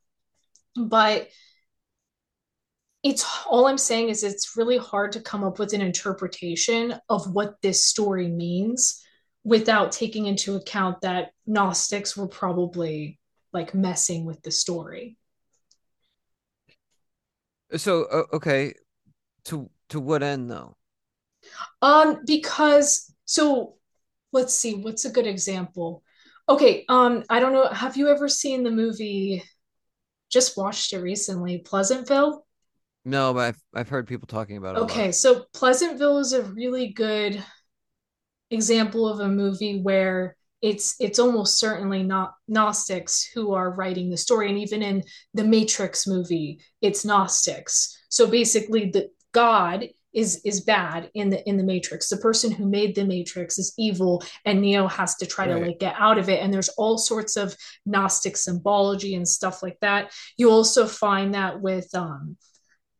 but 0.76 1.28
it's 3.02 3.26
all 3.46 3.66
i'm 3.66 3.78
saying 3.78 4.08
is 4.08 4.22
it's 4.24 4.56
really 4.56 4.78
hard 4.78 5.12
to 5.12 5.20
come 5.20 5.44
up 5.44 5.58
with 5.58 5.74
an 5.74 5.82
interpretation 5.82 6.94
of 7.08 7.34
what 7.34 7.60
this 7.62 7.84
story 7.84 8.28
means 8.28 9.02
without 9.44 9.92
taking 9.92 10.26
into 10.26 10.54
account 10.56 11.00
that 11.02 11.32
gnostics 11.46 12.16
were 12.16 12.28
probably 12.28 13.18
like 13.52 13.74
messing 13.74 14.24
with 14.24 14.40
the 14.42 14.50
story 14.50 15.18
So 17.76 18.04
uh, 18.04 18.36
okay, 18.36 18.74
to 19.44 19.70
to 19.90 20.00
what 20.00 20.22
end 20.22 20.50
though? 20.50 20.76
Um, 21.80 22.20
because 22.26 23.12
so 23.24 23.76
let's 24.32 24.54
see, 24.54 24.74
what's 24.74 25.04
a 25.04 25.10
good 25.10 25.26
example? 25.26 26.02
Okay, 26.48 26.84
um, 26.88 27.24
I 27.30 27.40
don't 27.40 27.52
know. 27.52 27.68
Have 27.68 27.96
you 27.96 28.08
ever 28.08 28.28
seen 28.28 28.64
the 28.64 28.70
movie? 28.70 29.42
Just 30.30 30.56
watched 30.56 30.92
it 30.92 30.98
recently, 30.98 31.58
Pleasantville. 31.58 32.46
No, 33.04 33.34
but 33.34 33.40
I've 33.40 33.62
I've 33.74 33.88
heard 33.88 34.06
people 34.06 34.26
talking 34.26 34.56
about 34.56 34.76
it. 34.76 34.80
Okay, 34.80 35.12
so 35.12 35.44
Pleasantville 35.52 36.18
is 36.18 36.32
a 36.32 36.42
really 36.42 36.88
good 36.88 37.42
example 38.50 39.08
of 39.08 39.20
a 39.20 39.28
movie 39.28 39.80
where 39.80 40.36
it's 40.60 40.94
it's 41.00 41.18
almost 41.18 41.58
certainly 41.58 42.02
not 42.02 42.34
Gnostics 42.46 43.24
who 43.24 43.52
are 43.52 43.74
writing 43.74 44.08
the 44.08 44.16
story, 44.16 44.48
and 44.48 44.58
even 44.58 44.82
in 44.82 45.02
the 45.34 45.44
Matrix 45.44 46.06
movie, 46.06 46.60
it's 46.80 47.04
Gnostics. 47.04 47.96
So 48.08 48.26
basically, 48.26 48.90
the 48.90 49.10
God 49.32 49.88
is 50.12 50.40
is 50.44 50.60
bad 50.60 51.10
in 51.14 51.30
the 51.30 51.46
in 51.48 51.56
the 51.56 51.62
matrix. 51.62 52.08
The 52.08 52.16
person 52.16 52.50
who 52.50 52.68
made 52.68 52.94
the 52.94 53.04
matrix 53.04 53.58
is 53.58 53.72
evil 53.78 54.22
and 54.44 54.60
neo 54.60 54.86
has 54.86 55.16
to 55.16 55.26
try 55.26 55.46
right. 55.46 55.58
to 55.58 55.66
like 55.66 55.78
get 55.78 55.94
out 55.98 56.18
of 56.18 56.28
it. 56.28 56.42
And 56.42 56.52
there's 56.52 56.68
all 56.70 56.98
sorts 56.98 57.36
of 57.36 57.56
gnostic 57.86 58.36
symbology 58.36 59.14
and 59.14 59.26
stuff 59.26 59.62
like 59.62 59.78
that. 59.80 60.12
You 60.36 60.50
also 60.50 60.86
find 60.86 61.34
that 61.34 61.60
with 61.60 61.88
um 61.94 62.36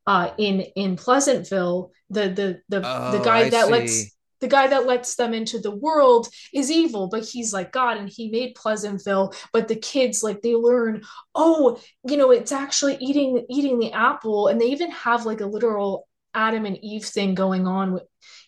uh 0.07 0.31
in 0.39 0.61
in 0.75 0.97
pleasantville 0.97 1.93
the 2.11 2.29
the 2.29 2.61
the, 2.69 2.83
oh, 2.85 3.13
the 3.13 3.25
guy 3.25 3.39
I 3.39 3.51
that 3.51 3.67
see. 3.67 3.71
lets 3.71 4.17
the 4.41 4.49
guy 4.49 4.67
that 4.67 4.87
lets 4.87 5.15
them 5.15 5.35
into 5.35 5.61
the 5.61 5.71
world 5.71 6.27
is 6.53 6.69
evil 6.69 7.07
but 7.07 7.25
he's 7.25 7.53
like 7.53 7.71
god 7.71 7.99
and 7.99 8.09
he 8.09 8.29
made 8.31 8.57
pleasantville. 8.57 9.33
But 9.53 9.69
the 9.69 9.77
kids 9.77 10.23
like 10.23 10.41
they 10.43 10.57
learn 10.57 11.03
oh 11.35 11.79
you 12.09 12.17
know 12.17 12.33
it's 12.33 12.53
actually 12.53 12.97
eating 13.01 13.45
eating 13.49 13.79
the 13.79 13.93
apple. 13.93 14.49
And 14.49 14.61
they 14.61 14.67
even 14.67 14.91
have 14.91 15.27
like 15.27 15.43
a 15.43 15.47
literal 15.47 16.09
Adam 16.35 16.65
and 16.67 16.79
Eve 16.83 17.05
thing 17.05 17.35
going 17.35 17.67
on 17.67 18.01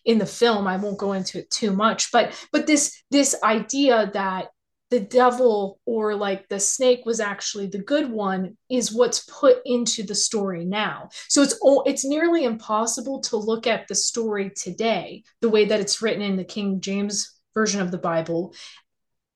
in 0.03 0.17
the 0.17 0.25
film. 0.25 0.67
I 0.67 0.77
won't 0.77 0.97
go 0.97 1.13
into 1.13 1.39
it 1.39 1.49
too 1.49 1.73
much, 1.73 2.11
but 2.11 2.33
but 2.51 2.67
this 2.67 3.03
this 3.11 3.35
idea 3.43 4.09
that 4.13 4.47
the 4.91 4.99
devil 4.99 5.79
or 5.85 6.15
like 6.15 6.47
the 6.47 6.59
snake 6.59 7.01
was 7.05 7.19
actually 7.19 7.67
the 7.67 7.79
good 7.79 8.09
one 8.09 8.55
is 8.69 8.93
what's 8.93 9.25
put 9.25 9.57
into 9.65 10.03
the 10.03 10.15
story 10.15 10.63
now. 10.63 11.09
So 11.27 11.41
it's 11.41 11.59
it's 11.85 12.05
nearly 12.05 12.43
impossible 12.43 13.21
to 13.21 13.37
look 13.37 13.67
at 13.67 13.87
the 13.87 13.95
story 13.95 14.51
today 14.55 15.23
the 15.41 15.49
way 15.49 15.65
that 15.65 15.79
it's 15.79 16.01
written 16.01 16.21
in 16.21 16.35
the 16.35 16.43
King 16.43 16.81
James 16.81 17.33
version 17.53 17.81
of 17.81 17.91
the 17.91 17.97
Bible 17.97 18.53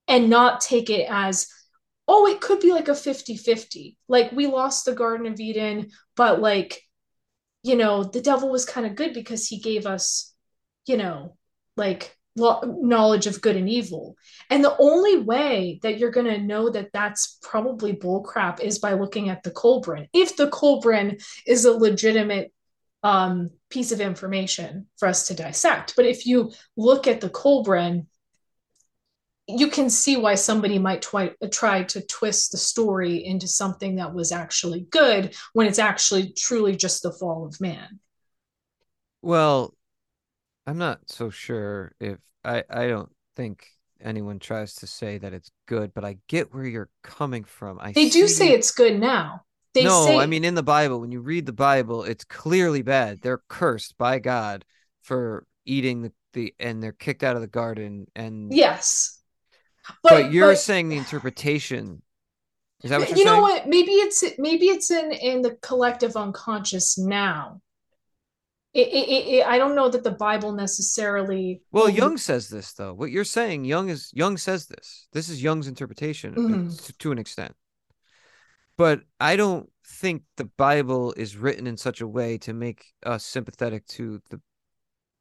and 0.07 0.30
not 0.30 0.61
take 0.61 0.89
it 0.89 1.07
as 1.09 1.47
oh 2.07 2.27
it 2.27 2.41
could 2.41 2.59
be 2.59 2.73
like 2.73 2.88
a 2.88 2.91
50-50 2.91 3.95
like 4.07 4.31
we 4.31 4.47
lost 4.47 4.85
the 4.85 4.93
garden 4.93 5.27
of 5.27 5.39
eden 5.39 5.89
but 6.17 6.41
like 6.41 6.81
you 7.64 7.76
know, 7.76 8.03
the 8.03 8.22
devil 8.22 8.49
was 8.49 8.65
kind 8.65 8.86
of 8.86 8.95
good 8.95 9.14
because 9.14 9.48
he 9.48 9.60
gave 9.60 9.86
us, 9.86 10.34
you 10.86 10.98
know, 10.98 11.36
like 11.76 12.15
knowledge 12.36 13.27
of 13.27 13.41
good 13.41 13.56
and 13.56 13.69
evil. 13.69 14.15
And 14.49 14.64
the 14.64 14.76
only 14.77 15.18
way 15.18 15.80
that 15.84 15.98
you're 15.98 16.11
going 16.11 16.27
to 16.27 16.38
know 16.38 16.69
that 16.69 16.91
that's 16.94 17.38
probably 17.41 17.94
bullcrap 17.94 18.61
is 18.61 18.80
by 18.80 18.94
looking 18.94 19.30
at 19.30 19.44
the 19.44 19.52
Kolbrin. 19.52 20.07
If 20.14 20.38
the 20.38 20.48
Kolbrin 20.48 21.22
is 21.45 21.65
a 21.65 21.73
legitimate 21.73 22.53
um, 23.03 23.52
piece 23.69 23.91
of 23.91 24.02
information 24.02 24.88
for 24.98 25.07
us 25.07 25.27
to 25.27 25.34
dissect. 25.34 25.94
But 25.95 26.06
if 26.06 26.26
you 26.26 26.52
look 26.76 27.07
at 27.07 27.22
the 27.22 27.30
Kolbrin 27.30 28.07
you 29.57 29.67
can 29.67 29.89
see 29.89 30.15
why 30.15 30.35
somebody 30.35 30.77
might 30.77 31.01
try, 31.01 31.31
try 31.51 31.84
to 31.84 32.01
twist 32.05 32.51
the 32.51 32.57
story 32.57 33.26
into 33.26 33.47
something 33.47 33.95
that 33.95 34.13
was 34.13 34.31
actually 34.31 34.81
good 34.91 35.35
when 35.53 35.67
it's 35.67 35.80
actually 35.80 36.31
truly 36.34 36.76
just 36.76 37.01
the 37.01 37.11
fall 37.11 37.45
of 37.45 37.59
man. 37.59 37.99
Well, 39.21 39.73
I'm 40.67 40.77
not 40.77 40.99
so 41.07 41.30
sure 41.30 41.93
if 41.99 42.19
I 42.45 42.63
I 42.69 42.88
don't 42.88 43.11
think 43.35 43.65
anyone 44.01 44.39
tries 44.39 44.76
to 44.76 44.88
say 44.88 45.17
that 45.17 45.34
it's 45.34 45.51
good, 45.65 45.93
but 45.93 46.05
I 46.05 46.17
get 46.27 46.53
where 46.53 46.65
you're 46.65 46.89
coming 47.03 47.43
from. 47.43 47.80
I 47.81 47.91
They 47.91 48.09
do 48.09 48.27
say 48.27 48.51
it's 48.51 48.71
good 48.71 48.99
now. 48.99 49.41
They 49.73 49.84
no, 49.84 50.05
say... 50.05 50.17
I 50.17 50.26
mean 50.26 50.45
in 50.45 50.55
the 50.55 50.63
Bible, 50.63 51.01
when 51.01 51.11
you 51.11 51.21
read 51.21 51.45
the 51.45 51.53
Bible, 51.53 52.03
it's 52.03 52.23
clearly 52.23 52.81
bad. 52.81 53.21
They're 53.21 53.41
cursed 53.49 53.97
by 53.97 54.19
God 54.19 54.63
for 55.01 55.45
eating 55.65 56.03
the, 56.03 56.11
the 56.34 56.53
and 56.59 56.81
they're 56.81 56.91
kicked 56.91 57.23
out 57.23 57.35
of 57.35 57.41
the 57.41 57.47
garden 57.47 58.07
and 58.15 58.53
Yes 58.53 59.18
but, 60.03 60.09
but 60.09 60.31
you're 60.31 60.51
but, 60.51 60.59
saying 60.59 60.89
the 60.89 60.97
interpretation. 60.97 62.01
Is 62.83 62.91
that 62.91 62.99
what 62.99 63.09
you're 63.09 63.17
you 63.17 63.23
saying? 63.25 63.35
know 63.35 63.41
what? 63.41 63.67
Maybe 63.67 63.91
it's 63.91 64.23
maybe 64.37 64.67
it's 64.67 64.91
in 64.91 65.11
in 65.11 65.41
the 65.41 65.55
collective 65.61 66.15
unconscious 66.15 66.97
now. 66.97 67.61
It, 68.71 68.87
it, 68.87 69.27
it, 69.27 69.47
I 69.47 69.57
don't 69.57 69.75
know 69.75 69.89
that 69.89 70.03
the 70.03 70.11
Bible 70.11 70.51
necessarily. 70.51 71.63
Well, 71.71 71.89
Jung 71.89 72.17
says 72.17 72.49
this 72.49 72.73
though. 72.73 72.93
What 72.93 73.09
you're 73.09 73.23
saying, 73.23 73.65
Jung 73.65 73.89
is 73.89 74.11
Jung 74.13 74.37
says 74.37 74.67
this. 74.67 75.07
This 75.11 75.27
is 75.27 75.41
Jung's 75.41 75.67
interpretation 75.67 76.35
mm-hmm. 76.35 76.69
to, 76.69 76.93
to 76.99 77.11
an 77.11 77.17
extent. 77.17 77.55
But 78.77 79.01
I 79.19 79.35
don't 79.35 79.69
think 79.85 80.23
the 80.37 80.45
Bible 80.45 81.13
is 81.17 81.35
written 81.35 81.67
in 81.67 81.77
such 81.77 81.99
a 81.99 82.07
way 82.07 82.37
to 82.39 82.53
make 82.53 82.85
us 83.03 83.25
sympathetic 83.25 83.85
to 83.87 84.21
the 84.29 84.39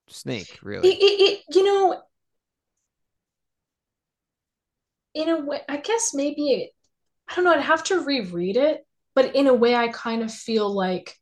snake. 0.08 0.58
Really, 0.62 0.90
it, 0.90 1.42
you 1.50 1.64
know, 1.64 2.02
in 5.18 5.28
a 5.28 5.40
way, 5.40 5.60
I 5.68 5.78
guess 5.78 6.14
maybe 6.14 6.52
it, 6.52 6.70
I 7.28 7.34
don't 7.34 7.44
know, 7.44 7.52
I'd 7.52 7.60
have 7.60 7.82
to 7.84 8.00
reread 8.00 8.56
it, 8.56 8.86
but 9.14 9.34
in 9.34 9.48
a 9.48 9.54
way, 9.54 9.74
I 9.74 9.88
kind 9.88 10.22
of 10.22 10.32
feel 10.32 10.72
like 10.72 11.16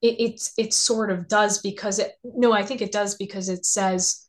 it, 0.00 0.16
it's 0.20 0.52
it 0.56 0.72
sort 0.72 1.10
of 1.10 1.28
does 1.28 1.60
because 1.60 1.98
it 1.98 2.12
no, 2.22 2.52
I 2.52 2.62
think 2.62 2.80
it 2.80 2.92
does 2.92 3.16
because 3.16 3.48
it 3.48 3.66
says 3.66 4.26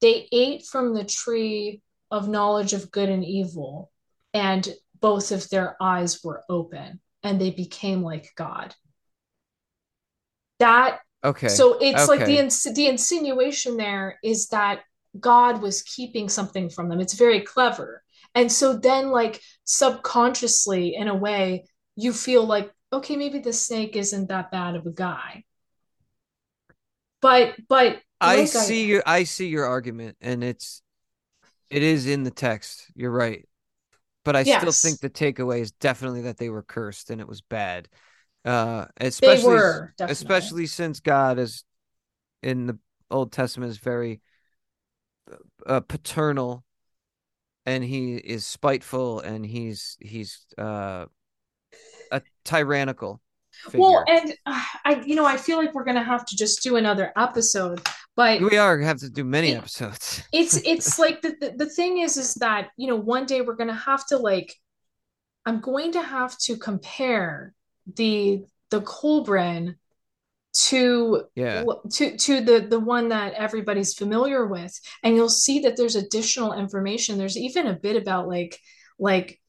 they 0.00 0.28
ate 0.32 0.64
from 0.64 0.94
the 0.94 1.04
tree 1.04 1.82
of 2.10 2.28
knowledge 2.28 2.72
of 2.72 2.90
good 2.90 3.10
and 3.10 3.24
evil, 3.24 3.92
and 4.32 4.66
both 4.98 5.30
of 5.30 5.48
their 5.50 5.76
eyes 5.80 6.24
were 6.24 6.42
open, 6.48 7.00
and 7.22 7.38
they 7.38 7.50
became 7.50 8.02
like 8.02 8.30
God. 8.34 8.74
That 10.58 11.00
okay. 11.22 11.48
So 11.48 11.78
it's 11.80 12.08
okay. 12.08 12.18
like 12.18 12.26
the 12.26 12.38
ins- 12.38 12.74
the 12.74 12.86
insinuation 12.86 13.76
there 13.76 14.18
is 14.24 14.48
that 14.48 14.80
God 15.18 15.62
was 15.62 15.82
keeping 15.82 16.28
something 16.28 16.70
from 16.70 16.88
them. 16.88 17.00
It's 17.00 17.14
very 17.14 17.40
clever. 17.40 18.02
And 18.34 18.50
so 18.50 18.76
then, 18.76 19.10
like, 19.10 19.40
subconsciously, 19.64 20.94
in 20.94 21.08
a 21.08 21.14
way, 21.14 21.66
you 21.96 22.12
feel 22.12 22.46
like, 22.46 22.72
okay, 22.92 23.16
maybe 23.16 23.38
the 23.38 23.52
snake 23.52 23.96
isn't 23.96 24.28
that 24.28 24.50
bad 24.50 24.74
of 24.74 24.86
a 24.86 24.92
guy. 24.92 25.44
But, 27.20 27.54
but, 27.68 28.00
I 28.20 28.38
like 28.38 28.48
see 28.48 28.84
I, 28.84 28.86
your, 28.86 29.02
I 29.04 29.24
see 29.24 29.48
your 29.48 29.66
argument, 29.66 30.16
and 30.20 30.42
it's, 30.42 30.82
it 31.70 31.82
is 31.82 32.06
in 32.06 32.22
the 32.22 32.30
text. 32.30 32.86
You're 32.94 33.10
right. 33.10 33.46
But 34.24 34.36
I 34.36 34.40
yes. 34.40 34.60
still 34.60 34.72
think 34.72 35.00
the 35.00 35.10
takeaway 35.10 35.60
is 35.60 35.72
definitely 35.72 36.22
that 36.22 36.38
they 36.38 36.48
were 36.48 36.62
cursed 36.62 37.10
and 37.10 37.20
it 37.20 37.26
was 37.26 37.40
bad. 37.40 37.88
Uh, 38.44 38.86
especially, 39.00 39.54
were, 39.54 39.94
especially 40.00 40.66
since 40.66 41.00
God 41.00 41.38
is 41.38 41.64
in 42.42 42.66
the 42.66 42.78
Old 43.10 43.32
Testament 43.32 43.70
is 43.70 43.78
very 43.78 44.20
uh, 45.66 45.80
paternal 45.80 46.64
and 47.66 47.84
he 47.84 48.16
is 48.16 48.44
spiteful 48.44 49.20
and 49.20 49.46
he's 49.46 49.96
he's 50.00 50.46
uh 50.58 51.06
a 52.10 52.22
tyrannical 52.44 53.20
figure. 53.64 53.80
well 53.80 54.04
and 54.08 54.34
uh, 54.46 54.64
i 54.84 55.02
you 55.06 55.14
know 55.14 55.24
i 55.24 55.36
feel 55.36 55.58
like 55.58 55.74
we're 55.74 55.84
gonna 55.84 56.02
have 56.02 56.24
to 56.24 56.36
just 56.36 56.62
do 56.62 56.76
another 56.76 57.12
episode 57.16 57.80
but 58.16 58.40
we 58.40 58.56
are 58.56 58.78
have 58.80 58.98
to 58.98 59.10
do 59.10 59.24
many 59.24 59.50
it, 59.50 59.58
episodes 59.58 60.22
it's 60.32 60.56
it's 60.66 60.98
like 60.98 61.22
the, 61.22 61.34
the 61.40 61.54
the 61.56 61.66
thing 61.66 61.98
is 61.98 62.16
is 62.16 62.34
that 62.34 62.68
you 62.76 62.88
know 62.88 62.96
one 62.96 63.26
day 63.26 63.40
we're 63.40 63.56
gonna 63.56 63.72
have 63.72 64.06
to 64.06 64.16
like 64.16 64.54
i'm 65.46 65.60
going 65.60 65.92
to 65.92 66.02
have 66.02 66.36
to 66.38 66.56
compare 66.56 67.54
the 67.94 68.42
the 68.70 68.80
kolbrin 68.80 69.76
to 70.52 71.24
yeah. 71.34 71.64
to 71.90 72.16
to 72.16 72.40
the 72.42 72.60
the 72.60 72.80
one 72.80 73.08
that 73.08 73.32
everybody's 73.34 73.94
familiar 73.94 74.46
with 74.46 74.78
and 75.02 75.16
you'll 75.16 75.28
see 75.28 75.60
that 75.60 75.76
there's 75.76 75.96
additional 75.96 76.52
information. 76.52 77.16
There's 77.16 77.38
even 77.38 77.66
a 77.66 77.78
bit 77.78 77.96
about 77.96 78.28
like 78.28 78.58
like 78.98 79.40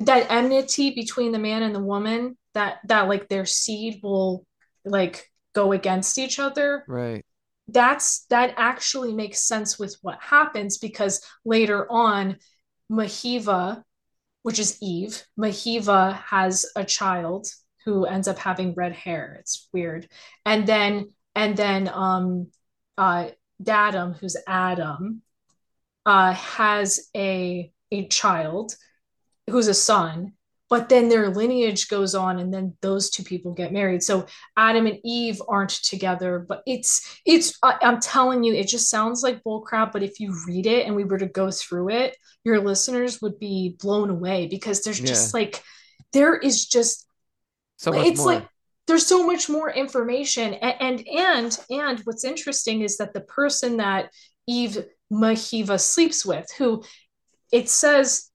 that 0.00 0.30
enmity 0.30 0.94
between 0.94 1.32
the 1.32 1.38
man 1.38 1.62
and 1.62 1.74
the 1.74 1.82
woman 1.82 2.38
that 2.54 2.78
that 2.86 3.08
like 3.08 3.28
their 3.28 3.44
seed 3.44 4.00
will 4.02 4.46
like 4.84 5.28
go 5.52 5.72
against 5.72 6.16
each 6.16 6.38
other. 6.38 6.84
Right. 6.86 7.24
That's 7.66 8.26
that 8.26 8.54
actually 8.56 9.12
makes 9.12 9.46
sense 9.46 9.78
with 9.78 9.96
what 10.02 10.20
happens 10.20 10.78
because 10.78 11.24
later 11.44 11.90
on 11.90 12.36
mahiva 12.90 13.82
which 14.42 14.58
is 14.58 14.76
eve 14.82 15.22
mahiva 15.38 16.16
has 16.22 16.66
a 16.74 16.84
child 16.84 17.46
who 17.84 18.04
ends 18.04 18.28
up 18.28 18.38
having 18.38 18.74
red 18.74 18.92
hair. 18.92 19.36
It's 19.40 19.68
weird. 19.72 20.08
And 20.44 20.66
then 20.66 21.10
and 21.34 21.56
then 21.56 21.88
um 21.92 22.48
uh 22.98 23.28
Dadam, 23.62 24.18
who's 24.18 24.36
Adam, 24.46 25.22
uh 26.06 26.32
has 26.32 27.08
a 27.16 27.72
a 27.92 28.08
child 28.08 28.74
who's 29.48 29.68
a 29.68 29.74
son, 29.74 30.32
but 30.70 30.88
then 30.88 31.08
their 31.08 31.28
lineage 31.28 31.88
goes 31.88 32.14
on 32.14 32.38
and 32.38 32.54
then 32.54 32.74
those 32.80 33.10
two 33.10 33.24
people 33.24 33.52
get 33.52 33.72
married. 33.72 34.04
So 34.04 34.26
Adam 34.56 34.86
and 34.86 34.98
Eve 35.04 35.42
aren't 35.48 35.70
together, 35.70 36.46
but 36.48 36.62
it's 36.64 37.20
it's 37.26 37.58
I, 37.62 37.76
I'm 37.82 38.00
telling 38.00 38.44
you, 38.44 38.54
it 38.54 38.68
just 38.68 38.88
sounds 38.88 39.22
like 39.24 39.42
bullcrap. 39.42 39.90
But 39.92 40.04
if 40.04 40.20
you 40.20 40.32
read 40.46 40.66
it 40.66 40.86
and 40.86 40.94
we 40.94 41.04
were 41.04 41.18
to 41.18 41.26
go 41.26 41.50
through 41.50 41.90
it, 41.90 42.16
your 42.44 42.60
listeners 42.60 43.20
would 43.20 43.40
be 43.40 43.76
blown 43.80 44.10
away 44.10 44.46
because 44.46 44.82
there's 44.82 45.00
just 45.00 45.34
yeah. 45.34 45.40
like 45.40 45.62
there 46.12 46.36
is 46.36 46.66
just 46.66 47.06
so 47.80 47.92
much 47.92 48.06
it's 48.06 48.20
more. 48.20 48.34
like 48.34 48.46
there's 48.86 49.06
so 49.06 49.26
much 49.26 49.48
more 49.48 49.70
information. 49.70 50.52
And 50.54 50.76
and 50.80 51.08
and, 51.08 51.58
and 51.70 52.00
what's 52.00 52.24
interesting 52.24 52.82
is 52.82 52.98
that 52.98 53.14
the 53.14 53.22
person 53.22 53.78
that 53.78 54.10
eve 54.46 54.84
mahiva 55.10 55.80
sleeps 55.80 56.24
with 56.24 56.46
who 56.58 56.82
it 57.52 57.68
says 57.68 58.30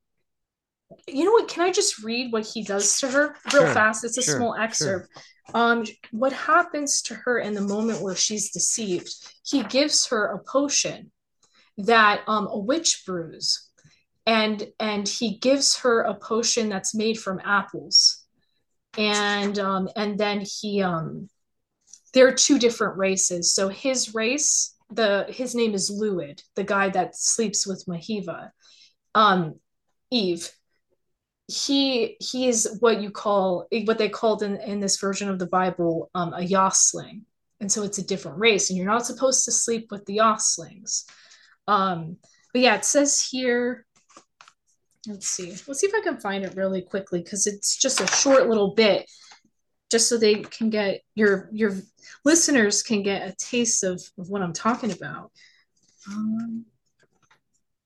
you 1.07 1.25
know 1.25 1.31
what? 1.31 1.47
Can 1.47 1.63
i 1.63 1.71
just 1.71 2.03
read 2.03 2.31
what 2.31 2.45
he 2.45 2.63
does 2.63 2.99
to 2.99 3.09
her 3.09 3.35
real 3.53 3.63
sure, 3.63 3.73
fast? 3.73 4.03
It's 4.03 4.17
a 4.17 4.23
sure, 4.23 4.37
small 4.37 4.55
excerpt. 4.55 5.09
Sure. 5.13 5.61
um 5.61 5.83
what 6.11 6.33
happens 6.33 7.03
to 7.03 7.13
her 7.13 7.37
in 7.37 7.53
the 7.53 7.61
moment 7.61 8.01
where 8.01 8.15
she's 8.15 8.51
deceived? 8.51 9.09
He 9.43 9.61
gives 9.63 10.07
her 10.07 10.25
a 10.25 10.39
potion 10.39 11.11
that 11.77 12.21
um 12.27 12.47
a 12.47 12.57
witch 12.57 13.03
brews 13.05 13.69
and 14.25 14.67
and 14.79 15.07
he 15.07 15.37
gives 15.37 15.77
her 15.77 16.01
a 16.01 16.15
potion 16.15 16.69
that's 16.69 16.95
made 16.95 17.19
from 17.19 17.39
apples 17.43 18.24
and 18.97 19.57
um 19.59 19.89
and 19.95 20.17
then 20.17 20.41
he 20.41 20.81
um 20.81 21.29
there 22.13 22.27
are 22.27 22.33
two 22.33 22.57
different 22.59 22.97
races. 22.97 23.53
So 23.53 23.69
his 23.69 24.15
race 24.15 24.73
the 24.91 25.25
his 25.29 25.55
name 25.55 25.73
is 25.73 25.89
Luid, 25.91 26.41
the 26.55 26.63
guy 26.63 26.89
that 26.89 27.15
sleeps 27.15 27.65
with 27.67 27.85
Mahiva. 27.87 28.51
Um 29.13 29.55
Eve. 30.11 30.49
He 31.47 32.17
he 32.19 32.47
is 32.47 32.77
what 32.79 33.01
you 33.01 33.11
call 33.11 33.67
what 33.85 33.97
they 33.97 34.09
called 34.09 34.43
in 34.43 34.55
in 34.57 34.79
this 34.79 34.97
version 34.99 35.29
of 35.29 35.39
the 35.39 35.47
Bible 35.47 36.09
um 36.15 36.33
a 36.33 36.39
Yosling. 36.39 37.21
And 37.61 37.71
so 37.71 37.83
it's 37.83 37.97
a 37.97 38.05
different 38.05 38.37
race 38.37 38.69
and 38.69 38.77
you're 38.77 38.85
not 38.87 39.05
supposed 39.05 39.45
to 39.45 39.51
sleep 39.51 39.87
with 39.91 40.05
the 40.05 40.17
Yoslings. 40.17 41.05
Um 41.67 42.17
but 42.53 42.61
yeah 42.61 42.75
it 42.75 42.85
says 42.85 43.21
here 43.21 43.84
let's 45.07 45.27
see. 45.27 45.51
Let's 45.67 45.79
see 45.79 45.87
if 45.87 45.93
i 45.95 46.01
can 46.01 46.19
find 46.19 46.43
it 46.43 46.55
really 46.55 46.81
quickly 46.81 47.21
because 47.21 47.47
it's 47.47 47.77
just 47.77 48.01
a 48.01 48.07
short 48.07 48.47
little 48.47 48.73
bit 48.73 49.09
just 49.91 50.09
so 50.09 50.17
they 50.17 50.35
can 50.35 50.69
get 50.69 51.01
your 51.13 51.49
your 51.51 51.73
listeners 52.23 52.81
can 52.81 53.03
get 53.03 53.27
a 53.27 53.35
taste 53.35 53.83
of, 53.83 54.01
of 54.17 54.29
what 54.29 54.41
i'm 54.41 54.53
talking 54.53 54.91
about. 54.91 55.31
Um, 56.07 56.65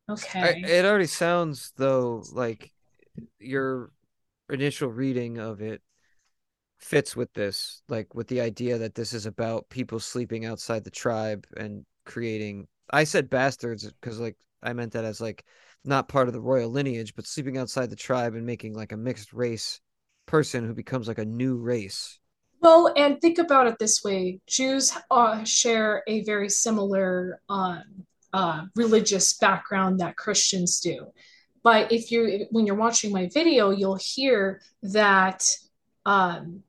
okay. 0.10 0.64
I, 0.66 0.70
it 0.70 0.86
already 0.86 1.08
sounds 1.08 1.72
though 1.78 2.24
like 2.32 2.72
your 3.40 3.92
initial 4.50 4.90
reading 4.90 5.38
of 5.38 5.62
it 5.62 5.82
fits 6.80 7.16
with 7.16 7.32
this 7.34 7.82
like 7.90 8.14
with 8.16 8.28
the 8.28 8.40
idea 8.42 8.78
that 8.78 8.96
this 8.96 9.14
is 9.14 9.26
about 9.26 9.70
people 9.70 10.00
sleeping 10.00 10.46
outside 10.46 10.84
the 10.84 10.90
tribe 10.90 11.46
and 11.58 11.86
creating 12.06 12.66
i 12.90 13.04
said 13.04 13.30
bastards 13.30 13.92
because 14.02 14.20
like 14.20 14.38
i 14.64 14.72
meant 14.72 14.94
that 14.94 15.04
as 15.04 15.20
like 15.20 15.44
not 15.86 16.08
part 16.08 16.28
of 16.28 16.34
the 16.34 16.42
royal 16.42 16.70
lineage, 16.70 17.16
but 17.16 17.26
sleeping 17.26 17.58
outside 17.58 17.90
the 17.90 17.96
tribe 17.96 18.36
and 18.36 18.46
making 18.46 18.74
like 18.74 18.92
a 18.92 18.98
mixed 18.98 19.34
race 19.34 19.80
person 20.26 20.66
who 20.66 20.74
becomes 20.74 21.08
like 21.08 21.18
a 21.18 21.26
new 21.26 21.58
race. 21.58 22.20
Well, 22.62 22.94
and 22.96 23.22
think 23.22 23.38
about 23.38 23.68
it 23.68 23.80
this 23.80 24.04
way: 24.04 24.42
Jews 24.48 24.96
uh, 25.10 25.44
share 25.44 26.04
a 26.08 26.24
very 26.24 26.50
similar 26.50 27.42
um, 27.50 27.84
uh, 28.34 28.66
religious 28.76 29.38
background 29.38 30.00
that 30.00 30.18
Christians 30.18 30.80
do. 30.80 31.08
But 31.64 31.92
if 31.92 32.12
you, 32.12 32.48
when 32.52 32.66
you're 32.66 32.76
watching 32.76 33.12
my 33.12 33.30
video, 33.34 33.70
you'll 33.72 34.00
hear 34.00 34.62
that 34.84 35.46
um, 36.06 36.64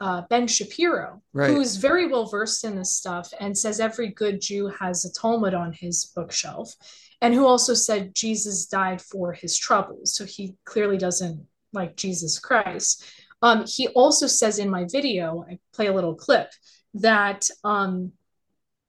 uh, 0.00 0.22
Ben 0.30 0.46
Shapiro, 0.46 1.20
right. 1.32 1.50
who's 1.50 1.76
very 1.76 2.06
well 2.06 2.26
versed 2.26 2.64
in 2.64 2.76
this 2.76 2.96
stuff 2.96 3.32
and 3.38 3.56
says 3.56 3.80
every 3.80 4.08
good 4.08 4.40
Jew 4.40 4.68
has 4.68 5.04
a 5.04 5.12
Talmud 5.12 5.54
on 5.54 5.72
his 5.72 6.12
bookshelf 6.14 6.74
and 7.20 7.34
who 7.34 7.46
also 7.46 7.74
said 7.74 8.14
Jesus 8.14 8.66
died 8.66 9.00
for 9.00 9.32
his 9.32 9.58
troubles. 9.58 10.14
So 10.14 10.24
he 10.24 10.56
clearly 10.64 10.96
doesn't 10.96 11.46
like 11.72 11.96
Jesus 11.96 12.38
Christ. 12.38 13.04
Um, 13.42 13.64
he 13.66 13.88
also 13.88 14.26
says 14.26 14.58
in 14.58 14.70
my 14.70 14.86
video, 14.90 15.44
I 15.48 15.58
play 15.72 15.86
a 15.86 15.94
little 15.94 16.14
clip 16.14 16.50
that 16.94 17.48
um, 17.64 18.12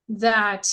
that 0.10 0.68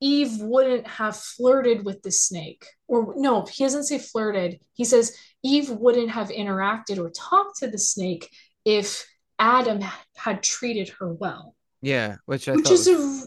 Eve 0.00 0.40
wouldn't 0.40 0.86
have 0.86 1.16
flirted 1.16 1.84
with 1.84 2.02
the 2.02 2.10
snake, 2.10 2.66
or 2.86 3.14
no, 3.16 3.46
he 3.46 3.64
doesn't 3.64 3.84
say 3.84 3.98
flirted. 3.98 4.60
He 4.74 4.84
says 4.84 5.16
Eve 5.42 5.70
wouldn't 5.70 6.10
have 6.10 6.28
interacted 6.28 6.98
or 6.98 7.10
talked 7.10 7.58
to 7.58 7.68
the 7.68 7.78
snake 7.78 8.30
if 8.64 9.06
Adam 9.38 9.82
had 10.16 10.42
treated 10.42 10.90
her 11.00 11.12
well. 11.12 11.54
Yeah, 11.80 12.16
which 12.26 12.48
I 12.48 12.54
which 12.54 12.70
is 12.70 12.88
a 12.88 13.26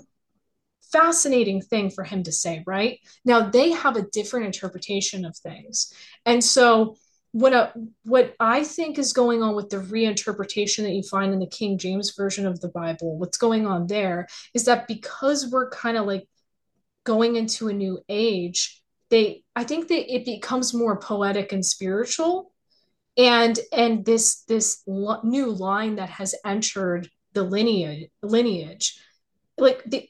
fascinating 0.91 1.61
thing 1.61 1.89
for 1.89 2.03
him 2.03 2.23
to 2.23 2.31
say, 2.31 2.63
right? 2.65 2.99
Now 3.25 3.49
they 3.49 3.71
have 3.71 3.95
a 3.95 4.07
different 4.11 4.47
interpretation 4.47 5.25
of 5.25 5.37
things. 5.37 5.93
And 6.25 6.43
so 6.43 6.95
what 7.31 7.53
a, 7.53 7.73
what 8.05 8.35
I 8.39 8.63
think 8.63 8.97
is 8.97 9.13
going 9.13 9.43
on 9.43 9.55
with 9.55 9.69
the 9.69 9.77
reinterpretation 9.77 10.83
that 10.83 10.93
you 10.93 11.03
find 11.03 11.31
in 11.31 11.39
the 11.39 11.47
King 11.47 11.77
James 11.77 12.13
version 12.15 12.47
of 12.47 12.59
the 12.59 12.69
Bible, 12.69 13.17
what's 13.17 13.37
going 13.37 13.67
on 13.67 13.87
there 13.87 14.27
is 14.53 14.65
that 14.65 14.87
because 14.87 15.47
we're 15.47 15.69
kind 15.69 15.97
of 15.97 16.07
like 16.07 16.27
going 17.03 17.35
into 17.35 17.67
a 17.67 17.73
new 17.73 17.99
age, 18.09 18.81
they 19.09 19.43
I 19.55 19.63
think 19.63 19.87
that 19.89 20.13
it 20.13 20.25
becomes 20.25 20.73
more 20.73 20.99
poetic 20.99 21.51
and 21.51 21.65
spiritual. 21.65 22.51
And 23.17 23.59
and 23.73 24.05
this 24.05 24.43
this 24.43 24.81
lo- 24.87 25.21
new 25.23 25.51
line 25.51 25.95
that 25.95 26.09
has 26.09 26.33
entered 26.45 27.09
the 27.33 27.43
lineage 27.43 28.09
lineage 28.23 28.99
like 29.57 29.83
the 29.85 30.07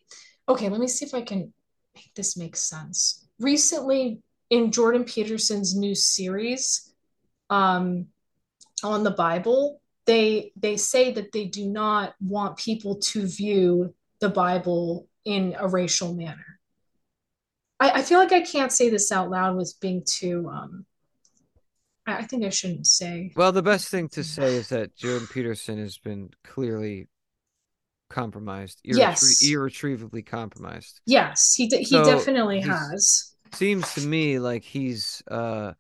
okay, 0.50 0.70
let 0.70 0.80
me 0.80 0.88
see 0.88 1.06
if 1.06 1.14
I 1.14 1.22
can 1.22 1.54
make 1.96 2.14
this 2.16 2.36
make 2.36 2.56
sense. 2.56 3.28
Recently, 3.40 4.22
in 4.50 4.72
Jordan 4.72 5.04
Peterson's 5.04 5.76
new 5.76 5.96
series 5.96 6.92
um, 7.50 8.08
on 8.84 9.04
the 9.04 9.12
Bible, 9.12 9.82
they 10.06 10.52
they 10.56 10.76
say 10.76 11.12
that 11.14 11.32
they 11.32 11.46
do 11.46 11.68
not 11.68 12.16
want 12.20 12.58
people 12.58 12.96
to 12.96 13.28
view 13.28 13.94
the 14.20 14.30
Bible 14.30 15.08
in 15.24 15.56
a 15.58 15.68
racial 15.68 16.14
manner. 16.14 16.60
I, 17.80 17.92
I 17.92 18.02
feel 18.02 18.20
like 18.20 18.34
I 18.34 18.42
can't 18.42 18.72
say 18.72 18.90
this 18.90 19.12
out 19.12 19.30
loud 19.30 19.56
with 19.56 19.74
being 19.80 20.04
too 20.06 20.50
um, 20.52 20.86
I 22.18 22.24
think 22.24 22.44
I 22.44 22.50
shouldn't 22.50 22.88
say. 22.88 23.32
Well, 23.36 23.52
the 23.52 23.62
best 23.62 23.90
thing 23.90 24.10
to 24.10 24.24
say 24.24 24.56
is 24.56 24.70
that 24.70 24.96
Jordan 24.96 25.28
Peterson 25.28 25.78
has 25.78 25.98
been 25.98 26.32
clearly 26.44 27.08
compromised. 28.10 28.80
Yes, 28.84 29.42
irretrievably 29.48 30.24
compromised. 30.24 31.02
Yes, 31.06 31.54
he 31.56 31.68
d- 31.68 31.78
he 31.78 31.86
so 31.86 32.04
definitely 32.04 32.62
has. 32.62 33.34
Seems 33.54 33.94
to 33.96 34.02
me 34.02 34.40
like 34.40 34.64
he's 34.64 35.24
uh 35.30 35.74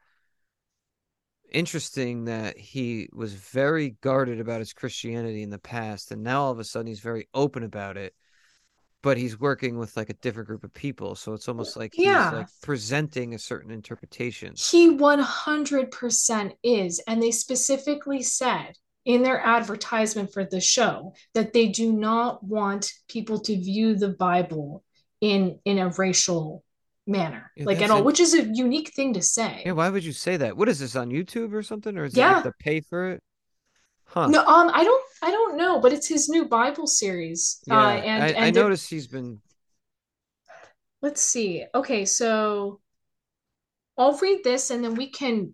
interesting 1.51 2.25
that 2.25 2.57
he 2.57 3.09
was 3.11 3.33
very 3.33 3.97
guarded 4.01 4.39
about 4.39 4.59
his 4.59 4.73
Christianity 4.73 5.41
in 5.41 5.49
the 5.49 5.59
past, 5.59 6.11
and 6.11 6.23
now 6.23 6.43
all 6.43 6.51
of 6.51 6.59
a 6.59 6.63
sudden 6.63 6.87
he's 6.87 6.99
very 6.99 7.27
open 7.33 7.63
about 7.63 7.97
it. 7.97 8.13
But 9.01 9.17
he's 9.17 9.39
working 9.39 9.77
with 9.77 9.95
like 9.95 10.09
a 10.09 10.13
different 10.15 10.47
group 10.47 10.65
of 10.65 10.73
people, 10.73 11.15
so 11.15 11.33
it's 11.33 11.47
almost 11.47 11.77
like 11.77 11.93
he's 11.93 12.05
yeah. 12.05 12.31
like 12.31 12.47
presenting 12.61 13.33
a 13.33 13.39
certain 13.39 13.71
interpretation. 13.71 14.53
He 14.57 14.89
one 14.89 15.19
hundred 15.19 15.91
percent 15.91 16.53
is, 16.63 17.01
and 17.07 17.23
they 17.23 17.31
specifically 17.31 18.21
said 18.21 18.73
in 19.05 19.23
their 19.23 19.39
advertisement 19.39 20.33
for 20.33 20.45
the 20.45 20.59
show 20.61 21.13
that 21.33 21.53
they 21.53 21.67
do 21.67 21.91
not 21.91 22.43
want 22.43 22.91
people 23.07 23.39
to 23.39 23.55
view 23.55 23.95
the 23.95 24.09
Bible 24.09 24.83
in 25.21 25.59
in 25.65 25.79
a 25.79 25.89
racial 25.89 26.63
manner, 27.07 27.51
yeah, 27.55 27.65
like 27.65 27.81
at 27.81 27.89
all, 27.89 27.99
a, 27.99 28.03
which 28.03 28.19
is 28.19 28.33
a 28.33 28.43
unique 28.43 28.93
thing 28.93 29.13
to 29.13 29.21
say. 29.21 29.63
Yeah, 29.65 29.73
why 29.73 29.89
would 29.89 30.03
you 30.03 30.13
say 30.13 30.37
that? 30.37 30.55
What 30.55 30.69
is 30.69 30.79
this 30.79 30.95
on 30.95 31.09
YouTube 31.09 31.53
or 31.53 31.63
something, 31.63 31.97
or 31.97 32.05
is 32.05 32.15
yeah. 32.15 32.31
it 32.31 32.33
have 32.35 32.43
to 32.43 32.53
pay 32.59 32.81
for 32.81 33.09
it? 33.09 33.23
Huh? 34.05 34.27
No, 34.27 34.43
um, 34.43 34.71
I 34.73 34.83
don't, 34.83 35.03
I 35.21 35.29
don't 35.29 35.57
know, 35.57 35.79
but 35.79 35.93
it's 35.93 36.07
his 36.07 36.29
new 36.29 36.45
Bible 36.45 36.87
series. 36.87 37.59
Yeah, 37.67 37.79
uh, 37.79 37.89
and, 37.91 38.23
I, 38.23 38.27
and 38.29 38.45
I 38.45 38.51
noticed 38.51 38.89
he's 38.89 39.07
been. 39.07 39.39
Let's 41.01 41.21
see. 41.21 41.65
Okay, 41.73 42.05
so 42.05 42.79
I'll 43.97 44.17
read 44.17 44.43
this, 44.43 44.71
and 44.71 44.83
then 44.83 44.95
we 44.95 45.09
can 45.09 45.53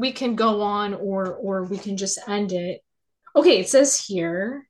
we 0.00 0.12
can 0.12 0.34
go 0.34 0.62
on 0.62 0.94
or 0.94 1.34
or 1.34 1.64
we 1.64 1.76
can 1.76 1.96
just 1.96 2.18
end 2.26 2.52
it. 2.52 2.80
Okay, 3.36 3.60
it 3.60 3.68
says 3.68 4.02
here. 4.02 4.66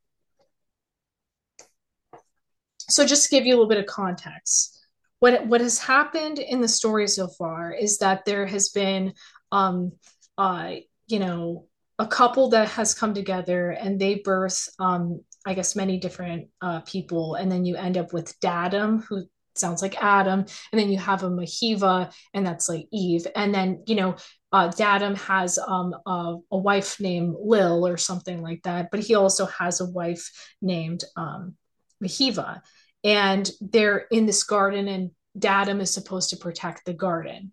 So 2.88 3.06
just 3.06 3.28
to 3.28 3.30
give 3.30 3.46
you 3.46 3.54
a 3.54 3.56
little 3.56 3.68
bit 3.68 3.78
of 3.78 3.86
context, 3.86 4.84
what 5.20 5.46
what 5.46 5.60
has 5.60 5.78
happened 5.78 6.40
in 6.40 6.60
the 6.60 6.68
story 6.68 7.06
so 7.06 7.28
far 7.28 7.72
is 7.72 7.98
that 7.98 8.24
there 8.24 8.46
has 8.46 8.70
been 8.70 9.14
um 9.52 9.92
uh 10.36 10.74
you 11.06 11.20
know 11.20 11.66
a 12.00 12.06
couple 12.06 12.50
that 12.50 12.68
has 12.70 12.94
come 12.94 13.14
together 13.14 13.70
and 13.70 14.00
they 14.00 14.16
birth 14.16 14.68
um 14.80 15.20
I 15.46 15.54
guess 15.54 15.74
many 15.76 15.98
different 15.98 16.48
uh, 16.60 16.80
people, 16.80 17.34
and 17.36 17.50
then 17.50 17.64
you 17.64 17.76
end 17.76 17.96
up 17.96 18.12
with 18.12 18.38
Dadam, 18.40 19.02
who 19.04 19.24
sounds 19.54 19.80
like 19.80 20.02
Adam, 20.02 20.40
and 20.40 20.78
then 20.78 20.90
you 20.90 20.98
have 20.98 21.22
a 21.22 21.30
Mahiva, 21.30 22.12
and 22.34 22.46
that's 22.46 22.68
like 22.68 22.86
Eve, 22.92 23.26
and 23.34 23.54
then 23.54 23.82
you 23.86 23.94
know 23.94 24.16
uh, 24.52 24.72
has 25.14 25.58
um, 25.58 25.94
a, 26.06 26.36
a, 26.50 26.58
wife 26.58 27.00
named 27.00 27.36
Lil 27.40 27.86
or 27.86 27.96
something 27.96 28.42
like 28.42 28.62
that, 28.64 28.90
but 28.90 29.00
he 29.00 29.14
also 29.14 29.46
has 29.46 29.80
a 29.80 29.86
wife 29.90 30.30
named 30.60 31.04
um, 31.16 31.54
Mahiva. 32.02 32.60
And 33.04 33.48
they're 33.60 34.06
in 34.10 34.26
this 34.26 34.42
garden, 34.42 34.88
and 34.88 35.10
Dadam 35.38 35.80
is 35.80 35.94
supposed 35.94 36.30
to 36.30 36.36
protect 36.36 36.84
the 36.84 36.94
garden. 36.94 37.52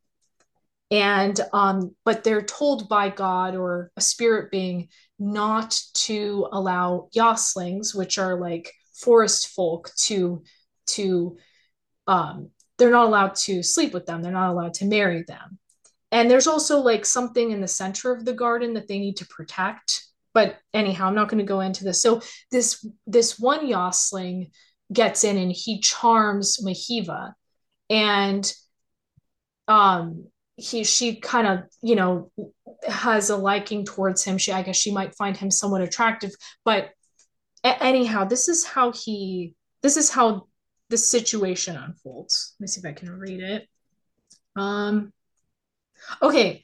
and 0.89 1.39
um 1.51 1.93
but 2.05 2.23
they're 2.23 2.41
told 2.41 2.87
by 2.87 3.09
god 3.09 3.55
or 3.55 3.91
a 3.97 4.01
spirit 4.01 4.49
being 4.51 4.87
not 5.19 5.79
to 5.93 6.47
allow 6.51 7.09
yoslings 7.11 7.93
which 7.93 8.17
are 8.17 8.39
like 8.39 8.71
forest 8.93 9.49
folk 9.49 9.91
to 9.97 10.41
to 10.85 11.37
um 12.07 12.49
they're 12.77 12.91
not 12.91 13.07
allowed 13.07 13.35
to 13.35 13.61
sleep 13.63 13.93
with 13.93 14.05
them 14.05 14.21
they're 14.21 14.31
not 14.31 14.51
allowed 14.51 14.73
to 14.73 14.85
marry 14.85 15.23
them 15.23 15.59
and 16.11 16.31
there's 16.31 16.47
also 16.47 16.79
like 16.79 17.05
something 17.05 17.51
in 17.51 17.61
the 17.61 17.67
center 17.67 18.11
of 18.11 18.23
the 18.23 18.33
garden 18.33 18.73
that 18.73 18.87
they 18.87 18.99
need 18.99 19.17
to 19.17 19.27
protect. 19.27 20.05
But 20.33 20.57
anyhow 20.73 21.07
i'm 21.07 21.15
not 21.15 21.29
going 21.29 21.39
to 21.39 21.45
go 21.45 21.61
into 21.61 21.83
this. 21.83 22.01
So 22.01 22.21
this 22.51 22.85
this 23.05 23.39
one 23.39 23.67
yosling 23.67 24.51
gets 24.93 25.23
in 25.23 25.37
and 25.37 25.51
he 25.51 25.81
charms 25.81 26.63
mahiva. 26.63 27.33
And 27.89 28.51
um 29.67 30.27
he 30.55 30.83
she 30.83 31.17
kind 31.19 31.47
of 31.47 31.59
you 31.81 31.95
know 31.95 32.31
has 32.87 33.29
a 33.29 33.35
liking 33.35 33.83
towards 33.83 34.23
him. 34.23 34.37
She 34.37 34.51
i 34.51 34.61
guess 34.61 34.77
she 34.77 34.91
might 34.91 35.15
find 35.15 35.35
him 35.35 35.51
somewhat 35.51 35.81
attractive. 35.81 36.31
But 36.63 36.89
a- 37.63 37.83
anyhow 37.83 38.23
this 38.23 38.47
is 38.47 38.63
how 38.65 38.91
he 38.91 39.55
this 39.81 39.97
is 39.97 40.09
how 40.09 40.47
the 40.89 40.97
situation 40.97 41.75
unfolds. 41.75 42.55
Let 42.59 42.63
me 42.63 42.67
see 42.67 42.79
if 42.79 42.85
i 42.85 42.93
can 42.93 43.11
read 43.11 43.41
it. 43.41 43.67
Um 44.55 45.11
okay 46.21 46.63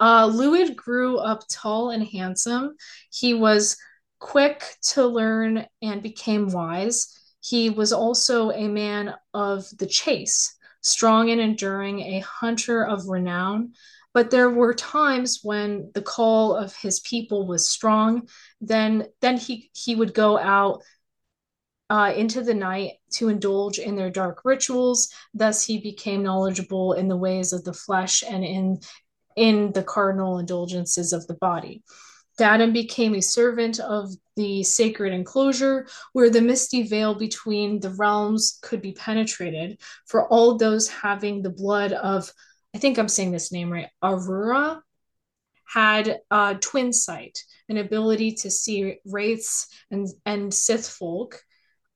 uh 0.00 0.26
Luid 0.26 0.76
grew 0.76 1.18
up 1.18 1.42
tall 1.50 1.90
and 1.90 2.06
handsome 2.06 2.76
he 3.10 3.34
was 3.34 3.76
quick 4.20 4.64
to 4.82 5.06
learn 5.06 5.66
and 5.82 6.02
became 6.02 6.48
wise 6.50 7.18
he 7.40 7.70
was 7.70 7.92
also 7.92 8.50
a 8.50 8.68
man 8.68 9.14
of 9.32 9.66
the 9.78 9.86
chase, 9.86 10.56
strong 10.82 11.30
and 11.30 11.40
enduring, 11.40 12.00
a 12.00 12.20
hunter 12.20 12.84
of 12.84 13.08
renown. 13.08 13.72
But 14.12 14.30
there 14.30 14.50
were 14.50 14.74
times 14.74 15.40
when 15.42 15.90
the 15.94 16.02
call 16.02 16.54
of 16.54 16.74
his 16.76 17.00
people 17.00 17.46
was 17.46 17.70
strong. 17.70 18.28
Then, 18.60 19.06
then 19.20 19.36
he 19.36 19.70
he 19.72 19.94
would 19.94 20.14
go 20.14 20.38
out 20.38 20.82
uh, 21.90 22.12
into 22.16 22.42
the 22.42 22.54
night 22.54 22.92
to 23.12 23.28
indulge 23.28 23.78
in 23.78 23.96
their 23.96 24.10
dark 24.10 24.42
rituals. 24.44 25.08
Thus, 25.34 25.64
he 25.64 25.78
became 25.80 26.22
knowledgeable 26.22 26.92
in 26.92 27.08
the 27.08 27.16
ways 27.16 27.52
of 27.52 27.64
the 27.64 27.72
flesh 27.72 28.22
and 28.28 28.44
in 28.44 28.80
in 29.36 29.70
the 29.72 29.84
cardinal 29.84 30.38
indulgences 30.38 31.12
of 31.12 31.24
the 31.28 31.34
body. 31.34 31.82
Dadam 32.38 32.72
became 32.72 33.14
a 33.14 33.22
servant 33.22 33.80
of 33.80 34.10
the 34.36 34.62
sacred 34.62 35.12
enclosure 35.12 35.86
where 36.12 36.30
the 36.30 36.40
misty 36.40 36.82
veil 36.84 37.14
between 37.14 37.80
the 37.80 37.90
realms 37.90 38.58
could 38.62 38.80
be 38.80 38.92
penetrated 38.92 39.80
for 40.06 40.28
all 40.28 40.56
those 40.56 40.88
having 40.88 41.42
the 41.42 41.50
blood 41.50 41.92
of, 41.92 42.32
I 42.74 42.78
think 42.78 42.98
I'm 42.98 43.08
saying 43.08 43.32
this 43.32 43.52
name 43.52 43.72
right, 43.72 43.88
Aurora, 44.02 44.82
had 45.66 46.20
a 46.30 46.56
twin 46.60 46.92
sight, 46.92 47.38
an 47.68 47.76
ability 47.76 48.32
to 48.32 48.50
see 48.50 48.98
wraiths 49.04 49.66
and, 49.90 50.08
and 50.24 50.54
Sith 50.54 50.88
folk, 50.88 51.40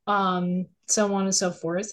um, 0.07 0.67
so 0.89 1.15
on 1.15 1.25
and 1.25 1.35
so 1.35 1.51
forth. 1.51 1.93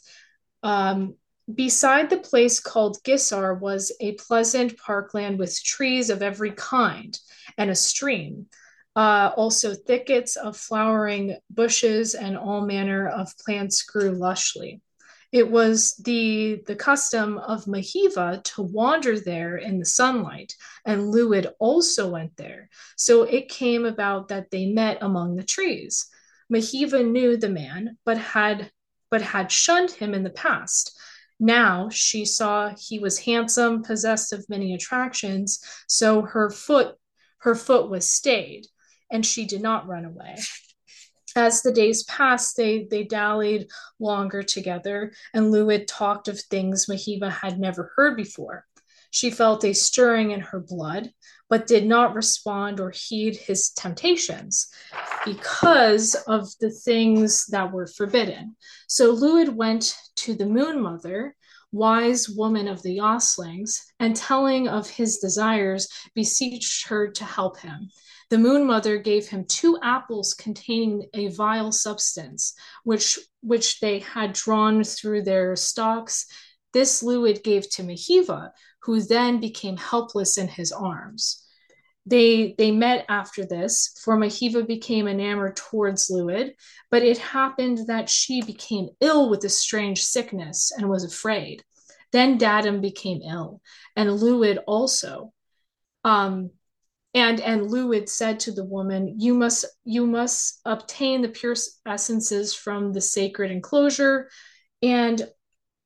Um, 0.63 1.15
beside 1.53 2.09
the 2.09 2.17
place 2.17 2.59
called 2.59 3.03
Gisar 3.03 3.59
was 3.59 3.91
a 3.99 4.13
pleasant 4.13 4.77
parkland 4.77 5.39
with 5.39 5.63
trees 5.63 6.09
of 6.09 6.21
every 6.21 6.51
kind 6.51 7.17
and 7.57 7.69
a 7.69 7.75
stream. 7.75 8.47
Uh, 8.95 9.31
also, 9.37 9.73
thickets 9.73 10.35
of 10.35 10.57
flowering 10.57 11.37
bushes 11.49 12.15
and 12.15 12.37
all 12.37 12.61
manner 12.65 13.07
of 13.07 13.37
plants 13.37 13.83
grew 13.83 14.11
lushly. 14.11 14.81
It 15.31 15.49
was 15.49 15.95
the, 16.03 16.63
the 16.65 16.75
custom 16.75 17.37
of 17.37 17.65
Mahiva 17.65 18.43
to 18.43 18.63
wander 18.63 19.19
there 19.19 19.57
in 19.57 19.77
the 19.77 19.85
sunlight, 19.85 20.55
and 20.85 21.11
Luid 21.11 21.53
also 21.59 22.09
went 22.09 22.35
there. 22.35 22.69
So 22.97 23.23
it 23.23 23.47
came 23.47 23.85
about 23.85 24.29
that 24.29 24.49
they 24.49 24.65
met 24.65 24.97
among 25.01 25.35
the 25.35 25.43
trees. 25.43 26.07
Mahiva 26.51 27.05
knew 27.05 27.37
the 27.37 27.49
man, 27.49 27.97
but 28.05 28.17
had 28.17 28.71
but 29.11 29.21
had 29.21 29.51
shunned 29.51 29.91
him 29.91 30.13
in 30.13 30.23
the 30.23 30.29
past. 30.29 30.97
Now 31.39 31.89
she 31.89 32.25
saw 32.25 32.73
he 32.77 32.99
was 32.99 33.19
handsome, 33.19 33.81
possessed 33.81 34.33
of 34.33 34.49
many 34.49 34.73
attractions, 34.73 35.63
so 35.87 36.21
her 36.21 36.49
foot 36.49 36.95
her 37.39 37.55
foot 37.55 37.89
was 37.89 38.05
stayed, 38.05 38.67
and 39.11 39.25
she 39.25 39.45
did 39.45 39.61
not 39.61 39.87
run 39.87 40.05
away. 40.05 40.37
As 41.35 41.61
the 41.61 41.71
days 41.71 42.03
passed, 42.03 42.57
they, 42.57 42.87
they 42.89 43.03
dallied 43.03 43.69
longer 43.99 44.43
together, 44.43 45.13
and 45.33 45.51
Luid 45.51 45.87
talked 45.87 46.27
of 46.27 46.39
things 46.39 46.87
Mahiva 46.87 47.31
had 47.31 47.59
never 47.59 47.93
heard 47.95 48.17
before. 48.17 48.65
She 49.11 49.29
felt 49.29 49.63
a 49.63 49.73
stirring 49.73 50.31
in 50.31 50.41
her 50.41 50.59
blood, 50.59 51.11
but 51.49 51.67
did 51.67 51.85
not 51.85 52.15
respond 52.15 52.79
or 52.79 52.91
heed 52.91 53.35
his 53.35 53.71
temptations 53.71 54.67
because 55.25 56.15
of 56.27 56.47
the 56.59 56.69
things 56.69 57.47
that 57.47 57.71
were 57.71 57.87
forbidden. 57.87 58.55
So 58.87 59.11
Luid 59.11 59.49
went 59.49 59.95
to 60.17 60.35
the 60.35 60.45
Moon 60.45 60.79
Mother 60.81 61.35
wise 61.71 62.29
woman 62.29 62.67
of 62.67 62.81
the 62.81 62.95
Yoslings, 62.95 63.93
and 63.99 64.15
telling 64.15 64.67
of 64.67 64.89
his 64.89 65.17
desires, 65.17 65.87
beseeched 66.15 66.87
her 66.87 67.09
to 67.11 67.23
help 67.23 67.59
him. 67.59 67.89
The 68.29 68.37
Moon 68.37 68.65
Mother 68.65 68.97
gave 68.97 69.27
him 69.27 69.45
two 69.45 69.79
apples 69.81 70.33
containing 70.33 71.07
a 71.13 71.29
vile 71.29 71.71
substance, 71.71 72.53
which, 72.83 73.19
which 73.41 73.79
they 73.79 73.99
had 73.99 74.33
drawn 74.33 74.83
through 74.83 75.23
their 75.23 75.55
stalks. 75.55 76.25
This 76.73 77.01
Luid 77.01 77.43
gave 77.43 77.69
to 77.71 77.83
Mahiva, 77.83 78.51
who 78.83 79.01
then 79.01 79.39
became 79.39 79.77
helpless 79.77 80.37
in 80.37 80.47
his 80.47 80.71
arms. 80.71 81.45
They, 82.05 82.55
they 82.57 82.71
met 82.71 83.05
after 83.09 83.45
this, 83.45 83.99
for 84.03 84.17
Mahiva 84.17 84.65
became 84.65 85.07
enamored 85.07 85.55
towards 85.55 86.09
Luid, 86.09 86.53
but 86.89 87.03
it 87.03 87.17
happened 87.17 87.87
that 87.87 88.09
she 88.09 88.41
became 88.41 88.89
ill 88.99 89.29
with 89.29 89.43
a 89.43 89.49
strange 89.49 90.03
sickness 90.03 90.71
and 90.75 90.89
was 90.89 91.03
afraid. 91.03 91.63
Then 92.11 92.39
Dadam 92.39 92.81
became 92.81 93.21
ill, 93.21 93.61
and 93.95 94.09
Luid 94.09 94.59
also. 94.65 95.33
Um, 96.03 96.51
and 97.13 97.39
and 97.41 97.69
Luid 97.69 98.07
said 98.09 98.39
to 98.41 98.51
the 98.51 98.63
woman, 98.63 99.19
"You 99.19 99.33
must 99.33 99.65
you 99.83 100.07
must 100.07 100.61
obtain 100.65 101.21
the 101.21 101.29
pure 101.29 101.55
essences 101.85 102.53
from 102.53 102.93
the 102.93 103.01
sacred 103.01 103.51
enclosure, 103.51 104.29
and 104.81 105.27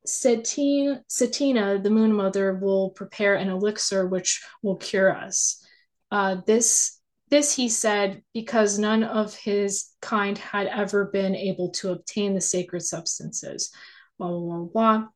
Setina, 0.05 1.01
Setina, 1.09 1.81
the 1.81 1.89
Moon 1.89 2.13
Mother, 2.13 2.55
will 2.55 2.89
prepare 2.91 3.35
an 3.35 3.49
elixir 3.49 4.07
which 4.07 4.43
will 4.61 4.75
cure 4.75 5.15
us." 5.15 5.65
Uh, 6.11 6.37
this 6.45 6.99
this 7.29 7.55
he 7.55 7.67
said 7.67 8.21
because 8.33 8.77
none 8.77 9.03
of 9.03 9.35
his 9.35 9.89
kind 10.01 10.37
had 10.37 10.67
ever 10.67 11.05
been 11.05 11.35
able 11.35 11.71
to 11.71 11.91
obtain 11.91 12.35
the 12.35 12.41
sacred 12.41 12.81
substances. 12.81 13.71
Blah 14.19 14.29
blah 14.29 14.39
blah 14.39 14.65
blah. 14.65 15.07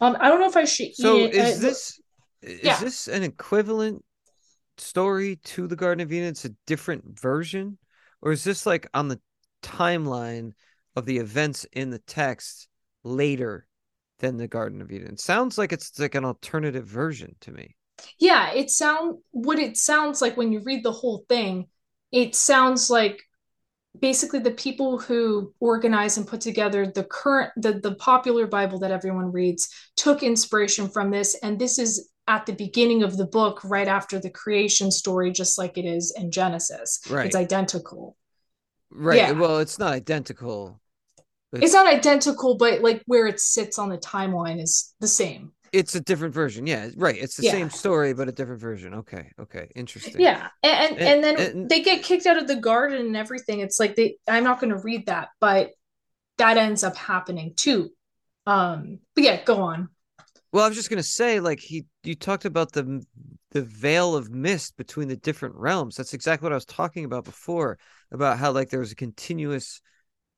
Um, 0.00 0.16
I 0.20 0.28
don't 0.28 0.40
know 0.40 0.48
if 0.48 0.56
I 0.56 0.64
should. 0.64 0.94
So 0.94 1.16
eat 1.16 1.34
it. 1.34 1.34
is 1.34 1.60
this 1.60 2.00
is 2.42 2.62
yeah. 2.62 2.78
this 2.78 3.08
an 3.08 3.22
equivalent 3.22 4.04
story 4.76 5.36
to 5.44 5.66
the 5.66 5.76
Garden 5.76 6.02
of 6.02 6.12
Eden? 6.12 6.28
It's 6.28 6.44
a 6.44 6.54
different 6.66 7.18
version, 7.18 7.78
or 8.22 8.32
is 8.32 8.44
this 8.44 8.66
like 8.66 8.86
on 8.94 9.08
the 9.08 9.20
timeline 9.62 10.52
of 10.94 11.06
the 11.06 11.18
events 11.18 11.66
in 11.72 11.90
the 11.90 11.98
text 11.98 12.68
later 13.02 13.66
than 14.18 14.36
the 14.36 14.48
Garden 14.48 14.80
of 14.80 14.90
Eden? 14.90 15.16
Sounds 15.16 15.58
like 15.58 15.72
it's 15.72 15.98
like 15.98 16.14
an 16.14 16.24
alternative 16.24 16.86
version 16.86 17.34
to 17.40 17.52
me. 17.52 17.76
Yeah, 18.18 18.52
it 18.52 18.70
sound 18.70 19.18
what 19.30 19.58
it 19.58 19.76
sounds 19.76 20.20
like 20.20 20.36
when 20.36 20.52
you 20.52 20.60
read 20.64 20.84
the 20.84 20.92
whole 20.92 21.24
thing. 21.28 21.66
It 22.12 22.34
sounds 22.34 22.90
like 22.90 23.22
basically 24.00 24.40
the 24.40 24.50
people 24.50 24.98
who 24.98 25.52
organize 25.60 26.16
and 26.16 26.26
put 26.26 26.40
together 26.40 26.86
the 26.86 27.04
current 27.04 27.52
the 27.56 27.74
the 27.74 27.94
popular 27.96 28.46
Bible 28.46 28.78
that 28.80 28.90
everyone 28.90 29.30
reads 29.32 29.68
took 29.96 30.22
inspiration 30.22 30.88
from 30.88 31.10
this, 31.10 31.36
and 31.42 31.58
this 31.58 31.78
is 31.78 32.10
at 32.26 32.46
the 32.46 32.54
beginning 32.54 33.02
of 33.02 33.16
the 33.16 33.26
book, 33.26 33.60
right 33.64 33.88
after 33.88 34.18
the 34.18 34.30
creation 34.30 34.90
story, 34.90 35.30
just 35.30 35.58
like 35.58 35.76
it 35.76 35.84
is 35.84 36.12
in 36.16 36.30
Genesis. 36.30 37.00
Right. 37.10 37.26
It's 37.26 37.36
identical. 37.36 38.16
Right. 38.90 39.18
Yeah. 39.18 39.32
Well, 39.32 39.58
it's 39.58 39.78
not 39.78 39.92
identical. 39.92 40.80
It's 41.62 41.74
not 41.74 41.86
identical, 41.86 42.56
but 42.56 42.80
like 42.82 43.02
where 43.06 43.26
it 43.26 43.40
sits 43.40 43.78
on 43.78 43.88
the 43.88 43.98
timeline 43.98 44.60
is 44.62 44.94
the 45.00 45.08
same. 45.08 45.52
It's 45.72 45.94
a 45.96 46.00
different 46.00 46.34
version. 46.34 46.66
Yeah. 46.66 46.90
Right. 46.96 47.16
It's 47.16 47.36
the 47.36 47.44
Yeah. 47.44 47.50
same 47.52 47.70
story, 47.70 48.14
but 48.14 48.28
a 48.28 48.32
different 48.32 48.60
version. 48.60 48.94
Okay. 48.94 49.30
Okay. 49.40 49.70
Interesting. 49.74 50.20
Yeah, 50.20 50.48
and 50.62 50.72
and, 50.72 50.98
And- 51.00 51.08
and 51.08 51.24
then 51.24 51.50
and- 51.50 51.68
they 51.68 51.82
get 51.82 52.02
kicked 52.04 52.26
out 52.26 52.36
of 52.36 52.46
the 52.46 52.56
garden 52.56 53.04
and 53.06 53.16
everything. 53.16 53.60
It's 53.60 53.80
like 53.80 53.96
they. 53.96 54.16
I'm 54.28 54.44
not 54.44 54.60
going 54.60 54.70
to 54.72 54.78
read 54.78 55.06
that, 55.06 55.28
but 55.40 55.70
that 56.38 56.56
ends 56.56 56.84
up 56.84 56.96
happening 56.96 57.54
too. 57.56 57.90
Um, 58.46 58.98
but 59.14 59.24
yeah, 59.24 59.42
go 59.44 59.62
on. 59.62 59.88
Well, 60.52 60.64
I 60.64 60.68
was 60.68 60.76
just 60.76 60.90
gonna 60.90 61.02
say, 61.02 61.40
like 61.40 61.58
he, 61.58 61.86
you 62.04 62.14
talked 62.14 62.44
about 62.44 62.70
the 62.72 63.04
the 63.50 63.62
veil 63.62 64.14
of 64.14 64.30
mist 64.30 64.76
between 64.76 65.08
the 65.08 65.16
different 65.16 65.56
realms. 65.56 65.96
That's 65.96 66.14
exactly 66.14 66.46
what 66.46 66.52
I 66.52 66.56
was 66.56 66.64
talking 66.64 67.04
about 67.04 67.24
before, 67.24 67.78
about 68.12 68.38
how 68.38 68.52
like 68.52 68.68
there 68.70 68.78
was 68.80 68.92
a 68.92 68.96
continuous 68.96 69.80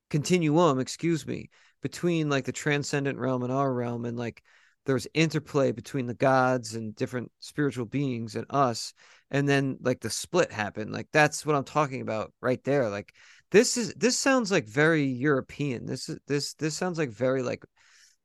continuum, 0.09 0.79
excuse 0.79 1.25
me, 1.25 1.49
between 1.81 2.29
like 2.29 2.45
the 2.45 2.51
transcendent 2.51 3.17
realm 3.19 3.43
and 3.43 3.51
our 3.51 3.73
realm 3.73 4.05
and 4.05 4.17
like 4.17 4.43
there's 4.85 5.07
interplay 5.13 5.71
between 5.71 6.07
the 6.07 6.13
gods 6.13 6.73
and 6.75 6.95
different 6.95 7.31
spiritual 7.39 7.85
beings 7.85 8.35
and 8.35 8.45
us 8.49 8.93
and 9.29 9.47
then 9.47 9.77
like 9.81 9.99
the 9.99 10.09
split 10.09 10.51
happened 10.51 10.91
like 10.91 11.07
that's 11.11 11.45
what 11.45 11.55
i'm 11.55 11.63
talking 11.65 12.01
about 12.01 12.31
right 12.41 12.63
there 12.63 12.89
like 12.89 13.13
this 13.51 13.75
is 13.75 13.93
this 13.95 14.17
sounds 14.17 14.49
like 14.49 14.65
very 14.65 15.03
european 15.03 15.85
this 15.85 16.07
is 16.07 16.17
this 16.27 16.53
this 16.53 16.75
sounds 16.75 16.97
like 16.97 17.09
very 17.09 17.43
like 17.43 17.63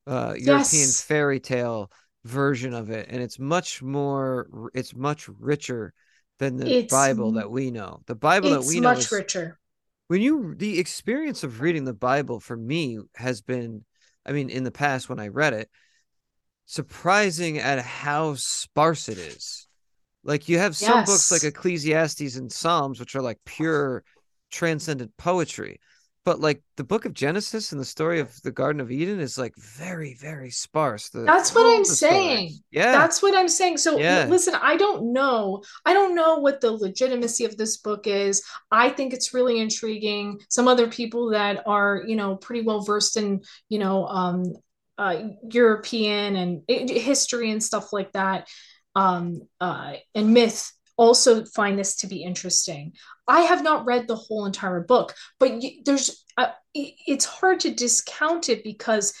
uh 0.07 0.33
european 0.37 0.91
Yes. 0.91 1.01
fairy 1.07 1.39
tale 1.39 1.91
version 2.25 2.73
of 2.73 2.89
it 2.89 3.07
and 3.09 3.21
it's 3.21 3.39
much 3.39 3.81
more 3.81 4.47
it's 4.73 4.95
much 4.95 5.27
richer 5.39 5.93
than 6.39 6.57
the 6.57 6.71
It's 6.71 6.83
bible 6.89 7.33
that 7.33 7.51
we 7.51 7.71
know 7.71 8.01
the 8.07 8.15
bible 8.15 8.49
that 8.51 8.63
we 8.63 8.79
know 8.79 8.97
much 8.97 8.99
is 8.99 9.11
richer. 9.11 9.59
When 10.13 10.21
you 10.21 10.53
the 10.55 10.77
experience 10.79 11.43
of 11.43 11.59
reading 11.59 11.85
the 11.85 11.93
bible 11.93 12.39
for 12.39 12.55
me 12.55 12.99
has 13.15 13.41
been 13.41 13.83
i 14.25 14.31
mean 14.31 14.49
in 14.49 14.63
the 14.63 14.71
past 14.71 15.09
when 15.09 15.19
i 15.19 15.27
read 15.27 15.53
it 15.53 15.69
surprising 16.65 17.57
at 17.57 17.79
how 17.79 18.35
sparse 18.35 19.09
it 19.09 19.17
is. 19.17 19.67
Like 20.23 20.47
you 20.47 20.57
have 20.57 20.75
some 20.75 21.03
books 21.03 21.31
like 21.31 21.43
ecclesiastes 21.43 22.35
and 22.35 22.51
psalms 22.51 22.99
which 22.99 23.15
are 23.15 23.21
like 23.21 23.39
pure 23.45 24.03
transcendent 24.51 25.11
poetry 25.17 25.79
but 26.25 26.39
like 26.39 26.61
the 26.77 26.83
book 26.83 27.05
of 27.05 27.13
genesis 27.13 27.71
and 27.71 27.81
the 27.81 27.85
story 27.85 28.19
of 28.19 28.41
the 28.43 28.51
garden 28.51 28.79
of 28.81 28.91
eden 28.91 29.19
is 29.19 29.37
like 29.37 29.53
very 29.57 30.13
very 30.15 30.49
sparse 30.49 31.09
the, 31.09 31.21
That's 31.21 31.53
what 31.53 31.65
I'm 31.65 31.79
the 31.79 31.85
stories. 31.85 31.99
saying. 31.99 32.51
yeah 32.71 32.91
That's 32.93 33.21
what 33.21 33.35
I'm 33.35 33.47
saying. 33.49 33.77
So 33.77 33.97
Yeah. 33.99 34.25
listen, 34.29 34.55
I 34.55 34.77
don't 34.77 35.13
know. 35.13 35.63
I 35.85 35.93
don't 35.93 36.15
know 36.15 36.37
what 36.39 36.61
the 36.61 36.71
legitimacy 36.71 37.45
of 37.45 37.57
this 37.57 37.77
book 37.77 38.07
is. 38.07 38.43
I 38.71 38.89
think 38.89 39.13
it's 39.13 39.33
really 39.33 39.59
intriguing. 39.59 40.39
Some 40.49 40.67
other 40.67 40.87
people 40.87 41.31
that 41.31 41.63
are, 41.65 42.03
you 42.07 42.15
know, 42.15 42.35
pretty 42.35 42.61
well 42.61 42.81
versed 42.81 43.17
in, 43.17 43.41
you 43.69 43.79
know, 43.79 44.05
um, 44.07 44.53
uh, 44.97 45.23
European 45.51 46.35
and 46.35 46.61
history 46.67 47.51
and 47.51 47.63
stuff 47.63 47.91
like 47.91 48.11
that, 48.13 48.47
um, 48.95 49.41
uh, 49.59 49.93
and 50.13 50.33
myth 50.33 50.71
also 50.97 51.45
find 51.45 51.77
this 51.77 51.97
to 51.97 52.07
be 52.07 52.23
interesting. 52.23 52.93
I 53.27 53.41
have 53.41 53.63
not 53.63 53.85
read 53.85 54.07
the 54.07 54.15
whole 54.15 54.45
entire 54.45 54.81
book, 54.81 55.13
but 55.39 55.63
there's, 55.85 56.23
uh, 56.37 56.51
it's 56.73 57.25
hard 57.25 57.61
to 57.61 57.73
discount 57.73 58.49
it 58.49 58.63
because 58.63 59.13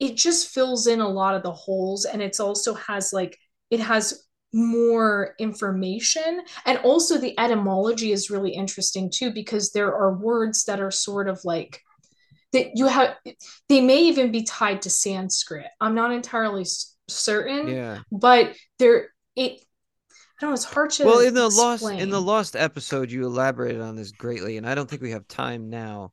it 0.00 0.16
just 0.16 0.48
fills 0.48 0.86
in 0.86 1.00
a 1.00 1.08
lot 1.08 1.34
of 1.34 1.42
the 1.42 1.52
holes 1.52 2.04
and 2.04 2.20
it's 2.20 2.40
also 2.40 2.74
has 2.74 3.12
like 3.12 3.38
it 3.70 3.80
has 3.80 4.24
more 4.52 5.34
information. 5.38 6.42
And 6.64 6.78
also 6.78 7.18
the 7.18 7.38
etymology 7.38 8.12
is 8.12 8.30
really 8.30 8.52
interesting 8.52 9.10
too 9.12 9.32
because 9.32 9.72
there 9.72 9.94
are 9.94 10.14
words 10.14 10.64
that 10.64 10.80
are 10.80 10.90
sort 10.90 11.28
of 11.28 11.40
like 11.44 11.80
that 12.52 12.70
you 12.76 12.86
have 12.86 13.16
they 13.68 13.80
may 13.80 14.04
even 14.04 14.30
be 14.30 14.42
tied 14.42 14.82
to 14.82 14.90
sanskrit. 14.90 15.66
I'm 15.80 15.94
not 15.94 16.12
entirely 16.12 16.64
certain 17.08 17.68
yeah. 17.68 17.98
but 18.10 18.56
there 18.78 19.08
it 19.36 19.60
know 20.44 20.52
it's 20.52 20.64
hard 20.64 20.90
to 20.90 21.04
well 21.04 21.20
in 21.20 21.34
the 21.34 21.48
lost 21.48 21.84
in 21.90 22.10
the 22.10 22.20
lost 22.20 22.56
episode 22.56 23.10
you 23.10 23.24
elaborated 23.24 23.80
on 23.80 23.96
this 23.96 24.12
greatly 24.12 24.56
and 24.56 24.68
i 24.68 24.74
don't 24.74 24.88
think 24.88 25.02
we 25.02 25.10
have 25.10 25.26
time 25.26 25.70
now 25.70 26.10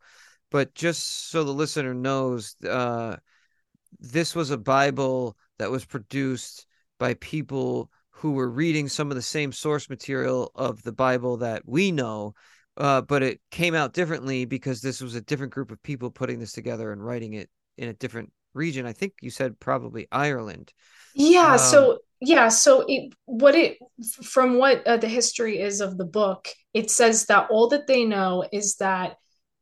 but 0.49 0.73
just 0.73 1.29
so 1.29 1.43
the 1.43 1.51
listener 1.51 1.93
knows 1.93 2.55
uh 2.67 3.15
this 3.99 4.35
was 4.35 4.51
a 4.51 4.57
bible 4.57 5.35
that 5.59 5.71
was 5.71 5.85
produced 5.85 6.65
by 6.99 7.13
people 7.15 7.89
who 8.09 8.31
were 8.33 8.49
reading 8.49 8.87
some 8.87 9.09
of 9.09 9.15
the 9.15 9.21
same 9.21 9.51
source 9.51 9.89
material 9.89 10.51
of 10.55 10.81
the 10.83 10.93
bible 10.93 11.37
that 11.37 11.63
we 11.65 11.91
know 11.91 12.33
uh, 12.77 13.01
but 13.01 13.21
it 13.21 13.41
came 13.51 13.75
out 13.75 13.93
differently 13.93 14.45
because 14.45 14.81
this 14.81 15.01
was 15.01 15.13
a 15.13 15.21
different 15.21 15.53
group 15.53 15.71
of 15.71 15.83
people 15.83 16.09
putting 16.09 16.39
this 16.39 16.53
together 16.53 16.91
and 16.91 17.05
writing 17.05 17.33
it 17.33 17.49
in 17.77 17.89
a 17.89 17.93
different 17.93 18.31
region. 18.53 18.85
I 18.85 18.93
think 18.93 19.13
you 19.21 19.29
said 19.29 19.59
probably 19.59 20.07
ireland. 20.11 20.73
Yeah, 21.13 21.53
um 21.53 21.57
so 21.57 21.99
yeah, 22.21 22.49
so 22.49 22.85
it 22.87 23.13
what 23.25 23.55
it 23.55 23.79
from 24.23 24.59
what 24.59 24.85
uh, 24.85 24.97
the 24.97 25.07
history 25.07 25.59
is 25.59 25.81
of 25.81 25.97
the 25.97 26.05
book, 26.05 26.47
it 26.71 26.91
says 26.91 27.25
that 27.25 27.49
all 27.49 27.67
that 27.69 27.87
they 27.87 28.05
know 28.05 28.45
is 28.51 28.75
that 28.77 29.17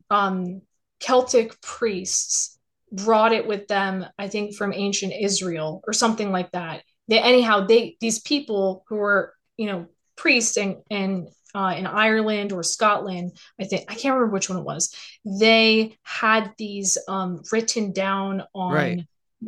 um 0.09 0.61
Celtic 0.99 1.61
priests 1.61 2.59
brought 2.91 3.31
it 3.31 3.47
with 3.47 3.67
them, 3.67 4.05
I 4.17 4.27
think 4.27 4.55
from 4.55 4.73
ancient 4.73 5.13
Israel 5.17 5.81
or 5.87 5.93
something 5.93 6.31
like 6.33 6.51
that. 6.51 6.83
They 7.07 7.19
anyhow 7.19 7.65
they 7.65 7.95
these 8.01 8.19
people 8.19 8.83
who 8.89 8.97
were, 8.97 9.33
you 9.55 9.67
know, 9.67 9.87
priests 10.17 10.57
in 10.57 10.81
in 10.89 11.29
uh, 11.55 11.75
in 11.77 11.87
Ireland 11.87 12.51
or 12.51 12.61
Scotland, 12.61 13.37
I 13.59 13.63
think 13.63 13.89
I 13.89 13.95
can't 13.95 14.15
remember 14.15 14.33
which 14.33 14.49
one 14.49 14.59
it 14.59 14.65
was. 14.65 14.93
They 15.23 15.97
had 16.03 16.51
these 16.57 16.97
um 17.07 17.41
written 17.53 17.93
down 17.93 18.43
right 18.53 18.99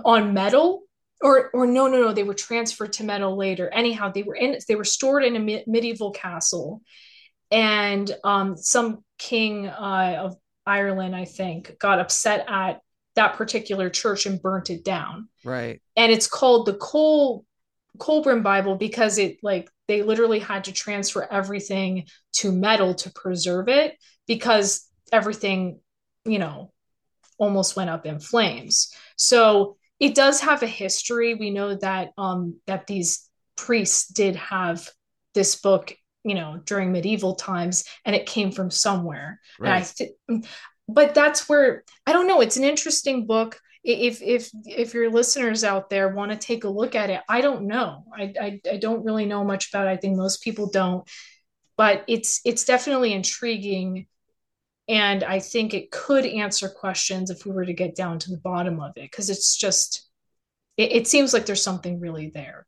on 0.06 0.24
on 0.24 0.34
metal 0.34 0.84
or 1.22 1.50
or 1.54 1.66
no 1.68 1.88
no 1.88 2.02
no 2.02 2.14
they 2.14 2.24
were 2.24 2.34
transferred 2.34 2.94
to 2.94 3.04
metal 3.04 3.38
later. 3.38 3.70
Anyhow 3.70 4.12
they 4.12 4.24
were 4.24 4.36
in 4.36 4.58
they 4.68 4.76
were 4.76 4.84
stored 4.84 5.24
in 5.24 5.36
a 5.36 5.40
me- 5.40 5.64
medieval 5.68 6.12
castle. 6.12 6.82
And 7.52 8.10
um 8.24 8.58
some 8.58 9.04
king 9.18 9.68
uh, 9.68 10.18
of 10.20 10.36
Ireland 10.66 11.16
I 11.16 11.26
think 11.26 11.78
got 11.80 12.00
upset 12.00 12.46
at 12.48 12.82
that 13.16 13.36
particular 13.36 13.90
church 13.90 14.26
and 14.26 14.42
burnt 14.42 14.70
it 14.70 14.84
down. 14.84 15.28
Right. 15.44 15.82
And 15.96 16.12
it's 16.12 16.28
called 16.28 16.66
the 16.66 16.76
Col 16.76 17.46
Kolbrin 17.98 18.42
Bible 18.42 18.76
because 18.76 19.18
it 19.18 19.38
like 19.44 19.70
they 19.88 20.02
literally 20.02 20.40
had 20.40 20.66
to 20.66 20.72
transfer 20.72 21.28
everything 21.30 22.06
to 22.34 22.52
metal 22.52 22.96
to 22.96 23.12
preserve 23.12 23.68
it 23.68 23.98
because 24.28 24.88
everything 25.12 25.80
you 26.26 26.40
know 26.40 26.72
almost 27.38 27.76
went 27.76 27.90
up 27.90 28.06
in 28.06 28.20
flames. 28.20 28.94
So 29.18 29.78
it 30.02 30.16
does 30.16 30.42
have 30.42 30.64
a 30.64 30.68
history. 30.68 31.36
We 31.36 31.52
know 31.52 31.76
that 31.76 32.10
um 32.18 32.60
that 32.68 32.88
these 32.88 33.30
priests 33.56 34.08
did 34.08 34.36
have 34.36 34.90
this 35.34 35.56
book, 35.62 35.96
you 36.26 36.36
know, 36.36 36.60
during 36.66 36.92
medieval 36.92 37.36
times, 37.36 37.86
and 38.04 38.16
it 38.16 38.26
came 38.26 38.52
from 38.52 38.72
somewhere. 38.72 39.40
And 39.64 39.74
I, 39.74 39.80
right 39.80 39.94
th- 39.96 40.46
but 40.90 41.14
that's 41.14 41.48
where 41.48 41.84
I 42.06 42.12
don't 42.14 42.28
know. 42.28 42.42
It's 42.42 42.58
an 42.58 42.66
interesting 42.66 43.28
book. 43.28 43.60
If 43.84 44.22
if 44.22 44.50
if 44.66 44.94
your 44.94 45.10
listeners 45.12 45.64
out 45.64 45.90
there 45.90 46.10
want 46.10 46.32
to 46.32 46.38
take 46.38 46.64
a 46.64 46.70
look 46.70 46.96
at 46.96 47.12
it, 47.12 47.22
I 47.30 47.42
don't 47.42 47.68
know. 47.68 48.04
I, 48.16 48.34
I 48.42 48.62
I 48.74 48.78
don't 48.78 49.06
really 49.06 49.26
know 49.26 49.44
much 49.44 49.70
about 49.70 49.88
it. 49.88 49.92
I 49.92 49.98
think 49.98 50.18
most 50.18 50.44
people 50.44 50.70
don't, 50.72 51.08
but 51.78 52.04
it's 52.08 52.42
it's 52.44 52.66
definitely 52.66 53.14
intriguing 53.14 54.08
and 54.92 55.24
I 55.24 55.40
think 55.40 55.74
it 55.74 55.90
could 55.90 56.26
answer 56.26 56.68
questions 56.68 57.30
if 57.30 57.46
we 57.46 57.54
were 57.54 57.66
to 57.66 57.74
get 57.74 57.96
down 57.96 58.20
to 58.20 58.30
the 58.30 58.38
bottom 58.38 58.82
of 58.82 58.92
it, 58.98 59.10
because 59.10 59.30
it's 59.30 59.56
just, 59.56 60.10
it, 60.76 60.92
it 60.92 61.08
seems 61.08 61.34
like 61.34 61.46
there's 61.46 61.64
something 61.64 62.02
really 62.02 62.30
there. 62.30 62.68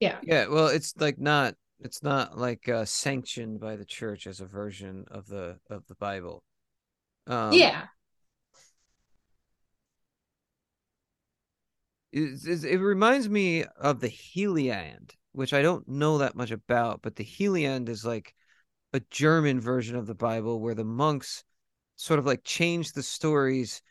Yeah. 0.00 0.18
Yeah, 0.22 0.48
well, 0.48 0.66
it's 0.66 0.92
like 0.98 1.18
not 1.18 1.54
it's 1.78 2.02
not 2.02 2.36
like 2.36 2.68
uh, 2.68 2.84
sanctioned 2.84 3.60
by 3.60 3.76
the 3.76 3.84
church 3.84 4.26
as 4.26 4.40
a 4.40 4.46
version 4.46 5.04
of 5.10 5.28
the 5.28 5.58
of 5.70 5.86
the 5.86 5.94
Bible. 5.94 6.42
Um, 7.28 7.52
Yeah. 7.54 7.86
it, 12.12 12.46
it, 12.46 12.64
it 12.64 12.78
reminds 12.78 13.28
me 13.28 13.64
of 13.80 14.00
the 14.00 14.08
Heliand, 14.08 15.12
which 15.32 15.52
I 15.52 15.62
don't 15.62 15.86
know 15.88 16.18
that 16.18 16.36
much 16.36 16.50
about, 16.50 17.02
but 17.02 17.16
the 17.16 17.24
Heliand 17.24 17.88
is 17.88 18.04
like 18.04 18.34
a 18.94 19.00
German 19.10 19.60
version 19.60 19.96
of 19.96 20.06
the 20.06 20.14
Bible 20.14 20.60
where 20.60 20.74
the 20.74 20.84
monks 20.84 21.44
sort 21.96 22.18
of 22.18 22.26
like 22.26 22.44
changed 22.44 22.94
the 22.94 23.02
stories 23.02 23.82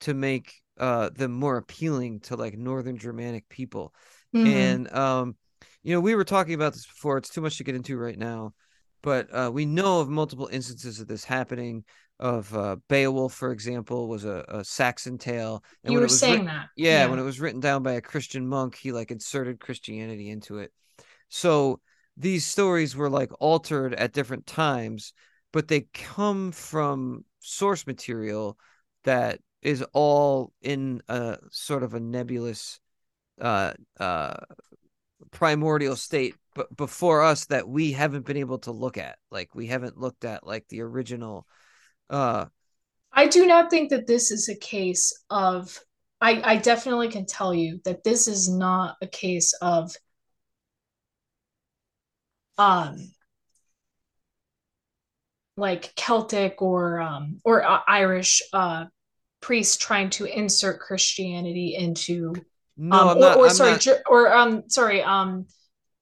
to 0.00 0.14
make 0.14 0.52
uh 0.78 1.10
them 1.10 1.32
more 1.32 1.56
appealing 1.56 2.20
to 2.20 2.36
like 2.36 2.58
northern 2.58 2.98
Germanic 2.98 3.48
people. 3.48 3.94
Mhm. 4.34 4.46
And 4.46 4.92
um, 4.92 5.36
you 5.82 5.94
know, 5.94 6.00
we 6.00 6.14
were 6.14 6.24
talking 6.24 6.54
about 6.54 6.74
this 6.74 6.86
before. 6.86 7.18
It's 7.18 7.30
too 7.30 7.40
much 7.40 7.56
to 7.58 7.64
get 7.64 7.74
into 7.74 7.96
right 7.96 8.18
now, 8.18 8.52
but 9.02 9.28
uh, 9.34 9.50
we 9.52 9.64
know 9.64 10.00
of 10.00 10.08
multiple 10.10 10.48
instances 10.52 11.00
of 11.00 11.08
this 11.08 11.24
happening. 11.24 11.84
Of 12.20 12.52
uh, 12.52 12.76
Beowulf, 12.88 13.32
for 13.32 13.52
example, 13.52 14.08
was 14.08 14.24
a, 14.24 14.44
a 14.48 14.64
Saxon 14.64 15.18
tale, 15.18 15.62
and 15.84 15.92
You 15.92 15.98
were 15.98 16.04
it 16.06 16.10
was 16.10 16.18
saying 16.18 16.46
that. 16.46 16.66
yeah, 16.76 17.06
when 17.06 17.20
it 17.20 17.22
was 17.22 17.38
written 17.38 17.60
down 17.60 17.84
by 17.84 17.92
a 17.92 18.00
Christian 18.00 18.44
monk, 18.48 18.74
he 18.74 18.90
like 18.90 19.12
inserted 19.12 19.60
Christianity 19.60 20.28
into 20.28 20.58
it. 20.58 20.72
So 21.28 21.80
these 22.18 22.44
stories 22.44 22.96
were 22.96 23.08
like 23.08 23.30
altered 23.40 23.94
at 23.94 24.12
different 24.12 24.46
times, 24.46 25.12
but 25.52 25.68
they 25.68 25.82
come 25.94 26.52
from 26.52 27.24
source 27.40 27.86
material 27.86 28.58
that 29.04 29.40
is 29.62 29.84
all 29.92 30.52
in 30.60 31.00
a 31.08 31.38
sort 31.50 31.82
of 31.82 31.94
a 31.94 32.00
nebulous 32.00 32.80
uh 33.40 33.72
uh 34.00 34.34
primordial 35.30 35.96
state 35.96 36.34
but 36.54 36.76
before 36.76 37.22
us 37.22 37.46
that 37.46 37.68
we 37.68 37.92
haven't 37.92 38.26
been 38.26 38.36
able 38.36 38.58
to 38.58 38.72
look 38.72 38.98
at. 38.98 39.16
Like 39.30 39.54
we 39.54 39.66
haven't 39.66 39.96
looked 39.96 40.24
at 40.24 40.46
like 40.46 40.66
the 40.68 40.82
original 40.82 41.46
uh 42.10 42.46
I 43.12 43.26
do 43.26 43.46
not 43.46 43.70
think 43.70 43.90
that 43.90 44.06
this 44.06 44.30
is 44.30 44.48
a 44.48 44.54
case 44.54 45.12
of, 45.30 45.78
I, 46.20 46.40
I 46.44 46.56
definitely 46.56 47.08
can 47.08 47.26
tell 47.26 47.54
you 47.54 47.80
that 47.84 48.04
this 48.04 48.28
is 48.28 48.48
not 48.48 48.96
a 49.00 49.06
case 49.06 49.54
of, 49.62 49.92
um, 52.58 53.12
like 55.56 55.94
Celtic 55.96 56.60
or, 56.60 57.00
um, 57.00 57.40
or 57.44 57.64
uh, 57.64 57.80
Irish, 57.86 58.42
uh, 58.52 58.86
priests 59.40 59.76
trying 59.76 60.10
to 60.10 60.24
insert 60.24 60.80
Christianity 60.80 61.76
into 61.76 62.34
No, 62.76 62.96
um 62.96 63.08
I'm 63.08 63.16
or, 63.18 63.20
not. 63.20 63.36
or 63.36 63.50
sorry 63.50 63.70
not. 63.70 63.86
Or 64.08 64.34
um 64.34 64.68
sorry 64.68 65.00
um 65.02 65.46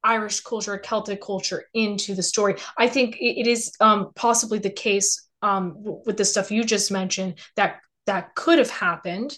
Irish 0.02 0.40
culture, 0.40 0.78
Celtic 0.78 1.20
culture 1.20 1.64
into 1.74 2.14
the 2.14 2.22
story. 2.22 2.56
I 2.78 2.88
think 2.88 3.18
it, 3.20 3.46
is 3.46 3.72
um 3.80 4.12
possibly 4.14 4.58
the 4.58 4.70
case 4.70 5.28
um 5.42 5.74
with 6.06 6.16
the 6.16 6.24
stuff 6.24 6.50
you 6.50 6.64
just 6.64 6.90
mentioned 6.90 7.38
that 7.56 7.80
that 8.06 8.34
could 8.34 8.58
have 8.58 8.70
happened. 8.70 9.36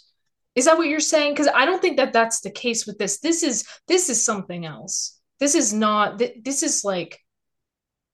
Is 0.55 0.67
that 0.67 0.79
what 0.79 0.87
you're 0.87 1.01
saying? 1.01 1.33
Because 1.33 1.49
I 1.53 1.65
don't 1.65 1.83
think 1.83 1.97
that 1.97 2.13
that's 2.13 2.41
the 2.41 2.51
case 2.51 2.87
with 2.87 2.99
this. 2.99 3.19
This 3.19 3.43
is 3.43 3.65
this 3.89 4.09
is 4.09 4.25
something 4.25 4.65
else. 4.65 5.18
This 5.41 5.55
is 5.55 5.73
not. 5.73 6.19
th- 6.19 6.43
This 6.45 6.63
is 6.63 6.85
like 6.85 7.21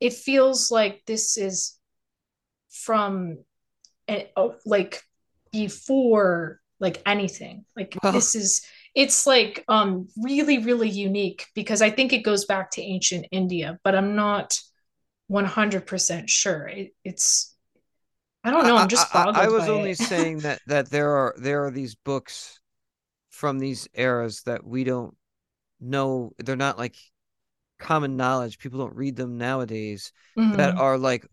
it 0.00 0.12
feels 0.12 0.70
like 0.70 1.02
this 1.06 1.36
is 1.38 1.78
from 2.70 3.38
like 4.66 5.02
before 5.52 6.60
like 6.80 7.00
anything. 7.06 7.64
Like 7.76 7.96
this 8.12 8.34
is 8.34 8.66
it's 8.94 9.26
like 9.26 9.64
um 9.68 10.08
really 10.16 10.58
really 10.58 10.88
unique 10.88 11.46
because 11.54 11.82
I 11.82 11.90
think 11.90 12.12
it 12.12 12.18
goes 12.18 12.44
back 12.44 12.70
to 12.72 12.82
ancient 12.82 13.26
India, 13.30 13.78
but 13.82 13.94
I'm 13.94 14.14
not 14.14 14.58
100% 15.30 16.28
sure. 16.28 16.68
It, 16.68 16.92
it's 17.04 17.54
I 18.42 18.50
don't 18.50 18.66
know. 18.66 18.76
I'm 18.76 18.88
just 18.88 19.14
I, 19.16 19.24
I 19.24 19.44
I 19.44 19.48
was 19.48 19.68
only 19.68 19.92
it. 19.92 19.98
saying 19.98 20.38
that 20.40 20.60
that 20.66 20.90
there 20.90 21.10
are 21.10 21.34
there 21.38 21.64
are 21.64 21.70
these 21.70 21.94
books 21.94 22.60
from 23.30 23.58
these 23.58 23.88
eras 23.94 24.42
that 24.42 24.64
we 24.64 24.84
don't 24.84 25.16
know. 25.80 26.32
They're 26.38 26.56
not 26.56 26.78
like 26.78 26.96
common 27.78 28.16
knowledge. 28.16 28.58
People 28.58 28.78
don't 28.80 28.96
read 28.96 29.16
them 29.16 29.38
nowadays. 29.38 30.12
That 30.52 30.74
Mhm. 30.74 30.78
are 30.78 30.98
like 30.98 31.26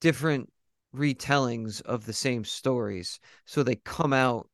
different 0.00 0.52
retellings 0.94 1.80
of 1.82 2.06
the 2.06 2.12
same 2.12 2.44
stories. 2.44 3.20
So 3.46 3.62
they 3.62 3.76
come 3.76 4.12
out 4.12 4.48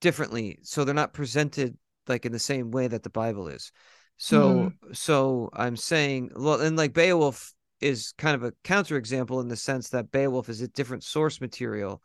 differently. 0.00 0.58
So 0.62 0.84
they're 0.84 0.94
not 0.94 1.12
presented 1.12 1.76
like 2.06 2.24
in 2.26 2.32
the 2.32 2.38
same 2.38 2.70
way 2.70 2.88
that 2.88 3.02
the 3.02 3.10
Bible 3.10 3.48
is. 3.48 3.72
So 4.18 4.72
Mhm. 4.80 4.94
so 4.94 5.50
I'm 5.52 5.76
saying 5.76 6.30
well 6.34 6.60
and 6.60 6.76
like 6.76 6.92
Beowulf 6.94 7.52
is 7.80 8.12
kind 8.16 8.34
of 8.34 8.42
a 8.44 8.52
counterexample 8.64 9.40
in 9.42 9.48
the 9.48 9.56
sense 9.56 9.90
that 9.90 10.10
Beowulf 10.10 10.48
is 10.48 10.60
a 10.60 10.68
different 10.68 11.04
source 11.04 11.40
material. 11.40 12.02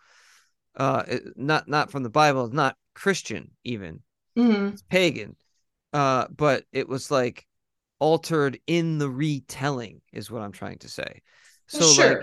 Uh 0.75 1.03
not 1.35 1.67
not 1.67 1.91
from 1.91 2.03
the 2.03 2.09
Bible, 2.09 2.49
not 2.49 2.77
Christian 2.93 3.51
even. 3.63 4.01
Mhm. 4.35 4.73
It's 4.73 4.83
pagan. 4.83 5.35
Uh 5.93 6.27
but 6.29 6.65
it 6.71 6.87
was 6.89 7.11
like 7.11 7.47
altered 8.01 8.59
in 8.65 8.97
the 8.97 9.09
retelling 9.09 10.01
is 10.11 10.29
what 10.29 10.41
I'm 10.41 10.51
trying 10.51 10.79
to 10.79 10.89
say. 10.89 11.21
So 11.67 11.85
like 12.01 12.17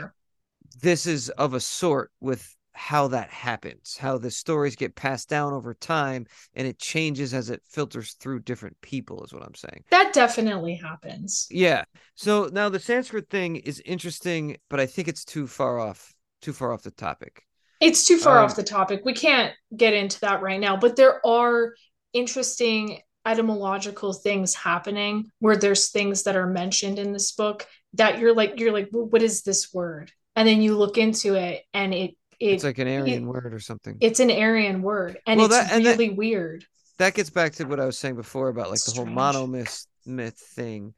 this 0.83 1.07
is 1.07 1.31
of 1.31 1.55
a 1.55 1.61
sort 1.61 2.11
with 2.21 2.55
how 2.73 3.09
that 3.09 3.31
happens, 3.31 3.97
how 3.97 4.19
the 4.19 4.31
stories 4.31 4.77
get 4.77 4.95
passed 4.95 5.29
down 5.29 5.53
over 5.53 5.75
time 5.75 6.27
and 6.55 6.67
it 6.67 6.79
changes 6.79 7.33
as 7.33 7.49
it 7.49 7.63
filters 7.69 8.15
through 8.15 8.41
different 8.41 8.77
people, 8.83 9.25
is 9.25 9.33
what 9.33 9.43
I'm 9.43 9.55
saying. 9.55 9.85
That 9.91 10.13
definitely 10.13 10.75
happens. 10.75 11.47
Yeah. 11.51 11.85
So 12.15 12.51
now 12.53 12.69
the 12.69 12.79
Sanskrit 12.81 13.31
thing 13.31 13.57
is 13.57 13.81
interesting, 13.87 14.57
but 14.69 14.81
I 14.81 14.87
think 14.87 15.09
it's 15.09 15.25
too 15.25 15.47
far 15.47 15.79
off, 15.79 16.13
too 16.43 16.53
far 16.53 16.73
off 16.73 16.83
the 16.83 16.91
topic. 16.91 17.45
It's 17.81 18.05
too 18.05 18.19
far 18.19 18.39
off 18.39 18.51
Um, 18.51 18.57
the 18.57 18.65
topic. 18.65 19.03
We 19.05 19.15
can't 19.15 19.55
get 19.77 19.95
into 19.95 20.21
that 20.21 20.43
right 20.43 20.61
now, 20.61 20.77
but 20.77 20.97
there 20.97 21.25
are 21.25 21.75
interesting 22.13 23.01
etymological 23.31 24.13
things 24.13 24.55
happening 24.55 25.31
where 25.41 25.57
there's 25.57 25.91
things 25.91 26.23
that 26.25 26.37
are 26.37 26.47
mentioned 26.47 26.99
in 26.99 27.13
this 27.13 27.33
book 27.33 27.67
that 27.95 28.19
you're 28.19 28.35
like 28.35 28.59
you're 28.61 28.73
like 28.73 28.89
"Well, 28.93 29.07
what 29.07 29.23
is 29.23 29.43
this 29.43 29.73
word? 29.73 30.13
And 30.37 30.47
then 30.49 30.63
you 30.63 30.77
look 30.77 30.99
into 30.99 31.35
it 31.35 31.65
and 31.75 31.93
it 31.95 32.15
it's 32.41 32.65
like 32.65 32.79
an 32.79 32.89
Aryan 32.89 33.25
it 33.25 33.27
word 33.27 33.53
or 33.53 33.61
something. 33.61 33.97
it's 34.01 34.21
an 34.21 34.31
Aryan 34.31 34.83
word 34.83 35.19
and 35.27 35.39
Well, 35.39 35.47
it's 35.47 35.57
that 35.57 35.73
and 35.73 35.85
that 35.87 35.99
really 35.99 36.11
weird. 36.11 36.65
that 36.99 37.15
gets 37.15 37.31
back 37.31 37.53
to 37.55 37.65
what 37.65 37.81
I 37.81 37.87
was 37.87 37.99
saying 37.99 38.17
before 38.17 38.49
about 38.49 38.71
like 38.71 38.83
the 38.85 38.93
whole 38.93 39.07
Strange. 39.07 39.19
monomyth 39.19 39.87
myth 40.07 40.39
thing 40.39 40.95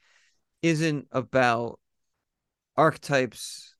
isn't 0.63 1.09
about 1.13 1.79
archetypes 2.77 3.75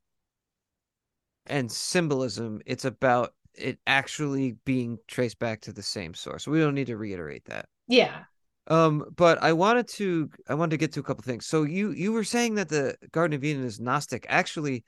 and 1.47 1.71
symbolism. 1.71 2.61
It's 2.67 2.85
about 2.85 3.35
it 3.55 3.79
actually 3.87 4.53
being 4.65 4.99
traced 5.09 5.39
back 5.39 5.63
to 5.63 5.73
the 5.73 5.83
same 5.83 6.15
source. 6.15 6.47
We 6.47 6.61
don't 6.61 6.75
need 6.75 6.87
to 6.89 6.97
reiterate 6.97 7.45
that. 7.47 7.67
Yeah. 7.89 8.25
Um, 8.67 9.05
but 9.17 9.43
I 9.43 9.53
wanted 9.53 9.89
to 9.89 10.31
I 10.49 10.55
wanted 10.55 10.71
to 10.73 10.77
get 10.77 10.93
to 10.93 11.01
a 11.01 11.03
couple 11.03 11.23
things. 11.23 11.47
So 11.47 11.65
you 11.65 11.91
you 11.91 12.13
were 12.13 12.25
saying 12.25 12.55
that 12.55 12.69
the 12.69 12.97
Garden 13.13 13.35
of 13.35 13.45
Eden 13.45 13.65
is 13.65 13.81
Gnostic. 13.81 14.27
Actually, 14.29 14.85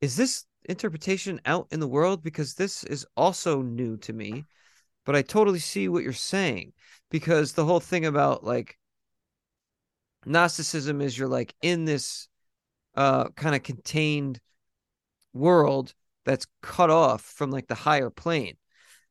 is 0.00 0.16
this 0.16 0.44
interpretation 0.68 1.40
out 1.44 1.68
in 1.70 1.80
the 1.80 1.88
world? 1.88 2.22
Because 2.22 2.54
this 2.54 2.84
is 2.84 3.06
also 3.16 3.62
new 3.62 3.96
to 3.98 4.12
me, 4.12 4.44
but 5.04 5.16
I 5.16 5.22
totally 5.22 5.58
see 5.58 5.88
what 5.88 6.04
you're 6.04 6.12
saying. 6.12 6.72
Because 7.10 7.52
the 7.52 7.64
whole 7.64 7.80
thing 7.80 8.06
about 8.06 8.44
like 8.44 8.78
Gnosticism 10.24 11.00
is 11.00 11.16
you're 11.18 11.28
like 11.28 11.54
in 11.62 11.84
this 11.84 12.28
uh 12.94 13.28
kind 13.30 13.54
of 13.54 13.62
contained 13.62 14.40
world 15.34 15.94
that's 16.24 16.46
cut 16.62 16.90
off 16.90 17.22
from 17.22 17.50
like 17.50 17.68
the 17.68 17.74
higher 17.74 18.10
plane. 18.10 18.56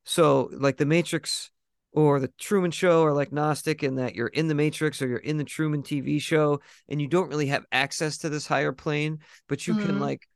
So 0.03 0.49
like 0.52 0.77
the 0.77 0.85
Matrix 0.85 1.52
or 1.96 2.20
the 2.20 2.32
Truman 2.40 2.72
Show 2.72 3.04
are 3.04 3.14
like 3.14 3.32
Gnostic 3.32 3.84
in 3.84 3.96
that 3.96 4.16
you're 4.16 4.28
in 4.28 4.48
the 4.48 4.56
Matrix 4.56 5.02
or 5.02 5.08
you're 5.08 5.18
in 5.18 5.38
the 5.38 5.44
Truman 5.44 5.82
TV 5.82 6.20
show 6.20 6.62
and 6.90 7.02
you 7.02 7.08
don't 7.08 7.30
really 7.30 7.48
have 7.48 7.66
access 7.72 8.18
to 8.20 8.30
this 8.30 8.48
higher 8.48 8.74
plane, 8.74 9.20
but 9.48 9.66
you 9.68 9.76
can 9.76 9.96
Mhm. 9.96 10.00
like 10.00 10.28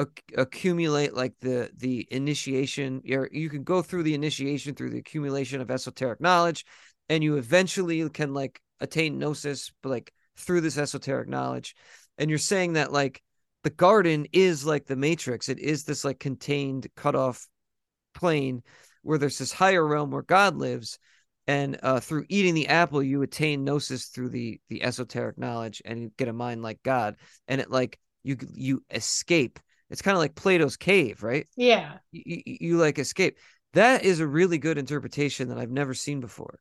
ac- 0.00 0.08
accumulate 0.36 1.14
like 1.14 1.34
the 1.40 1.70
the 1.76 2.06
initiation 2.10 3.02
or 3.10 3.28
you 3.32 3.50
can 3.50 3.64
go 3.64 3.82
through 3.82 4.04
the 4.04 4.14
initiation 4.14 4.74
through 4.74 4.90
the 4.90 4.98
accumulation 4.98 5.60
of 5.60 5.70
esoteric 5.70 6.20
knowledge 6.20 6.64
and 7.08 7.24
you 7.24 7.36
eventually 7.36 8.08
can 8.10 8.32
like 8.34 8.60
attain 8.80 9.18
gnosis 9.18 9.72
but 9.82 9.90
like 9.90 10.12
through 10.36 10.60
this 10.62 10.78
esoteric 10.78 11.28
knowledge. 11.28 11.74
And 12.18 12.30
you're 12.30 12.38
saying 12.38 12.74
that 12.74 12.92
like 12.92 13.22
the 13.62 13.70
garden 13.70 14.26
is 14.32 14.64
like 14.64 14.86
the 14.86 14.96
matrix. 14.96 15.48
It 15.48 15.58
is 15.58 15.84
this 15.84 16.04
like 16.04 16.18
contained 16.18 16.88
cut 16.96 17.14
off 17.14 17.46
plane 18.14 18.62
where 19.02 19.18
there's 19.18 19.38
this 19.38 19.52
higher 19.52 19.86
realm 19.86 20.10
where 20.10 20.22
god 20.22 20.56
lives 20.56 20.98
and 21.46 21.78
uh, 21.82 21.98
through 21.98 22.24
eating 22.28 22.54
the 22.54 22.68
apple 22.68 23.02
you 23.02 23.22
attain 23.22 23.64
gnosis 23.64 24.06
through 24.06 24.28
the 24.28 24.60
the 24.68 24.82
esoteric 24.82 25.38
knowledge 25.38 25.82
and 25.84 26.00
you 26.00 26.12
get 26.16 26.28
a 26.28 26.32
mind 26.32 26.62
like 26.62 26.82
god 26.82 27.16
and 27.48 27.60
it 27.60 27.70
like 27.70 27.98
you 28.22 28.36
you 28.54 28.82
escape. 28.90 29.58
It's 29.88 30.02
kind 30.02 30.14
of 30.16 30.20
like 30.20 30.34
plato's 30.34 30.76
cave 30.76 31.22
right? 31.22 31.46
Yeah. 31.56 31.94
you, 32.12 32.42
you, 32.46 32.56
you 32.60 32.76
like 32.76 32.98
escape. 32.98 33.38
That 33.72 34.04
is 34.04 34.20
a 34.20 34.26
really 34.26 34.58
good 34.58 34.78
interpretation 34.78 35.48
that 35.48 35.58
i've 35.58 35.70
never 35.70 35.94
seen 35.94 36.20
before 36.20 36.58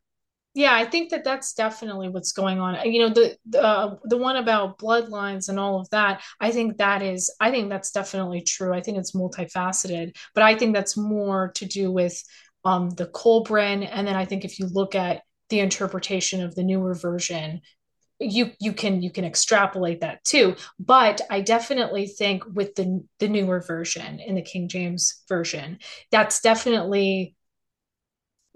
Yeah, 0.59 0.73
I 0.75 0.83
think 0.83 1.11
that 1.11 1.23
that's 1.23 1.53
definitely 1.53 2.09
what's 2.09 2.33
going 2.33 2.59
on. 2.59 2.75
You 2.91 2.99
know, 3.07 3.13
the 3.13 3.37
the 3.45 3.63
uh, 3.63 3.95
the 4.03 4.17
one 4.17 4.35
about 4.35 4.77
bloodlines 4.77 5.47
and 5.47 5.57
all 5.57 5.79
of 5.79 5.89
that, 5.91 6.21
I 6.41 6.51
think 6.51 6.77
that 6.77 7.01
is, 7.01 7.33
I 7.39 7.49
think 7.49 7.69
that's 7.69 7.91
definitely 7.91 8.41
true. 8.41 8.73
I 8.73 8.81
think 8.81 8.97
it's 8.97 9.13
multifaceted, 9.13 10.17
but 10.35 10.43
I 10.43 10.57
think 10.57 10.75
that's 10.75 10.97
more 10.97 11.51
to 11.55 11.65
do 11.65 11.93
with 11.93 12.21
um 12.65 12.89
the 12.89 13.05
Kolbrin, 13.07 13.87
and 13.89 14.05
then 14.05 14.17
I 14.17 14.25
think 14.25 14.43
if 14.43 14.59
you 14.59 14.67
look 14.67 14.95
at 14.95 15.21
the 15.47 15.61
interpretation 15.61 16.43
of 16.43 16.55
the 16.55 16.63
newer 16.63 16.93
version, 16.93 17.61
you 18.19 18.51
you 18.59 18.73
can 18.73 19.01
you 19.01 19.11
can 19.11 19.25
extrapolate 19.25 20.01
that 20.01 20.23
too. 20.25 20.55
But 20.79 21.21
I 21.29 21.41
definitely 21.41 22.07
think 22.07 22.43
with 22.53 22.75
the 22.75 23.03
the 23.19 23.29
newer 23.29 23.61
version 23.61 24.19
in 24.19 24.35
the 24.35 24.41
King 24.41 24.67
James 24.67 25.23
version, 25.29 25.79
that's 26.11 26.41
definitely 26.41 27.35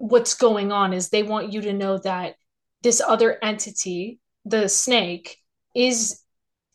what's 0.04 0.34
going 0.34 0.70
on 0.70 0.92
is 0.92 1.08
they 1.08 1.22
want 1.22 1.52
you 1.52 1.62
to 1.62 1.72
know 1.72 1.96
that 1.98 2.34
this 2.82 3.00
other 3.00 3.38
entity, 3.42 4.20
the 4.44 4.68
snake, 4.68 5.38
is 5.74 6.20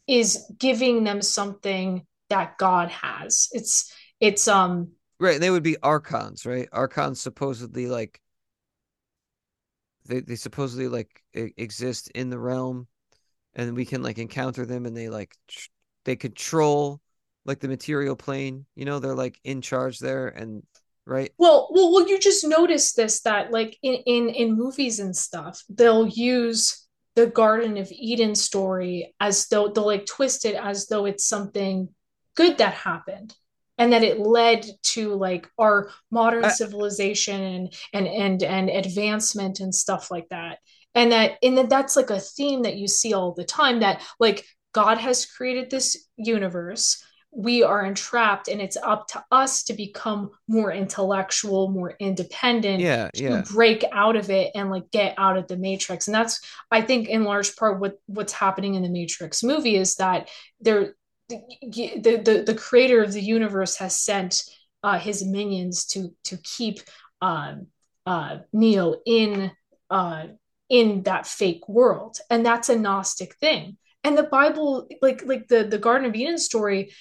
is 0.07 0.51
giving 0.57 1.03
them 1.03 1.21
something 1.21 2.05
that 2.29 2.57
God 2.57 2.89
has. 2.89 3.47
It's 3.51 3.93
it's 4.19 4.47
um 4.47 4.89
right 5.19 5.39
they 5.39 5.49
would 5.51 5.63
be 5.63 5.77
archons 5.83 6.45
right 6.45 6.67
archons 6.71 7.21
supposedly 7.21 7.87
like 7.87 8.19
they, 10.07 10.21
they 10.21 10.35
supposedly 10.35 10.87
like 10.87 11.21
exist 11.33 12.09
in 12.15 12.29
the 12.29 12.39
realm 12.39 12.87
and 13.53 13.75
we 13.75 13.85
can 13.85 14.01
like 14.01 14.17
encounter 14.17 14.65
them 14.65 14.85
and 14.85 14.95
they 14.97 15.09
like 15.09 15.35
tr- 15.47 15.69
they 16.05 16.15
control 16.15 16.99
like 17.45 17.59
the 17.59 17.67
material 17.67 18.15
plane 18.15 18.65
you 18.75 18.85
know 18.85 18.99
they're 18.99 19.15
like 19.15 19.39
in 19.43 19.61
charge 19.61 19.99
there 19.99 20.29
and 20.29 20.63
right? 21.09 21.31
Well 21.37 21.69
well 21.71 21.91
well 21.91 22.07
you 22.07 22.19
just 22.19 22.47
notice 22.47 22.93
this 22.93 23.21
that 23.21 23.51
like 23.51 23.77
in 23.81 23.95
in 24.05 24.29
in 24.29 24.55
movies 24.55 24.99
and 24.99 25.15
stuff 25.15 25.61
they'll 25.69 26.07
use 26.07 26.87
the 27.15 27.27
Garden 27.27 27.77
of 27.77 27.91
Eden 27.91 28.35
story 28.35 29.13
as 29.19 29.47
though 29.47 29.67
they'll 29.67 29.85
like 29.85 30.05
twist 30.05 30.45
it 30.45 30.55
as 30.55 30.87
though 30.87 31.05
it's 31.05 31.25
something 31.25 31.89
good 32.35 32.57
that 32.59 32.73
happened 32.73 33.35
and 33.77 33.93
that 33.93 34.03
it 34.03 34.19
led 34.19 34.65
to 34.83 35.15
like 35.15 35.49
our 35.57 35.89
modern 36.11 36.45
I, 36.45 36.49
civilization 36.49 37.41
and 37.41 37.73
and 37.93 38.07
and 38.07 38.43
and 38.43 38.69
advancement 38.69 39.61
and 39.61 39.73
stuff 39.73 40.11
like 40.11 40.29
that. 40.29 40.59
And 40.93 41.11
that 41.11 41.37
and 41.41 41.57
that 41.57 41.69
that's 41.69 41.95
like 41.95 42.09
a 42.09 42.19
theme 42.19 42.63
that 42.63 42.75
you 42.75 42.87
see 42.87 43.13
all 43.13 43.33
the 43.33 43.45
time 43.45 43.79
that 43.79 44.01
like 44.19 44.45
God 44.73 44.97
has 44.97 45.25
created 45.25 45.71
this 45.71 46.07
universe 46.17 47.03
we 47.31 47.61
are 47.61 47.85
entrapped 47.85 48.47
and 48.47 48.59
it's 48.59 48.77
up 48.77 49.07
to 49.07 49.23
us 49.31 49.63
to 49.63 49.73
become 49.73 50.31
more 50.47 50.71
intellectual 50.71 51.69
more 51.69 51.95
independent 51.99 52.79
yeah 52.79 53.09
to 53.13 53.23
yeah. 53.23 53.43
break 53.51 53.83
out 53.91 54.15
of 54.15 54.29
it 54.29 54.51
and 54.55 54.71
like 54.71 54.89
get 54.91 55.13
out 55.17 55.37
of 55.37 55.47
the 55.47 55.57
matrix. 55.57 56.07
And 56.07 56.15
that's 56.15 56.41
i 56.71 56.81
think 56.81 57.07
in 57.07 57.23
large 57.23 57.55
part 57.55 57.79
what 57.79 57.99
what's 58.07 58.33
happening 58.33 58.75
in 58.75 58.83
the 58.83 58.89
matrix 58.89 59.43
movie 59.43 59.75
is 59.75 59.95
that 59.95 60.29
there 60.59 60.95
the, 61.29 62.21
the 62.25 62.43
the 62.45 62.55
creator 62.55 63.03
of 63.03 63.13
the 63.13 63.21
universe 63.21 63.77
has 63.77 63.99
sent 63.99 64.43
uh, 64.83 64.97
his 64.97 65.23
minions 65.25 65.85
to 65.85 66.15
to 66.23 66.37
keep 66.37 66.79
um, 67.21 67.67
uh, 68.05 68.39
Neo 68.53 68.95
in 69.05 69.51
uh, 69.89 70.27
in 70.69 71.03
that 71.03 71.27
fake 71.27 71.67
world, 71.67 72.17
and 72.29 72.45
that's 72.45 72.69
a 72.69 72.77
Gnostic 72.77 73.35
thing. 73.35 73.77
And 74.03 74.17
the 74.17 74.23
Bible, 74.23 74.87
like 75.01 75.23
like 75.25 75.47
the 75.47 75.63
the 75.65 75.77
Garden 75.77 76.07
of 76.07 76.15
Eden 76.15 76.37
story, 76.37 76.93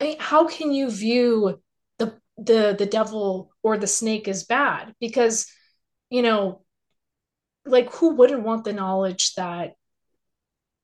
I 0.00 0.04
mean, 0.04 0.16
how 0.18 0.46
can 0.46 0.72
you 0.72 0.90
view 0.90 1.60
the 1.98 2.18
the 2.36 2.74
the 2.78 2.86
devil 2.86 3.52
or 3.62 3.76
the 3.76 3.86
snake 3.86 4.28
as 4.28 4.44
bad? 4.44 4.94
Because 5.00 5.46
you 6.10 6.22
know, 6.22 6.62
like 7.64 7.92
who 7.94 8.14
wouldn't 8.14 8.42
want 8.42 8.64
the 8.64 8.72
knowledge 8.72 9.34
that 9.34 9.74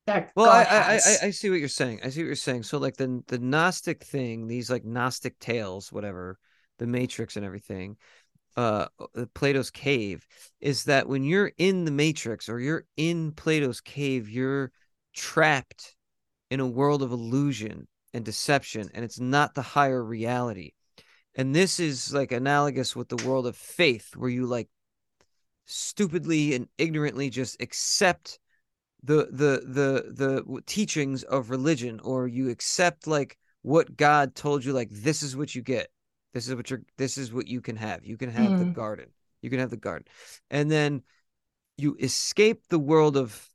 that 0.06 0.30
well 0.36 0.50
I, 0.50 0.64
I. 0.64 0.94
I 0.94 1.26
i 1.26 1.30
see 1.30 1.50
what 1.50 1.60
you're 1.60 1.68
saying 1.68 2.00
i 2.04 2.10
see 2.10 2.22
what 2.22 2.26
you're 2.26 2.36
saying 2.36 2.62
so 2.62 2.78
like 2.78 2.96
the 2.96 3.22
the 3.26 3.38
gnostic 3.38 4.04
thing 4.04 4.46
these 4.46 4.70
like 4.70 4.84
gnostic 4.84 5.38
tales 5.38 5.90
whatever 5.90 6.38
the 6.78 6.86
matrix 6.86 7.36
and 7.36 7.44
everything 7.44 7.96
uh 8.56 8.86
plato's 9.34 9.70
cave 9.70 10.26
is 10.60 10.84
that 10.84 11.08
when 11.08 11.24
you're 11.24 11.52
in 11.56 11.84
the 11.84 11.90
matrix 11.90 12.48
or 12.48 12.60
you're 12.60 12.84
in 12.96 13.32
plato's 13.32 13.80
cave 13.80 14.28
you're 14.28 14.70
trapped 15.14 15.96
in 16.50 16.60
a 16.60 16.66
world 16.66 17.02
of 17.02 17.10
illusion 17.10 17.88
and 18.14 18.24
deception 18.24 18.88
and 18.94 19.04
it's 19.04 19.20
not 19.20 19.54
the 19.54 19.62
higher 19.62 20.02
reality. 20.02 20.72
And 21.34 21.54
this 21.54 21.80
is 21.80 22.14
like 22.14 22.30
analogous 22.30 22.94
with 22.94 23.08
the 23.08 23.22
world 23.28 23.46
of 23.46 23.56
faith 23.56 24.14
where 24.16 24.30
you 24.30 24.46
like 24.46 24.68
stupidly 25.66 26.54
and 26.54 26.68
ignorantly 26.78 27.28
just 27.28 27.60
accept 27.60 28.38
the 29.02 29.26
the 29.30 29.62
the 29.66 30.44
the 30.44 30.62
teachings 30.66 31.24
of 31.24 31.50
religion 31.50 32.00
or 32.04 32.28
you 32.28 32.48
accept 32.50 33.06
like 33.06 33.36
what 33.62 33.96
god 33.96 34.34
told 34.34 34.64
you 34.64 34.72
like 34.72 34.88
this 34.90 35.22
is 35.22 35.36
what 35.36 35.54
you 35.54 35.60
get. 35.60 35.88
This 36.32 36.48
is 36.48 36.54
what 36.54 36.70
you're 36.70 36.82
this 36.96 37.18
is 37.18 37.32
what 37.32 37.48
you 37.48 37.60
can 37.60 37.76
have. 37.76 38.04
You 38.04 38.16
can 38.16 38.30
have 38.30 38.52
mm. 38.52 38.58
the 38.60 38.64
garden. 38.66 39.06
You 39.42 39.50
can 39.50 39.58
have 39.58 39.70
the 39.70 39.76
garden. 39.76 40.06
And 40.50 40.70
then 40.70 41.02
you 41.76 41.96
escape 42.00 42.68
the 42.68 42.78
world 42.78 43.16
of 43.16 43.48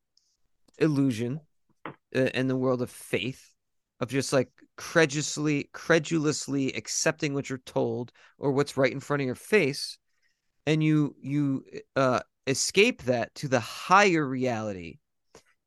illusion 0.77 1.39
uh, 1.85 2.29
and 2.33 2.49
the 2.49 2.57
world 2.57 2.81
of 2.81 2.89
faith 2.89 3.53
of 3.99 4.09
just 4.09 4.33
like 4.33 4.49
credulously 4.77 5.69
credulously 5.73 6.73
accepting 6.73 7.33
what 7.33 7.49
you're 7.49 7.59
told 7.59 8.11
or 8.37 8.51
what's 8.51 8.77
right 8.77 8.93
in 8.93 8.99
front 8.99 9.21
of 9.21 9.25
your 9.25 9.35
face 9.35 9.97
and 10.65 10.83
you 10.83 11.15
you 11.21 11.65
uh 11.95 12.21
escape 12.49 13.03
that 13.03 13.33
to 13.35 13.47
the 13.47 13.59
higher 13.59 14.25
reality. 14.25 14.97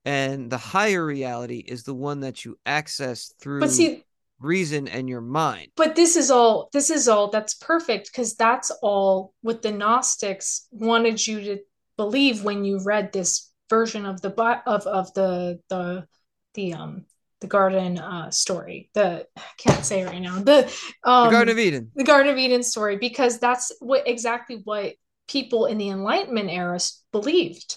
And 0.05 0.51
the 0.51 0.59
higher 0.59 1.05
reality 1.05 1.59
is 1.59 1.85
the 1.85 1.95
one 1.95 2.21
that 2.21 2.45
you 2.45 2.59
access 2.67 3.33
through 3.41 3.61
but 3.61 3.71
see 3.71 4.05
reason 4.41 4.89
and 4.89 5.09
your 5.09 5.21
mind. 5.21 5.69
But 5.77 5.95
this 5.95 6.17
is 6.17 6.31
all 6.31 6.69
this 6.73 6.91
is 6.91 7.09
all 7.09 7.31
that's 7.31 7.55
perfect 7.55 8.11
because 8.11 8.35
that's 8.35 8.73
all 8.83 9.33
what 9.43 9.63
the 9.63 9.71
gnostics 9.71 10.67
wanted 10.73 11.25
you 11.25 11.41
to 11.41 11.59
believe 11.97 12.43
when 12.43 12.65
you 12.65 12.83
read 12.83 13.13
this 13.13 13.51
version 13.71 14.05
of 14.05 14.21
the 14.21 14.31
of 14.67 14.87
of 14.87 15.15
the 15.15 15.61
the 15.69 16.07
the 16.55 16.75
um 16.75 17.05
the 17.43 17.48
garden 17.48 17.98
uh 17.98 18.31
story 18.31 18.89
the 18.94 19.27
I 19.36 19.43
can't 19.59 19.85
say 19.85 20.05
right 20.05 20.23
now 20.23 20.39
the 20.39 20.64
um 21.05 21.27
the 21.27 21.32
garden 21.32 21.52
of 21.52 21.59
eden. 21.59 21.90
the 21.94 22.05
garden 22.05 22.32
of 22.32 22.39
eden 22.39 22.62
story 22.62 22.97
because 22.97 23.39
that's 23.39 23.70
what 23.81 24.09
exactly 24.09 24.62
what 24.64 24.94
people 25.28 25.66
in 25.66 25.78
the 25.78 25.90
enlightenment 25.90 26.51
era 26.51 26.78
believed. 27.10 27.77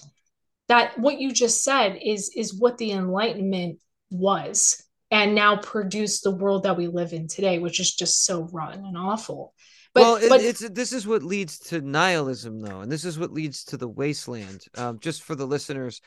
That 0.68 0.98
what 0.98 1.20
you 1.20 1.32
just 1.32 1.64
said 1.64 2.00
is 2.04 2.32
is 2.36 2.54
what 2.54 2.78
the 2.78 2.92
enlightenment 2.92 3.80
was 4.10 4.82
and 5.12 5.36
now 5.36 5.58
produce 5.58 6.22
the 6.22 6.32
world 6.32 6.64
that 6.64 6.78
we 6.78 6.88
live 6.88 7.14
in 7.14 7.28
today 7.28 7.60
which 7.60 7.80
is 7.80 7.94
just 7.94 8.26
so 8.26 8.48
rotten 8.52 8.86
and 8.86 8.98
awful. 8.98 9.54
But, 9.94 10.02
well 10.02 10.16
it, 10.16 10.30
but, 10.30 10.42
it's 10.42 10.68
this 10.70 10.92
is 10.92 11.08
what 11.08 11.24
leads 11.24 11.60
to 11.70 11.82
nihilism 11.82 12.60
though 12.60 12.82
and 12.82 12.92
this 12.92 13.06
is 13.06 13.18
what 13.18 13.32
leads 13.32 13.64
to 13.66 13.78
the 13.78 13.88
wasteland. 13.88 14.66
Um, 14.76 15.00
just 15.00 15.24
for 15.24 15.36
the 15.36 15.48
listeners 15.48 16.02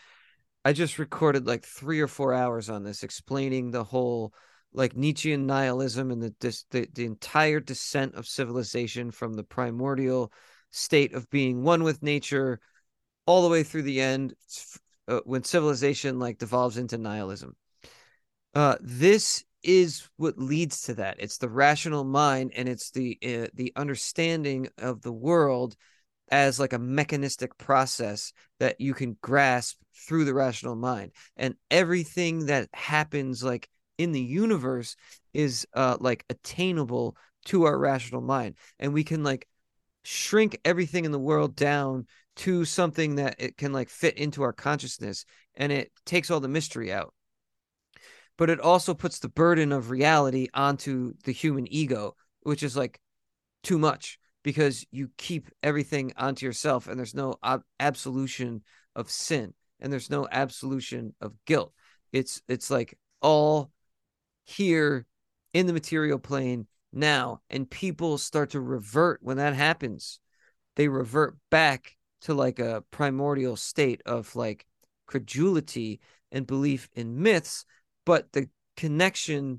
i 0.64 0.72
just 0.72 0.98
recorded 0.98 1.47
like 1.47 1.64
three 1.64 2.01
or 2.01 2.09
four 2.09 2.35
hours 2.35 2.68
on 2.68 2.82
this 2.82 3.02
explaining 3.02 3.70
the 3.70 3.85
whole 3.85 4.32
like 4.72 4.97
nietzschean 4.97 5.47
nihilism 5.47 6.10
and 6.10 6.22
the, 6.22 6.35
the 6.70 6.89
the 6.94 7.05
entire 7.05 7.60
descent 7.60 8.14
of 8.14 8.26
civilization 8.26 9.10
from 9.10 9.35
the 9.35 9.44
primordial 9.44 10.32
state 10.70 11.14
of 11.14 11.28
being 11.30 11.62
one 11.62 11.82
with 11.82 12.02
nature 12.02 12.60
all 13.26 13.43
the 13.43 13.48
way 13.48 13.62
through 13.62 13.82
the 13.82 14.01
end 14.01 14.35
uh, 15.09 15.20
when 15.24 15.44
civilization 15.44 16.18
like 16.18 16.39
devolves 16.39 16.78
into 16.78 16.98
nihilism. 16.98 17.55
Uh, 18.55 18.76
this 18.80 19.44
is 19.62 20.09
what 20.16 20.39
leads 20.39 20.82
to 20.82 20.94
that. 20.94 21.16
It's 21.18 21.39
the 21.39 21.48
rational 21.48 22.05
mind, 22.05 22.52
and 22.56 22.68
it's 22.68 22.90
the 22.90 23.18
uh, 23.22 23.48
the 23.55 23.72
understanding 23.76 24.68
of 24.78 25.02
the 25.02 25.12
world 25.12 25.76
as 26.31 26.61
like 26.61 26.73
a 26.73 26.79
mechanistic 26.79 27.57
process 27.59 28.33
that 28.61 28.81
you 28.81 28.95
can 28.95 29.17
grasp 29.23 29.79
through 29.95 30.25
the 30.25 30.35
rational 30.35 30.77
mind, 30.77 31.13
and 31.37 31.55
everything 31.71 32.47
that 32.47 32.69
happens 32.73 33.43
like 33.43 33.69
in 33.99 34.13
the 34.13 34.21
universe 34.21 34.97
is 35.35 35.67
uh 35.75 35.97
like 36.01 36.25
attainable 36.31 37.17
to 37.47 37.65
our 37.65 37.79
rational 37.79 38.21
mind, 38.21 38.57
and 38.79 38.93
we 38.93 39.05
can 39.05 39.25
like 39.25 39.47
shrink 40.05 40.59
everything 40.65 41.05
in 41.05 41.13
the 41.13 41.19
world 41.19 41.55
down 41.55 42.07
to 42.37 42.65
something 42.65 43.17
that 43.17 43.35
it 43.39 43.57
can 43.57 43.73
like 43.73 43.89
fit 43.89 44.17
into 44.17 44.43
our 44.43 44.53
consciousness 44.53 45.25
and 45.57 45.73
it 45.73 45.91
takes 46.07 46.31
all 46.31 46.41
the 46.41 46.49
mystery 46.49 46.93
out. 46.93 47.13
But 48.37 48.49
it 48.49 48.61
also 48.61 48.95
puts 48.95 49.19
the 49.19 49.29
burden 49.29 49.73
of 49.73 49.91
reality 49.91 50.47
onto 50.55 51.15
the 51.25 51.33
human 51.33 51.71
ego 51.73 52.15
which 52.43 52.63
is 52.63 52.77
like 52.77 53.01
too 53.63 53.79
much 53.79 54.19
because 54.49 54.87
you 54.91 55.11
keep 55.19 55.51
everything 55.62 56.11
onto 56.16 56.47
yourself 56.47 56.87
and 56.89 56.99
there's 56.99 57.15
no 57.15 57.35
ab- 57.43 57.65
absolution 57.79 58.62
of 58.97 59.11
sin 59.11 59.53
and 59.79 59.93
there's 59.93 60.09
no 60.09 60.27
absolution 60.33 61.15
of 61.20 61.35
guilt 61.45 61.73
it's 62.12 62.41
it's 62.49 62.70
like 62.70 62.97
all 63.20 63.70
here 64.45 65.05
in 65.53 65.66
the 65.66 65.73
material 65.75 66.19
plane 66.19 66.66
now 66.95 67.43
and 67.51 67.69
people 67.69 68.16
start 68.16 68.51
to 68.51 68.61
revert 68.61 69.20
when 69.23 69.37
that 69.37 69.55
happens 69.55 70.19
they 70.77 70.89
revert 70.89 71.37
back 71.51 71.97
to 72.20 72.33
like 72.33 72.61
a 72.61 72.85
primordial 72.93 73.57
state 73.57 74.01
of 74.07 74.35
like 74.37 74.65
credulity 75.09 75.99
and 76.31 76.47
belief 76.47 76.89
in 76.95 77.20
myths, 77.20 77.65
but 78.07 78.33
the 78.33 78.49
connection 78.77 79.59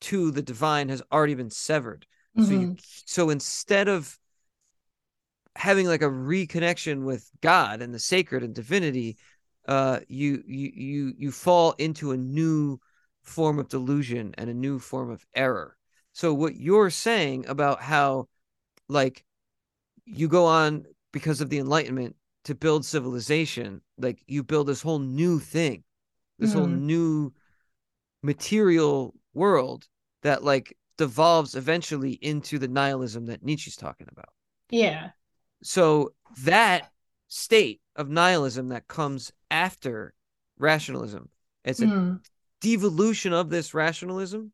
to 0.00 0.30
the 0.30 0.42
divine 0.42 0.88
has 0.88 1.02
already 1.10 1.34
been 1.34 1.50
severed. 1.50 2.06
Mm-hmm. 2.38 2.46
So 2.46 2.60
you, 2.60 2.76
so 3.06 3.30
instead 3.30 3.88
of 3.88 4.16
having 5.56 5.86
like 5.86 6.02
a 6.02 6.06
reconnection 6.06 7.04
with 7.04 7.30
God 7.40 7.82
and 7.82 7.92
the 7.94 7.98
sacred 7.98 8.42
and 8.42 8.54
divinity, 8.54 9.16
uh, 9.68 10.00
you 10.08 10.42
you 10.46 10.70
you 10.74 11.12
you 11.16 11.32
fall 11.32 11.72
into 11.78 12.12
a 12.12 12.16
new 12.16 12.78
form 13.22 13.58
of 13.58 13.68
delusion 13.68 14.34
and 14.38 14.48
a 14.48 14.54
new 14.54 14.78
form 14.78 15.10
of 15.10 15.26
error. 15.34 15.76
So 16.12 16.34
what 16.34 16.56
you're 16.56 16.90
saying 16.90 17.46
about 17.46 17.82
how 17.82 18.28
like 18.88 19.24
you 20.04 20.28
go 20.28 20.46
on 20.46 20.84
because 21.12 21.40
of 21.40 21.50
the 21.50 21.58
enlightenment 21.58 22.16
to 22.44 22.54
build 22.54 22.84
civilization 22.84 23.80
like 23.98 24.22
you 24.26 24.42
build 24.42 24.66
this 24.66 24.82
whole 24.82 24.98
new 24.98 25.38
thing 25.38 25.84
this 26.38 26.50
mm. 26.50 26.54
whole 26.54 26.66
mm-hmm. 26.66 26.86
new 26.86 27.32
material 28.22 29.14
world 29.34 29.86
that 30.22 30.42
like 30.42 30.76
devolves 30.98 31.54
eventually 31.54 32.12
into 32.12 32.58
the 32.58 32.68
nihilism 32.68 33.26
that 33.26 33.42
Nietzsche's 33.42 33.76
talking 33.76 34.08
about. 34.10 34.30
Yeah. 34.70 35.10
So 35.62 36.12
that 36.44 36.90
state 37.28 37.80
of 37.96 38.08
nihilism 38.08 38.68
that 38.68 38.88
comes 38.88 39.32
after 39.50 40.14
rationalism, 40.58 41.28
it's 41.64 41.80
a 41.80 41.86
mm. 41.86 42.20
devolution 42.60 43.32
of 43.32 43.50
this 43.50 43.74
rationalism. 43.74 44.52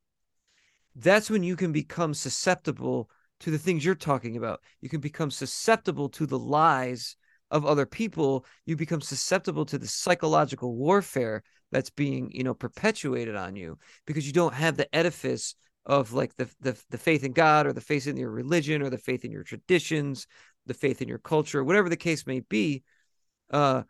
That's 0.94 1.30
when 1.30 1.42
you 1.42 1.56
can 1.56 1.72
become 1.72 2.14
susceptible 2.14 3.10
to 3.40 3.50
the 3.50 3.58
things 3.58 3.84
you're 3.84 3.94
talking 3.94 4.36
about. 4.36 4.60
You 4.80 4.88
can 4.88 5.00
become 5.00 5.30
susceptible 5.30 6.08
to 6.10 6.26
the 6.26 6.38
lies 6.38 7.16
of 7.50 7.66
other 7.66 7.86
people. 7.86 8.44
You 8.64 8.76
become 8.76 9.00
susceptible 9.00 9.66
to 9.66 9.78
the 9.78 9.86
psychological 9.86 10.74
warfare 10.74 11.42
that's 11.70 11.90
being, 11.90 12.30
you 12.32 12.44
know, 12.44 12.54
perpetuated 12.54 13.36
on 13.36 13.56
you 13.56 13.78
because 14.06 14.26
you 14.26 14.32
don't 14.32 14.54
have 14.54 14.76
the 14.76 14.92
edifice 14.94 15.54
of 15.84 16.12
like 16.12 16.34
the, 16.36 16.48
the 16.60 16.76
the 16.90 16.98
faith 16.98 17.22
in 17.22 17.32
God 17.32 17.66
or 17.66 17.72
the 17.72 17.80
faith 17.80 18.06
in 18.06 18.16
your 18.16 18.30
religion 18.30 18.82
or 18.82 18.90
the 18.90 18.98
faith 18.98 19.24
in 19.24 19.30
your 19.30 19.44
traditions, 19.44 20.26
the 20.66 20.74
faith 20.74 21.02
in 21.02 21.08
your 21.08 21.18
culture, 21.18 21.64
whatever 21.64 21.88
the 21.88 21.96
case 21.96 22.26
may 22.26 22.40
be. 22.40 22.82
Uh, 23.50 23.82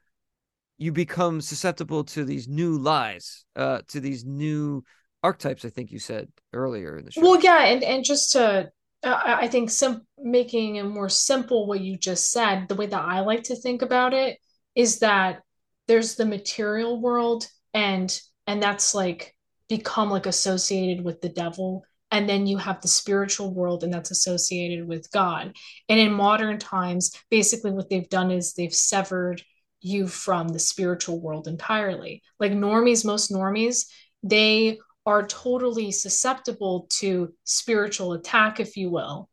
you 0.78 0.92
become 0.92 1.40
susceptible 1.40 2.04
to 2.04 2.24
these 2.24 2.46
new 2.46 2.78
lies, 2.78 3.44
uh, 3.56 3.80
to 3.88 4.00
these 4.00 4.24
new 4.24 4.84
archetypes. 5.22 5.64
I 5.64 5.70
think 5.70 5.90
you 5.90 5.98
said 5.98 6.28
earlier 6.52 6.98
in 6.98 7.04
the 7.06 7.10
show. 7.10 7.22
Well, 7.22 7.40
yeah, 7.40 7.64
and 7.64 7.82
and 7.82 8.04
just 8.04 8.32
to 8.32 8.70
uh, 9.02 9.20
I 9.24 9.48
think 9.48 9.70
sim- 9.70 10.06
making 10.18 10.76
it 10.76 10.84
more 10.84 11.08
simple 11.08 11.66
what 11.66 11.80
you 11.80 11.96
just 11.96 12.30
said, 12.30 12.68
the 12.68 12.74
way 12.74 12.86
that 12.86 13.02
I 13.02 13.20
like 13.20 13.44
to 13.44 13.56
think 13.56 13.82
about 13.82 14.12
it 14.12 14.38
is 14.74 14.98
that 14.98 15.42
there's 15.86 16.16
the 16.16 16.26
material 16.26 17.00
world 17.00 17.46
and 17.72 18.18
and 18.46 18.62
that's 18.62 18.94
like 18.94 19.34
become 19.68 20.10
like 20.10 20.26
associated 20.26 21.04
with 21.04 21.20
the 21.20 21.28
devil 21.28 21.84
and 22.16 22.28
then 22.28 22.46
you 22.46 22.56
have 22.56 22.80
the 22.80 22.88
spiritual 22.88 23.52
world 23.52 23.84
and 23.84 23.92
that's 23.92 24.10
associated 24.10 24.88
with 24.88 25.10
god. 25.10 25.54
And 25.88 26.00
in 26.00 26.12
modern 26.12 26.58
times 26.58 27.12
basically 27.30 27.72
what 27.72 27.90
they've 27.90 28.08
done 28.08 28.30
is 28.30 28.54
they've 28.54 28.74
severed 28.74 29.42
you 29.80 30.08
from 30.08 30.48
the 30.48 30.58
spiritual 30.58 31.20
world 31.20 31.46
entirely. 31.46 32.22
Like 32.40 32.52
normies 32.52 33.04
most 33.04 33.30
normies 33.30 33.86
they 34.22 34.78
are 35.04 35.26
totally 35.26 35.92
susceptible 35.92 36.86
to 36.90 37.32
spiritual 37.44 38.14
attack 38.14 38.58
if 38.60 38.76
you 38.76 38.90
will 38.90 39.28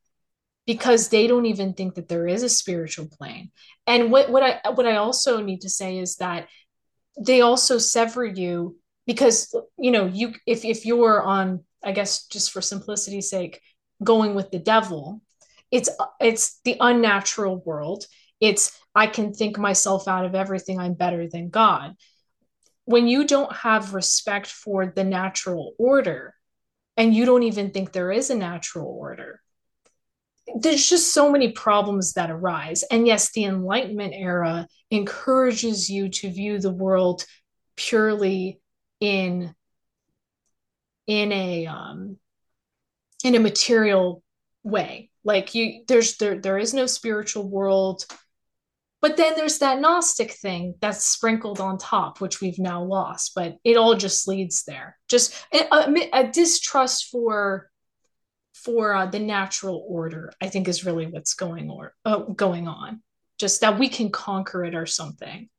because 0.67 1.09
they 1.09 1.25
don't 1.27 1.45
even 1.45 1.73
think 1.73 1.95
that 1.95 2.07
there 2.07 2.27
is 2.27 2.43
a 2.43 2.49
spiritual 2.49 3.07
plane. 3.07 3.51
And 3.87 4.11
what 4.11 4.29
what 4.29 4.43
i 4.43 4.71
what 4.71 4.85
i 4.85 4.97
also 4.97 5.41
need 5.41 5.61
to 5.61 5.69
say 5.69 5.97
is 5.99 6.17
that 6.17 6.49
they 7.17 7.39
also 7.41 7.77
sever 7.77 8.25
you 8.25 8.77
because 9.07 9.55
you 9.77 9.91
know 9.91 10.05
you 10.05 10.33
if 10.45 10.65
if 10.65 10.85
you're 10.85 11.21
on 11.21 11.63
i 11.83 11.91
guess 11.91 12.25
just 12.27 12.51
for 12.51 12.61
simplicity's 12.61 13.29
sake 13.29 13.61
going 14.03 14.35
with 14.35 14.51
the 14.51 14.59
devil 14.59 15.21
it's 15.73 15.89
it's 16.19 16.59
the 16.65 16.77
unnatural 16.79 17.57
world. 17.57 18.05
It's 18.39 18.79
i 18.93 19.07
can 19.07 19.33
think 19.33 19.57
myself 19.57 20.07
out 20.07 20.23
of 20.23 20.35
everything. 20.35 20.79
I'm 20.79 20.93
better 20.93 21.27
than 21.27 21.49
god. 21.49 21.95
When 22.85 23.07
you 23.07 23.25
don't 23.25 23.51
have 23.51 23.95
respect 23.95 24.45
for 24.45 24.85
the 24.85 25.03
natural 25.03 25.73
order 25.79 26.35
and 26.95 27.11
you 27.11 27.25
don't 27.25 27.41
even 27.41 27.71
think 27.71 27.91
there 27.91 28.11
is 28.11 28.29
a 28.29 28.35
natural 28.35 28.87
order 28.87 29.41
there's 30.59 30.87
just 30.87 31.13
so 31.13 31.31
many 31.31 31.53
problems 31.53 32.13
that 32.13 32.29
arise. 32.29 32.83
And 32.91 33.07
yes 33.07 33.31
the 33.31 33.45
enlightenment 33.45 34.13
era 34.15 34.67
encourages 34.91 35.89
you 35.89 36.09
to 36.09 36.29
view 36.29 36.59
the 36.59 36.71
world 36.71 37.25
purely 37.77 38.59
in 38.99 39.55
in 41.07 41.31
a 41.31 41.65
um 41.67 42.17
in 43.23 43.35
a 43.35 43.39
material 43.39 44.23
way. 44.63 45.09
Like 45.23 45.55
you 45.55 45.83
there's 45.87 46.17
there 46.17 46.39
there 46.39 46.57
is 46.57 46.73
no 46.73 46.85
spiritual 46.85 47.49
world 47.49 48.05
but 49.01 49.17
then 49.17 49.33
there's 49.35 49.59
that 49.59 49.81
gnostic 49.81 50.31
thing 50.31 50.75
that's 50.79 51.03
sprinkled 51.03 51.59
on 51.59 51.77
top 51.77 52.21
which 52.21 52.39
we've 52.39 52.59
now 52.59 52.81
lost 52.83 53.33
but 53.35 53.57
it 53.63 53.77
all 53.77 53.95
just 53.95 54.27
leads 54.27 54.63
there. 54.63 54.97
Just 55.09 55.33
a, 55.53 56.07
a 56.13 56.27
distrust 56.27 57.09
for 57.09 57.69
for 58.53 58.93
uh, 58.93 59.05
the 59.07 59.19
natural 59.19 59.83
order 59.89 60.31
i 60.39 60.47
think 60.47 60.67
is 60.67 60.85
really 60.85 61.07
what's 61.07 61.33
going 61.33 61.69
or 61.69 61.93
uh, 62.05 62.19
going 62.19 62.67
on. 62.67 63.01
Just 63.39 63.61
that 63.61 63.79
we 63.79 63.89
can 63.89 64.09
conquer 64.11 64.63
it 64.63 64.75
or 64.75 64.85
something 64.85 65.49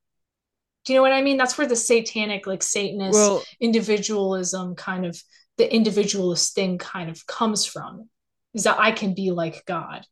do 0.85 0.93
you 0.93 0.98
know 0.98 1.02
what 1.02 1.12
I 1.12 1.23
mean? 1.23 1.36
That's 1.36 1.56
where 1.56 1.66
the 1.66 1.77
satanic, 1.77 2.47
like 2.47 2.62
Satanist 2.62 3.15
well, 3.15 3.43
individualism 3.61 4.74
kind 4.74 5.06
of 5.06 5.20
the 5.56 5.73
individualist 5.73 6.55
thing 6.55 6.78
kind 6.78 7.11
of 7.11 7.27
comes 7.27 7.65
from. 7.65 8.09
Is 8.52 8.65
that 8.65 8.78
I 8.78 8.93
can 8.93 9.15
be 9.15 9.31
like 9.31 9.65
God. 9.66 10.06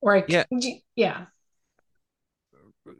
Or 0.00 0.16
I 0.16 0.24
yeah. 0.28 0.44
yeah. 0.94 1.26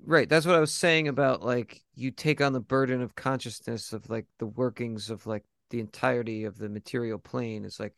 Right. 0.05 0.29
That's 0.29 0.45
what 0.45 0.57
I 0.57 0.61
was 0.61 0.73
saying 0.73 1.09
about 1.09 1.45
like 1.45 1.81
you 1.95 2.11
take 2.11 2.41
on 2.41 2.53
the 2.53 2.61
burden 2.61 3.01
of 3.01 3.15
consciousness 3.15 3.93
of 3.93 4.11
like 4.11 4.27
the 4.39 4.47
workings 4.47 5.11
of 5.11 5.27
like 5.27 5.45
the 5.71 5.81
entirety 5.81 6.45
of 6.45 6.59
the 6.59 6.69
material 6.69 7.19
plane 7.19 7.65
is 7.65 7.79
like 7.79 7.95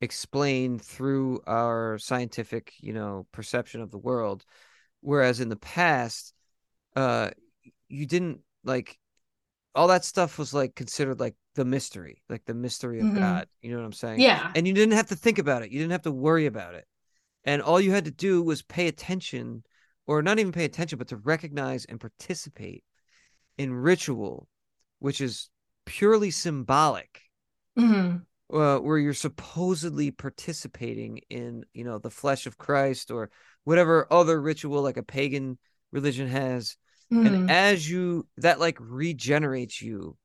explained 0.00 0.82
through 0.82 1.40
our 1.46 1.98
scientific, 1.98 2.72
you 2.80 2.92
know, 2.92 3.26
perception 3.32 3.80
of 3.80 3.90
the 3.90 3.98
world. 3.98 4.44
Whereas 5.00 5.40
in 5.40 5.48
the 5.48 5.56
past, 5.56 6.34
uh, 6.94 7.30
you 7.92 8.06
didn't 8.06 8.40
like 8.64 8.98
all 9.74 9.88
that 9.88 10.04
stuff 10.04 10.38
was 10.38 10.52
like 10.52 10.74
considered 10.74 11.20
like 11.20 11.34
the 11.54 11.64
mystery, 11.64 12.22
like 12.28 12.44
the 12.46 12.54
mystery 12.54 13.00
of 13.00 13.06
mm-hmm. 13.06 13.18
God. 13.18 13.46
You 13.60 13.72
know 13.72 13.78
what 13.78 13.86
I'm 13.86 13.92
saying? 13.92 14.20
Yeah. 14.20 14.50
And 14.54 14.66
you 14.66 14.72
didn't 14.72 14.96
have 14.96 15.08
to 15.08 15.16
think 15.16 15.38
about 15.38 15.62
it. 15.62 15.70
You 15.70 15.78
didn't 15.78 15.92
have 15.92 16.02
to 16.02 16.12
worry 16.12 16.46
about 16.46 16.74
it. 16.74 16.86
And 17.44 17.60
all 17.60 17.80
you 17.80 17.90
had 17.92 18.04
to 18.06 18.10
do 18.10 18.42
was 18.42 18.62
pay 18.62 18.88
attention, 18.88 19.64
or 20.06 20.22
not 20.22 20.38
even 20.38 20.52
pay 20.52 20.64
attention, 20.64 20.98
but 20.98 21.08
to 21.08 21.16
recognize 21.16 21.84
and 21.84 22.00
participate 22.00 22.84
in 23.58 23.72
ritual, 23.72 24.48
which 24.98 25.20
is 25.20 25.50
purely 25.84 26.30
symbolic. 26.30 27.20
Mm-hmm. 27.78 28.18
Uh, 28.54 28.78
where 28.78 28.98
you're 28.98 29.14
supposedly 29.14 30.10
participating 30.10 31.20
in, 31.30 31.64
you 31.72 31.84
know, 31.84 31.96
the 31.96 32.10
flesh 32.10 32.46
of 32.46 32.58
Christ 32.58 33.10
or 33.10 33.30
whatever 33.64 34.06
other 34.12 34.38
ritual 34.38 34.82
like 34.82 34.98
a 34.98 35.02
pagan 35.02 35.58
religion 35.90 36.28
has 36.28 36.76
Mm. 37.12 37.26
And 37.26 37.50
as 37.50 37.88
you 37.88 38.26
that 38.38 38.58
like 38.58 38.78
regenerates 38.80 39.82
you. 39.82 40.16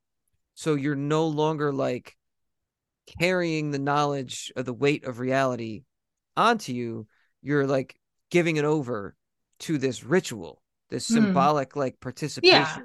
So 0.55 0.75
you're 0.75 0.95
no 0.95 1.27
longer 1.27 1.73
like 1.73 2.15
carrying 3.19 3.71
the 3.71 3.79
knowledge 3.79 4.51
of 4.55 4.65
the 4.65 4.73
weight 4.73 5.03
of 5.03 5.19
reality 5.19 5.83
onto 6.35 6.71
you. 6.71 7.07
You're 7.41 7.67
like 7.67 7.99
giving 8.31 8.55
it 8.55 8.65
over 8.65 9.15
to 9.59 9.77
this 9.77 10.03
ritual, 10.03 10.61
this 10.89 11.09
mm. 11.09 11.15
symbolic 11.15 11.75
like 11.75 11.99
participation 11.99 12.55
yeah. 12.55 12.77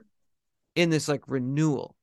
in 0.82 0.90
this 0.90 1.06
like 1.08 1.28
renewal. 1.28 1.96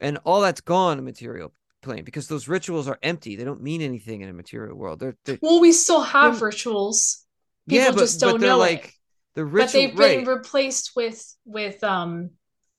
And 0.00 0.18
all 0.24 0.40
that's 0.40 0.60
gone 0.60 0.98
in 0.98 1.04
material 1.04 1.52
plane 1.82 2.04
because 2.04 2.28
those 2.28 2.48
rituals 2.48 2.88
are 2.88 2.98
empty. 3.02 3.36
They 3.36 3.44
don't 3.44 3.62
mean 3.62 3.80
anything 3.80 4.22
in 4.22 4.28
a 4.28 4.32
material 4.32 4.76
world. 4.76 5.00
They're, 5.00 5.16
they're 5.24 5.38
well, 5.40 5.60
we 5.60 5.72
still 5.72 6.02
have 6.02 6.42
rituals. 6.42 7.24
People 7.68 7.84
yeah, 7.84 7.90
but, 7.92 8.00
just 8.00 8.20
don't 8.20 8.32
but 8.32 8.40
they're 8.40 8.50
know 8.50 8.58
like 8.58 8.86
it 8.86 8.94
the 9.38 9.44
ritual, 9.44 9.66
but 9.66 9.72
they've 9.72 9.96
been 9.96 10.26
right. 10.26 10.36
replaced 10.36 10.96
with 10.96 11.24
with 11.44 11.82
um 11.84 12.30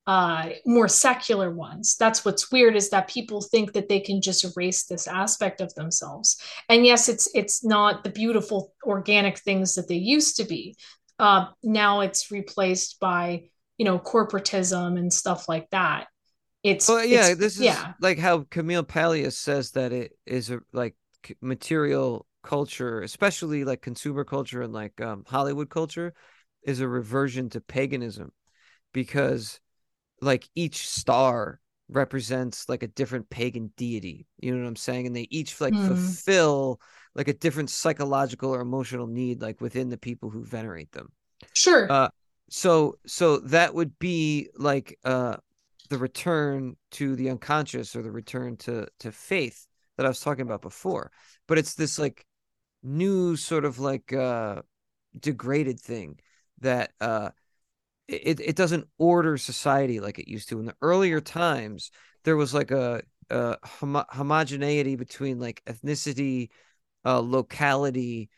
uh 0.05 0.49
more 0.65 0.89
secular 0.89 1.49
ones. 1.49 1.95
That's 1.97 2.25
what's 2.25 2.51
weird 2.51 2.75
is 2.75 2.89
that 2.89 3.07
people 3.07 3.41
think 3.41 3.71
that 3.73 3.87
they 3.87 4.01
can 4.01 4.21
just 4.21 4.43
erase 4.43 4.83
this 4.83 5.07
aspect 5.07 5.61
of 5.61 5.73
themselves. 5.75 6.37
And 6.67 6.85
yes 6.85 7.07
it's 7.07 7.33
it's 7.33 7.63
not 7.63 8.03
the 8.03 8.09
beautiful 8.09 8.73
organic 8.83 9.37
things 9.39 9.75
that 9.75 9.87
they 9.87 9.95
used 9.95 10.35
to 10.35 10.43
be. 10.43 10.75
Uh 11.17 11.45
now 11.63 12.01
it's 12.01 12.29
replaced 12.29 12.99
by 12.99 13.45
you 13.77 13.85
know 13.85 13.99
corporatism 13.99 14.99
and 14.99 15.13
stuff 15.13 15.47
like 15.47 15.69
that. 15.69 16.07
It's 16.61 16.89
well 16.89 17.05
yeah 17.05 17.29
it's, 17.29 17.39
this 17.39 17.55
is 17.55 17.61
yeah. 17.61 17.93
like 18.01 18.19
how 18.19 18.45
camille 18.49 18.83
paglia 18.83 19.31
says 19.31 19.71
that 19.71 19.93
it 19.93 20.11
is 20.25 20.51
a 20.51 20.59
like 20.73 20.97
material 21.39 22.25
culture 22.43 23.01
especially 23.01 23.63
like 23.63 23.81
consumer 23.81 24.23
culture 24.23 24.61
and 24.61 24.71
like 24.71 24.99
um, 25.01 25.25
hollywood 25.27 25.69
culture 25.69 26.13
is 26.63 26.79
a 26.79 26.87
reversion 26.87 27.49
to 27.49 27.61
paganism 27.61 28.31
because 28.93 29.59
like 30.21 30.49
each 30.55 30.87
star 30.87 31.59
represents 31.89 32.69
like 32.69 32.83
a 32.83 32.87
different 32.87 33.29
pagan 33.29 33.71
deity. 33.75 34.27
You 34.39 34.53
know 34.53 34.61
what 34.61 34.67
i'm 34.67 34.75
saying? 34.75 35.07
And 35.07 35.15
they 35.15 35.27
each 35.29 35.59
like 35.59 35.73
mm. 35.73 35.87
fulfill 35.87 36.79
like 37.15 37.27
a 37.27 37.33
different 37.33 37.69
psychological 37.69 38.53
or 38.53 38.61
emotional 38.61 39.07
need 39.07 39.41
like 39.41 39.59
within 39.59 39.89
the 39.89 39.97
people 39.97 40.29
who 40.29 40.43
venerate 40.43 40.91
them. 40.91 41.11
Sure. 41.53 41.91
Uh 41.91 42.09
so 42.49 42.97
so 43.05 43.37
that 43.37 43.73
would 43.73 43.97
be 43.99 44.49
like 44.55 44.97
uh 45.03 45.37
the 45.89 45.97
return 45.97 46.75
to 46.91 47.15
the 47.15 47.29
unconscious 47.29 47.95
or 47.95 48.03
the 48.03 48.11
return 48.11 48.57
to 48.57 48.87
to 48.99 49.11
faith 49.11 49.65
that 49.97 50.05
i 50.05 50.09
was 50.09 50.19
talking 50.19 50.43
about 50.43 50.61
before. 50.61 51.11
But 51.47 51.57
it's 51.57 51.75
this 51.75 51.97
like 51.97 52.25
new 52.83 53.35
sort 53.35 53.65
of 53.65 53.79
like 53.79 54.13
uh 54.13 54.61
degraded 55.19 55.79
thing 55.79 56.19
that 56.61 56.91
uh, 57.01 57.29
it 58.07 58.39
it 58.39 58.55
doesn't 58.55 58.87
order 58.97 59.37
society 59.37 59.99
like 59.99 60.19
it 60.19 60.27
used 60.29 60.49
to. 60.49 60.59
In 60.59 60.65
the 60.65 60.75
earlier 60.81 61.21
times, 61.21 61.91
there 62.23 62.35
was 62.35 62.53
like 62.53 62.71
a, 62.71 63.01
a 63.29 63.57
homo- 63.63 64.05
homogeneity 64.09 64.95
between 64.95 65.39
like 65.39 65.61
ethnicity, 65.65 66.49
uh, 67.05 67.19
locality, 67.19 68.29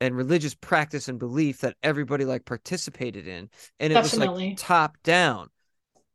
and 0.00 0.16
religious 0.16 0.54
practice 0.54 1.08
and 1.08 1.18
belief 1.18 1.60
that 1.60 1.76
everybody 1.82 2.24
like 2.24 2.44
participated 2.44 3.26
in, 3.26 3.48
and 3.80 3.92
it 3.92 3.96
Definitely. 3.96 4.28
was 4.28 4.46
like 4.46 4.56
top 4.56 4.96
down. 5.02 5.48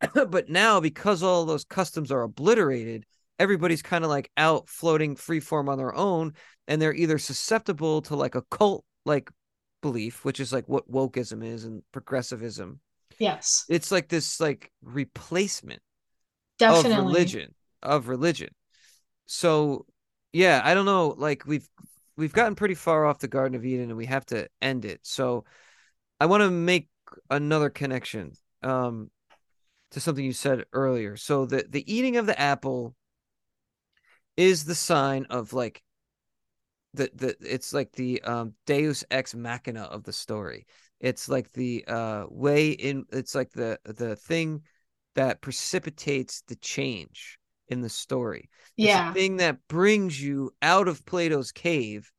but 0.30 0.50
now, 0.50 0.80
because 0.80 1.24
all 1.24 1.46
those 1.46 1.66
customs 1.66 2.12
are 2.12 2.22
obliterated, 2.24 3.06
everybody's 3.38 3.82
kind 3.82 4.04
of 4.04 4.10
like 4.10 4.32
out 4.38 4.70
floating 4.70 5.16
free 5.16 5.40
form 5.40 5.68
on 5.70 5.78
their 5.78 5.96
own, 5.96 6.34
and 6.68 6.82
they're 6.82 6.94
either 6.94 7.18
susceptible 7.18 8.02
to 8.04 8.16
like 8.16 8.36
a 8.36 8.44
cult 8.44 8.86
like 9.06 9.30
belief, 9.82 10.26
which 10.26 10.40
is 10.40 10.52
like 10.52 10.68
what 10.68 10.92
wokeism 10.92 11.44
is 11.44 11.64
and 11.64 11.84
progressivism. 11.92 12.80
Yes. 13.18 13.66
It's 13.70 13.92
like 13.92 14.08
this 14.08 14.40
like 14.40 14.72
replacement 14.82 15.82
Definitely. 16.58 16.98
of 16.98 17.06
religion 17.06 17.56
of 17.82 18.08
religion. 18.08 18.50
So 19.26 19.86
yeah, 20.34 20.62
I 20.64 20.74
don't 20.74 20.86
know. 20.86 21.16
Like 21.18 21.46
we've 21.46 21.68
we've 22.18 22.34
gotten 22.34 22.56
pretty 22.56 22.76
far 22.76 23.06
off 23.06 23.20
the 23.20 23.28
Garden 23.28 23.56
of 23.56 23.66
Eden 23.66 23.90
and 23.90 23.98
we 23.98 24.06
have 24.06 24.26
to 24.28 24.48
end 24.62 24.86
it. 24.86 25.00
So 25.04 25.46
I 26.20 26.26
want 26.26 26.42
to 26.42 26.52
make 26.52 26.90
another 27.30 27.70
connection 27.70 28.34
um 28.62 29.10
to 29.92 30.00
something 30.00 30.24
you 30.24 30.34
said 30.34 30.66
earlier. 30.74 31.18
So 31.18 31.46
the 31.46 31.66
the 31.68 31.92
eating 31.92 32.18
of 32.18 32.26
the 32.26 32.40
apple 32.40 32.96
is 34.38 34.66
the 34.66 34.76
sign 34.76 35.26
of 35.30 35.54
like 35.54 35.82
the 36.94 37.10
the 37.14 37.36
it's 37.42 37.74
like 37.74 37.92
the 37.94 38.22
um 38.24 38.54
deus 38.66 39.04
ex 39.12 39.36
machina 39.36 39.84
of 39.84 40.04
the 40.04 40.14
story. 40.14 40.66
It's 41.00 41.30
like 41.30 41.52
the 41.54 41.86
uh 41.88 42.26
way 42.30 42.72
in 42.72 43.06
it's 43.12 43.36
like 43.36 43.52
the 43.52 43.80
the 43.86 44.16
thing 44.16 44.64
that 45.16 45.42
precipitates 45.42 46.44
the 46.48 46.56
change 46.56 47.38
in 47.68 47.82
the 47.82 47.90
story. 47.90 48.50
Yeah. 48.78 49.10
the 49.10 49.20
thing 49.20 49.38
that 49.38 49.60
brings 49.68 50.22
you 50.22 50.52
out 50.62 50.88
of 50.88 51.06
plato's 51.06 51.52
cave 51.52 52.12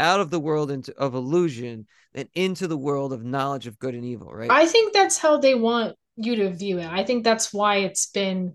out 0.00 0.20
of 0.20 0.30
the 0.30 0.40
world 0.40 0.70
into, 0.70 0.96
of 0.96 1.14
illusion 1.14 1.86
and 2.14 2.28
into 2.34 2.66
the 2.66 2.76
world 2.76 3.12
of 3.12 3.24
knowledge 3.24 3.66
of 3.66 3.78
good 3.78 3.94
and 3.94 4.04
evil 4.04 4.32
right? 4.32 4.50
I 4.50 4.66
think 4.66 4.92
that's 4.92 5.18
how 5.18 5.38
they 5.38 5.54
want 5.54 5.96
you 6.16 6.36
to 6.36 6.50
view 6.50 6.78
it. 6.78 6.86
I 6.86 7.04
think 7.04 7.24
that's 7.24 7.52
why 7.52 7.76
it's 7.78 8.06
been, 8.06 8.54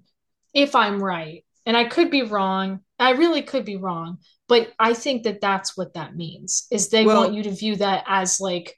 if 0.53 0.75
I'm 0.75 1.01
right, 1.01 1.43
and 1.65 1.75
I 1.77 1.85
could 1.85 2.09
be 2.09 2.23
wrong, 2.23 2.79
I 2.97 3.11
really 3.11 3.41
could 3.41 3.65
be 3.65 3.77
wrong, 3.77 4.19
but 4.47 4.71
I 4.79 4.93
think 4.93 5.23
that 5.23 5.41
that's 5.41 5.77
what 5.77 5.93
that 5.93 6.15
means 6.15 6.67
is 6.71 6.89
they 6.89 7.05
Well- 7.05 7.21
want 7.21 7.33
you 7.33 7.43
to 7.43 7.51
view 7.51 7.75
that 7.77 8.03
as 8.07 8.39
like 8.39 8.75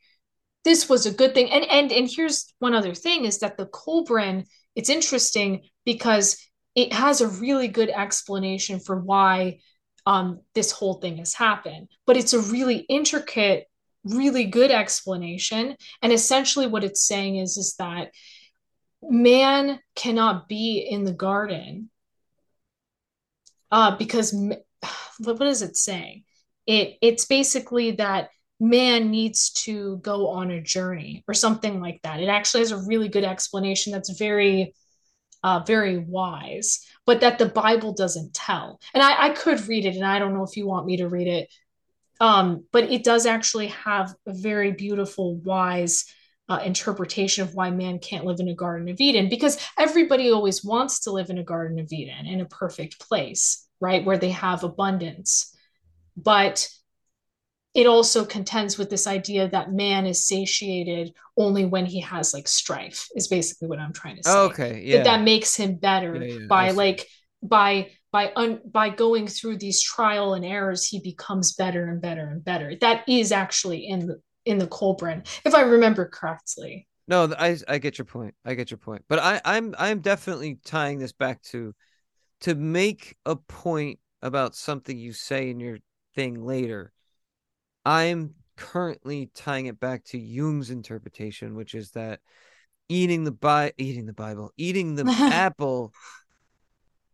this 0.63 0.87
was 0.87 1.05
a 1.05 1.11
good 1.11 1.33
thing. 1.33 1.49
And 1.49 1.65
and 1.65 1.91
and 1.91 2.09
here's 2.09 2.53
one 2.59 2.75
other 2.75 2.93
thing 2.93 3.25
is 3.25 3.39
that 3.39 3.57
the 3.57 3.65
Kolbrin, 3.65 4.45
it's 4.75 4.89
interesting 4.89 5.63
because 5.85 6.37
it 6.75 6.93
has 6.93 7.21
a 7.21 7.27
really 7.27 7.67
good 7.67 7.89
explanation 7.89 8.79
for 8.79 8.99
why 8.99 9.59
um 10.05 10.41
this 10.53 10.71
whole 10.71 10.95
thing 10.95 11.17
has 11.17 11.33
happened, 11.33 11.87
but 12.05 12.17
it's 12.17 12.33
a 12.33 12.39
really 12.39 12.77
intricate 12.77 13.67
really 14.03 14.45
good 14.45 14.71
explanation. 14.71 15.75
And 16.01 16.11
essentially 16.11 16.67
what 16.67 16.83
it's 16.83 17.05
saying 17.05 17.37
is 17.37 17.57
is 17.57 17.75
that 17.77 18.11
man 19.01 19.79
cannot 19.95 20.47
be 20.47 20.79
in 20.79 21.03
the 21.03 21.13
garden 21.13 21.89
uh 23.71 23.95
because 23.97 24.33
what 25.19 25.41
is 25.41 25.61
it 25.61 25.77
saying? 25.77 26.23
It 26.67 26.97
it's 27.01 27.25
basically 27.25 27.91
that 27.91 28.29
man 28.59 29.09
needs 29.09 29.51
to 29.51 29.97
go 29.97 30.29
on 30.29 30.51
a 30.51 30.61
journey 30.61 31.23
or 31.27 31.33
something 31.33 31.81
like 31.81 31.99
that. 32.03 32.21
It 32.21 32.27
actually 32.27 32.61
has 32.61 32.71
a 32.71 32.85
really 32.85 33.07
good 33.09 33.23
explanation 33.23 33.91
that's 33.91 34.17
very 34.17 34.73
uh 35.43 35.59
very 35.65 35.97
wise 35.97 36.85
but 37.07 37.21
that 37.21 37.39
the 37.39 37.47
bible 37.47 37.93
doesn't 37.93 38.33
tell. 38.33 38.79
And 38.93 39.01
i 39.03 39.27
i 39.27 39.29
could 39.29 39.67
read 39.67 39.85
it 39.85 39.95
and 39.95 40.05
i 40.05 40.19
don't 40.19 40.33
know 40.33 40.43
if 40.43 40.55
you 40.55 40.67
want 40.67 40.85
me 40.85 40.97
to 40.97 41.07
read 41.07 41.27
it. 41.27 41.49
Um 42.19 42.65
but 42.71 42.91
it 42.91 43.03
does 43.03 43.25
actually 43.25 43.67
have 43.67 44.13
a 44.27 44.33
very 44.33 44.71
beautiful 44.71 45.37
wise 45.37 46.05
uh, 46.51 46.59
interpretation 46.65 47.43
of 47.43 47.55
why 47.55 47.71
man 47.71 47.97
can't 47.97 48.25
live 48.25 48.41
in 48.41 48.49
a 48.49 48.53
garden 48.53 48.89
of 48.89 48.99
eden 48.99 49.29
because 49.29 49.57
everybody 49.79 50.29
always 50.29 50.65
wants 50.65 50.99
to 50.99 51.09
live 51.09 51.29
in 51.29 51.37
a 51.37 51.43
garden 51.43 51.79
of 51.79 51.89
eden 51.93 52.25
in 52.25 52.41
a 52.41 52.45
perfect 52.45 52.99
place 52.99 53.69
right 53.79 54.03
where 54.03 54.17
they 54.17 54.31
have 54.31 54.65
abundance. 54.65 55.55
But 56.17 56.67
it 57.73 57.87
also 57.87 58.25
contends 58.25 58.77
with 58.77 58.89
this 58.89 59.07
idea 59.07 59.47
that 59.47 59.71
man 59.71 60.05
is 60.05 60.27
satiated 60.27 61.13
only 61.37 61.63
when 61.63 61.85
he 61.85 62.01
has 62.01 62.33
like 62.33 62.49
strife 62.49 63.07
is 63.15 63.29
basically 63.29 63.69
what 63.69 63.79
i'm 63.79 63.93
trying 63.93 64.17
to 64.17 64.23
say. 64.23 64.31
Oh, 64.33 64.45
okay 64.47 64.81
yeah. 64.83 64.97
that 64.97 65.03
that 65.05 65.23
makes 65.23 65.55
him 65.55 65.75
better 65.75 66.17
Yeah, 66.17 66.39
yeah, 66.39 66.47
by 66.47 66.71
like 66.71 67.07
by 67.41 67.91
by 68.11 68.33
un, 68.35 68.59
by 68.69 68.89
going 68.89 69.27
through 69.27 69.55
these 69.55 69.81
trial 69.81 70.33
and 70.33 70.43
errors 70.43 70.85
he 70.85 70.99
becomes 70.99 71.53
better 71.53 71.85
and 71.85 72.01
better 72.01 72.27
and 72.27 72.43
better. 72.43 72.75
That 72.81 73.07
is 73.07 73.31
actually 73.31 73.87
in 73.87 74.07
the 74.07 74.21
in 74.45 74.57
the 74.57 74.67
Kolbrin 74.67 75.25
if 75.45 75.53
i 75.53 75.61
remember 75.61 76.05
correctly 76.05 76.87
No, 77.07 77.33
I 77.37 77.57
I 77.67 77.77
get 77.79 77.97
your 77.97 78.05
point. 78.05 78.35
I 78.45 78.53
get 78.53 78.71
your 78.71 78.77
point. 78.77 79.03
But 79.09 79.19
I 79.19 79.41
I'm 79.43 79.75
I'm 79.77 79.99
definitely 79.99 80.59
tying 80.63 80.99
this 80.99 81.11
back 81.11 81.41
to 81.51 81.73
to 82.41 82.55
make 82.55 83.17
a 83.25 83.35
point 83.35 83.99
about 84.21 84.55
something 84.55 84.97
you 84.97 85.11
say 85.13 85.49
in 85.49 85.59
your 85.59 85.79
thing 86.15 86.45
later. 86.45 86.93
I'm 87.83 88.35
currently 88.55 89.29
tying 89.33 89.65
it 89.65 89.79
back 89.79 90.05
to 90.05 90.17
Jung's 90.17 90.69
interpretation, 90.69 91.55
which 91.55 91.75
is 91.75 91.91
that 91.91 92.19
eating 92.87 93.23
the 93.25 93.31
bi 93.31 93.73
eating 93.77 94.05
the 94.05 94.13
Bible, 94.13 94.51
eating 94.55 94.95
the 94.95 95.05
apple 95.33 95.91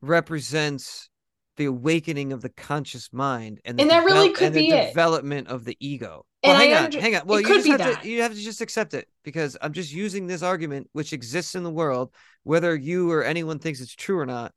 represents 0.01 1.09
the 1.57 1.65
awakening 1.65 2.31
of 2.33 2.41
the 2.41 2.49
conscious 2.49 3.11
mind 3.11 3.59
and 3.65 3.77
the 3.77 3.81
And 3.81 3.91
that 3.91 4.05
really 4.05 4.31
could 4.31 4.53
the 4.53 4.59
be 4.61 4.69
it. 4.71 4.89
development 4.89 5.47
of 5.47 5.65
the 5.65 5.75
ego. 5.79 6.25
And 6.43 6.55
hang 6.57 6.73
I 6.73 6.77
on, 6.77 6.85
under- 6.85 7.01
hang 7.01 7.15
on. 7.15 7.23
Well, 7.25 7.39
you 7.41 7.45
could 7.47 7.55
just 7.55 7.65
be 7.65 7.71
have 7.71 7.79
that. 7.79 8.01
to 8.03 8.09
you 8.09 8.21
have 8.21 8.33
to 8.33 8.39
just 8.39 8.61
accept 8.61 8.93
it 8.93 9.07
because 9.23 9.57
I'm 9.61 9.73
just 9.73 9.91
using 9.91 10.27
this 10.27 10.43
argument 10.43 10.87
which 10.93 11.13
exists 11.13 11.55
in 11.55 11.63
the 11.63 11.71
world, 11.71 12.13
whether 12.43 12.75
you 12.75 13.11
or 13.11 13.23
anyone 13.23 13.59
thinks 13.59 13.81
it's 13.81 13.95
true 13.95 14.19
or 14.19 14.25
not. 14.25 14.53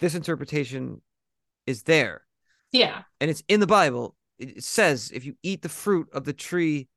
This 0.00 0.14
interpretation 0.14 1.02
is 1.66 1.82
there 1.84 2.22
yeah 2.72 3.02
and 3.20 3.30
it's 3.30 3.42
in 3.48 3.60
the 3.60 3.66
Bible. 3.66 4.16
It 4.38 4.64
says 4.64 5.10
if 5.14 5.24
you 5.26 5.34
eat 5.42 5.60
the 5.62 5.68
fruit 5.68 6.08
of 6.12 6.24
the 6.24 6.32
tree 6.32 6.88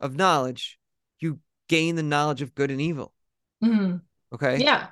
of 0.00 0.16
knowledge, 0.16 0.78
you 1.20 1.38
gain 1.68 1.94
the 1.94 2.02
knowledge 2.02 2.42
of 2.42 2.54
good 2.56 2.70
and 2.72 2.80
evil. 2.80 3.14
Mhm. 3.62 4.00
Okay. 4.34 4.56
yeah 4.58 4.88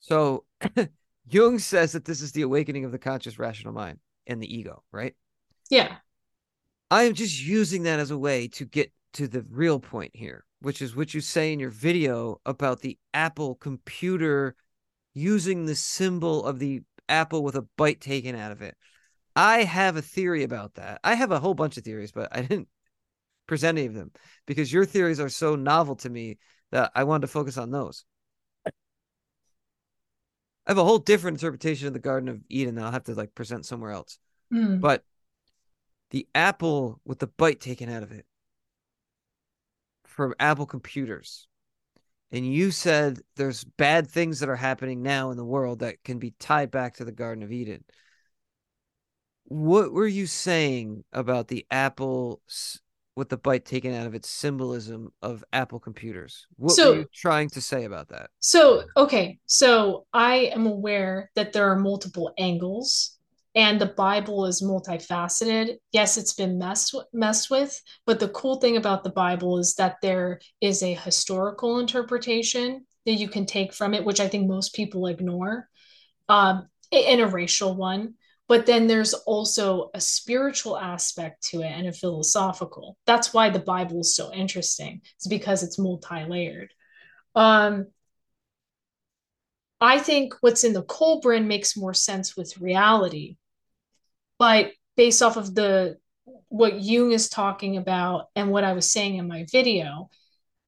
So 0.00 0.44
Jung 1.28 1.58
says 1.58 1.92
that 1.92 2.04
this 2.04 2.20
is 2.20 2.32
the 2.32 2.42
awakening 2.42 2.84
of 2.84 2.92
the 2.92 2.98
conscious 2.98 3.38
rational 3.38 3.72
mind 3.72 3.98
and 4.26 4.42
the 4.42 4.54
ego, 4.54 4.82
right? 4.92 5.14
yeah 5.70 5.96
I 6.90 7.04
am 7.04 7.14
just 7.14 7.42
using 7.42 7.84
that 7.84 8.00
as 8.00 8.10
a 8.10 8.18
way 8.18 8.48
to 8.48 8.66
get 8.66 8.92
to 9.14 9.26
the 9.26 9.44
real 9.50 9.80
point 9.80 10.10
here, 10.14 10.44
which 10.60 10.82
is 10.82 10.94
what 10.94 11.14
you 11.14 11.20
say 11.20 11.52
in 11.52 11.58
your 11.58 11.70
video 11.70 12.40
about 12.44 12.80
the 12.80 12.98
Apple 13.14 13.54
computer 13.54 14.54
using 15.14 15.66
the 15.66 15.74
symbol 15.74 16.44
of 16.44 16.58
the 16.58 16.82
apple 17.08 17.42
with 17.42 17.56
a 17.56 17.66
bite 17.76 18.00
taken 18.00 18.34
out 18.34 18.52
of 18.52 18.62
it. 18.62 18.76
I 19.34 19.64
have 19.64 19.96
a 19.96 20.02
theory 20.02 20.42
about 20.42 20.74
that. 20.74 21.00
I 21.04 21.14
have 21.14 21.30
a 21.30 21.40
whole 21.40 21.54
bunch 21.54 21.76
of 21.76 21.84
theories, 21.84 22.12
but 22.12 22.28
I 22.32 22.42
didn't 22.42 22.68
present 23.46 23.78
any 23.78 23.86
of 23.86 23.94
them 23.94 24.12
because 24.46 24.72
your 24.72 24.84
theories 24.84 25.20
are 25.20 25.28
so 25.28 25.56
novel 25.56 25.96
to 25.96 26.10
me 26.10 26.38
that 26.70 26.92
I 26.94 27.04
wanted 27.04 27.22
to 27.22 27.32
focus 27.32 27.58
on 27.58 27.70
those. 27.70 28.04
I 30.66 30.70
have 30.70 30.78
a 30.78 30.84
whole 30.84 30.98
different 30.98 31.36
interpretation 31.36 31.88
of 31.88 31.92
the 31.92 31.98
Garden 31.98 32.28
of 32.28 32.40
Eden 32.48 32.76
that 32.76 32.84
I'll 32.84 32.92
have 32.92 33.04
to 33.04 33.14
like 33.14 33.34
present 33.34 33.66
somewhere 33.66 33.90
else. 33.90 34.18
Mm. 34.52 34.80
But 34.80 35.04
the 36.10 36.26
apple 36.34 37.00
with 37.04 37.18
the 37.18 37.26
bite 37.26 37.60
taken 37.60 37.88
out 37.88 38.02
of 38.02 38.12
it 38.12 38.26
from 40.04 40.34
Apple 40.38 40.66
computers. 40.66 41.48
And 42.30 42.46
you 42.46 42.70
said 42.70 43.20
there's 43.36 43.64
bad 43.64 44.08
things 44.08 44.40
that 44.40 44.48
are 44.48 44.56
happening 44.56 45.02
now 45.02 45.30
in 45.30 45.36
the 45.36 45.44
world 45.44 45.80
that 45.80 46.02
can 46.04 46.18
be 46.18 46.34
tied 46.38 46.70
back 46.70 46.96
to 46.96 47.04
the 47.04 47.12
Garden 47.12 47.42
of 47.42 47.52
Eden. 47.52 47.84
What 49.44 49.92
were 49.92 50.06
you 50.06 50.26
saying 50.26 51.04
about 51.12 51.48
the 51.48 51.66
apple 51.70 52.40
with 53.14 53.28
the 53.28 53.36
bite 53.36 53.64
taken 53.64 53.94
out 53.94 54.06
of 54.06 54.14
its 54.14 54.28
symbolism 54.28 55.12
of 55.22 55.44
Apple 55.52 55.78
computers? 55.78 56.46
What 56.56 56.72
So- 56.72 56.90
were 56.92 56.98
you 57.00 57.06
trying 57.14 57.50
to 57.50 57.60
say 57.60 57.84
about 57.84 58.08
that? 58.08 58.30
So, 58.40 58.84
okay, 58.96 59.38
so 59.46 60.06
I 60.12 60.50
am 60.54 60.66
aware 60.66 61.30
that 61.34 61.52
there 61.52 61.70
are 61.70 61.78
multiple 61.78 62.32
angles 62.38 63.18
and 63.54 63.78
the 63.78 63.86
Bible 63.86 64.46
is 64.46 64.62
multifaceted. 64.62 65.76
Yes, 65.92 66.16
it's 66.16 66.32
been 66.32 66.56
messed 66.58 66.94
with, 66.94 67.06
messed 67.12 67.50
with, 67.50 67.82
but 68.06 68.18
the 68.18 68.30
cool 68.30 68.56
thing 68.56 68.78
about 68.78 69.04
the 69.04 69.10
Bible 69.10 69.58
is 69.58 69.74
that 69.74 69.96
there 70.00 70.40
is 70.62 70.82
a 70.82 70.94
historical 70.94 71.78
interpretation 71.78 72.86
that 73.04 73.14
you 73.14 73.28
can 73.28 73.44
take 73.44 73.74
from 73.74 73.92
it, 73.92 74.04
which 74.06 74.20
I 74.20 74.28
think 74.28 74.46
most 74.48 74.74
people 74.74 75.06
ignore, 75.06 75.68
um, 76.30 76.68
and 76.90 77.20
a 77.20 77.26
racial 77.26 77.74
one. 77.74 78.14
But 78.48 78.66
then 78.66 78.86
there's 78.86 79.14
also 79.14 79.90
a 79.94 80.00
spiritual 80.00 80.76
aspect 80.76 81.42
to 81.48 81.62
it 81.62 81.70
and 81.70 81.86
a 81.86 81.92
philosophical. 81.92 82.98
That's 83.06 83.32
why 83.32 83.50
the 83.50 83.58
Bible 83.58 84.00
is 84.00 84.14
so 84.14 84.32
interesting. 84.32 85.00
It's 85.16 85.26
because 85.26 85.62
it's 85.62 85.78
multi-layered. 85.78 86.72
Um, 87.34 87.86
I 89.80 89.98
think 89.98 90.34
what's 90.40 90.64
in 90.64 90.74
the 90.74 90.84
Kolbrin 90.84 91.46
makes 91.46 91.76
more 91.76 91.94
sense 91.94 92.36
with 92.36 92.60
reality. 92.60 93.36
But 94.38 94.72
based 94.96 95.22
off 95.22 95.36
of 95.36 95.54
the 95.54 95.96
what 96.48 96.82
Jung 96.82 97.12
is 97.12 97.28
talking 97.28 97.76
about 97.76 98.28
and 98.36 98.50
what 98.50 98.64
I 98.64 98.74
was 98.74 98.92
saying 98.92 99.16
in 99.16 99.26
my 99.26 99.46
video, 99.50 100.10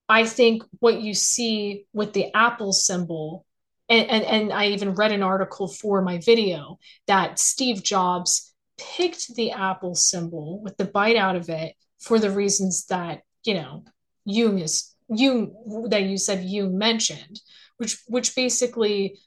I 0.09 0.25
think 0.25 0.65
what 0.81 1.01
you 1.01 1.15
see 1.15 1.87
with 1.93 2.13
the 2.13 2.35
Apple 2.35 2.73
symbol, 2.73 3.47
and, 3.89 4.09
and, 4.09 4.25
and 4.25 4.53
I 4.53 4.69
even 4.69 4.95
read 4.95 5.13
an 5.13 5.23
article 5.23 5.69
for 5.69 6.03
my 6.03 6.19
video 6.19 6.79
that 7.07 7.39
Steve 7.39 7.83
Jobs 7.83 8.55
picked 8.79 9.35
the 9.35 9.53
Apple 9.53 9.95
symbol 9.95 10.63
with 10.63 10.77
the 10.77 10.85
bite 10.85 11.17
out 11.17 11.37
of 11.37 11.49
it 11.49 11.75
for 12.01 12.19
the 12.19 12.31
reasons 12.31 12.87
that, 12.87 13.23
you 13.45 13.55
know, 13.55 13.85
Jung 14.25 14.59
is 14.59 14.95
Jung 15.09 15.87
that 15.91 16.03
you 16.03 16.17
said 16.17 16.45
Jung 16.45 16.79
mentioned 16.79 17.41
which 17.77 18.03
which 18.07 18.35
basically 18.35 19.19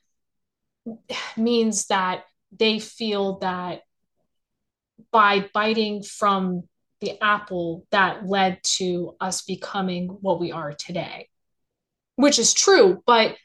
means 1.36 1.88
that 1.88 2.24
they 2.58 2.80
feel 2.80 3.40
that 3.40 3.82
by 5.12 5.48
biting 5.54 6.02
from 6.02 6.64
the 7.02 7.22
apple 7.22 7.86
that 7.92 8.26
led 8.26 8.60
to 8.64 9.16
us 9.20 9.44
becoming 9.44 10.08
what 10.08 10.40
we 10.40 10.52
are 10.52 10.74
today 10.74 11.30
which 12.16 12.40
is 12.40 12.54
true 12.54 13.04
but 13.06 13.36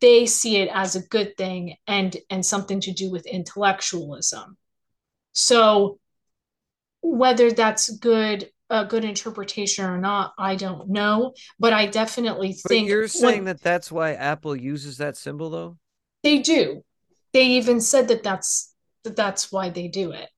they 0.00 0.26
see 0.26 0.56
it 0.58 0.68
as 0.72 0.96
a 0.96 1.02
good 1.08 1.36
thing 1.36 1.76
and 1.86 2.16
and 2.30 2.44
something 2.44 2.80
to 2.80 2.92
do 2.92 3.10
with 3.10 3.26
intellectualism 3.26 4.56
so 5.32 5.98
whether 7.00 7.50
that's 7.50 7.88
good 7.96 8.48
a 8.70 8.84
good 8.84 9.04
interpretation 9.04 9.84
or 9.84 9.98
not 9.98 10.32
i 10.38 10.54
don't 10.56 10.88
know 10.88 11.32
but 11.58 11.72
i 11.72 11.86
definitely 11.86 12.54
But 12.62 12.70
think 12.70 12.88
you're 12.88 13.08
saying 13.08 13.38
when- 13.38 13.44
that 13.44 13.60
that's 13.62 13.90
why 13.90 14.12
Apple 14.12 14.54
uses 14.56 14.98
that 14.98 15.16
symbol, 15.16 15.50
though. 15.50 15.78
they 16.22 16.38
do 16.40 16.82
they 17.32 17.46
even 17.46 17.80
said 17.80 18.08
that 18.08 18.22
that's 18.22 18.74
that 19.04 19.16
that's 19.16 19.50
why 19.50 19.68
they 19.70 19.88
do 19.88 20.12
it 20.12 20.28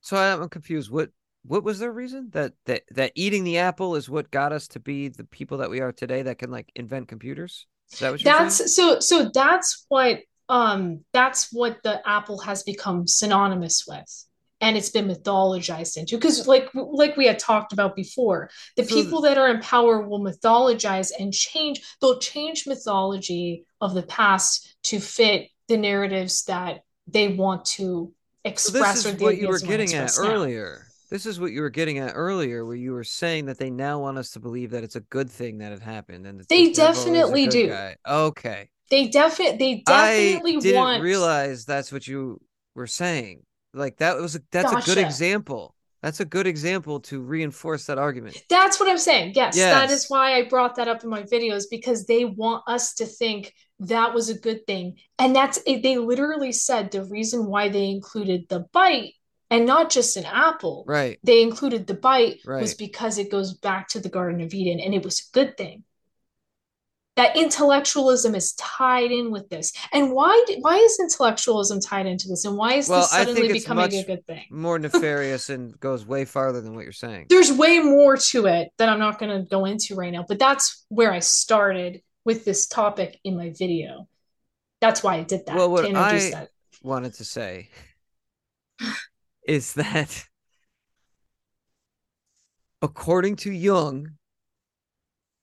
So 0.00 0.16
I'm 0.16 0.48
confused. 0.48 0.90
What 0.90 1.10
what 1.42 1.64
was 1.64 1.78
their 1.78 1.92
reason 1.92 2.28
that 2.32 2.52
that 2.66 2.82
that 2.90 3.12
eating 3.14 3.44
the 3.44 3.58
apple 3.58 3.96
is 3.96 4.10
what 4.10 4.30
got 4.30 4.52
us 4.52 4.68
to 4.68 4.80
be 4.80 5.08
the 5.08 5.24
people 5.24 5.58
that 5.58 5.70
we 5.70 5.80
are 5.80 5.92
today 5.92 6.22
that 6.22 6.38
can 6.38 6.50
like 6.50 6.70
invent 6.74 7.08
computers? 7.08 7.66
That 7.98 8.10
you're 8.10 8.18
saying? 8.18 8.36
that's 8.36 8.74
so 8.76 9.00
so 9.00 9.30
that's 9.34 9.84
what 9.88 10.20
um 10.48 11.04
that's 11.12 11.52
what 11.52 11.82
the 11.82 12.06
apple 12.08 12.38
has 12.40 12.62
become 12.62 13.06
synonymous 13.06 13.84
with 13.86 14.24
and 14.60 14.76
it's 14.76 14.90
been 14.90 15.08
mythologized 15.08 15.96
into 15.96 16.16
because 16.16 16.46
like 16.46 16.68
like 16.74 17.16
we 17.16 17.26
had 17.26 17.38
talked 17.38 17.72
about 17.72 17.96
before 17.96 18.50
the 18.76 18.84
So- 18.84 18.94
people 18.94 19.20
that 19.22 19.38
are 19.38 19.48
in 19.48 19.60
power 19.60 20.00
will 20.06 20.20
mythologize 20.20 21.10
and 21.18 21.32
change 21.32 21.80
they'll 22.00 22.18
change 22.18 22.66
mythology 22.66 23.64
of 23.80 23.94
the 23.94 24.02
past 24.02 24.76
to 24.84 25.00
fit 25.00 25.48
the 25.68 25.76
narratives 25.76 26.44
that 26.44 26.80
they 27.06 27.28
want 27.28 27.64
to 27.64 27.82
So 27.84 28.12
express 28.44 29.02
this 29.02 29.06
is 29.06 29.16
the 29.18 29.24
what 29.24 29.36
you 29.38 29.48
were 29.48 29.54
ideas 29.56 29.62
they 29.62 29.76
want 29.76 29.80
to 29.80 29.86
getting 29.86 29.94
at 29.96 30.12
now. 30.16 30.30
earlier. 30.34 30.86
This 31.10 31.26
is 31.26 31.40
what 31.40 31.50
you 31.50 31.60
were 31.60 31.70
getting 31.70 31.98
at 31.98 32.12
earlier, 32.14 32.64
where 32.64 32.76
you 32.76 32.92
were 32.92 33.04
saying 33.04 33.46
that 33.46 33.58
they 33.58 33.68
now 33.70 34.00
want 34.00 34.16
us 34.16 34.30
to 34.30 34.40
believe 34.40 34.70
that 34.70 34.84
it's 34.84 34.96
a 34.96 35.00
good 35.00 35.28
thing 35.28 35.58
that 35.58 35.72
it 35.72 35.82
happened, 35.82 36.26
and 36.26 36.40
They 36.48 36.68
the 36.68 36.74
devil 36.74 37.02
is 37.02 37.06
a 37.06 37.12
definitely 37.12 37.46
do. 37.48 37.68
guy. 37.68 37.96
Okay, 38.08 38.68
they 38.90 39.08
definitely 39.08 39.58
they 39.58 39.82
definitely 39.86 40.56
I 40.56 40.60
didn't 40.60 40.80
want 40.80 41.02
realize 41.02 41.64
that's 41.64 41.90
what 41.92 42.06
you 42.06 42.40
were 42.74 42.86
saying. 42.86 43.42
Like 43.74 43.96
that 43.98 44.16
was 44.18 44.36
a, 44.36 44.40
that's 44.52 44.72
a 44.72 44.76
good 44.76 44.98
example. 44.98 45.74
That's 46.02 46.20
a 46.20 46.24
good 46.24 46.46
example 46.46 47.00
to 47.00 47.20
reinforce 47.20 47.86
that 47.86 47.98
argument. 47.98 48.42
That's 48.48 48.80
what 48.80 48.88
I'm 48.88 48.96
saying. 48.96 49.32
Yes, 49.34 49.56
that 49.56 49.90
is 49.90 50.06
why 50.08 50.36
I 50.36 50.48
brought 50.48 50.76
that 50.76 50.88
up 50.88 51.04
in 51.04 51.10
my 51.10 51.24
videos 51.24 51.64
because 51.70 52.06
they 52.06 52.24
want 52.24 52.62
us 52.66 52.94
to 52.94 53.06
think 53.06 53.52
that 53.80 54.14
was 54.14 54.28
a 54.28 54.38
good 54.38 54.66
thing. 54.66 54.96
And 55.18 55.36
that's 55.36 55.58
it. 55.66 55.82
They 55.82 55.98
literally 55.98 56.52
said 56.52 56.90
the 56.90 57.04
reason 57.04 57.46
why 57.46 57.68
they 57.68 57.90
included 57.90 58.46
the 58.48 58.60
bite 58.72 59.12
and 59.50 59.66
not 59.66 59.90
just 59.90 60.16
an 60.16 60.24
apple. 60.24 60.84
Right. 60.86 61.18
They 61.24 61.42
included 61.42 61.86
the 61.86 61.94
bite 61.94 62.40
was 62.46 62.74
because 62.74 63.18
it 63.18 63.30
goes 63.30 63.54
back 63.54 63.88
to 63.88 64.00
the 64.00 64.08
Garden 64.08 64.40
of 64.40 64.54
Eden 64.54 64.78
and 64.80 64.94
it 64.94 65.02
was 65.04 65.20
a 65.20 65.32
good 65.34 65.56
thing. 65.56 65.84
That 67.16 67.36
intellectualism 67.36 68.34
is 68.34 68.52
tied 68.54 69.10
in 69.10 69.30
with 69.30 69.50
this. 69.50 69.72
And 69.92 70.12
why 70.12 70.42
why 70.60 70.76
is 70.76 70.98
intellectualism 71.00 71.80
tied 71.80 72.06
into 72.06 72.28
this? 72.28 72.44
And 72.46 72.56
why 72.56 72.74
is 72.74 72.88
Well, 72.88 73.00
this 73.00 73.10
suddenly 73.10 73.52
becoming 73.52 73.92
a 73.92 74.04
good 74.04 74.24
thing? 74.26 74.44
More 74.50 74.78
nefarious 74.86 75.50
and 75.50 75.78
goes 75.80 76.06
way 76.06 76.24
farther 76.24 76.60
than 76.62 76.74
what 76.74 76.84
you're 76.84 76.92
saying. 76.92 77.26
there's 77.28 77.52
way 77.52 77.80
more 77.80 78.16
to 78.16 78.46
it 78.46 78.68
that 78.78 78.88
I'm 78.88 79.00
not 79.00 79.18
going 79.18 79.36
to 79.36 79.46
go 79.46 79.64
into 79.66 79.96
right 79.96 80.12
now, 80.12 80.24
but 80.26 80.38
that's 80.38 80.86
where 80.88 81.12
I 81.12 81.18
started 81.18 82.00
with 82.24 82.44
this 82.44 82.66
topic 82.66 83.18
in 83.24 83.36
my 83.36 83.50
video. 83.50 84.08
That's 84.80 85.02
why 85.02 85.16
I 85.16 85.22
did 85.24 85.44
that 85.46 85.56
Well, 85.56 85.66
to 85.66 85.72
what 85.72 85.84
introduce 85.84 86.28
I- 86.28 86.30
that. 86.38 86.48
wanted 86.82 87.14
to 87.14 87.24
say 87.24 87.68
is 89.46 89.74
that 89.74 90.28
according 92.82 93.36
to 93.36 93.50
Jung, 93.50 94.12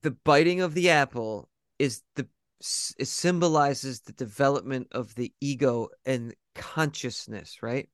the 0.03 0.11
biting 0.11 0.61
of 0.61 0.74
the 0.74 0.90
apple 0.90 1.49
is 1.80 2.03
the 2.15 2.28
it 2.98 3.07
symbolizes 3.07 4.02
the 4.02 4.14
development 4.14 4.88
of 4.91 5.14
the 5.14 5.32
ego 5.40 5.90
and 6.06 6.34
consciousness, 6.56 7.61
right? 7.61 7.88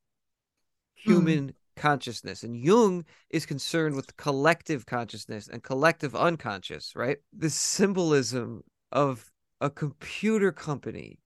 Hmm. 1.04 1.12
Human 1.12 1.54
consciousness. 1.76 2.44
And 2.44 2.56
Jung 2.56 3.06
is 3.30 3.46
concerned 3.46 3.96
with 3.96 4.16
collective 4.16 4.86
consciousness 4.86 5.50
and 5.50 5.62
collective 5.62 6.16
unconscious, 6.16 6.96
right? 6.96 7.18
The 7.38 7.50
symbolism 7.50 8.64
of 8.92 9.32
a 9.60 9.70
computer 9.70 10.52
company 10.52 11.20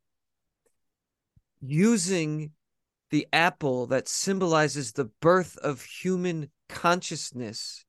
using 1.62 2.52
the 3.10 3.28
apple 3.32 3.88
that 3.88 4.08
symbolizes 4.08 4.92
the 4.92 5.06
birth 5.22 5.58
of 5.58 5.82
human 5.84 6.50
consciousness 6.70 7.86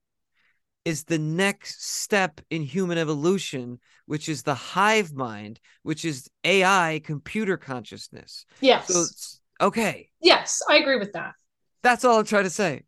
is 0.85 1.05
the 1.05 1.19
next 1.19 1.85
step 1.87 2.41
in 2.51 2.63
human 2.63 2.97
evolution, 2.97 3.79
which 4.07 4.29
is 4.29 4.43
the 4.43 4.55
hive 4.55 5.13
mind, 5.13 5.61
which 5.83 6.05
is 6.05 6.31
AI 6.45 7.01
computer 7.05 7.57
consciousness. 7.59 8.47
Yes. 8.61 8.87
So, 8.87 9.67
okay, 9.67 10.09
yes, 10.23 10.63
I 10.69 10.77
agree 10.77 10.97
with 10.97 11.13
that. 11.13 11.35
that's 11.83 12.05
all 12.05 12.19
I'm 12.19 12.25
trying 12.25 12.45
to 12.45 12.51
say. 12.51 12.85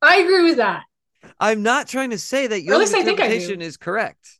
I 0.00 0.16
agree 0.16 0.44
with 0.44 0.56
that. 0.56 0.84
I'm 1.38 1.62
not 1.62 1.88
trying 1.88 2.10
to 2.10 2.18
say 2.18 2.46
that 2.46 2.62
your 2.62 2.78
least 2.78 2.94
I 2.94 2.98
I 2.98 3.00
interpretation 3.02 3.60
is 3.60 3.76
correct, 3.76 4.38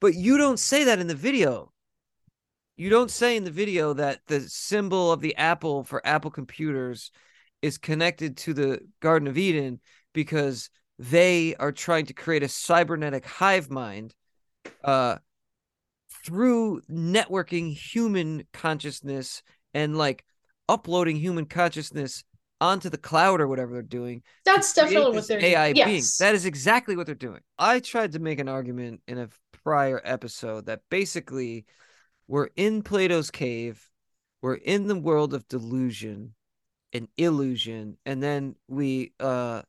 but 0.00 0.14
you 0.14 0.38
don't 0.38 0.58
say 0.58 0.84
that 0.84 1.00
in 1.00 1.08
the 1.08 1.14
video. 1.14 1.72
You 2.76 2.90
don't 2.90 3.10
say 3.10 3.36
in 3.36 3.44
the 3.44 3.50
video 3.50 3.92
that 3.94 4.20
the 4.26 4.40
symbol 4.40 5.12
of 5.12 5.20
the 5.20 5.36
apple 5.36 5.84
for 5.84 6.04
Apple 6.06 6.30
computers 6.30 7.12
is 7.62 7.78
connected 7.78 8.36
to 8.38 8.52
the 8.52 8.80
Garden 9.00 9.28
of 9.28 9.38
Eden 9.38 9.80
because 10.12 10.70
they 10.98 11.54
are 11.56 11.72
trying 11.72 12.06
to 12.06 12.12
create 12.14 12.42
a 12.42 12.48
cybernetic 12.48 13.24
hive 13.26 13.70
mind 13.70 14.14
uh, 14.82 15.16
through 16.24 16.80
networking 16.90 17.74
human 17.74 18.44
consciousness 18.52 19.42
and 19.72 19.96
like 19.96 20.24
uploading 20.68 21.16
human 21.16 21.46
consciousness 21.46 22.24
onto 22.60 22.88
the 22.88 22.98
cloud 22.98 23.40
or 23.40 23.46
whatever 23.48 23.72
they're 23.72 23.82
doing 23.82 24.22
That's 24.44 24.72
definitely 24.72 25.16
what 25.16 25.28
they're 25.28 25.42
AI 25.42 25.72
doing. 25.72 25.86
being. 25.86 26.02
That 26.18 26.34
is 26.34 26.46
exactly 26.46 26.96
what 26.96 27.06
they're 27.06 27.14
doing. 27.14 27.40
I 27.58 27.80
tried 27.80 28.12
to 28.12 28.18
make 28.18 28.38
an 28.38 28.48
argument 28.48 29.02
in 29.06 29.18
a 29.18 29.28
prior 29.64 30.00
episode 30.04 30.66
that 30.66 30.80
basically 30.88 31.66
we're 32.26 32.48
in 32.56 32.82
Plato's 32.82 33.30
cave, 33.30 33.90
we're 34.42 34.54
in 34.54 34.88
the 34.88 34.96
world 34.96 35.34
of 35.34 35.48
delusion 35.48 36.34
and 36.92 37.08
illusion, 37.16 37.96
and 38.06 38.22
then 38.22 38.56
we 38.68 39.12
uh 39.20 39.62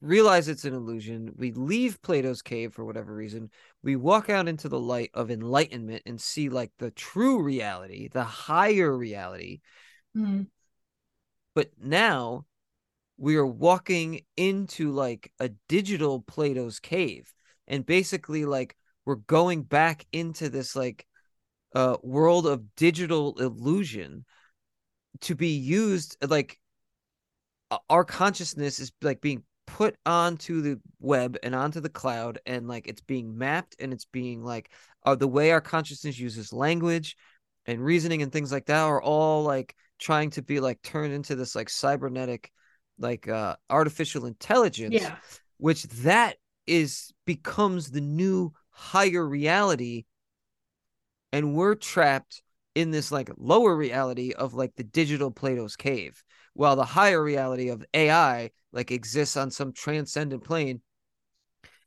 realize 0.00 0.48
it's 0.48 0.64
an 0.64 0.74
illusion. 0.74 1.32
We 1.36 1.50
leave 1.52 2.00
Plato's 2.02 2.40
cave 2.42 2.72
for 2.72 2.84
whatever 2.84 3.12
reason. 3.14 3.50
We 3.82 3.96
walk 3.96 4.30
out 4.30 4.46
into 4.46 4.68
the 4.68 4.78
light 4.78 5.10
of 5.12 5.30
enlightenment 5.30 6.02
and 6.06 6.20
see 6.20 6.48
like 6.48 6.70
the 6.78 6.92
true 6.92 7.42
reality, 7.42 8.08
the 8.08 8.24
higher 8.24 8.96
reality, 8.96 9.60
Mhm. 10.14 10.46
but 11.54 11.70
now 11.78 12.46
we 13.16 13.36
are 13.36 13.46
walking 13.46 14.24
into 14.36 14.92
like 14.92 15.32
a 15.40 15.50
digital 15.68 16.20
Plato's 16.20 16.78
cave 16.78 17.34
and 17.66 17.84
basically 17.84 18.44
like 18.44 18.76
we're 19.04 19.16
going 19.16 19.64
back 19.64 20.06
into 20.12 20.48
this 20.48 20.76
like 20.76 21.06
uh 21.74 21.96
world 22.02 22.46
of 22.46 22.74
digital 22.76 23.34
illusion 23.38 24.24
to 25.20 25.34
be 25.34 25.48
used 25.48 26.16
like 26.26 26.58
our 27.90 28.04
consciousness 28.04 28.78
is 28.80 28.92
like 29.02 29.20
being 29.20 29.42
put 29.66 29.96
onto 30.06 30.62
the 30.62 30.80
web 31.00 31.36
and 31.42 31.54
onto 31.54 31.80
the 31.80 31.90
cloud 31.90 32.38
and 32.46 32.66
like 32.66 32.86
it's 32.88 33.02
being 33.02 33.36
mapped 33.36 33.76
and 33.78 33.92
it's 33.92 34.06
being 34.06 34.42
like 34.42 34.70
uh, 35.04 35.14
the 35.14 35.28
way 35.28 35.50
our 35.50 35.60
consciousness 35.60 36.18
uses 36.18 36.52
language 36.52 37.16
and 37.66 37.84
reasoning 37.84 38.22
and 38.22 38.32
things 38.32 38.50
like 38.50 38.64
that 38.66 38.80
are 38.82 39.02
all 39.02 39.42
like 39.42 39.74
trying 39.98 40.30
to 40.30 40.42
be 40.42 40.60
like 40.60 40.80
turned 40.80 41.12
into 41.12 41.36
this 41.36 41.54
like 41.54 41.68
cybernetic 41.68 42.50
like 42.98 43.28
uh 43.28 43.56
artificial 43.68 44.24
intelligence 44.24 45.02
Yeah. 45.02 45.16
which 45.58 45.82
that 45.84 46.36
is 46.66 47.12
becomes 47.26 47.90
the 47.90 48.00
new 48.00 48.52
higher 48.70 49.26
reality 49.26 50.04
and 51.32 51.54
we're 51.54 51.74
trapped 51.74 52.42
in 52.74 52.90
this 52.90 53.10
like 53.10 53.30
lower 53.36 53.74
reality 53.74 54.32
of 54.32 54.54
like 54.54 54.74
the 54.76 54.84
digital 54.84 55.30
plato's 55.30 55.76
cave 55.76 56.22
while 56.54 56.76
the 56.76 56.84
higher 56.84 57.22
reality 57.22 57.70
of 57.70 57.84
ai 57.94 58.50
like 58.72 58.90
exists 58.90 59.36
on 59.36 59.50
some 59.50 59.72
transcendent 59.72 60.44
plane. 60.44 60.80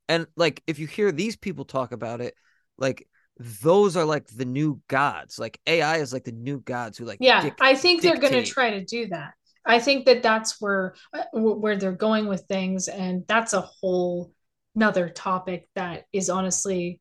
And 0.10 0.28
like 0.36 0.62
if 0.68 0.80
you 0.80 0.88
hear 0.88 1.12
these 1.12 1.36
people 1.36 1.66
talk 1.66 1.92
about 1.92 2.22
it 2.22 2.36
like 2.78 3.08
those 3.38 3.96
are 3.98 4.06
like 4.06 4.28
the 4.28 4.46
new 4.46 4.82
gods. 4.88 5.40
Like 5.40 5.60
ai 5.68 5.98
is 5.98 6.14
like 6.14 6.24
the 6.26 6.32
new 6.32 6.60
gods 6.60 6.98
who 6.98 7.06
like 7.06 7.22
Yeah, 7.22 7.40
dic- 7.40 7.58
I 7.60 7.76
think 7.76 8.02
they're 8.02 8.18
going 8.18 8.34
to 8.34 8.44
try 8.44 8.72
to 8.72 8.84
do 8.84 9.08
that. 9.08 9.34
I 9.66 9.80
think 9.80 10.06
that 10.08 10.24
that's 10.24 10.60
where 10.60 10.96
uh, 11.14 11.24
where 11.34 11.78
they're 11.78 11.92
going 11.92 12.28
with 12.28 12.46
things, 12.48 12.88
and 12.88 13.24
that's 13.28 13.54
a 13.54 13.62
whole 13.62 14.34
another 14.76 15.10
topic 15.10 15.68
that 15.76 16.06
is 16.12 16.30
honestly 16.30 17.00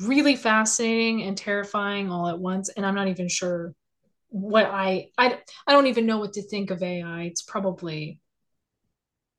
really 0.00 0.36
fascinating 0.36 1.22
and 1.22 1.36
terrifying 1.36 2.10
all 2.10 2.28
at 2.28 2.38
once. 2.38 2.68
And 2.70 2.86
I'm 2.86 2.94
not 2.94 3.08
even 3.08 3.28
sure 3.28 3.74
what 4.30 4.66
I 4.66 5.10
I 5.18 5.40
I 5.66 5.72
don't 5.72 5.88
even 5.88 6.06
know 6.06 6.18
what 6.18 6.34
to 6.34 6.42
think 6.42 6.70
of 6.70 6.82
AI. 6.82 7.24
It's 7.24 7.42
probably 7.42 8.20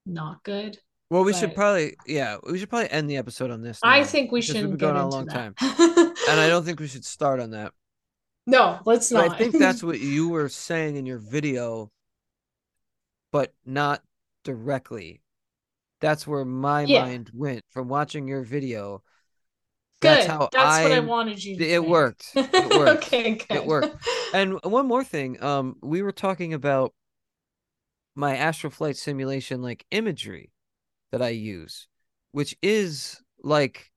not 0.06 0.44
good. 0.44 0.78
Well, 1.10 1.24
we 1.24 1.34
should 1.34 1.56
probably 1.56 1.98
yeah, 2.06 2.38
we 2.48 2.60
should 2.60 2.70
probably 2.70 2.92
end 2.92 3.10
the 3.10 3.18
episode 3.18 3.52
on 3.52 3.62
this. 3.62 3.84
I 3.84 4.04
think 4.04 4.32
we 4.32 4.42
shouldn't 4.42 4.72
We've 4.72 4.78
been 4.80 4.94
going 4.94 4.96
on 4.96 5.06
a 5.06 5.10
long 5.10 5.28
that. 5.28 5.28
time, 5.28 5.56
and 6.26 6.40
I 6.40 6.50
don't 6.50 6.66
think 6.66 6.80
we 6.80 6.88
should 6.88 7.06
start 7.06 7.40
on 7.40 7.52
that. 7.52 7.74
no, 8.46 8.80
let's 8.86 9.12
But 9.14 9.22
not. 9.22 9.32
I 9.32 9.36
think 9.36 9.58
that's 9.58 9.84
what 9.84 10.00
you 10.00 10.30
were 10.30 10.50
saying 10.50 10.96
in 10.96 11.06
your 11.06 11.20
video, 11.20 11.92
but 13.32 13.54
not 13.66 14.04
directly. 14.44 15.22
That's 16.02 16.28
where 16.28 16.46
my 16.46 16.86
Yeah. 16.86 16.88
mind 16.88 17.32
went 17.34 17.64
from 17.70 17.90
watching 17.90 18.28
your 18.28 18.44
video. 18.44 19.04
Good. 20.02 20.10
That's 20.10 20.28
how 20.28 20.40
what 20.40 20.56
I 20.58 20.96
I- 20.96 21.00
wanted 21.00 21.44
you 21.44 21.58
to. 21.58 21.66
It 21.68 21.86
worked. 21.86 22.32
It 22.36 22.78
worked. 22.78 23.04
okay, 23.06 23.36
good. 23.36 23.46
It 23.58 23.66
worked. 23.66 24.08
And 24.34 24.60
one 24.64 24.88
more 24.88 25.04
thing, 25.04 25.42
um, 25.44 25.76
we 25.82 26.02
were 26.02 26.12
talking 26.12 26.54
about 26.54 26.94
my 28.16 28.36
astral 28.36 28.72
flight 28.72 28.98
simulation 28.98 29.62
like 29.62 29.86
imagery 29.92 30.52
that 31.12 31.22
I 31.22 31.30
use, 31.30 31.88
which 32.32 32.56
is 32.62 33.22
like 33.44 33.92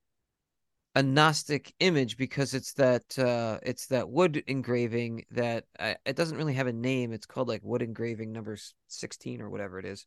a 0.95 1.01
Gnostic 1.03 1.73
image 1.79 2.17
because 2.17 2.53
it's 2.53 2.73
that 2.73 3.17
uh 3.17 3.57
it's 3.63 3.87
that 3.87 4.09
wood 4.09 4.43
engraving 4.47 5.25
that 5.31 5.65
I, 5.79 5.95
it 6.05 6.15
doesn't 6.15 6.37
really 6.37 6.53
have 6.53 6.67
a 6.67 6.73
name. 6.73 7.11
It's 7.13 7.25
called 7.25 7.47
like 7.47 7.61
wood 7.63 7.81
engraving 7.81 8.31
number 8.31 8.55
16 8.87 9.41
or 9.41 9.49
whatever 9.49 9.79
it 9.79 9.85
is. 9.85 10.05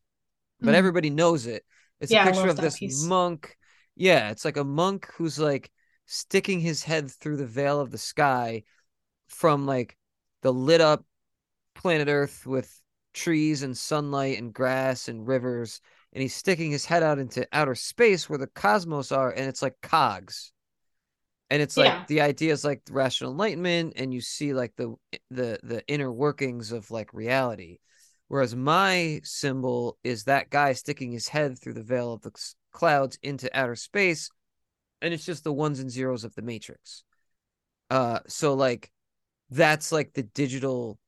But 0.61 0.73
Mhm. 0.73 0.79
everybody 0.79 1.11
knows 1.11 1.47
it. 1.47 1.65
It's 2.01 2.13
Yeah, 2.13 2.23
a 2.23 2.33
picture 2.33 2.49
of 2.49 2.57
this 2.57 2.79
piece. 2.79 3.03
monk. 3.05 3.57
Yeah, 3.97 4.31
it's 4.31 4.45
like 4.45 4.57
a 4.57 4.65
monk 4.65 5.09
who's 5.17 5.39
like 5.39 5.71
sticking 6.07 6.61
his 6.61 6.85
head 6.85 7.11
through 7.11 7.37
the 7.37 7.47
veil 7.47 7.81
of 7.81 7.91
the 7.91 7.99
sky 7.99 8.63
from 9.29 9.67
like 9.67 9.97
the 10.43 10.53
lit 10.53 10.81
up 10.81 11.05
planet 11.75 12.09
Earth 12.09 12.47
with 12.47 12.81
trees 13.13 13.63
and 13.63 13.77
sunlight 13.77 14.39
and 14.39 14.53
grass 14.53 15.09
and 15.09 15.27
rivers, 15.27 15.81
and 16.13 16.23
he's 16.23 16.35
sticking 16.35 16.71
his 16.71 16.85
head 16.87 17.03
out 17.03 17.19
into 17.19 17.47
outer 17.53 17.75
space 17.75 18.29
where 18.29 18.39
the 18.39 18.47
cosmos 18.47 19.13
are, 19.13 19.31
and 19.31 19.47
it's 19.49 19.63
like 19.63 19.75
cogs. 19.83 20.53
And 21.51 21.63
it's 21.63 21.77
like 21.77 21.93
Yeah. 21.93 22.05
the 22.09 22.21
idea 22.23 22.53
is 22.53 22.65
like 22.65 22.83
rational 22.91 23.31
enlightenment, 23.31 23.95
and 23.97 24.13
you 24.13 24.21
see 24.21 24.53
like 24.53 24.75
the 24.77 24.97
the 25.31 25.59
the 25.63 25.87
inner 25.87 26.13
workings 26.13 26.73
of 26.73 26.91
like 26.91 27.15
reality. 27.15 27.79
Whereas 28.29 28.57
my 28.57 29.21
symbol 29.23 29.97
is 30.03 30.25
that 30.25 30.51
guy 30.51 30.73
sticking 30.73 31.13
his 31.13 31.29
head 31.29 31.59
through 31.59 31.75
the 31.75 31.83
veil 31.85 32.13
of 32.13 32.23
the 32.23 32.33
clouds 32.73 33.17
into 33.23 33.57
outer 33.57 33.77
space, 33.77 34.29
and 35.03 35.13
it's 35.13 35.25
just 35.25 35.45
the 35.45 35.53
ones 35.53 35.81
and 35.81 35.91
zeros 35.91 36.25
of 36.25 36.35
the 36.35 36.43
matrix. 36.43 37.05
Uh, 37.91 38.21
so 38.27 38.55
like 38.55 38.91
that's 39.51 39.93
like 39.93 40.13
the 40.13 40.23
digital 40.23 40.99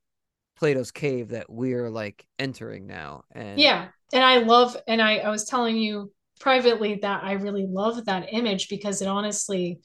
Plato's 0.57 0.91
cave 0.91 1.29
that 1.29 1.51
we're 1.51 1.91
like 1.91 2.27
entering 2.39 2.87
now. 2.87 3.23
And 3.33 3.61
Yeah. 3.61 3.89
And 4.13 4.25
I 4.25 4.39
love, 4.39 4.77
and 4.87 5.01
I, 5.01 5.19
I 5.19 5.31
was 5.31 5.45
telling 5.45 5.77
you 5.77 6.13
privately 6.41 7.01
that 7.03 7.23
I 7.25 7.33
really 7.33 7.67
love 7.69 8.05
that 8.07 8.33
image 8.33 8.69
because 8.69 9.03
it 9.03 9.09
honestly, 9.09 9.81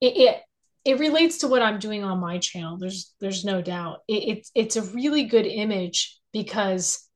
it, 0.00 0.16
it, 0.16 0.42
it 0.84 0.98
relates 0.98 1.38
to 1.38 1.48
what 1.48 1.62
I'm 1.62 1.78
doing 1.78 2.04
on 2.04 2.20
my 2.20 2.38
channel. 2.38 2.78
There's, 2.78 3.14
there's 3.20 3.44
no 3.44 3.62
doubt. 3.62 3.98
It, 4.08 4.38
it's, 4.38 4.50
it's 4.54 4.76
a 4.76 4.82
really 4.82 5.24
good 5.24 5.46
image 5.46 6.18
because 6.32 7.08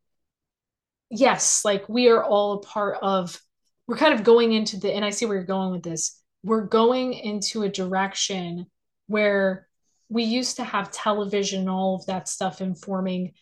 yes, 1.10 1.64
like 1.64 1.88
we 1.88 2.08
are 2.08 2.24
all 2.24 2.54
a 2.54 2.60
part 2.60 2.98
of, 3.02 3.40
we're 3.86 3.96
kind 3.96 4.14
of 4.14 4.24
going 4.24 4.52
into 4.52 4.78
the, 4.78 4.92
and 4.92 5.04
I 5.04 5.10
see 5.10 5.26
where 5.26 5.36
you're 5.36 5.44
going 5.44 5.72
with 5.72 5.82
this. 5.82 6.20
We're 6.42 6.66
going 6.66 7.12
into 7.12 7.62
a 7.62 7.68
direction 7.68 8.66
where 9.06 9.66
we 10.08 10.24
used 10.24 10.56
to 10.56 10.64
have 10.64 10.90
television 10.90 11.68
all 11.68 11.96
of 11.96 12.06
that 12.06 12.28
stuff 12.28 12.60
informing 12.60 13.32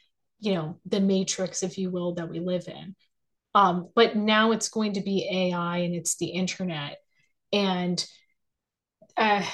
you 0.40 0.54
know 0.54 0.78
the 0.86 1.00
matrix 1.00 1.62
if 1.62 1.78
you 1.78 1.90
will 1.90 2.14
that 2.14 2.28
we 2.28 2.40
live 2.40 2.68
in. 2.68 2.94
Um 3.54 3.88
but 3.94 4.16
now 4.16 4.52
it's 4.52 4.68
going 4.68 4.94
to 4.94 5.00
be 5.00 5.28
ai 5.30 5.78
and 5.78 5.94
it's 5.94 6.16
the 6.16 6.26
internet. 6.26 6.98
And 7.52 8.04
uh, 9.16 9.44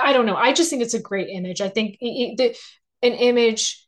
i 0.00 0.12
don't 0.12 0.26
know. 0.26 0.36
I 0.36 0.52
just 0.52 0.70
think 0.70 0.82
it's 0.82 0.94
a 0.94 1.00
great 1.00 1.28
image. 1.28 1.60
I 1.60 1.68
think 1.68 1.96
it, 2.00 2.06
it, 2.06 2.36
the, 2.36 3.06
an 3.06 3.14
image 3.14 3.86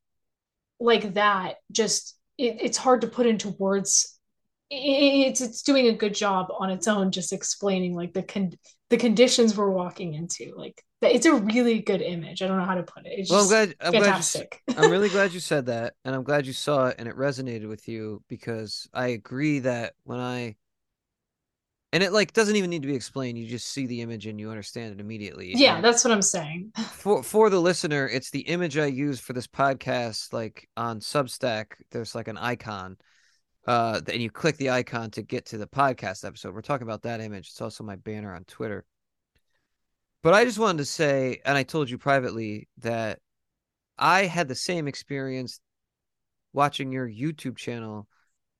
like 0.81 1.15
that 1.15 1.57
just 1.71 2.19
it, 2.37 2.59
it's 2.61 2.77
hard 2.77 3.03
to 3.03 3.07
put 3.07 3.27
into 3.27 3.51
words 3.51 4.14
it's 4.75 5.41
it's 5.41 5.63
doing 5.63 5.89
a 5.89 5.93
good 5.93 6.15
job 6.15 6.49
on 6.59 6.71
its 6.71 6.89
own 6.89 7.11
just 7.11 7.33
explaining 7.33 7.95
like 7.95 8.13
the 8.13 8.23
con- 8.23 8.53
the 8.91 8.97
conditions 8.97 9.57
we're 9.57 9.71
walking 9.71 10.15
into 10.15 10.53
like 10.57 10.83
it's 11.03 11.27
a 11.27 11.35
really 11.35 11.81
good 11.81 12.01
image 12.01 12.43
i 12.43 12.47
don't 12.47 12.59
know 12.59 12.65
how 12.65 12.75
to 12.75 12.83
put 12.83 13.07
it 13.07 13.13
it's 13.19 13.31
well, 13.31 13.43
I'm 13.43 13.49
glad 13.49 13.75
I'm 13.81 13.91
glad 13.93 13.99
you, 13.99 14.05
fantastic 14.05 14.63
I'm 14.77 14.91
really 14.91 15.09
glad 15.09 15.33
you 15.33 15.41
said 15.41 15.67
that, 15.67 15.95
and 16.05 16.15
I'm 16.15 16.25
glad 16.25 16.47
you 16.47 16.53
saw 16.53 16.87
it 16.87 16.97
and 16.99 17.09
it 17.09 17.17
resonated 17.17 17.69
with 17.69 17.87
you 17.87 18.23
because 18.29 18.89
I 18.93 19.09
agree 19.09 19.61
that 19.61 19.95
when 20.05 20.19
I 20.19 20.57
and 21.95 22.03
it 22.03 22.13
like 22.13 22.33
doesn't 22.33 22.57
even 22.57 22.71
need 22.71 22.83
to 22.83 22.89
be 22.89 22.95
explained. 22.97 23.39
You 23.39 23.47
just 23.47 23.69
see 23.69 23.87
the 23.87 24.01
image 24.01 24.27
and 24.27 24.41
you 24.41 24.51
understand 24.51 24.95
it 24.95 25.01
immediately. 25.01 25.53
yeah 25.55 25.77
And 25.77 25.85
that's 25.85 26.05
what 26.05 26.13
i'm 26.13 26.23
saying 26.23 26.73
for 26.77 27.23
for 27.23 27.51
the 27.51 27.61
listener, 27.61 28.09
it's 28.09 28.31
the 28.31 28.41
image 28.41 28.77
I 28.77 28.87
use 28.87 29.21
for 29.21 29.33
this 29.33 29.47
podcast. 29.47 30.33
Like 30.33 30.69
on 30.77 30.99
Substack, 30.99 31.67
there's 31.93 32.15
like 32.15 32.27
an 32.27 32.37
icon, 32.37 32.97
uh, 33.67 34.01
and 34.09 34.23
you 34.23 34.31
click 34.31 34.57
the 34.57 34.71
icon 34.71 35.11
to 35.13 35.23
get 35.23 35.47
to 35.47 35.59
the 35.59 35.67
podcast 35.67 36.25
episode. 36.25 36.55
We're 36.55 36.63
talking 36.63 36.87
about 36.87 37.03
that 37.03 37.21
image. 37.21 37.49
It's 37.49 37.61
also 37.61 37.85
my 37.85 37.97
banner 37.97 38.35
on 38.35 38.45
Twitter. 38.45 38.85
But 40.23 40.35
I 40.35 40.45
just 40.45 40.59
wanted 40.59 40.79
to 40.79 40.85
say, 40.87 41.41
and 41.45 41.57
I 41.57 41.63
told 41.63 41.91
you 41.91 41.99
privately 41.99 42.69
that 42.79 43.21
I 43.99 44.25
had 44.25 44.49
the 44.49 44.55
same 44.55 44.89
experience 44.89 45.61
watching 46.53 46.93
your 46.93 47.09
YouTube 47.09 47.57
channel 47.57 48.09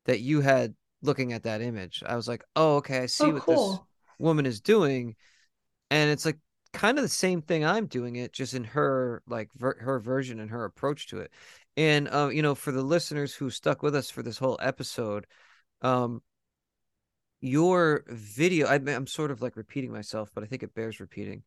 that 0.05 0.21
you 0.21 0.41
had 0.41 0.75
looking 1.03 1.33
at 1.33 1.45
that 1.45 1.63
image. 1.63 2.03
I 2.07 2.17
was 2.17 2.29
like, 2.29 2.45
oh, 2.55 2.77
okay, 2.77 2.99
I 2.99 3.07
see 3.07 3.25
oh 3.25 3.33
what 3.33 3.47
this 3.47 3.79
woman 4.19 4.47
is 4.47 4.61
doing 4.61 5.17
and 5.91 6.11
it's 6.11 6.25
like 6.25 6.39
kind 6.73 6.99
of 6.99 7.03
the 7.03 7.09
same 7.09 7.41
thing 7.41 7.65
i'm 7.65 7.87
doing 7.87 8.17
it 8.17 8.33
just 8.33 8.55
in 8.55 8.65
her 8.65 9.23
like 9.29 9.49
ver- 9.57 9.79
her 9.81 10.01
version 10.01 10.41
and 10.41 10.51
her 10.51 10.65
approach 10.65 11.09
to 11.09 11.19
it 11.19 11.31
and 11.77 12.09
uh, 12.09 12.29
you 12.33 12.43
know 12.43 12.55
for 12.55 12.73
the 12.73 12.83
listeners 12.83 13.35
who 13.35 13.51
stuck 13.51 13.83
with 13.83 13.95
us 13.95 14.11
for 14.11 14.23
this 14.23 14.39
whole 14.39 14.59
episode 14.61 15.27
um 15.83 16.23
your 17.41 18.05
video 18.09 18.67
I, 18.67 18.75
i'm 18.75 19.07
sort 19.07 19.31
of 19.31 19.43
like 19.43 19.57
repeating 19.57 19.93
myself 19.93 20.31
but 20.35 20.45
i 20.45 20.47
think 20.47 20.63
it 20.63 20.75
bears 20.75 21.01
repeating. 21.01 21.43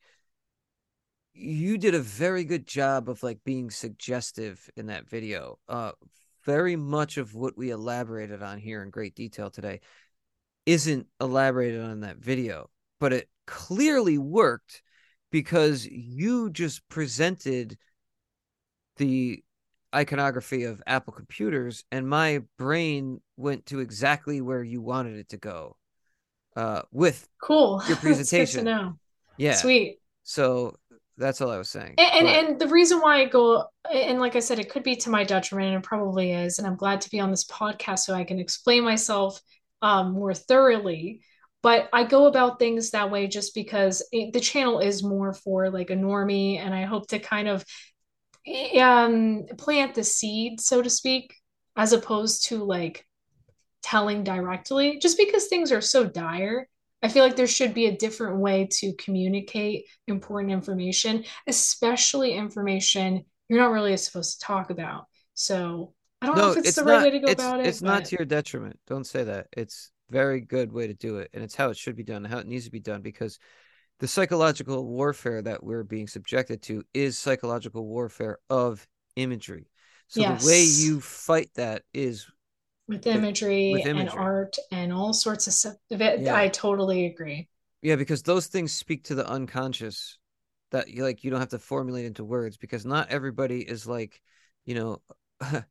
You 1.39 1.77
did 1.77 1.93
a 1.93 1.99
very 1.99 2.45
good 2.45 2.65
job 2.65 3.07
of 3.07 3.21
like 3.21 3.43
being 3.45 3.69
suggestive 3.69 4.69
in 4.75 4.87
that 4.87 5.07
video 5.07 5.59
uh 5.67 5.91
very 6.45 6.75
much 6.75 7.17
of 7.17 7.35
what 7.35 7.57
we 7.57 7.69
elaborated 7.69 8.41
on 8.41 8.57
here 8.57 8.81
in 8.81 8.89
great 8.89 9.15
detail 9.15 9.51
today 9.51 9.81
isn't 10.67 11.07
elaborated 11.21 11.81
on 11.81 12.01
that 12.01 12.17
video, 12.17 12.69
but 12.99 13.13
it 13.13 13.29
clearly 13.47 14.17
worked 14.17 14.83
because 15.31 15.85
you 15.85 16.49
just 16.49 16.87
presented 16.89 17.77
the 18.97 19.43
iconography 19.93 20.63
of 20.63 20.81
Apple 20.85 21.13
computers, 21.13 21.83
and 21.91 22.07
my 22.07 22.43
brain 22.57 23.21
went 23.35 23.65
to 23.67 23.79
exactly 23.79 24.41
where 24.41 24.63
you 24.63 24.81
wanted 24.81 25.17
it 25.17 25.29
to 25.29 25.37
go. 25.37 25.75
Uh, 26.55 26.81
with 26.91 27.27
cool 27.41 27.83
Your 27.87 27.95
That's 28.01 28.01
good 28.01 28.01
to 28.01 28.01
presentation. 28.01 28.63
know 28.65 28.97
yeah, 29.37 29.53
sweet 29.53 29.99
so 30.23 30.75
that's 31.17 31.39
all 31.39 31.51
I 31.51 31.57
was 31.57 31.69
saying. 31.69 31.95
and, 31.97 32.27
and 32.27 32.47
and 32.47 32.59
the 32.59 32.67
reason 32.67 32.99
why 32.99 33.21
I 33.21 33.25
go 33.25 33.65
and 33.91 34.19
like 34.19 34.35
I 34.35 34.39
said, 34.39 34.59
it 34.59 34.69
could 34.69 34.83
be 34.83 34.95
to 34.97 35.09
my 35.09 35.23
detriment, 35.23 35.73
and 35.73 35.83
it 35.83 35.87
probably 35.87 36.31
is. 36.31 36.59
And 36.59 36.67
I'm 36.67 36.75
glad 36.75 37.01
to 37.01 37.09
be 37.09 37.19
on 37.19 37.31
this 37.31 37.45
podcast 37.45 37.99
so 37.99 38.13
I 38.13 38.23
can 38.23 38.39
explain 38.39 38.83
myself 38.83 39.41
um, 39.81 40.11
more 40.11 40.33
thoroughly. 40.33 41.21
But 41.63 41.89
I 41.91 42.03
go 42.03 42.27
about 42.27 42.59
things 42.59 42.91
that 42.91 43.09
way 43.09 43.27
just 43.27 43.55
because 43.55 44.07
it, 44.11 44.31
the 44.31 44.39
channel 44.39 44.79
is 44.79 45.03
more 45.03 45.33
for 45.33 45.69
like 45.69 45.89
a 45.89 45.95
normie, 45.95 46.59
and 46.59 46.73
I 46.73 46.83
hope 46.85 47.07
to 47.09 47.19
kind 47.19 47.47
of 47.47 47.65
um, 48.79 49.45
plant 49.57 49.95
the 49.95 50.03
seed, 50.03 50.61
so 50.61 50.81
to 50.81 50.89
speak, 50.89 51.33
as 51.75 51.93
opposed 51.93 52.45
to 52.45 52.63
like 52.63 53.05
telling 53.83 54.23
directly. 54.23 54.99
Just 54.99 55.17
because 55.17 55.47
things 55.47 55.71
are 55.71 55.81
so 55.81 56.05
dire, 56.05 56.67
I 57.01 57.09
feel 57.09 57.23
like 57.23 57.35
there 57.35 57.47
should 57.47 57.73
be 57.73 57.85
a 57.85 57.95
different 57.95 58.39
way 58.39 58.67
to 58.79 58.93
communicate 58.93 59.85
important 60.07 60.51
information, 60.51 61.23
especially 61.45 62.33
information 62.33 63.23
you're 63.49 63.59
not 63.59 63.71
really 63.71 63.95
supposed 63.95 64.39
to 64.39 64.45
talk 64.45 64.71
about. 64.71 65.05
So 65.33 65.93
I 66.21 66.25
don't 66.25 66.37
know 66.37 66.51
if 66.51 66.57
it's, 66.57 66.75
the 66.75 66.83
right 66.83 66.95
not, 66.95 67.03
way 67.03 67.11
to 67.11 67.19
go 67.19 67.27
it's, 67.27 67.41
about 67.41 67.59
it. 67.59 67.67
It's 67.67 67.81
not 67.81 68.05
to 68.05 68.17
your 68.17 68.25
detriment. 68.25 68.79
Don't 68.87 69.05
say 69.05 69.23
that. 69.23 69.47
It's 69.55 69.91
very 70.09 70.41
good 70.41 70.71
way 70.71 70.87
to 70.87 70.93
do 70.93 71.17
it, 71.19 71.29
and 71.33 71.43
it's 71.43 71.55
how 71.55 71.69
it 71.69 71.77
should 71.77 71.95
be 71.95 72.03
done, 72.03 72.25
how 72.25 72.39
it 72.39 72.47
needs 72.47 72.65
to 72.65 72.71
be 72.71 72.79
done, 72.79 73.01
because 73.01 73.39
the 73.99 74.07
psychological 74.07 74.85
warfare 74.85 75.41
that 75.41 75.63
we're 75.63 75.83
being 75.83 76.07
subjected 76.07 76.61
to 76.63 76.83
is 76.93 77.17
psychological 77.17 77.85
warfare 77.87 78.37
of 78.49 78.87
imagery. 79.15 79.69
So 80.07 80.21
the 80.21 80.45
way 80.45 80.63
you 80.63 81.01
fight 81.01 81.49
that 81.55 81.83
is 81.93 82.27
with 82.87 83.05
imagery, 83.07 83.73
with 83.73 83.85
and 83.85 84.09
art 84.09 84.55
and 84.71 84.93
all 84.93 85.13
sorts 85.13 85.47
of 85.47 85.53
stuff. 85.53 85.75
Yeah. 85.89 86.35
I 86.35 86.47
totally 86.47 87.05
agree. 87.07 87.49
yeah, 87.81 87.95
because 87.95 88.23
those 88.23 88.47
things 88.47 88.71
speak 88.71 89.03
to 89.05 89.15
the 89.15 89.27
unconscious 89.27 90.17
that 90.71 90.89
you 90.89 91.03
like 91.03 91.23
you 91.23 91.31
don't 91.31 91.39
have 91.39 91.49
to 91.49 91.59
formulate 91.59 92.05
into 92.05 92.23
words 92.23 92.57
because 92.57 92.85
not 92.85 93.09
everybody 93.09 93.61
is 93.61 93.87
like, 93.87 94.21
you 94.65 94.75
know, 94.75 95.01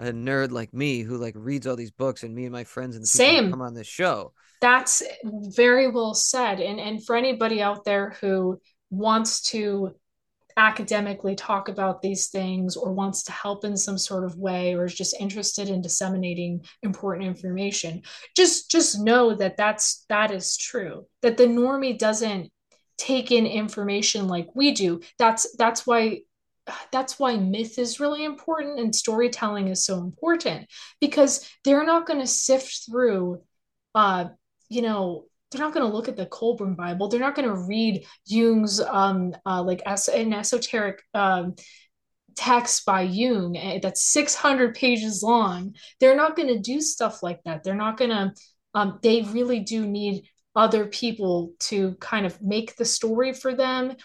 a 0.00 0.12
nerd 0.12 0.50
like 0.50 0.72
me 0.72 1.02
who 1.02 1.18
like 1.18 1.34
reads 1.36 1.66
all 1.66 1.76
these 1.76 1.90
books 1.90 2.22
and 2.22 2.34
me 2.34 2.44
and 2.44 2.52
my 2.52 2.64
friends 2.64 2.96
and 2.96 3.02
the 3.02 3.08
Same. 3.08 3.50
come 3.50 3.60
on 3.60 3.74
this 3.74 3.86
show. 3.86 4.32
That's 4.60 5.02
very 5.22 5.90
well 5.90 6.14
said. 6.14 6.60
And 6.60 6.80
and 6.80 7.04
for 7.04 7.14
anybody 7.16 7.62
out 7.62 7.84
there 7.84 8.16
who 8.20 8.60
wants 8.90 9.42
to 9.42 9.94
academically 10.56 11.34
talk 11.34 11.68
about 11.68 12.02
these 12.02 12.28
things 12.28 12.76
or 12.76 12.92
wants 12.92 13.22
to 13.24 13.32
help 13.32 13.64
in 13.64 13.76
some 13.76 13.96
sort 13.98 14.24
of 14.24 14.36
way 14.36 14.74
or 14.74 14.84
is 14.84 14.94
just 14.94 15.14
interested 15.20 15.68
in 15.68 15.80
disseminating 15.80 16.60
important 16.82 17.26
information 17.26 18.02
just 18.36 18.68
just 18.70 19.00
know 19.00 19.34
that 19.34 19.56
that's 19.56 20.04
that 20.08 20.32
is 20.32 20.56
true 20.56 21.06
that 21.22 21.36
the 21.36 21.46
normie 21.46 21.96
doesn't 21.96 22.50
take 22.98 23.30
in 23.30 23.46
information 23.46 24.26
like 24.26 24.48
we 24.54 24.72
do 24.72 25.00
that's 25.18 25.54
that's 25.56 25.86
why 25.86 26.20
that's 26.92 27.18
why 27.18 27.36
myth 27.36 27.78
is 27.78 28.00
really 28.00 28.24
important 28.24 28.78
and 28.78 28.94
storytelling 28.94 29.68
is 29.68 29.84
so 29.84 29.98
important 29.98 30.66
because 31.00 31.48
they're 31.64 31.84
not 31.84 32.06
going 32.06 32.20
to 32.20 32.26
sift 32.26 32.86
through 32.88 33.42
uh 33.94 34.26
you 34.68 34.82
know 34.82 35.24
they're 35.50 35.60
not 35.60 35.74
going 35.74 35.88
to 35.88 35.92
look 35.92 36.08
at 36.08 36.16
the 36.16 36.26
Kolbrin 36.26 36.76
Bible. 36.76 37.08
They're 37.08 37.18
not 37.18 37.34
going 37.34 37.48
to 37.48 37.66
read 37.66 38.06
Jung's 38.24 38.80
um, 38.80 39.34
uh, 39.44 39.62
like 39.62 39.82
es- 39.84 40.08
an 40.08 40.32
esoteric 40.32 41.02
um, 41.12 41.56
text 42.36 42.86
by 42.86 43.02
Jung 43.02 43.56
eh, 43.56 43.80
that's 43.82 44.12
600 44.12 44.74
pages 44.74 45.22
long. 45.22 45.74
They're 45.98 46.16
not 46.16 46.36
going 46.36 46.48
to 46.48 46.60
do 46.60 46.80
stuff 46.80 47.22
like 47.22 47.42
that. 47.44 47.64
They're 47.64 47.74
not 47.74 47.96
going 47.96 48.10
to. 48.10 48.32
Um, 48.72 49.00
they 49.02 49.22
really 49.22 49.58
do 49.58 49.84
need 49.84 50.28
other 50.54 50.86
people 50.86 51.52
to 51.58 51.96
kind 51.96 52.24
of 52.24 52.40
make 52.40 52.76
the 52.76 52.84
story 52.84 53.32
for 53.32 53.52
them 53.54 53.96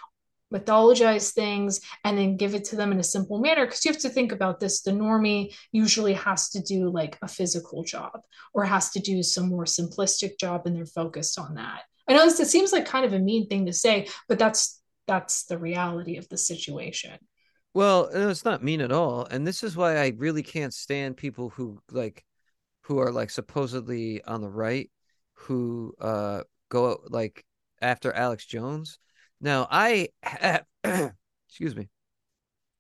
mythologize 0.56 1.34
things 1.34 1.82
and 2.04 2.18
then 2.18 2.38
give 2.38 2.56
it 2.56 2.64
to 2.66 2.76
them 2.76 2.92
in 2.92 3.00
a 3.00 3.04
simple 3.04 3.40
manner. 3.40 3.66
Because 3.66 3.84
you 3.84 3.92
have 3.92 4.02
to 4.02 4.10
think 4.10 4.32
about 4.32 4.60
this. 4.60 4.82
The 4.82 4.92
normie 4.92 5.56
usually 5.72 6.14
has 6.14 6.50
to 6.50 6.62
do 6.62 6.90
like 6.90 7.18
a 7.22 7.28
physical 7.28 7.84
job 7.84 8.22
or 8.54 8.64
has 8.64 8.92
to 8.92 9.00
do 9.00 9.22
some 9.24 9.50
more 9.50 9.66
simplistic 9.66 10.40
job 10.40 10.66
and 10.66 10.76
they're 10.76 10.86
focused 10.86 11.40
on 11.40 11.56
that. 11.56 11.82
I 12.08 12.14
know 12.14 12.26
this 12.26 12.40
it 12.40 12.48
seems 12.48 12.72
like 12.72 12.86
kind 12.86 13.06
of 13.06 13.14
a 13.14 13.20
mean 13.20 13.48
thing 13.48 13.66
to 13.66 13.74
say 13.74 14.08
but 14.30 14.38
that's 14.40 14.82
that's 15.08 15.46
the 15.46 15.58
reality 15.58 16.18
of 16.18 16.30
the 16.30 16.38
situation. 16.38 17.18
Well 17.74 18.10
it's 18.12 18.46
not 18.46 18.64
mean 18.64 18.82
at 18.82 18.92
all. 18.92 19.26
And 19.30 19.46
this 19.46 19.64
is 19.64 19.76
why 19.76 19.98
i 19.98 20.14
really 20.18 20.44
can't 20.44 20.74
stand 20.74 21.18
people 21.18 21.50
who 21.50 21.80
like 21.92 22.24
who 22.84 23.00
are 23.00 23.12
like 23.12 23.32
supposedly 23.32 24.24
on 24.24 24.42
the 24.42 24.50
right 24.50 24.92
who 25.34 25.94
uh 26.00 26.42
go 26.70 27.02
like 27.10 27.44
after 27.82 28.12
alex 28.14 28.46
jones 28.46 28.98
now, 29.46 29.68
I 29.70 30.10
have, 30.24 30.66
excuse 31.48 31.76
me, 31.76 31.88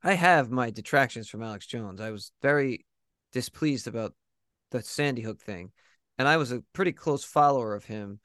I 0.03 0.13
have 0.13 0.49
my 0.49 0.71
detractions 0.71 1.29
from 1.29 1.43
Alex 1.43 1.67
Jones. 1.67 2.01
I 2.01 2.09
was 2.09 2.31
very 2.41 2.87
displeased 3.31 3.85
about 3.87 4.13
the 4.71 4.81
Sandy 4.81 5.21
Hook 5.21 5.39
thing, 5.39 5.71
and 6.17 6.27
I 6.27 6.37
was 6.37 6.51
a 6.51 6.63
pretty 6.73 6.91
close 6.91 7.23
follower 7.23 7.75
of 7.75 7.85
him 7.85 8.19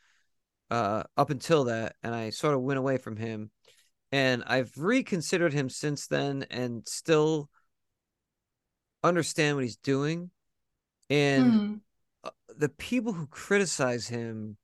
uh, 0.70 1.02
up 1.18 1.28
until 1.28 1.64
that, 1.64 1.96
and 2.02 2.14
I 2.14 2.30
sort 2.30 2.54
of 2.54 2.62
went 2.62 2.78
away 2.78 2.96
from 2.96 3.18
him. 3.18 3.50
And 4.10 4.42
I've 4.46 4.72
reconsidered 4.74 5.52
him 5.52 5.68
since 5.68 6.06
then, 6.06 6.46
and 6.50 6.88
still 6.88 7.50
understand 9.04 9.56
what 9.56 9.64
he's 9.64 9.76
doing. 9.76 10.30
And 11.10 11.52
mm. 12.24 12.30
the 12.56 12.70
people 12.70 13.12
who 13.12 13.26
criticize 13.26 14.08
him 14.08 14.56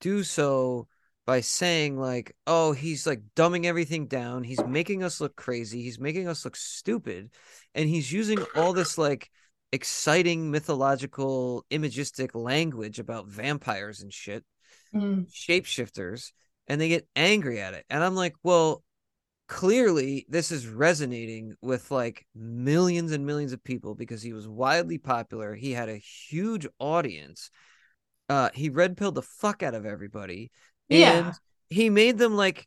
do 0.00 0.22
so 0.22 0.86
by 1.26 1.40
saying 1.40 1.98
like, 1.98 2.34
"Oh, 2.46 2.72
he's 2.72 3.06
like 3.06 3.22
dumbing 3.36 3.64
everything 3.64 4.06
down. 4.06 4.44
He's 4.44 4.64
making 4.64 5.02
us 5.02 5.20
look 5.20 5.36
crazy. 5.36 5.82
He's 5.82 6.00
making 6.00 6.28
us 6.28 6.44
look 6.44 6.56
stupid." 6.56 7.30
And 7.74 7.88
he's 7.88 8.12
using 8.12 8.38
all 8.56 8.72
this 8.72 8.98
like 8.98 9.30
exciting 9.72 10.50
mythological 10.50 11.64
imagistic 11.70 12.34
language 12.34 12.98
about 12.98 13.28
vampires 13.28 14.00
and 14.02 14.12
shit, 14.12 14.44
mm. 14.94 15.30
shapeshifters, 15.32 16.32
and 16.66 16.80
they 16.80 16.88
get 16.88 17.08
angry 17.14 17.60
at 17.60 17.74
it. 17.74 17.84
And 17.90 18.02
I'm 18.02 18.14
like, 18.16 18.34
"Well, 18.42 18.82
clearly 19.50 20.24
this 20.28 20.52
is 20.52 20.68
resonating 20.68 21.56
with 21.60 21.90
like 21.90 22.24
millions 22.36 23.10
and 23.10 23.26
millions 23.26 23.52
of 23.52 23.62
people 23.64 23.96
because 23.96 24.22
he 24.22 24.32
was 24.32 24.46
widely 24.46 24.96
popular. 24.96 25.56
He 25.56 25.72
had 25.72 25.88
a 25.88 25.96
huge 25.96 26.68
audience. 26.78 27.50
Uh, 28.28 28.50
he 28.54 28.68
red 28.68 28.96
pilled 28.96 29.16
the 29.16 29.22
fuck 29.22 29.64
out 29.64 29.74
of 29.74 29.84
everybody. 29.84 30.52
And 30.90 31.26
yeah. 31.26 31.32
he 31.68 31.90
made 31.90 32.18
them 32.18 32.36
like 32.36 32.66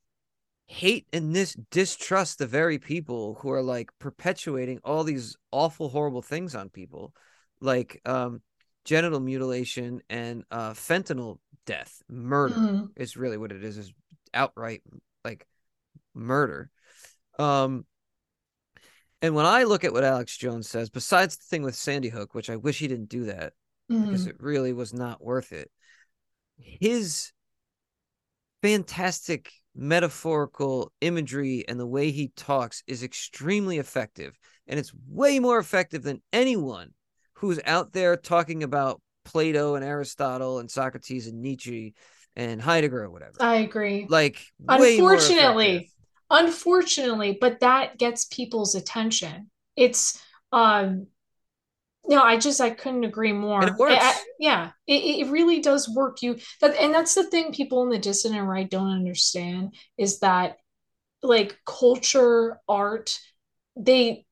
hate 0.66 1.06
and 1.14 1.36
this 1.36 1.56
distrust 1.72 2.40
the 2.40 2.48
very 2.48 2.80
people 2.80 3.38
who 3.42 3.52
are 3.52 3.62
like 3.62 3.92
perpetuating 4.00 4.80
all 4.84 5.04
these 5.04 5.36
awful, 5.52 5.90
horrible 5.90 6.22
things 6.22 6.56
on 6.56 6.70
people, 6.70 7.14
like 7.60 8.02
um, 8.06 8.42
genital 8.86 9.20
mutilation 9.20 10.02
and 10.10 10.44
uh, 10.52 10.72
fentanyl 10.72 11.40
death, 11.66 12.02
murder 12.10 12.56
mm-hmm. 12.56 12.86
is 12.96 13.18
really 13.18 13.38
what 13.38 13.52
it 13.52 13.64
is, 13.64 13.78
is 13.78 13.94
outright 14.34 14.82
like 15.24 15.46
murder. 16.14 16.70
Um, 17.40 17.86
and 19.22 19.36
when 19.36 19.46
I 19.46 19.64
look 19.64 19.84
at 19.84 19.94
what 19.94 20.04
Alex 20.04 20.38
Jones 20.38 20.70
says, 20.70 20.90
besides 20.90 21.38
the 21.38 21.44
thing 21.44 21.64
with 21.64 21.76
Sandy 21.76 22.10
Hook, 22.10 22.34
which 22.34 22.50
I 22.50 22.58
wish 22.58 22.80
he 22.80 22.88
didn't 22.88 23.10
do 23.10 23.26
that 23.26 23.54
mm-hmm. 23.92 24.06
because 24.06 24.28
it 24.28 24.36
really 24.40 24.74
was 24.74 24.94
not 24.94 25.24
worth 25.24 25.54
it, 25.54 25.72
his 26.58 27.32
fantastic 28.64 29.52
metaphorical 29.76 30.90
imagery 31.02 31.66
and 31.68 31.78
the 31.78 31.86
way 31.86 32.12
he 32.12 32.32
talks 32.38 32.82
is 32.88 33.04
extremely 33.04 33.78
effective. 33.78 34.40
And 34.68 34.80
it's 34.80 34.94
way 35.10 35.40
more 35.40 35.60
effective 35.60 36.02
than 36.02 36.22
anyone 36.32 36.92
who's 37.34 37.60
out 37.66 37.92
there 37.92 38.16
talking 38.16 38.64
about 38.64 39.02
Plato 39.26 39.76
and 39.76 39.84
Aristotle 39.84 40.60
and 40.60 40.72
Socrates 40.72 41.28
and 41.28 41.42
Nietzsche 41.42 41.94
and 42.38 42.62
Heidegger 42.62 43.04
or 43.04 43.10
whatever. 43.10 43.34
I 43.42 43.56
agree. 43.58 44.08
Like, 44.10 44.42
unfortunately, 44.68 45.92
unfortunately, 46.30 47.38
but 47.40 47.60
that 47.60 47.98
gets 47.98 48.26
people's 48.26 48.76
attention. 48.76 49.50
It's 49.76 50.24
um 50.54 51.08
no 52.06 52.22
i 52.22 52.38
just 52.38 52.62
i 52.62 52.70
couldn't 52.70 53.04
agree 53.04 53.34
more. 53.34 53.64
It 53.64 53.76
works. 53.76 54.04
I, 54.04 54.10
I, 54.10 54.24
yeah 54.40 54.72
it, 54.88 55.26
it 55.26 55.32
really 55.32 55.62
does 55.62 55.90
work. 55.90 56.22
You 56.22 56.38
that 56.62 56.76
and 56.76 56.94
that's 56.94 57.16
the 57.16 57.24
thing 57.24 57.54
people 57.54 57.84
in 57.84 57.90
the 57.90 58.00
dissident 58.00 58.48
right 58.48 58.70
don't 58.70 58.92
understand 58.92 59.76
is 59.98 60.20
that 60.20 60.58
like 61.22 61.58
culture 61.66 62.60
art 62.68 63.18
they 63.76 64.26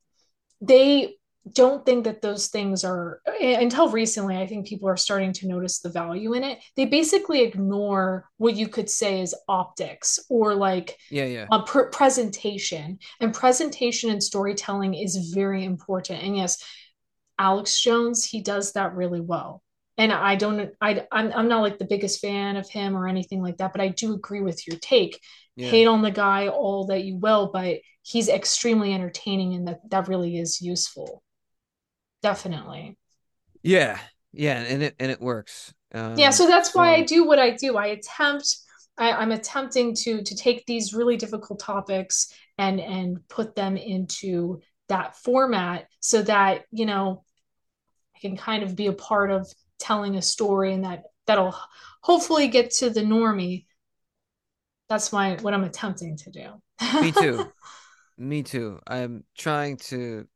they 0.59 1.15
don't 1.53 1.83
think 1.85 2.03
that 2.03 2.21
those 2.21 2.49
things 2.49 2.83
are 2.83 3.19
until 3.41 3.89
recently 3.89 4.37
i 4.37 4.45
think 4.45 4.67
people 4.67 4.87
are 4.87 4.97
starting 4.97 5.33
to 5.33 5.47
notice 5.47 5.79
the 5.79 5.89
value 5.89 6.33
in 6.33 6.43
it. 6.43 6.59
They 6.75 6.85
basically 6.85 7.41
ignore 7.41 8.29
what 8.37 8.55
you 8.55 8.67
could 8.67 8.89
say 8.89 9.21
is 9.21 9.33
optics 9.47 10.19
or 10.29 10.53
like 10.53 10.97
yeah 11.09 11.25
yeah. 11.25 11.47
a 11.51 11.63
pr- 11.63 11.89
presentation. 11.91 12.99
And 13.19 13.33
presentation 13.33 14.11
and 14.11 14.21
storytelling 14.21 14.93
is 14.93 15.31
very 15.33 15.63
important. 15.63 16.21
And 16.21 16.37
yes 16.37 16.63
Alex 17.41 17.81
Jones, 17.81 18.23
he 18.23 18.41
does 18.41 18.73
that 18.73 18.93
really 18.95 19.19
well. 19.19 19.63
And 19.97 20.13
I 20.13 20.35
don't, 20.35 20.71
I, 20.79 21.05
I'm, 21.11 21.31
I'm 21.33 21.47
not 21.47 21.61
like 21.61 21.79
the 21.79 21.85
biggest 21.85 22.21
fan 22.21 22.55
of 22.55 22.69
him 22.69 22.95
or 22.95 23.07
anything 23.07 23.41
like 23.41 23.57
that, 23.57 23.71
but 23.71 23.81
I 23.81 23.87
do 23.87 24.13
agree 24.13 24.41
with 24.41 24.67
your 24.67 24.77
take. 24.77 25.19
Yeah. 25.55 25.69
Hate 25.69 25.87
on 25.87 26.03
the 26.03 26.11
guy 26.11 26.47
all 26.49 26.85
that 26.85 27.03
you 27.03 27.17
will, 27.17 27.49
but 27.51 27.79
he's 28.03 28.29
extremely 28.29 28.93
entertaining 28.93 29.55
and 29.55 29.67
that 29.67 29.79
that 29.89 30.07
really 30.07 30.37
is 30.37 30.61
useful. 30.61 31.23
Definitely. 32.21 32.97
Yeah, 33.63 33.99
yeah, 34.31 34.61
and 34.61 34.83
it 34.83 34.95
and 34.99 35.11
it 35.11 35.19
works. 35.19 35.73
Um, 35.93 36.17
yeah, 36.17 36.29
so 36.29 36.47
that's 36.47 36.73
why 36.73 36.93
I 36.93 37.03
do 37.03 37.25
what 37.25 37.39
I 37.39 37.51
do. 37.51 37.75
I 37.75 37.87
attempt. 37.87 38.57
I, 38.97 39.11
I'm 39.11 39.31
attempting 39.31 39.95
to 39.95 40.21
to 40.23 40.35
take 40.35 40.65
these 40.65 40.93
really 40.93 41.17
difficult 41.17 41.59
topics 41.59 42.33
and 42.57 42.79
and 42.79 43.27
put 43.27 43.55
them 43.55 43.77
into 43.77 44.61
that 44.89 45.15
format 45.17 45.87
so 45.99 46.21
that 46.21 46.63
you 46.71 46.85
know 46.85 47.23
can 48.21 48.37
kind 48.37 48.63
of 48.63 48.75
be 48.75 48.87
a 48.87 48.93
part 48.93 49.31
of 49.31 49.51
telling 49.79 50.15
a 50.15 50.21
story 50.21 50.73
and 50.73 50.85
that 50.85 51.03
that'll 51.27 51.55
hopefully 52.01 52.47
get 52.47 52.71
to 52.71 52.89
the 52.89 53.01
normie. 53.01 53.65
That's 54.89 55.11
my 55.11 55.35
what 55.41 55.53
i'm 55.53 55.63
attempting 55.63 56.17
to 56.17 56.31
do. 56.31 57.01
Me 57.01 57.11
too. 57.19 57.51
Me 58.17 58.43
too. 58.43 58.79
I'm 58.85 59.23
trying 59.37 59.77
to 59.77 60.27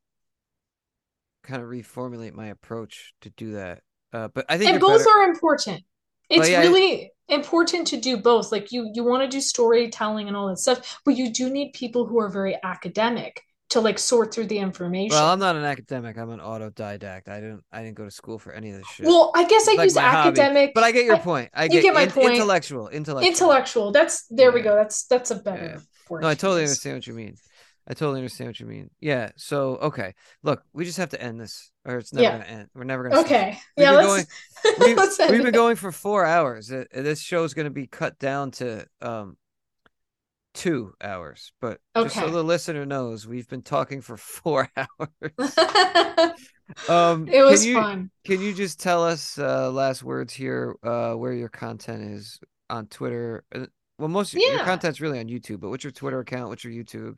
kind 1.44 1.62
of 1.62 1.70
reformulate 1.70 2.34
my 2.34 2.48
approach 2.48 3.14
to 3.22 3.30
do 3.32 3.54
that. 3.54 3.82
Uh, 4.12 4.30
but 4.30 4.46
i 4.50 4.58
think 4.58 4.72
and 4.72 4.80
both 4.80 5.06
better... 5.06 5.10
are 5.10 5.30
important. 5.30 5.84
It's 6.30 6.50
yeah, 6.50 6.62
really 6.62 7.12
I... 7.30 7.36
important 7.36 7.88
to 7.88 7.98
do 7.98 8.18
both. 8.18 8.52
Like 8.52 8.72
you 8.72 8.90
you 8.94 9.04
want 9.04 9.24
to 9.24 9.30
do 9.30 9.42
storytelling 9.42 10.28
and 10.28 10.36
all 10.36 10.48
that 10.48 10.58
stuff 10.58 11.00
but 11.06 11.16
you 11.16 11.32
do 11.32 11.50
need 11.50 11.74
people 11.74 12.06
who 12.08 12.20
are 12.20 12.30
very 12.30 12.58
academic 12.64 13.42
to 13.70 13.80
like 13.80 13.98
sort 13.98 14.34
through 14.34 14.46
the 14.46 14.58
information. 14.58 15.16
Well, 15.16 15.32
I'm 15.32 15.40
not 15.40 15.56
an 15.56 15.64
academic. 15.64 16.18
I'm 16.18 16.30
an 16.30 16.40
autodidact. 16.40 17.28
I 17.28 17.40
didn't 17.40 17.64
I 17.72 17.84
didn't 17.84 17.96
go 17.96 18.06
to 18.06 18.12
school 18.12 18.38
for 18.38 18.54
any 18.54 18.72
of 18.72 18.78
this 18.78 18.88
shit. 18.88 19.06
Well, 19.06 19.32
I 19.36 19.44
guess 19.46 19.68
it's 19.68 19.70
I 19.70 19.74
like 19.74 19.86
use 19.86 19.98
academic, 19.98 20.58
hobby. 20.58 20.72
but 20.76 20.84
I 20.84 20.92
get 20.92 21.06
your 21.06 21.16
I, 21.16 21.20
point. 21.20 21.50
I 21.54 21.68
get, 21.68 21.82
get 21.82 21.94
my 21.94 22.04
in, 22.04 22.12
point. 22.12 22.34
Intellectual, 22.34 22.90
intellectual, 22.90 23.28
intellectual. 23.28 23.92
That's 23.92 24.26
there 24.30 24.50
yeah. 24.50 24.56
we 24.56 24.62
go. 24.62 24.76
That's 24.76 25.06
that's 25.06 25.32
a 25.32 25.36
better 25.36 25.66
yeah. 25.66 25.80
word. 26.10 26.22
No, 26.22 26.30
I 26.30 26.36
totally 26.36 26.62
understand 26.62 26.98
what 26.98 27.08
you 27.08 27.14
mean. 27.14 27.36
I 27.88 27.94
totally 27.94 28.20
understand 28.20 28.50
what 28.50 28.60
you 28.60 28.66
mean. 28.66 28.90
Yeah. 29.00 29.32
So 29.36 29.78
okay, 29.78 30.14
look, 30.44 30.64
we 30.74 30.86
just 30.86 30.98
have 30.98 31.10
to 31.10 31.22
end 31.22 31.40
this, 31.40 31.72
or 31.86 31.98
it's 31.98 32.14
never 32.14 32.24
Yeah. 32.24 32.32
gonna 32.38 32.50
end. 32.50 32.70
We're 32.76 32.84
never 32.84 33.10
gonna. 33.10 33.22
Okay. 33.22 33.58
We've 33.78 33.84
yeah, 33.84 33.92
been 33.92 34.08
let's, 34.08 34.28
We've, 34.80 34.98
let's 34.98 35.20
we've 35.20 35.44
been 35.44 35.54
going 35.54 35.76
for 35.76 35.92
four 35.92 36.26
hours. 36.26 36.68
This 36.68 37.20
show 37.20 37.44
is 37.44 37.54
going 37.54 37.66
to 37.66 37.72
be 37.72 37.88
cut 37.88 38.18
down 38.20 38.52
to 38.52 38.86
um 39.02 39.38
two 40.56 40.94
hours, 41.02 41.52
but 41.62 41.80
just 41.96 42.16
so 42.16 42.30
the 42.30 42.44
listener 42.44 42.86
knows, 42.86 43.28
we've 43.28 43.48
been 43.48 43.62
talking 43.62 44.02
for 44.02 44.18
four 44.18 44.70
hours. 44.76 45.56
Um, 46.90 47.28
it 47.28 47.44
was 47.44 47.62
can 47.62 47.70
you, 47.70 47.76
fun. 47.76 48.12
Can 48.26 48.42
you 48.42 48.52
just 48.52 48.80
tell 48.80 49.04
us 49.04 49.38
uh, 49.38 49.72
last 49.72 50.02
words 50.04 50.34
here? 50.34 50.76
Uh, 50.84 51.14
where 51.14 51.32
your 51.32 51.48
content 51.48 52.02
is 52.02 52.40
on 52.72 52.88
Twitter? 52.88 53.44
Uh, 53.54 53.68
Well, 54.00 54.08
most 54.10 54.34
of 54.34 54.40
your 54.40 54.64
content's 54.64 55.00
really 55.00 55.20
on 55.20 55.28
YouTube, 55.28 55.60
but 55.60 55.70
what's 55.70 55.84
your 55.84 55.92
Twitter 55.92 56.20
account? 56.20 56.50
What's 56.50 56.64
your 56.64 56.74
YouTube? 56.74 57.18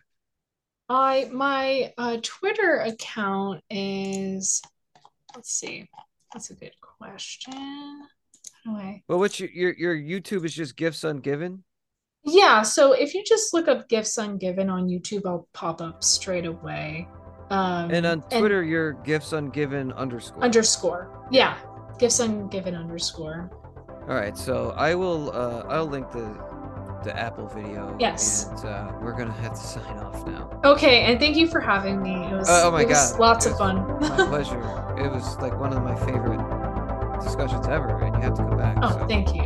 I 0.89 1.30
my 1.31 1.93
uh, 1.97 2.18
Twitter 2.22 2.81
account 2.81 3.64
is. 3.69 4.61
Let's 5.34 5.51
see. 5.51 5.89
That's 6.34 6.49
a 6.49 6.55
good 6.55 6.73
question. 6.81 7.53
How 7.53 8.07
do 8.65 8.72
I? 8.77 9.01
Well, 9.07 9.19
what's 9.19 9.39
your 9.39 9.49
your, 9.49 9.73
your 9.73 9.95
YouTube 9.95 10.45
is 10.45 10.53
just 10.53 10.76
gifts 10.76 11.03
ungiven. 11.03 11.64
Yeah, 12.23 12.61
so 12.61 12.91
if 12.91 13.14
you 13.14 13.23
just 13.26 13.53
look 13.53 13.68
up 13.68 13.88
Gifts 13.88 14.18
Ungiven 14.18 14.69
on 14.69 14.88
YouTube, 14.88 15.26
I'll 15.26 15.48
pop 15.53 15.81
up 15.81 16.03
straight 16.03 16.45
away. 16.45 17.07
Um, 17.49 17.89
And 17.91 18.06
on 18.06 18.22
Twitter, 18.23 18.64
your 18.64 18.94
gifts 18.94 19.31
ungiven 19.31 19.95
underscore. 19.95 20.44
underscore. 20.44 21.27
Yeah, 21.31 21.57
Gifts 21.98 22.19
Ungiven 22.19 22.77
underscore. 22.77 23.49
All 24.10 24.15
right, 24.15 24.38
so 24.38 24.72
I 24.77 24.95
will 24.95 25.31
uh 25.31 25.64
I'll 25.69 25.85
link 25.85 26.11
the 26.11 26.27
the 27.03 27.18
Apple 27.18 27.48
video. 27.48 27.95
Yes. 27.99 28.48
And 28.49 28.65
uh, 28.65 28.91
we're 29.02 29.14
gonna 29.14 29.31
have 29.31 29.52
to 29.53 29.57
sign 29.60 29.98
off 29.99 30.26
now. 30.27 30.60
Okay, 30.65 31.03
and 31.03 31.19
thank 31.19 31.38
you 31.38 31.48
for 31.48 31.61
having 31.61 32.02
me. 32.02 32.11
It 32.26 32.34
was, 32.34 32.49
Oh, 32.49 32.68
oh 32.68 32.72
my 32.72 32.84
God. 32.84 33.18
lots 33.19 33.45
of 33.45 33.57
fun. 33.57 33.77
My 34.02 34.26
pleasure. 34.26 34.60
It 34.98 35.10
was 35.10 35.38
like 35.38 35.57
one 35.57 35.72
of 35.72 35.84
my 35.84 35.95
favorite 35.95 36.41
discussions 37.23 37.68
ever, 37.68 37.98
and 38.03 38.15
you 38.15 38.22
have 38.22 38.34
to 38.35 38.44
come 38.44 38.57
back. 38.57 38.77
oh, 38.81 38.91
so. 38.91 39.07
thank 39.07 39.34
you. 39.35 39.44